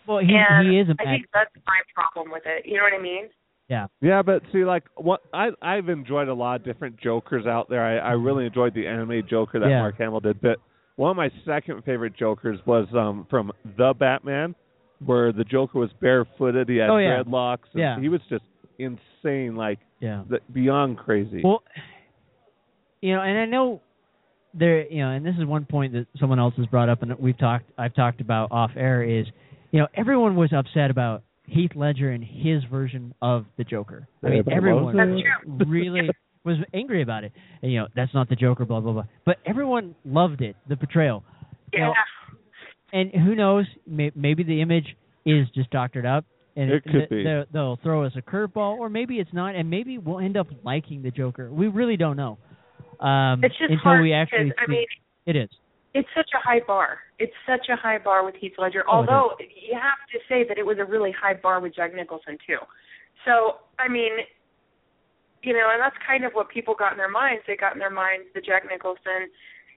Well, 0.08 0.18
he 0.18 0.34
and 0.34 0.68
he 0.70 0.78
is 0.80 0.88
a 0.88 0.92
I 1.00 1.04
mag- 1.04 1.20
think 1.20 1.26
that's 1.32 1.50
my 1.66 1.78
problem 1.94 2.32
with 2.32 2.42
it. 2.46 2.66
You 2.66 2.78
know 2.78 2.82
what 2.84 2.94
I 2.98 3.02
mean? 3.02 3.28
yeah. 3.68 3.86
Yeah, 4.00 4.22
but 4.22 4.42
see, 4.52 4.64
like 4.64 4.84
what 4.96 5.20
I 5.32 5.50
I've 5.62 5.88
enjoyed 5.90 6.28
a 6.28 6.34
lot 6.34 6.56
of 6.60 6.64
different 6.64 6.98
Jokers 6.98 7.46
out 7.46 7.68
there. 7.68 7.84
I 7.84 7.98
I 7.98 8.12
really 8.12 8.46
enjoyed 8.46 8.74
the 8.74 8.86
anime 8.86 9.22
Joker 9.28 9.60
that 9.60 9.68
Yeah. 9.68 9.80
Mark 9.80 9.98
Hamill 9.98 10.20
did, 10.20 10.40
but 10.40 10.58
One 10.96 11.10
of 11.12 11.16
my 11.16 11.30
second 11.44 11.84
favorite 11.84 12.16
Jokers 12.16 12.58
was 12.66 12.88
um 12.94 13.26
from 13.30 13.52
The 13.76 13.94
Batman, 13.96 14.54
where 15.04 15.30
the 15.32 15.44
Joker 15.44 15.78
was 15.78 15.90
barefooted. 16.00 16.68
He 16.68 16.76
had 16.78 16.90
Oh, 16.90 16.96
yeah. 16.96 17.22
dreadlocks. 17.22 17.68
And 17.74 17.80
Yeah. 17.82 18.00
He 18.00 18.08
was 18.08 18.20
just 18.30 18.44
insane, 18.78 19.54
like 19.54 19.78
Yeah. 20.00 20.24
the, 20.28 20.40
beyond 20.52 20.96
crazy. 20.98 21.42
Well, 21.44 21.62
you 23.00 23.14
know, 23.14 23.20
and 23.22 23.38
I 23.38 23.44
know 23.44 23.80
there, 24.54 24.86
you 24.90 25.02
know, 25.02 25.10
and 25.10 25.24
this 25.24 25.34
is 25.38 25.44
one 25.44 25.66
point 25.66 25.92
that 25.92 26.06
someone 26.18 26.38
else 26.38 26.54
has 26.56 26.66
brought 26.66 26.88
up, 26.88 27.02
and 27.02 27.16
we've 27.18 27.38
talked, 27.38 27.66
I've 27.78 27.94
talked 27.94 28.20
about 28.20 28.50
off 28.50 28.70
air 28.76 29.02
is, 29.04 29.26
you 29.70 29.80
know, 29.80 29.86
everyone 29.94 30.36
was 30.36 30.52
upset 30.52 30.90
about 30.90 31.22
Heath 31.46 31.72
Ledger 31.74 32.10
and 32.10 32.22
his 32.24 32.62
version 32.70 33.14
of 33.22 33.46
the 33.56 33.64
Joker. 33.64 34.06
I 34.22 34.28
mean, 34.30 34.44
everyone 34.50 34.96
That's 34.96 35.68
really 35.70 36.08
was 36.44 36.56
angry 36.74 37.02
about 37.02 37.24
it. 37.24 37.32
And, 37.62 37.72
you 37.72 37.78
know, 37.80 37.88
that's 37.96 38.12
not 38.14 38.28
the 38.28 38.36
Joker, 38.36 38.64
blah 38.64 38.80
blah 38.80 38.92
blah. 38.92 39.04
But 39.24 39.36
everyone 39.46 39.94
loved 40.04 40.40
it, 40.40 40.56
the 40.68 40.76
portrayal. 40.76 41.22
Yeah. 41.72 41.88
know, 41.88 41.92
and 42.92 43.10
who 43.12 43.34
knows? 43.34 43.66
May, 43.86 44.10
maybe 44.14 44.42
the 44.42 44.60
image 44.62 44.96
is 45.26 45.46
just 45.54 45.70
doctored 45.70 46.06
up, 46.06 46.24
and 46.56 46.70
It 46.70 46.84
could 46.84 46.92
th- 46.92 47.08
be. 47.10 47.24
they'll- 47.24 47.44
they'll 47.52 47.76
throw 47.82 48.04
us 48.04 48.12
a 48.16 48.22
curveball, 48.22 48.78
or 48.78 48.88
maybe 48.88 49.16
it's 49.18 49.32
not, 49.34 49.54
and 49.54 49.68
maybe 49.68 49.98
we'll 49.98 50.20
end 50.20 50.36
up 50.38 50.46
liking 50.64 51.02
the 51.02 51.10
Joker. 51.10 51.50
We 51.52 51.68
really 51.68 51.96
don't 51.98 52.16
know 52.16 52.38
um, 53.00 53.44
It's 53.44 53.54
just 53.58 53.70
until 53.70 53.78
hard 53.78 54.02
we 54.02 54.12
actually. 54.14 54.44
because, 54.44 54.58
I 54.58 54.66
see- 54.66 54.72
mean, 54.72 54.86
it 55.26 55.36
is. 55.36 55.48
It's 55.98 56.08
such 56.14 56.30
a 56.30 56.38
high 56.38 56.60
bar. 56.64 56.98
It's 57.18 57.34
such 57.42 57.66
a 57.68 57.74
high 57.74 57.98
bar 57.98 58.24
with 58.24 58.36
Heath 58.36 58.54
Ledger. 58.56 58.84
Oh. 58.86 59.02
Although 59.02 59.34
you 59.40 59.74
have 59.74 59.98
to 60.14 60.18
say 60.30 60.46
that 60.46 60.56
it 60.56 60.64
was 60.64 60.78
a 60.78 60.84
really 60.84 61.10
high 61.10 61.34
bar 61.34 61.60
with 61.60 61.74
Jack 61.74 61.92
Nicholson 61.92 62.38
too. 62.46 62.62
So 63.26 63.66
I 63.82 63.88
mean, 63.88 64.22
you 65.42 65.52
know, 65.54 65.74
and 65.74 65.82
that's 65.82 65.98
kind 66.06 66.22
of 66.22 66.32
what 66.38 66.48
people 66.50 66.78
got 66.78 66.92
in 66.92 66.98
their 66.98 67.10
minds. 67.10 67.42
They 67.46 67.56
got 67.56 67.74
in 67.74 67.80
their 67.82 67.90
minds 67.90 68.30
the 68.32 68.40
Jack 68.40 68.62
Nicholson, 68.70 69.26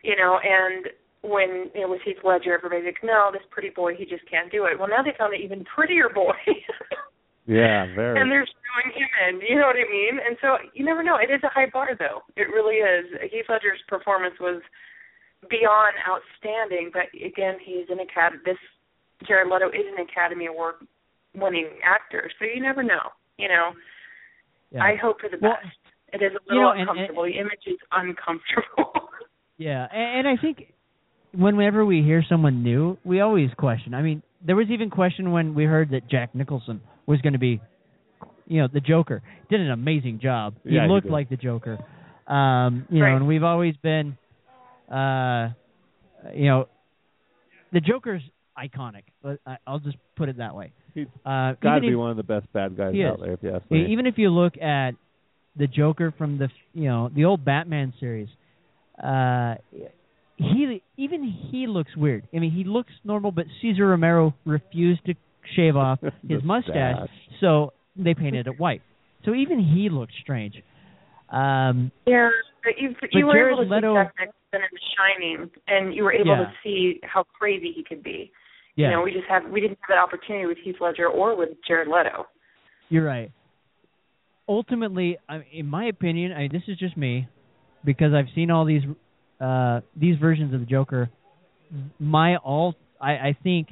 you 0.04 0.16
know, 0.16 0.38
and 0.38 0.94
when 1.22 1.74
it 1.74 1.90
was 1.90 1.98
Heath 2.06 2.22
Ledger, 2.24 2.54
everybody's 2.54 2.86
like, 2.86 3.02
no, 3.02 3.30
this 3.34 3.46
pretty 3.50 3.70
boy, 3.70 3.98
he 3.98 4.06
just 4.06 4.26
can't 4.30 4.52
do 4.52 4.66
it. 4.66 4.78
Well, 4.78 4.90
now 4.90 5.02
they 5.02 5.18
found 5.18 5.34
an 5.34 5.42
even 5.42 5.66
prettier 5.66 6.10
boy. 6.10 6.38
yeah, 7.50 7.90
very. 7.94 8.22
and 8.22 8.30
they're 8.30 8.46
throwing 8.46 8.94
him 8.94 9.10
in. 9.26 9.34
You 9.42 9.58
know 9.58 9.70
what 9.70 9.78
I 9.78 9.90
mean? 9.90 10.18
And 10.22 10.38
so 10.42 10.58
you 10.74 10.86
never 10.86 11.02
know. 11.02 11.18
It 11.18 11.34
is 11.34 11.42
a 11.42 11.54
high 11.54 11.70
bar, 11.70 11.94
though. 11.98 12.26
It 12.38 12.50
really 12.50 12.82
is. 12.82 13.06
Heath 13.30 13.50
Ledger's 13.50 13.82
performance 13.90 14.38
was 14.42 14.62
beyond 15.50 15.96
outstanding. 16.08 16.92
But 16.94 17.10
again, 17.16 17.58
he's 17.64 17.88
an 17.90 18.00
academy. 18.00 18.42
This 18.46 18.58
Jared 19.28 19.52
Leto 19.52 19.70
is 19.70 19.86
an 19.98 20.04
Academy 20.06 20.48
Award 20.48 20.76
winning 21.36 21.68
actor, 21.84 22.30
so 22.40 22.46
you 22.46 22.62
never 22.62 22.84
know. 22.84 23.12
You 23.38 23.48
know, 23.48 23.72
Yeah. 24.72 24.84
I 24.84 24.96
hope 24.96 25.20
for 25.22 25.30
the 25.30 25.38
Well, 25.42 25.54
best. 25.64 25.78
It 26.14 26.22
is 26.22 26.32
a 26.32 26.34
you 26.34 26.40
little 26.58 26.64
know, 26.64 26.70
and- 26.72 26.80
and- 26.82 26.90
uncomfortable. 26.90 27.24
the 27.24 27.38
image 27.38 27.66
is 27.66 27.78
uncomfortable. 27.92 29.10
Yeah, 29.58 29.88
and, 29.92 30.26
and 30.26 30.28
I 30.28 30.42
think 30.42 30.74
whenever 31.36 31.86
we 31.86 32.02
hear 32.02 32.24
someone 32.28 32.64
new, 32.64 32.98
we 33.04 33.22
always 33.22 33.54
question. 33.60 33.94
I 33.94 34.02
mean, 34.02 34.24
there 34.44 34.56
was 34.56 34.68
even 34.72 34.90
question 34.90 35.32
when 35.32 35.54
we 35.54 35.66
heard 35.66 35.92
that 35.92 36.10
Jack 36.10 36.34
Nicholson 36.34 36.82
was 37.06 37.22
going 37.22 37.34
to 37.34 37.40
be, 37.40 37.62
you 38.48 38.60
know, 38.60 38.68
the 38.74 38.80
Joker. 38.80 39.22
Did 39.52 39.60
an 39.62 39.70
amazing 39.70 40.18
job. 40.20 40.56
He 40.64 40.76
Yeah, 40.78 40.88
looked 40.88 41.06
did. 41.06 41.12
like 41.14 41.30
the 41.30 41.38
Joker. 41.38 41.78
Um, 42.28 42.88
you 42.90 43.04
Right. 43.04 43.12
know, 43.12 43.18
and 43.18 43.28
we've 43.28 43.44
always 43.44 43.78
been, 43.78 44.18
uh, 44.92 45.50
you 46.36 46.46
know, 46.46 46.68
the 47.74 47.80
Joker's 47.80 48.22
iconic. 48.58 49.04
But 49.24 49.40
I- 49.46 49.58
I'll 49.66 49.80
just 49.80 49.98
put 50.16 50.30
it 50.30 50.38
that 50.38 50.56
way. 50.56 50.72
He's 50.94 51.08
Uh, 51.26 51.54
Got 51.62 51.76
to 51.76 51.82
be 51.82 51.90
if- 51.90 51.98
one 51.98 52.12
of 52.12 52.18
the 52.18 52.24
best 52.24 52.52
bad 52.54 52.76
guys 52.76 52.94
out 53.00 53.20
there, 53.22 53.34
if 53.34 53.40
you 53.44 53.56
ask 53.56 53.70
me. 53.72 53.86
Even 53.92 54.06
if 54.06 54.18
you 54.18 54.30
look 54.30 54.58
at 54.62 54.92
the 55.56 55.68
Joker 55.68 56.12
from 56.18 56.38
the 56.38 56.50
you 56.74 56.86
know 56.86 57.10
the 57.10 57.26
old 57.26 57.44
Batman 57.46 57.94
series, 58.00 58.30
uh, 59.02 59.56
he 60.38 60.82
even 60.98 61.24
he 61.24 61.68
looks 61.68 61.96
weird. 61.96 62.24
I 62.34 62.40
mean, 62.40 62.52
he 62.52 62.64
looks 62.64 62.92
normal, 63.04 63.32
but 63.32 63.46
Cesar 63.62 63.88
Romero 63.88 64.34
refused 64.46 65.06
to 65.06 65.14
shave 65.56 65.76
off 65.76 66.00
his 66.28 66.44
mustache, 66.44 66.98
stash. 66.98 67.10
so 67.40 67.74
they 67.96 68.14
painted 68.14 68.48
it 68.48 68.60
white. 68.60 68.82
So 69.26 69.34
even 69.34 69.60
he 69.60 69.90
looks 69.90 70.14
strange. 70.22 70.62
Um, 71.30 71.92
Yeah, 72.06 72.30
but 72.64 72.74
you 72.78 72.96
But 73.00 73.14
you 73.14 73.26
were 73.28 73.34
Jared 73.34 73.54
able 73.54 73.64
to 73.66 73.70
Leto- 73.76 73.94
see 73.96 74.00
Jack 74.04 74.14
Nicholson 74.20 74.38
in 74.54 74.62
The 74.72 74.80
Shining, 74.98 75.52
and 75.68 75.94
you 75.96 76.04
were 76.04 76.14
able 76.14 76.28
Yeah. 76.38 76.46
to 76.46 76.54
see 76.64 77.00
how 77.04 77.24
crazy 77.24 77.72
he 77.72 77.84
could 77.84 78.04
be. 78.04 78.32
yeah, 78.76 78.88
You 78.90 78.96
know, 78.96 79.02
we 79.04 79.12
just 79.12 79.28
have 79.28 79.50
we 79.50 79.62
didn't 79.62 79.78
have 79.82 79.90
that 79.90 79.98
opportunity 80.00 80.46
with 80.46 80.58
Heath 80.60 80.78
Ledger 80.80 81.08
or 81.08 81.36
with 81.36 81.50
Jared 81.68 81.88
Leto. 81.88 82.28
You're 82.90 83.06
right. 83.06 83.32
Ultimately, 84.48 85.18
I 85.30 85.44
in 85.52 85.68
my 85.68 85.86
opinion, 85.86 86.32
I, 86.34 86.48
this 86.52 86.64
is 86.68 86.78
just 86.78 86.98
me, 86.98 87.28
because 87.86 88.14
I've 88.14 88.28
seen 88.36 88.52
all 88.52 88.66
these 88.66 88.84
uh, 89.40 89.82
these 89.96 90.18
versions 90.20 90.54
of 90.54 90.60
the 90.60 90.66
Joker. 90.66 91.10
My 92.00 92.36
all, 92.38 92.76
I, 93.00 93.12
I 93.30 93.38
think, 93.44 93.70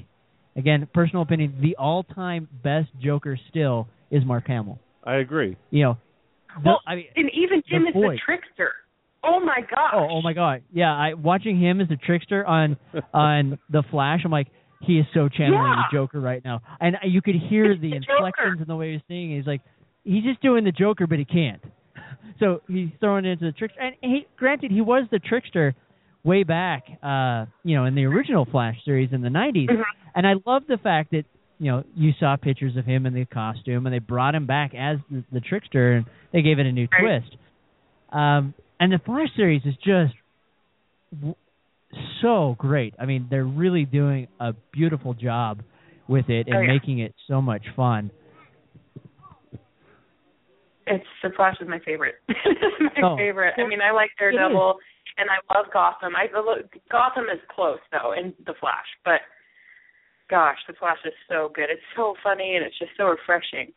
again, 0.55 0.87
personal 0.93 1.21
opinion, 1.21 1.57
the 1.61 1.75
all-time 1.75 2.47
best 2.63 2.87
Joker 3.01 3.37
still 3.49 3.87
is 4.09 4.23
Mark 4.25 4.47
Hamill. 4.47 4.79
I 5.03 5.15
agree. 5.15 5.57
You 5.69 5.83
know, 5.83 5.97
the, 5.97 6.08
Well, 6.65 6.81
I 6.87 6.95
mean, 6.95 7.05
and 7.15 7.29
even 7.33 7.61
him 7.67 7.85
the 7.85 7.91
voice. 7.91 8.19
the 8.19 8.33
trickster. 8.33 8.71
Oh 9.23 9.39
my 9.39 9.59
gosh. 9.61 9.91
oh, 9.93 10.07
oh 10.11 10.21
my 10.21 10.33
God, 10.33 10.61
yeah, 10.71 10.93
I 10.93 11.13
watching 11.13 11.59
him 11.59 11.81
as 11.81 11.87
the 11.89 11.97
trickster 11.97 12.45
on 12.45 12.77
on 13.13 13.59
the 13.69 13.83
Flash. 13.91 14.21
I'm 14.23 14.31
like, 14.31 14.47
he 14.81 14.93
is 14.99 15.05
so 15.13 15.27
channeling 15.29 15.61
Yeah. 15.61 15.83
the 15.91 15.97
Joker 15.97 16.19
right 16.21 16.43
now, 16.43 16.61
and 16.79 16.95
you 17.03 17.21
could 17.21 17.35
hear 17.35 17.75
the, 17.75 17.81
the 17.81 17.95
inflections 17.97 18.35
Joker. 18.35 18.55
and 18.59 18.67
the 18.67 18.75
way 18.75 18.93
he's 18.93 19.01
singing. 19.07 19.35
He's 19.37 19.45
like, 19.47 19.61
he's 20.03 20.23
just 20.23 20.41
doing 20.41 20.63
the 20.63 20.71
Joker, 20.71 21.05
but 21.07 21.19
he 21.19 21.25
can't. 21.25 21.61
So 22.39 22.61
he's 22.69 22.87
throwing 23.01 23.25
it 23.25 23.31
into 23.31 23.45
the 23.45 23.51
trickster. 23.51 23.81
And 23.81 23.95
he, 24.01 24.25
granted, 24.37 24.71
he 24.71 24.79
was 24.81 25.03
the 25.11 25.19
trickster 25.19 25.75
way 26.23 26.43
back, 26.43 26.83
uh, 27.03 27.45
you 27.65 27.75
know, 27.75 27.83
in 27.85 27.95
the 27.95 28.05
original 28.05 28.45
Flash 28.49 28.77
series 28.85 29.09
in 29.11 29.21
the 29.21 29.27
'90s. 29.29 29.67
Mhm. 29.69 29.81
And 30.15 30.25
I 30.25 30.35
love 30.45 30.63
the 30.67 30.77
fact 30.77 31.11
that 31.11 31.25
you 31.59 31.71
know 31.71 31.83
you 31.95 32.11
saw 32.19 32.35
pictures 32.37 32.75
of 32.77 32.85
him 32.85 33.05
in 33.05 33.13
the 33.13 33.25
costume, 33.25 33.85
and 33.85 33.93
they 33.93 33.99
brought 33.99 34.33
him 34.35 34.45
back 34.45 34.73
as 34.73 34.97
the, 35.11 35.23
the 35.31 35.39
trickster, 35.41 35.93
and 35.93 36.05
they 36.33 36.41
gave 36.41 36.57
it 36.59 36.65
a 36.65 36.71
new 36.71 36.87
Right. 36.91 37.21
twist. 37.21 37.35
Um, 38.11 38.53
and 38.79 38.91
the 38.93 38.99
Flash 39.05 39.29
series 39.35 39.61
is 39.65 39.75
just 39.75 40.13
w- 41.13 41.35
so 42.21 42.55
great. 42.57 42.93
I 42.99 43.05
mean, 43.05 43.27
they're 43.29 43.43
really 43.45 43.85
doing 43.85 44.27
a 44.39 44.53
beautiful 44.71 45.13
job 45.13 45.61
with 46.07 46.29
it 46.29 46.47
and 46.47 46.55
Oh, 46.55 46.61
yeah. 46.61 46.67
making 46.73 46.99
it 46.99 47.13
so 47.27 47.41
much 47.41 47.63
fun. 47.75 48.09
It's 50.87 51.05
the 51.21 51.29
Flash 51.35 51.57
is 51.61 51.67
my 51.67 51.79
favorite. 51.79 52.15
my 52.29 53.01
Oh. 53.03 53.15
favorite. 53.17 53.53
I 53.57 53.67
mean, 53.67 53.79
I 53.81 53.91
like 53.91 54.09
Daredevil 54.17 54.75
and 55.17 55.29
I 55.29 55.37
love 55.53 55.67
Gotham. 55.71 56.13
I 56.15 56.27
look 56.33 56.65
Gotham 56.91 57.25
is 57.25 57.39
close 57.53 57.79
though 57.91 58.13
in 58.13 58.33
the 58.45 58.53
Flash, 58.59 58.87
but 59.05 59.21
gosh, 60.29 60.57
the 60.67 60.73
Flash 60.73 60.97
is 61.05 61.13
so 61.27 61.49
good. 61.53 61.65
It's 61.69 61.81
so 61.95 62.15
funny 62.23 62.55
and 62.55 62.65
it's 62.65 62.77
just 62.77 62.91
so 62.97 63.05
refreshing. 63.05 63.71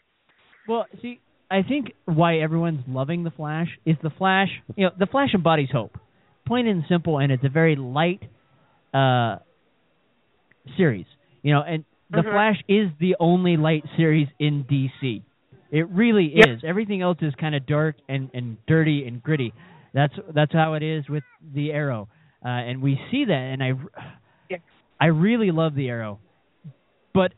Well, 0.68 0.86
see, 1.00 1.20
I 1.50 1.62
think 1.62 1.92
why 2.04 2.38
everyone's 2.38 2.84
loving 2.86 3.24
the 3.24 3.30
Flash 3.30 3.68
is 3.84 3.96
the 4.02 4.10
Flash. 4.10 4.48
You 4.76 4.86
know, 4.86 4.92
the 4.98 5.06
Flash 5.06 5.30
embodies 5.34 5.70
hope, 5.72 5.98
plain 6.46 6.66
and 6.66 6.84
simple, 6.88 7.18
and 7.18 7.32
it's 7.32 7.44
a 7.44 7.48
very 7.48 7.76
light 7.76 8.22
uh, 8.94 9.38
series. 10.76 11.06
You 11.42 11.54
know, 11.54 11.62
and 11.62 11.84
the 12.10 12.22
Mhm. 12.22 12.30
Flash 12.30 12.62
is 12.68 12.90
the 12.98 13.16
only 13.18 13.56
light 13.56 13.84
series 13.96 14.28
in 14.38 14.64
DC. 14.64 15.22
It 15.70 15.88
really 15.88 16.36
Yep. 16.36 16.48
is. 16.48 16.64
Everything 16.64 17.00
else 17.00 17.18
is 17.22 17.34
kind 17.36 17.54
of 17.54 17.66
dark 17.66 17.96
and 18.08 18.30
and 18.34 18.58
dirty 18.66 19.06
and 19.06 19.22
gritty. 19.22 19.52
That's 19.94 20.14
that's 20.34 20.52
how 20.52 20.74
it 20.74 20.82
is 20.82 21.08
with 21.08 21.24
the 21.54 21.72
Arrow, 21.72 22.08
uh, 22.44 22.48
and 22.48 22.82
we 22.82 23.00
see 23.10 23.24
that. 23.24 23.32
And 23.32 23.62
I. 23.62 23.74
I 25.00 25.06
really 25.06 25.50
love 25.50 25.74
the 25.74 25.88
Arrow, 25.88 26.20
but 27.14 27.32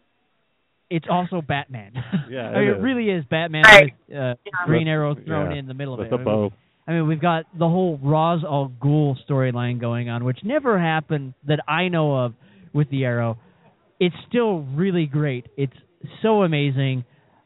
it's 0.91 1.07
also 1.11 1.41
Batman. 1.43 1.93
Yeah, 2.31 2.49
I 2.51 2.61
mean, 2.61 2.69
it 2.69 2.71
it 2.73 2.77
is. 2.79 2.83
really 2.83 3.11
is 3.11 3.25
Batman 3.31 3.63
Right. 3.65 3.95
with 4.09 4.17
uh, 4.17 4.21
Yeah. 4.45 4.53
Green 4.67 4.89
Arrow 4.89 5.15
thrown 5.15 5.53
yeah, 5.53 5.59
in 5.59 5.67
the 5.67 5.75
middle 5.75 5.95
of 5.95 6.01
with 6.01 6.09
it. 6.09 6.15
a 6.15 6.19
bow. 6.19 6.53
I 6.87 6.93
mean, 6.93 7.09
we've 7.09 7.21
got 7.21 7.45
the 7.59 7.67
whole 7.69 7.99
Ra's 8.03 8.45
al 8.45 8.71
Ghul 8.81 9.17
storyline 9.29 9.81
going 9.81 10.11
on, 10.11 10.25
which 10.25 10.39
never 10.45 10.79
happened 10.79 11.33
that 11.47 11.61
I 11.67 11.89
know 11.89 12.15
of 12.15 12.35
with 12.75 12.91
the 12.91 13.05
Arrow. 13.05 13.39
It's 13.99 14.15
still 14.29 14.61
really 14.75 15.07
great. 15.07 15.47
It's 15.57 15.73
so 16.21 16.43
amazing. 16.43 17.05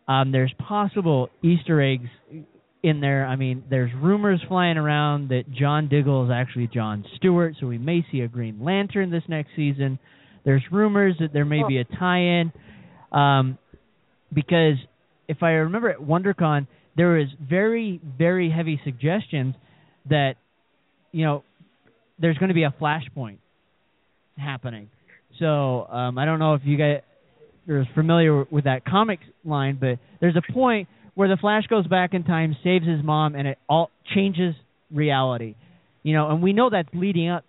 Um, 0.09 0.33
there's 0.33 0.53
possible 0.59 1.29
Easter 1.43 1.81
eggs 1.81 2.09
in 2.83 3.01
there. 3.01 3.27
I 3.27 3.37
mean, 3.37 3.63
there's 3.71 3.93
rumors 3.95 4.41
flying 4.49 4.77
around 4.77 5.29
that 5.29 5.45
John 5.53 5.87
Diggle 5.89 6.25
is 6.25 6.31
actually 6.35 6.67
John 6.75 7.05
Stewart, 7.17 7.55
so 7.61 7.67
we 7.69 7.79
may 7.79 8.05
see 8.11 8.21
a 8.23 8.29
Green 8.29 8.59
Lantern 8.65 9.11
this 9.11 9.23
next 9.29 9.51
season. 9.55 10.01
There's 10.45 10.63
rumors 10.71 11.17
that 11.21 11.33
there 11.33 11.45
may 11.45 11.63
be 11.67 11.79
a 11.79 11.85
tie-in, 11.85 12.53
um, 13.13 13.59
because 14.33 14.77
if 15.29 15.43
I 15.43 15.51
remember 15.51 15.91
at 15.91 15.99
WonderCon, 15.99 16.67
there 16.97 17.09
was 17.09 17.29
very, 17.41 18.01
very 18.19 18.51
heavy 18.51 18.81
suggestions 18.85 19.55
that, 20.09 20.35
you 21.13 21.25
know, 21.25 21.45
there's 22.19 22.39
going 22.39 22.49
to 22.49 22.55
be 22.55 22.65
a 22.65 22.75
flashpoint 22.81 23.39
happening. 24.37 24.89
So 25.39 25.87
um, 25.87 26.19
I 26.19 26.25
don't 26.25 26.39
know 26.39 26.55
if 26.55 26.63
you 26.65 26.77
guys 26.77 27.03
are 27.69 27.87
familiar 27.95 28.45
with 28.45 28.65
that 28.65 28.85
comic 28.85 29.21
line, 29.45 29.79
but 29.81 29.99
there's 30.21 30.37
a 30.37 30.53
point 30.53 30.89
where 31.15 31.29
the 31.29 31.37
Flash 31.37 31.67
goes 31.67 31.87
back 31.87 32.15
in 32.15 32.25
time, 32.25 32.57
saves 32.65 32.87
his 32.87 33.03
mom, 33.05 33.35
and 33.35 33.47
it 33.47 33.59
all 33.69 33.91
changes 34.15 34.55
reality. 34.93 35.55
You 36.03 36.15
know, 36.15 36.31
and 36.31 36.43
we 36.43 36.53
know 36.53 36.71
that's 36.71 36.89
leading 36.95 37.29
up 37.29 37.45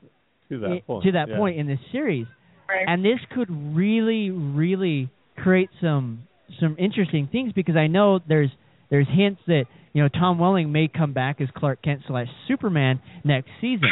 To 0.49 0.59
that 0.59 0.81
point, 0.85 1.03
to 1.05 1.11
that 1.13 1.29
yeah. 1.29 1.37
point 1.37 1.57
in 1.57 1.67
this 1.67 1.79
series, 1.91 2.27
Right. 2.69 2.85
and 2.87 3.03
this 3.03 3.19
could 3.33 3.49
really, 3.75 4.29
really 4.29 5.09
create 5.37 5.69
some 5.81 6.27
some 6.59 6.75
interesting 6.79 7.27
things 7.31 7.53
because 7.53 7.75
I 7.75 7.87
know 7.87 8.19
there's 8.27 8.49
there's 8.89 9.07
hints 9.07 9.41
that 9.47 9.65
you 9.93 10.03
know 10.03 10.09
Tom 10.09 10.39
Welling 10.39 10.71
may 10.71 10.87
come 10.87 11.13
back 11.13 11.41
as 11.41 11.47
Clark 11.55 11.81
Kent 11.81 12.01
slash 12.07 12.27
Superman 12.47 13.01
next 13.23 13.49
season, 13.61 13.89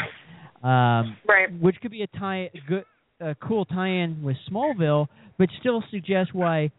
um, 0.63 1.17
right. 1.27 1.47
which 1.59 1.75
could 1.81 1.91
be 1.91 2.03
a 2.03 2.07
tie 2.07 2.49
good 2.67 2.83
a 3.19 3.35
cool 3.35 3.65
tie-in 3.65 4.21
with 4.21 4.37
Smallville, 4.51 5.07
but 5.39 5.49
still 5.59 5.83
suggests 5.89 6.33
why 6.33 6.71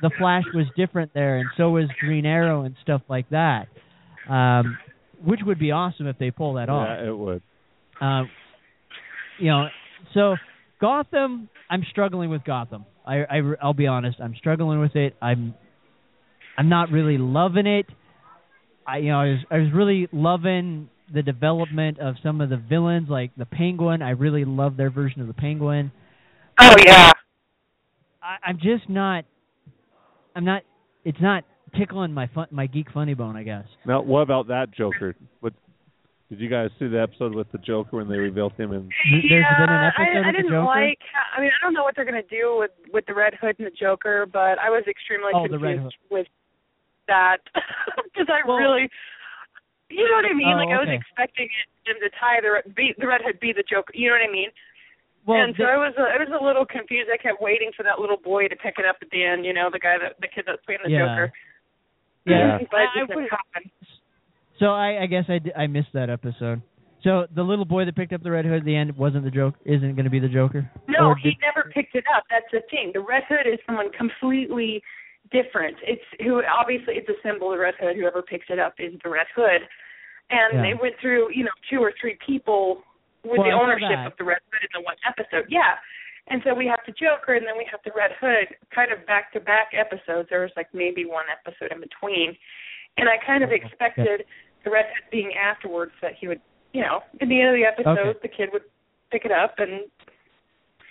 the 0.00 0.10
Flash 0.18 0.44
was 0.54 0.66
different 0.76 1.12
there, 1.14 1.38
and 1.38 1.48
so 1.56 1.70
was 1.70 1.86
Green 2.00 2.26
Arrow 2.26 2.62
and 2.62 2.76
stuff 2.82 3.02
like 3.08 3.28
that, 3.30 3.66
um, 4.28 4.78
which 5.24 5.40
would 5.44 5.58
be 5.58 5.72
awesome 5.72 6.06
if 6.06 6.18
they 6.18 6.30
pull 6.30 6.54
that 6.54 6.68
off. 6.68 6.86
Yeah, 6.88 7.08
it 7.08 7.16
would. 7.16 7.42
Uh, 8.00 8.22
you 9.38 9.48
know, 9.48 9.66
so 10.14 10.36
Gotham, 10.82 11.48
I'm 11.70 11.84
struggling 11.90 12.28
with 12.28 12.42
Gotham. 12.44 12.84
I, 13.06 13.20
I 13.20 13.40
I'll 13.62 13.72
be 13.72 13.86
honest, 13.86 14.18
I'm 14.20 14.34
struggling 14.36 14.80
with 14.80 14.96
it. 14.96 15.14
I'm 15.22 15.54
I'm 16.58 16.68
not 16.68 16.90
really 16.90 17.18
loving 17.18 17.66
it. 17.66 17.86
I 18.86 18.98
you 18.98 19.10
know 19.10 19.20
I 19.20 19.28
was 19.28 19.38
I 19.50 19.58
was 19.58 19.68
really 19.72 20.08
loving 20.12 20.90
the 21.14 21.22
development 21.22 22.00
of 22.00 22.16
some 22.22 22.40
of 22.40 22.50
the 22.50 22.56
villains 22.56 23.08
like 23.08 23.30
the 23.36 23.46
Penguin. 23.46 24.02
I 24.02 24.10
really 24.10 24.44
love 24.44 24.76
their 24.76 24.90
version 24.90 25.20
of 25.20 25.28
the 25.28 25.34
Penguin. 25.34 25.92
Oh 26.60 26.74
yeah. 26.84 27.12
I, 28.20 28.36
I'm 28.44 28.56
just 28.56 28.88
not. 28.88 29.24
I'm 30.34 30.44
not. 30.44 30.62
It's 31.04 31.20
not 31.20 31.44
tickling 31.78 32.12
my 32.12 32.28
fun, 32.34 32.48
my 32.50 32.66
geek 32.66 32.88
funny 32.92 33.14
bone. 33.14 33.36
I 33.36 33.44
guess. 33.44 33.66
Now, 33.86 34.02
what 34.02 34.20
about 34.20 34.48
that 34.48 34.72
Joker? 34.76 35.14
What 35.38 35.52
did 36.32 36.40
you 36.40 36.48
guys 36.48 36.72
see 36.80 36.88
the 36.88 36.96
episode 36.96 37.34
with 37.36 37.44
the 37.52 37.58
Joker 37.60 38.00
when 38.00 38.08
they 38.08 38.16
revealed 38.16 38.56
him 38.56 38.72
in? 38.72 38.88
Th- 38.88 39.20
There's 39.28 39.44
yeah, 39.44 39.60
been 39.60 39.68
an 39.68 39.84
episode 39.92 40.00
I, 40.00 40.16
I 40.16 40.18
of 40.18 40.24
the 40.24 40.32
didn't 40.32 40.52
Joker. 40.56 40.64
like. 40.64 41.00
How, 41.12 41.24
I 41.36 41.40
mean, 41.44 41.52
I 41.52 41.58
don't 41.60 41.74
know 41.76 41.84
what 41.84 41.92
they're 41.92 42.08
gonna 42.08 42.24
do 42.24 42.56
with 42.56 42.72
with 42.88 43.04
the 43.04 43.12
Red 43.12 43.36
Hood 43.36 43.60
and 43.60 43.68
the 43.68 43.76
Joker, 43.76 44.24
but 44.24 44.56
I 44.56 44.72
was 44.72 44.80
extremely 44.88 45.28
Oh, 45.36 45.44
confused 45.44 45.92
with 46.08 46.26
that 47.06 47.44
because 48.08 48.32
I 48.32 48.40
Well- 48.48 48.56
really, 48.56 48.88
you 49.92 50.08
know 50.08 50.16
what 50.16 50.24
I 50.24 50.32
mean? 50.32 50.56
Oh, 50.56 50.64
like 50.64 50.72
I 50.72 50.80
was 50.80 50.88
expecting 50.88 51.52
it, 51.52 51.68
him 51.84 52.00
to 52.00 52.08
tie 52.16 52.40
the 52.40 52.50
Red- 52.64 52.72
be 52.74 52.96
the 52.96 53.04
Red 53.06 53.20
Hood 53.20 53.36
be 53.38 53.52
the 53.52 53.64
Joker. 53.68 53.92
You 53.92 54.08
know 54.08 54.16
what 54.16 54.24
I 54.24 54.32
mean? 54.32 54.48
Well, 55.28 55.36
and 55.36 55.52
so 55.54 55.68
the- 55.68 55.70
I 55.70 55.76
was 55.76 55.92
a, 56.00 56.06
I 56.08 56.16
was 56.16 56.32
a 56.32 56.40
little 56.42 56.64
confused. 56.64 57.12
I 57.12 57.20
kept 57.20 57.44
waiting 57.44 57.76
for 57.76 57.84
that 57.84 58.00
little 58.00 58.16
boy 58.16 58.48
to 58.48 58.56
pick 58.56 58.80
it 58.80 58.88
up 58.88 58.96
at 59.04 59.10
the 59.12 59.20
end. 59.22 59.44
You 59.44 59.52
know, 59.52 59.68
the 59.70 59.78
guy 59.78 60.00
that 60.00 60.16
the 60.24 60.32
kid 60.32 60.48
that's 60.48 60.64
playing 60.64 60.80
the 60.82 60.90
Yeah. 60.90 61.04
Joker. 61.12 61.26
yeah. 62.24 62.56
But 62.56 62.64
it 62.64 62.72
I- 62.72 62.88
I 62.88 62.94
didn't 63.04 63.14
would- 63.20 63.28
happen. 63.30 63.62
So 64.62 64.68
I, 64.70 65.02
I 65.02 65.06
guess 65.06 65.24
I, 65.28 65.38
di- 65.38 65.54
I 65.58 65.66
missed 65.66 65.90
that 65.94 66.08
episode. 66.08 66.62
So 67.02 67.26
the 67.34 67.42
little 67.42 67.64
boy 67.64 67.84
that 67.84 67.96
picked 67.96 68.12
up 68.12 68.22
the 68.22 68.30
red 68.30 68.44
hood 68.46 68.58
at 68.62 68.64
the 68.64 68.76
end 68.76 68.96
wasn't 68.96 69.24
the 69.24 69.30
joke. 69.34 69.54
Isn't 69.66 69.96
going 69.98 70.04
to 70.06 70.10
be 70.10 70.20
the 70.22 70.28
Joker. 70.30 70.70
No, 70.86 71.08
Or 71.10 71.16
he 71.16 71.30
did- 71.34 71.42
never 71.42 71.68
picked 71.74 71.96
it 71.96 72.04
up. 72.14 72.22
That's 72.30 72.46
the 72.52 72.62
thing. 72.70 72.92
The 72.94 73.00
Red 73.02 73.24
Hood 73.28 73.50
is 73.52 73.58
someone 73.66 73.90
completely 73.90 74.80
different. 75.34 75.74
It's 75.82 76.06
who 76.22 76.42
obviously 76.46 76.94
it's 76.94 77.08
a 77.10 77.18
symbol. 77.26 77.50
The 77.50 77.58
Red 77.58 77.74
Hood. 77.80 77.96
Whoever 77.96 78.22
picks 78.22 78.46
it 78.50 78.60
up 78.62 78.74
is 78.78 78.94
the 79.02 79.10
Red 79.10 79.26
Hood, 79.34 79.66
and 80.30 80.54
Yeah. 80.54 80.62
they 80.62 80.74
went 80.78 80.94
through 81.02 81.34
you 81.34 81.42
know 81.42 81.56
two 81.68 81.82
or 81.82 81.92
three 82.00 82.16
people 82.24 82.84
with 83.26 83.38
Well, 83.42 83.50
the 83.50 83.54
ownership 83.58 83.98
of 84.06 84.14
the 84.18 84.22
Red 84.24 84.38
Hood 84.54 84.62
in 84.62 84.70
the 84.78 84.84
one 84.86 84.96
episode. 85.02 85.50
Yeah. 85.50 85.74
And 86.30 86.38
so 86.46 86.54
we 86.54 86.66
have 86.70 86.78
the 86.86 86.94
Joker, 86.94 87.34
and 87.34 87.42
then 87.46 87.58
we 87.58 87.66
have 87.70 87.80
the 87.82 87.90
Red 87.98 88.12
Hood, 88.22 88.46
kind 88.72 88.92
of 88.94 89.02
back 89.10 89.32
to 89.34 89.40
back 89.42 89.74
episodes. 89.74 90.30
There 90.30 90.42
was 90.46 90.54
like 90.54 90.70
maybe 90.72 91.02
one 91.04 91.26
episode 91.26 91.74
in 91.74 91.82
between, 91.82 92.38
and 92.96 93.08
I 93.10 93.18
kind 93.26 93.42
of 93.42 93.50
expected 93.50 94.22
the 94.64 94.70
Red 94.70 94.86
Hood 94.86 95.10
being 95.10 95.32
afterwards 95.34 95.92
that 96.02 96.12
he 96.18 96.28
would, 96.28 96.40
you 96.72 96.80
know, 96.82 97.00
at 97.20 97.28
the 97.28 97.40
end 97.40 97.48
of 97.50 97.54
the 97.54 97.64
episode, 97.64 97.98
Okay. 98.08 98.18
the 98.22 98.28
kid 98.28 98.48
would 98.52 98.62
pick 99.10 99.24
it 99.24 99.32
up 99.32 99.54
and 99.58 99.82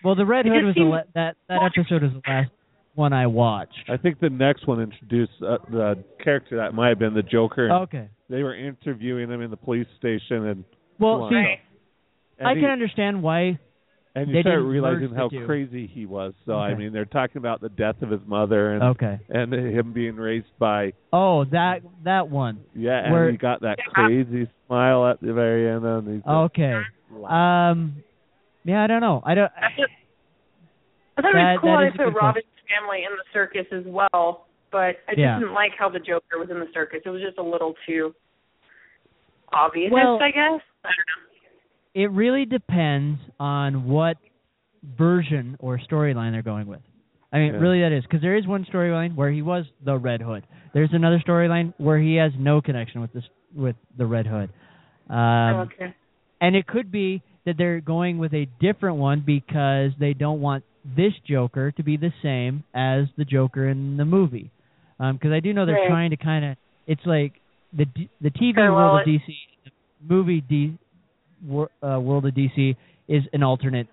Well, 0.03 0.15
the 0.15 0.25
red 0.25 0.45
It 0.45 0.53
hood 0.53 0.65
was 0.65 0.75
the 0.75 0.79
seems 0.81 0.91
la- 0.91 1.01
that 1.15 1.35
that 1.47 1.61
episode 1.63 2.03
was 2.03 2.11
the 2.13 2.21
last 2.29 2.51
one 2.95 3.13
I 3.13 3.27
watched. 3.27 3.89
I 3.89 3.97
think 3.97 4.19
the 4.19 4.29
next 4.29 4.67
one 4.67 4.81
introduced 4.81 5.31
uh, 5.41 5.57
the 5.69 6.03
character 6.23 6.57
that 6.57 6.73
might 6.73 6.89
have 6.89 6.99
been 6.99 7.13
the 7.13 7.23
Joker. 7.23 7.71
Okay. 7.83 8.09
They 8.29 8.43
were 8.43 8.55
interviewing 8.55 9.29
him 9.29 9.41
in 9.41 9.49
the 9.51 9.57
police 9.57 9.87
station, 9.97 10.45
and 10.47 10.63
Well, 10.99 11.29
see, 11.29 11.35
and 12.39 12.47
I 12.47 12.55
he- 12.55 12.61
can 12.61 12.69
understand 12.69 13.21
why. 13.23 13.59
And 14.15 14.27
you 14.29 14.33
they 14.35 14.41
start 14.41 14.63
realizing 14.63 15.13
how 15.15 15.29
crazy 15.45 15.87
he 15.87 16.05
was. 16.05 16.33
So 16.45 16.53
I 16.53 16.75
mean, 16.75 16.91
they're 16.93 17.05
talking 17.05 17.37
about 17.37 17.61
the 17.61 17.69
death 17.69 18.01
of 18.01 18.09
his 18.09 18.21
mother 18.25 18.73
and 18.73 18.83
Okay. 18.83 19.19
and 19.29 19.53
him 19.53 19.93
being 19.93 20.15
raised 20.15 20.47
by 20.59 20.93
Oh, 21.13 21.45
that 21.45 21.81
that 22.03 22.29
one. 22.29 22.59
yeah, 22.75 23.05
and 23.05 23.31
he 23.31 23.37
got 23.37 23.61
that 23.61 23.77
crazy 23.93 24.49
smile 24.67 25.07
at 25.07 25.21
the 25.21 25.33
very 25.33 25.69
end, 25.69 25.85
and 25.85 26.07
he's 26.15 26.25
Okay. 26.27 26.81
Um. 27.27 27.95
Yeah, 28.63 28.83
I 28.83 28.87
don't 28.87 29.01
know. 29.01 29.21
I 29.25 29.33
don't. 29.33 29.51
I 29.57 29.69
thought, 29.75 29.89
I 31.17 31.21
thought 31.21 31.29
it 31.29 31.35
was 31.35 31.59
cool 31.61 31.71
that 31.71 31.77
I 31.77 31.89
put 31.91 31.97
good 31.97 32.15
Robin's 32.15 32.45
family 32.69 33.03
in 33.03 33.11
the 33.17 33.23
circus 33.33 33.65
as 33.71 33.83
well, 33.85 34.45
but 34.71 34.97
I 35.07 35.11
just 35.11 35.19
Yeah. 35.19 35.39
didn't 35.39 35.53
like 35.53 35.71
how 35.77 35.89
the 35.89 35.99
Joker 35.99 36.37
was 36.39 36.49
in 36.49 36.59
the 36.59 36.67
circus. 36.73 37.01
It 37.05 37.09
was 37.09 37.21
just 37.21 37.37
a 37.37 37.43
little 37.43 37.73
too 37.87 38.13
obvious, 39.53 39.91
Well- 39.91 40.21
I 40.21 40.31
guess. 40.31 40.61
I 40.83 40.89
don't 40.89 41.07
know. 41.07 41.30
It 41.93 42.11
really 42.11 42.45
depends 42.45 43.19
on 43.39 43.87
what 43.87 44.17
version 44.97 45.57
or 45.59 45.79
storyline 45.79 46.31
they're 46.31 46.41
going 46.41 46.67
with. 46.67 46.79
I 47.33 47.39
mean, 47.39 47.53
Yeah. 47.53 47.59
really, 47.59 47.81
that 47.81 47.91
is 47.91 48.03
because 48.03 48.21
there 48.21 48.35
is 48.35 48.45
one 48.47 48.65
storyline 48.65 49.15
where 49.15 49.31
he 49.31 49.41
was 49.41 49.65
the 49.83 49.97
Red 49.97 50.21
Hood. 50.21 50.43
There's 50.73 50.93
another 50.93 51.19
storyline 51.19 51.73
where 51.77 51.97
he 51.99 52.15
has 52.15 52.31
no 52.37 52.61
connection 52.61 53.01
with 53.01 53.11
this 53.13 53.23
with 53.55 53.75
the 53.97 54.05
Red 54.05 54.25
Hood. 54.27 54.49
Um, 55.09 55.17
Oh, 55.17 55.59
okay. 55.61 55.93
and 56.39 56.55
it 56.55 56.65
could 56.67 56.91
be 56.91 57.21
that 57.45 57.57
they're 57.57 57.81
going 57.81 58.17
with 58.17 58.33
a 58.33 58.45
different 58.59 58.97
one 58.97 59.19
because 59.21 59.91
they 59.99 60.13
don't 60.13 60.39
want 60.41 60.63
this 60.95 61.13
Joker 61.25 61.71
to 61.71 61.83
be 61.83 61.97
the 61.97 62.13
same 62.21 62.63
as 62.73 63.07
the 63.17 63.25
Joker 63.25 63.67
in 63.67 63.97
the 63.97 64.05
movie. 64.05 64.49
Because 64.99 65.31
I 65.31 65.39
do 65.39 65.51
know 65.53 65.65
they're 65.65 65.75
Right. 65.75 65.87
trying 65.87 66.09
to 66.11 66.17
kind 66.17 66.45
of. 66.45 66.57
It's 66.87 67.05
like 67.05 67.33
the 67.73 67.85
D- 67.85 68.09
the 68.21 68.29
TV 68.31 68.53
Parallel 68.53 68.91
world 68.91 68.99
of. 69.01 69.05
DC, 69.07 69.35
the 69.65 69.71
movie 70.07 70.41
D, 70.41 70.77
wor- 71.45 71.69
uh, 71.83 71.99
world 71.99 72.25
of 72.25 72.33
DC 72.33 72.75
is 73.07 73.23
an 73.33 73.43
alternate 73.43 73.87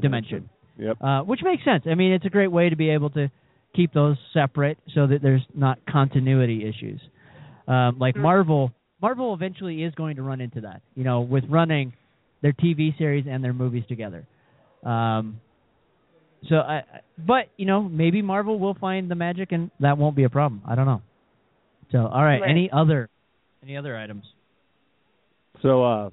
dimension, 0.00 0.48
Yep. 0.78 0.96
uh, 1.00 1.22
which 1.22 1.40
makes 1.42 1.64
sense. 1.64 1.84
I 1.86 1.94
mean, 1.94 2.12
it's 2.12 2.24
a 2.24 2.30
great 2.30 2.50
way 2.52 2.68
to 2.68 2.76
be 2.76 2.90
able 2.90 3.10
to 3.10 3.30
keep 3.74 3.92
those 3.92 4.16
separate 4.32 4.78
so 4.94 5.06
that 5.06 5.22
there's 5.22 5.42
not 5.54 5.78
continuity 5.86 6.64
issues. 6.68 7.00
Um, 7.66 7.98
like 7.98 8.14
Mhm. 8.14 8.22
Marvel, 8.22 8.72
Marvel 9.00 9.34
eventually 9.34 9.82
is 9.82 9.94
going 9.94 10.16
to 10.16 10.22
run 10.22 10.40
into 10.40 10.60
that. 10.62 10.82
You 10.94 11.04
know, 11.04 11.20
with 11.22 11.44
running 11.48 11.92
their 12.40 12.52
TV 12.52 12.92
series 12.98 13.26
and 13.26 13.42
their 13.42 13.52
movies 13.52 13.84
together. 13.86 14.26
Um, 14.82 15.40
so 16.48 16.56
I, 16.56 16.76
I- 16.76 16.84
but 17.18 17.48
you 17.56 17.64
know, 17.66 17.82
maybe 17.82 18.20
Marvel 18.22 18.58
will 18.58 18.74
find 18.74 19.10
the 19.10 19.14
magic 19.14 19.52
and 19.52 19.70
that 19.80 19.96
won't 19.98 20.14
be 20.16 20.24
a 20.24 20.30
problem. 20.30 20.62
I 20.66 20.74
don't 20.74 20.86
know. 20.86 21.00
So, 21.90 22.06
all 22.06 22.22
right, 22.24 22.40
Right. 22.40 22.50
any 22.50 22.70
other, 22.70 23.08
any 23.62 23.76
other 23.76 23.96
items? 23.96 24.24
So 25.62 25.82
uh 25.84 26.10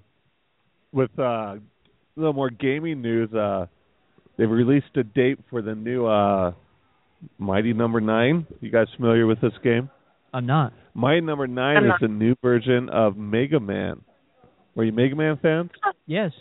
with 0.92 1.12
uh 1.18 1.24
a 1.24 1.60
little 2.16 2.34
more 2.34 2.50
gaming 2.50 3.02
news, 3.02 3.34
uh 3.34 3.66
they've 4.38 4.50
released 4.50 4.96
a 4.96 5.04
date 5.04 5.40
for 5.50 5.62
the 5.62 5.76
new 5.76 6.06
uh 6.06 6.54
Mighty 7.38 7.74
Number 7.74 8.02
Nine. 8.02 8.48
You 8.62 8.72
guys 8.72 8.88
familiar 8.98 9.28
with 9.28 9.42
this 9.42 9.54
game? 9.64 9.90
I'm 10.34 10.46
not. 10.46 10.74
Mighty 10.94 11.22
Number 11.22 11.48
Nine 11.48 11.78
I'm 11.78 11.86
is 11.86 11.92
not. 12.02 12.02
a 12.02 12.08
new 12.08 12.36
version 12.42 12.90
of 12.90 13.18
Mega 13.18 13.60
Man. 13.60 14.02
Were 14.76 14.84
you 14.84 14.92
Mega 14.92 15.16
Man 15.16 15.38
fans? 15.42 15.70
Yes. 16.06 16.32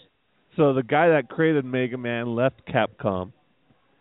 So 0.57 0.73
the 0.75 0.83
guy 0.83 1.09
that 1.09 1.29
created 1.29 1.65
Mega 1.65 1.99
Man 1.99 2.35
left 2.35 2.63
Capcom, 2.67 3.33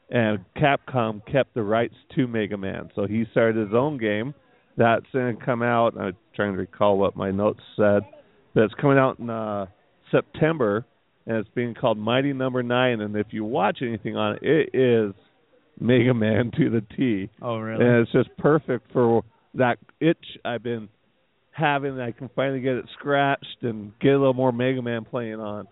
and 0.10 0.40
Capcom 0.58 1.22
kept 1.32 1.54
the 1.54 1.62
rights 1.64 1.96
to 2.16 2.28
Mega 2.28 2.58
Man. 2.58 2.90
So 2.96 3.06
he 3.08 3.26
started 3.32 3.56
his 3.68 3.76
own 3.76 3.98
game 3.98 4.34
that's 4.78 5.06
going 5.12 5.38
to 5.38 5.46
come 5.46 5.62
out. 5.62 6.00
I'm 6.00 6.16
trying 6.36 6.54
to 6.54 6.58
recall 6.58 6.98
what 6.98 7.16
my 7.16 7.32
notes 7.32 7.60
said. 7.76 8.04
But 8.54 8.64
it's 8.64 8.74
coming 8.76 8.98
out 8.98 9.20
in 9.20 9.30
uh, 9.30 9.66
September, 10.12 10.86
and 11.26 11.38
it's 11.38 11.50
being 11.56 11.74
called 11.74 11.98
Mighty 11.98 12.34
Number 12.34 12.64
Nine. 12.64 13.02
And 13.02 13.16
if 13.16 13.28
you 13.32 13.44
watch 13.44 13.80
anything 13.82 14.16
on 14.16 14.38
it, 14.42 14.44
it 14.44 14.78
is 14.78 15.14
Mega 15.80 16.14
Man 16.14 16.52
to 16.58 16.70
the 16.70 16.82
T. 16.96 17.30
Oh, 17.42 17.58
really? 17.58 17.84
And 17.84 18.02
it's 18.02 18.12
just 18.12 18.30
perfect 18.38 18.92
for 18.92 19.24
that 19.56 19.78
itch 20.00 20.18
I've 20.44 20.64
been 20.64 20.90
having. 21.52 22.00
I 22.00 22.12
can 22.12 22.30
finally 22.36 22.62
get 22.62 22.74
it 22.76 22.86
scratched 22.98 23.64
and 23.64 23.92
get 24.00 24.10
a 24.10 24.18
little 24.18 24.34
more 24.34 24.52
Mega 24.52 24.82
Man 24.82 25.06
playing 25.06 25.40
on. 25.40 25.68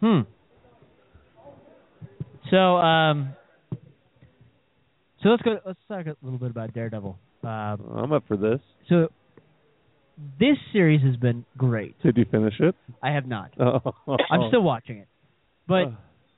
Hmm. 0.00 0.20
So, 2.50 2.56
um, 2.56 3.34
so 5.22 5.28
let's 5.28 5.42
go. 5.42 5.58
Let's 5.64 5.78
talk 5.88 6.06
a 6.06 6.16
little 6.22 6.38
bit 6.38 6.50
about 6.50 6.74
Daredevil. 6.74 7.18
Um, 7.42 7.48
I'm 7.96 8.12
up 8.12 8.24
for 8.26 8.36
this. 8.36 8.60
so, 8.88 9.08
this 10.38 10.56
series 10.72 11.02
has 11.02 11.16
been 11.16 11.44
great. 11.56 12.00
Did 12.02 12.16
you 12.16 12.24
finish 12.30 12.54
it? 12.60 12.74
I 13.02 13.12
have 13.12 13.26
not. 13.26 13.52
Oh. 13.58 13.92
I'm 14.30 14.48
still 14.48 14.62
watching 14.62 14.98
it, 14.98 15.08
but 15.66 15.92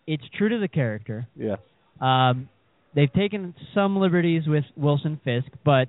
it's 0.06 0.24
true 0.36 0.48
to 0.50 0.58
the 0.58 0.68
character. 0.68 1.26
yes. 1.36 1.58
Um, 2.00 2.48
they've 2.94 3.12
taken 3.12 3.54
some 3.74 3.96
liberties 3.96 4.42
with 4.46 4.64
Wilson 4.76 5.20
Fisk, 5.24 5.46
but 5.64 5.88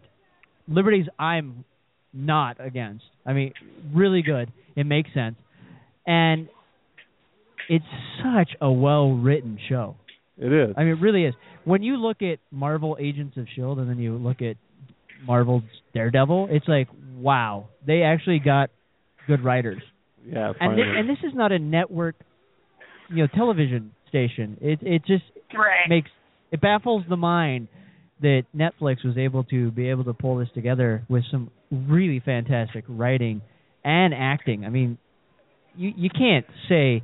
liberties 0.68 1.06
I'm 1.18 1.66
not 2.14 2.64
against. 2.64 3.04
I 3.26 3.34
mean, 3.34 3.54
really 3.94 4.22
good. 4.22 4.52
It 4.76 4.86
makes 4.86 5.14
sense. 5.14 5.36
And 6.06 6.50
it's 7.70 7.86
such 8.22 8.52
a 8.62 8.72
well 8.72 9.12
written 9.14 9.58
show. 9.70 9.96
It 10.38 10.52
is. 10.52 10.76
I 10.78 10.82
mean, 10.84 10.98
it 10.98 11.02
really 11.02 11.26
is. 11.26 11.34
When 11.64 11.84
you 11.84 11.98
look 11.98 12.22
at 12.22 12.40
Marvel 12.52 12.98
Agents 13.00 13.38
of 13.38 13.48
Shield 13.56 13.80
and 13.80 13.90
then 13.90 14.00
you 14.00 14.18
look 14.18 14.42
at 14.42 14.58
Marvel's 15.26 15.64
Daredevil, 15.94 16.48
it's 16.52 16.68
like, 16.68 16.88
wow, 17.18 17.68
they 17.86 18.02
actually 18.04 18.40
got 18.40 18.70
good 19.28 19.44
writers. 19.44 19.82
yeah. 20.26 20.48
And 20.48 20.56
Finally. 20.60 20.82
and 21.00 21.10
this 21.10 21.18
is 21.24 21.34
not 21.34 21.52
a 21.52 21.60
network, 21.60 22.16
you 23.10 23.18
know, 23.24 23.28
television 23.36 23.92
station. 24.10 24.58
It 24.62 24.80
it 24.82 25.06
just 25.06 25.24
Right. 25.54 25.88
makes 25.88 26.10
it 26.52 26.62
baffles 26.62 27.04
the 27.10 27.18
mind 27.18 27.68
that 28.22 28.44
Netflix 28.56 29.04
was 29.06 29.18
able 29.18 29.44
to 29.46 29.72
be 29.72 29.90
able 29.90 30.04
to 30.06 30.14
pull 30.14 30.38
this 30.38 30.50
together 30.54 31.04
with 31.10 31.24
some 31.32 31.52
really 31.72 32.20
fantastic 32.20 32.86
writing 32.88 33.42
and 33.84 34.14
acting. 34.14 34.66
I 34.66 34.70
mean, 34.70 34.98
you 35.76 35.92
you 35.96 36.10
can't 36.10 36.46
say 36.70 37.04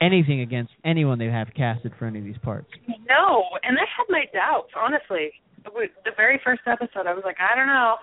anything 0.00 0.40
against 0.40 0.72
anyone 0.84 1.18
they 1.18 1.26
have 1.26 1.48
casted 1.56 1.92
for 1.98 2.06
any 2.06 2.18
of 2.20 2.24
these 2.24 2.38
parts. 2.38 2.68
No, 3.08 3.42
and 3.62 3.76
I 3.78 3.82
had 3.96 4.04
my 4.08 4.24
doubts, 4.32 4.70
honestly. 4.76 5.30
The 5.74 6.16
very 6.16 6.40
first 6.44 6.62
episode, 6.66 7.06
I 7.06 7.14
was 7.14 7.24
like, 7.24 7.38
I 7.40 7.56
don't 7.56 7.66
know, 7.66 7.96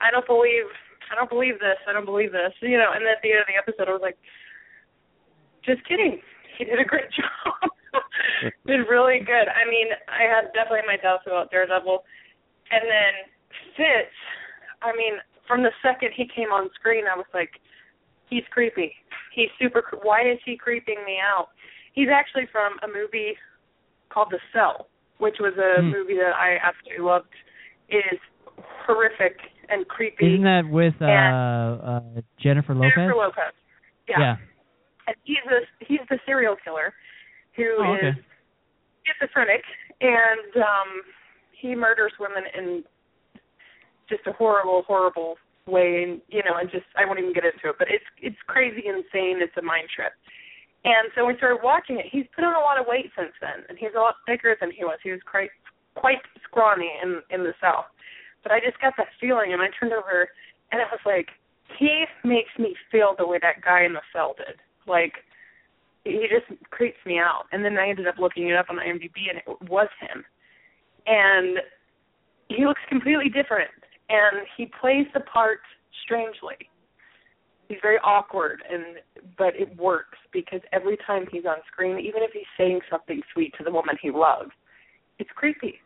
I 0.00 0.10
don't 0.10 0.26
believe, 0.26 0.68
I 1.10 1.14
don't 1.14 1.28
believe 1.30 1.60
this, 1.60 1.78
I 1.88 1.92
don't 1.92 2.04
believe 2.04 2.32
this, 2.32 2.52
you 2.60 2.78
know. 2.78 2.92
And 2.94 3.04
then 3.04 3.12
at 3.12 3.22
the 3.22 3.32
end 3.32 3.40
of 3.40 3.48
the 3.48 3.58
episode, 3.58 3.88
I 3.88 3.92
was 3.92 4.04
like, 4.04 4.18
just 5.64 5.86
kidding. 5.88 6.20
He 6.58 6.64
did 6.64 6.78
a 6.78 6.84
great 6.84 7.10
job. 7.18 7.70
did 8.66 8.86
really 8.88 9.20
good. 9.20 9.48
I 9.50 9.68
mean, 9.68 9.88
I 10.08 10.28
had 10.28 10.52
definitely 10.52 10.86
my 10.86 10.96
doubts 11.00 11.24
about 11.26 11.50
Daredevil, 11.50 12.04
and 12.70 12.82
then 12.84 13.12
Fisk. 13.76 14.14
I 14.82 14.94
mean, 14.96 15.18
from 15.48 15.62
the 15.62 15.72
second 15.82 16.10
he 16.14 16.28
came 16.28 16.52
on 16.52 16.70
screen, 16.74 17.04
I 17.10 17.16
was 17.16 17.26
like, 17.32 17.50
he's 18.28 18.44
creepy. 18.50 18.94
He's 19.34 19.50
super. 19.60 19.82
Why 20.02 20.22
is 20.22 20.38
he 20.44 20.56
creeping 20.56 21.02
me 21.04 21.18
out? 21.18 21.48
He's 21.92 22.08
actually 22.12 22.46
from 22.50 22.74
a 22.82 22.88
movie 22.88 23.34
called 24.10 24.28
The 24.30 24.38
Cell, 24.52 24.88
which 25.24 25.38
was 25.40 25.56
a 25.56 25.80
Hmm. 25.80 25.88
movie 25.90 26.16
that 26.20 26.36
I 26.36 26.58
absolutely 26.60 27.04
loved. 27.04 27.32
is 27.88 28.18
horrific 28.86 29.36
and 29.68 29.86
creepy. 29.88 30.24
Isn't 30.34 30.44
that 30.44 30.64
with 30.68 30.94
uh, 31.00 31.04
uh 31.04 32.00
Jennifer 32.38 32.74
Lopez? 32.74 32.92
Jennifer 32.96 33.16
Lopez. 33.16 33.54
Yeah. 34.08 34.20
yeah. 34.20 34.36
And 35.06 35.16
he's 35.24 35.44
the 35.48 35.60
he's 35.84 36.00
the 36.08 36.18
serial 36.24 36.56
killer 36.64 36.92
who 37.56 37.62
is 37.64 37.76
Oh, 37.80 37.92
okay. 37.96 38.12
schizophrenic 39.04 39.64
and 40.00 40.56
um 40.56 40.90
he 41.52 41.74
murders 41.74 42.12
women 42.18 42.44
in 42.56 42.84
just 44.08 44.26
a 44.26 44.32
horrible, 44.32 44.82
horrible 44.86 45.36
way 45.66 46.02
and 46.04 46.20
you 46.28 46.42
know, 46.44 46.56
and 46.60 46.70
just 46.70 46.86
I 46.96 47.04
won't 47.04 47.18
even 47.18 47.32
get 47.34 47.44
into 47.44 47.68
it, 47.68 47.76
but 47.78 47.88
it's 47.90 48.04
it's 48.20 48.40
crazy 48.46 48.84
insane, 48.86 49.40
it's 49.44 49.56
a 49.58 49.62
mind 49.62 49.88
trip. 49.94 50.12
And 50.84 51.08
so 51.14 51.24
we 51.24 51.36
started 51.36 51.60
watching 51.64 51.98
it. 51.98 52.06
He's 52.12 52.26
put 52.34 52.44
on 52.44 52.54
a 52.54 52.60
lot 52.60 52.78
of 52.78 52.86
weight 52.86 53.10
since 53.16 53.32
then 53.40 53.64
and 53.68 53.78
he's 53.78 53.96
a 53.96 54.00
lot 54.00 54.16
bigger 54.26 54.56
than 54.60 54.70
he 54.70 54.84
was. 54.84 54.98
He 55.02 55.10
was 55.10 55.20
quite 55.24 55.50
quite 55.94 56.20
scrawny 56.44 56.90
in 57.02 57.22
in 57.30 57.44
The 57.44 57.54
Cell. 57.60 57.86
But 58.42 58.52
I 58.52 58.60
just 58.60 58.80
got 58.80 58.92
that 58.98 59.08
feeling 59.20 59.52
and 59.52 59.62
I 59.62 59.68
turned 59.78 59.92
over 59.92 60.28
and 60.72 60.80
it 60.80 60.88
was 60.92 61.00
like 61.06 61.28
he 61.78 62.04
makes 62.24 62.50
me 62.58 62.76
feel 62.92 63.14
the 63.16 63.26
way 63.26 63.38
that 63.40 63.64
guy 63.64 63.84
in 63.84 63.94
the 63.94 64.04
cell 64.12 64.34
did. 64.36 64.60
Like 64.86 65.24
he 66.04 66.26
just 66.28 66.60
creeps 66.70 66.98
me 67.06 67.18
out. 67.18 67.44
And 67.52 67.64
then 67.64 67.76
I 67.78 67.88
ended 67.88 68.06
up 68.06 68.16
looking 68.18 68.48
it 68.48 68.56
up 68.56 68.66
on 68.68 68.76
IMDb, 68.76 69.28
and 69.28 69.38
it 69.38 69.70
was 69.70 69.88
him. 70.00 70.24
And 71.06 71.58
he 72.48 72.66
looks 72.66 72.80
completely 72.88 73.28
different, 73.28 73.70
and 74.08 74.46
he 74.56 74.70
plays 74.80 75.06
the 75.14 75.20
part 75.20 75.60
strangely. 76.04 76.68
He's 77.68 77.78
very 77.82 77.96
awkward, 78.04 78.62
and 78.70 78.84
but 79.38 79.54
it 79.56 79.74
works 79.78 80.18
because 80.32 80.60
every 80.72 80.98
time 81.06 81.24
he's 81.32 81.44
on 81.46 81.56
screen, 81.72 81.98
even 81.98 82.22
if 82.22 82.30
he's 82.32 82.42
saying 82.58 82.80
something 82.90 83.20
sweet 83.32 83.54
to 83.58 83.64
the 83.64 83.70
woman 83.70 83.96
he 84.02 84.10
loves, 84.10 84.50
it's 85.18 85.30
creepy. 85.34 85.76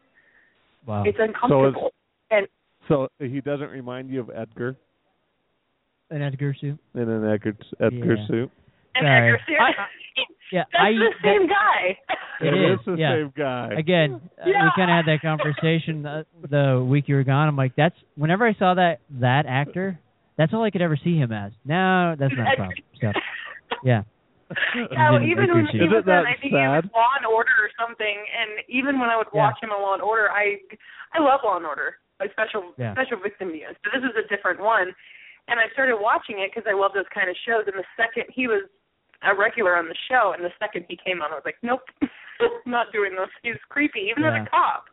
Wow. 0.87 1.05
It's 1.07 1.19
uncomfortable. 1.21 1.93
and 2.31 2.47
so 2.89 3.09
he 3.21 3.41
doesn't 3.41 3.71
remind 3.71 4.11
you 4.11 4.21
of 4.21 4.31
Edgar 4.35 4.77
An 6.11 6.23
Edgar 6.23 6.55
suit. 6.59 6.79
in 6.95 7.09
an 7.09 7.25
Edgar 7.31 7.55
Edgar 7.81 8.15
Yeah. 8.17 8.27
suit. 8.27 8.51
and 8.95 9.05
Sorry. 9.05 9.33
Edgar 9.35 9.45
Ser- 9.47 9.61
I- 9.61 9.87
Yeah, 10.51 10.65
that's 10.73 10.83
I 10.83 10.93
the 10.93 11.13
same 11.23 11.47
guy. 11.47 11.99
It 12.41 12.55
It 12.55 12.73
is, 12.73 12.79
the 12.87 12.95
yeah. 12.95 13.13
same 13.17 13.33
guy. 13.37 13.75
again, 13.77 14.21
uh, 14.41 14.45
we 14.47 14.53
kind 14.75 14.91
of 14.91 14.97
had 14.97 15.07
that 15.07 15.21
conversation 15.21 16.03
the, 16.03 16.25
the 16.49 16.83
week 16.89 17.07
you 17.09 17.17
were 17.17 17.25
gone. 17.25 17.49
I'm 17.49 17.57
like, 17.57 17.75
that's 17.77 17.95
whenever 18.17 18.47
I 18.47 18.55
saw 18.55 18.75
that 18.75 19.01
that 19.21 19.45
actor, 19.47 19.99
that's 20.39 20.55
all 20.55 20.63
I 20.63 20.71
could 20.71 20.81
ever 20.83 20.97
see 20.97 21.19
him 21.19 21.33
as. 21.33 21.53
No, 21.67 22.15
that's 22.19 22.35
not 22.37 22.55
a 22.55 22.57
problem. 22.57 22.79
So, 23.01 23.13
yeah, 23.85 24.03
Yeah, 24.91 25.11
well, 25.13 25.23
even 25.23 25.53
when 25.55 25.67
he 25.71 25.87
was 25.87 26.03
Isn't 26.03 26.11
in, 26.11 26.27
I 26.27 26.35
think 26.41 26.51
he 26.51 26.59
was 26.59 26.83
sad? 26.83 26.91
Law 26.97 27.13
and 27.15 27.27
Order 27.27 27.55
or 27.63 27.71
something, 27.79 28.17
and 28.27 28.65
even 28.67 28.99
when 28.99 29.11
I 29.11 29.17
would 29.19 29.29
Yeah. 29.35 29.53
him 29.61 29.71
on 29.71 29.83
Law 29.83 29.95
and 29.95 30.03
Order, 30.03 30.31
I 30.33 30.59
I 31.13 31.21
love 31.21 31.41
Law 31.45 31.57
and 31.59 31.67
Order, 31.67 31.99
like 32.19 32.33
special 32.33 32.75
Yeah. 32.79 32.95
special 32.95 33.19
victim 33.19 33.51
unit. 33.55 33.77
So 33.85 33.91
this 33.95 34.03
is 34.09 34.17
a 34.17 34.27
different 34.27 34.59
one, 34.59 34.95
and 35.47 35.61
I 35.61 35.69
started 35.75 35.99
watching 36.01 36.41
it 36.41 36.51
because 36.51 36.67
I 36.67 36.75
love 36.75 36.93
those 36.95 37.07
kind 37.15 37.29
of 37.31 37.37
shows. 37.47 37.65
And 37.69 37.77
the 37.77 37.87
second 37.97 38.25
he 38.35 38.49
was 38.49 38.67
a 39.23 39.35
regular 39.35 39.77
on 39.77 39.87
the 39.87 39.99
show, 40.09 40.33
and 40.35 40.43
the 40.43 40.53
second 40.59 40.87
he 40.89 40.97
came 40.97 41.23
on, 41.23 41.31
I 41.31 41.35
was 41.39 41.45
like, 41.45 41.59
nope, 41.63 41.83
not 42.67 42.91
doing 42.91 43.15
this. 43.15 43.31
He's 43.43 43.61
creepy, 43.69 44.09
even 44.11 44.25
Yeah. 44.25 44.43
as 44.43 44.47
a 44.47 44.51
cop. 44.51 44.85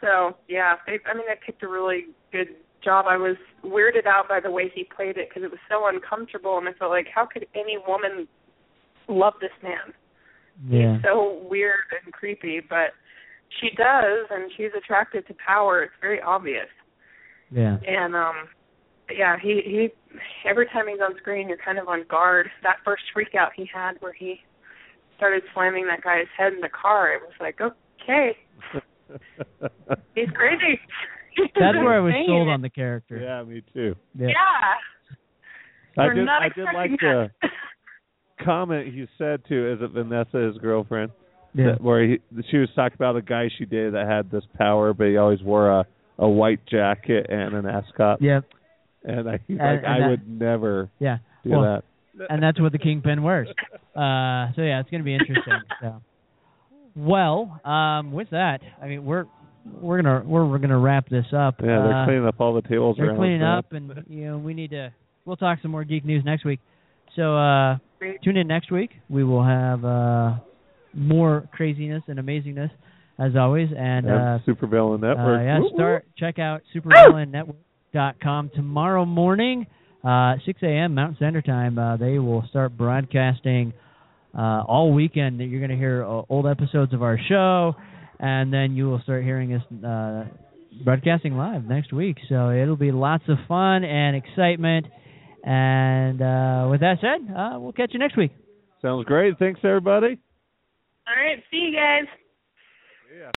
So 0.00 0.36
yeah, 0.48 0.76
they, 0.86 0.98
I 1.06 1.14
mean, 1.14 1.26
they 1.26 1.38
picked 1.44 1.62
a 1.62 1.68
really 1.68 2.06
good 2.32 2.56
job. 2.82 3.06
I 3.08 3.16
was 3.16 3.36
weirded 3.64 4.06
out 4.06 4.28
by 4.28 4.40
the 4.40 4.50
way 4.50 4.70
he 4.74 4.84
played 4.84 5.16
it 5.16 5.28
because 5.28 5.42
it 5.42 5.50
was 5.50 5.60
so 5.68 5.86
uncomfortable, 5.88 6.58
and 6.58 6.68
I 6.68 6.72
felt 6.72 6.90
like, 6.90 7.06
how 7.14 7.26
could 7.26 7.46
any 7.54 7.78
woman 7.86 8.28
love 9.08 9.34
this 9.40 9.50
man? 9.62 9.92
yeah, 10.68 10.94
He's 10.94 11.02
so 11.04 11.40
weird 11.48 11.86
and 12.04 12.12
creepy, 12.12 12.60
but 12.60 12.90
she 13.60 13.70
does, 13.76 14.26
and 14.30 14.50
she's 14.56 14.70
attracted 14.76 15.26
to 15.28 15.34
power. 15.44 15.82
It's 15.84 15.92
very 16.00 16.20
obvious. 16.20 16.68
yeah. 17.50 17.78
And 17.86 18.14
um 18.14 18.48
yeah, 19.10 19.36
he 19.40 19.62
he 19.64 19.88
every 20.48 20.66
time 20.66 20.84
he's 20.88 21.00
on 21.00 21.16
screen 21.16 21.48
you're 21.48 21.56
kind 21.64 21.78
of 21.78 21.88
on 21.88 22.04
guard. 22.10 22.48
That 22.62 22.76
first 22.84 23.04
freak 23.14 23.34
out 23.34 23.52
he 23.56 23.68
had 23.72 23.92
where 24.00 24.12
he 24.12 24.40
started 25.16 25.42
slamming 25.54 25.86
that 25.86 26.02
guy's 26.02 26.26
head 26.36 26.52
in 26.52 26.60
the 26.60 26.68
car, 26.68 27.14
it 27.14 27.22
was 27.22 27.32
like, 27.40 27.58
Okay, 27.60 28.36
he's 30.14 30.30
crazy. 30.34 30.78
That's 31.58 31.76
where 31.76 31.94
I 31.94 32.00
was 32.00 32.12
sold 32.26 32.48
on 32.48 32.62
the 32.62 32.70
character. 32.70 33.16
yeah, 33.18 33.42
me 33.42 33.62
too. 33.74 33.94
Yeah. 34.18 34.28
Yeah. 34.28 34.34
I 36.02 36.06
We're 36.06 36.14
did. 36.14 36.28
I 36.28 36.48
did 36.54 36.64
like 36.74 36.90
that. 37.00 37.30
the 37.42 37.48
comment 38.44 38.92
he 38.94 39.06
said 39.18 39.42
to 39.48 39.72
is 39.72 39.78
it 39.82 39.90
Vanessa, 39.90 40.38
his 40.38 40.56
girlfriend, 40.58 41.10
Yeah. 41.54 41.72
that, 41.72 41.80
where 41.82 42.06
he 42.06 42.18
she 42.50 42.58
was 42.58 42.68
talking 42.76 42.94
about 42.94 43.16
a 43.16 43.22
guy 43.22 43.48
she 43.58 43.64
dated 43.64 43.94
that 43.94 44.06
had 44.06 44.30
this 44.30 44.44
power, 44.56 44.92
but 44.94 45.08
he 45.08 45.16
always 45.16 45.42
wore 45.42 45.70
a 45.80 45.86
a 46.20 46.28
white 46.28 46.60
jacket 46.66 47.26
and 47.30 47.54
an 47.54 47.66
ascot. 47.66 48.20
Yep. 48.22 48.44
And 49.04 49.28
I, 49.30 49.38
he's 49.46 49.58
And- 49.58 49.76
like, 49.76 49.78
and 49.78 49.86
I 49.86 50.00
that- 50.00 50.08
would 50.10 50.28
never 50.28 50.90
Yeah. 50.98 51.18
do 51.44 51.50
Well, 51.50 51.62
that. 51.62 51.84
and 52.30 52.42
that's 52.42 52.60
what 52.60 52.72
the 52.72 52.78
kingpin 52.78 53.22
wears. 53.22 53.48
Uh, 53.94 54.50
so 54.54 54.62
yeah, 54.62 54.80
it's 54.80 54.90
going 54.90 55.00
to 55.00 55.04
be 55.04 55.14
interesting. 55.14 55.60
So, 55.80 56.02
well, 56.96 57.60
um, 57.64 58.12
with 58.12 58.30
that, 58.30 58.60
I 58.82 58.86
mean, 58.88 59.04
we're 59.04 59.26
we're 59.80 60.00
gonna 60.02 60.22
we're, 60.26 60.46
we're 60.46 60.58
gonna 60.58 60.78
wrap 60.78 61.08
this 61.08 61.26
up. 61.36 61.56
Yeah, 61.60 61.66
they're 61.82 62.02
Uh, 62.02 62.04
cleaning 62.06 62.26
up 62.26 62.40
all 62.40 62.54
the 62.54 62.62
tables 62.62 62.96
they're 62.98 63.14
cleaning 63.14 63.42
up, 63.42 63.72
and 63.72 63.92
you 64.08 64.26
know 64.26 64.38
we 64.38 64.54
need 64.54 64.70
to. 64.70 64.92
We'll 65.24 65.36
talk 65.36 65.58
some 65.62 65.70
more 65.70 65.84
geek 65.84 66.04
news 66.04 66.24
next 66.24 66.44
week. 66.44 66.60
So 67.16 67.36
uh, 67.36 67.78
tune 68.24 68.36
in 68.36 68.46
next 68.46 68.70
week. 68.70 68.90
We 69.10 69.24
will 69.24 69.44
have 69.44 69.84
uh, 69.84 70.34
more 70.94 71.48
craziness 71.52 72.02
and 72.08 72.18
amazingness 72.18 72.70
as 73.18 73.32
always. 73.36 73.68
And 73.76 74.06
And 74.06 74.08
uh, 74.08 74.38
Supervillain 74.46 75.00
Network. 75.00 75.40
uh, 75.40 75.42
yeah, 75.42 75.58
Woo, 75.58 75.64
woo. 75.64 75.70
start 75.74 76.06
check 76.16 76.38
out 76.38 76.62
supervillainnetwork.com 76.74 78.50
tomorrow 78.54 79.04
morning, 79.04 79.66
uh, 80.04 80.34
6 80.46 80.60
a.m. 80.62 80.94
Mountain 80.94 81.16
Standard 81.16 81.44
Time. 81.44 81.78
Uh, 81.78 81.96
they 81.96 82.18
will 82.18 82.44
start 82.50 82.76
broadcasting 82.76 83.72
uh, 84.36 84.62
all 84.66 84.92
weekend. 84.92 85.40
That 85.40 85.44
you're 85.46 85.60
going 85.60 85.70
to 85.70 85.76
hear 85.76 86.04
uh, 86.04 86.22
old 86.28 86.46
episodes 86.46 86.92
of 86.94 87.02
our 87.02 87.18
show, 87.28 87.74
and 88.18 88.52
then 88.52 88.74
you 88.74 88.88
will 88.88 89.00
start 89.02 89.24
hearing 89.24 89.54
us 89.54 89.62
uh, 89.84 90.24
broadcasting 90.84 91.36
live 91.36 91.64
next 91.64 91.92
week. 91.92 92.16
So 92.28 92.50
it'll 92.50 92.76
be 92.76 92.92
lots 92.92 93.24
of 93.28 93.38
fun 93.46 93.84
and 93.84 94.16
excitement. 94.16 94.86
And 95.44 96.20
uh, 96.20 96.68
with 96.70 96.80
that 96.80 96.96
said, 97.00 97.34
uh, 97.34 97.58
we'll 97.58 97.72
catch 97.72 97.90
you 97.92 97.98
next 97.98 98.16
week. 98.16 98.32
Sounds 98.82 99.04
great. 99.04 99.38
Thanks, 99.38 99.60
everybody. 99.64 100.18
All 101.06 101.14
right, 101.14 101.42
see 101.50 101.70
you 101.70 101.74
guys. 101.74 102.06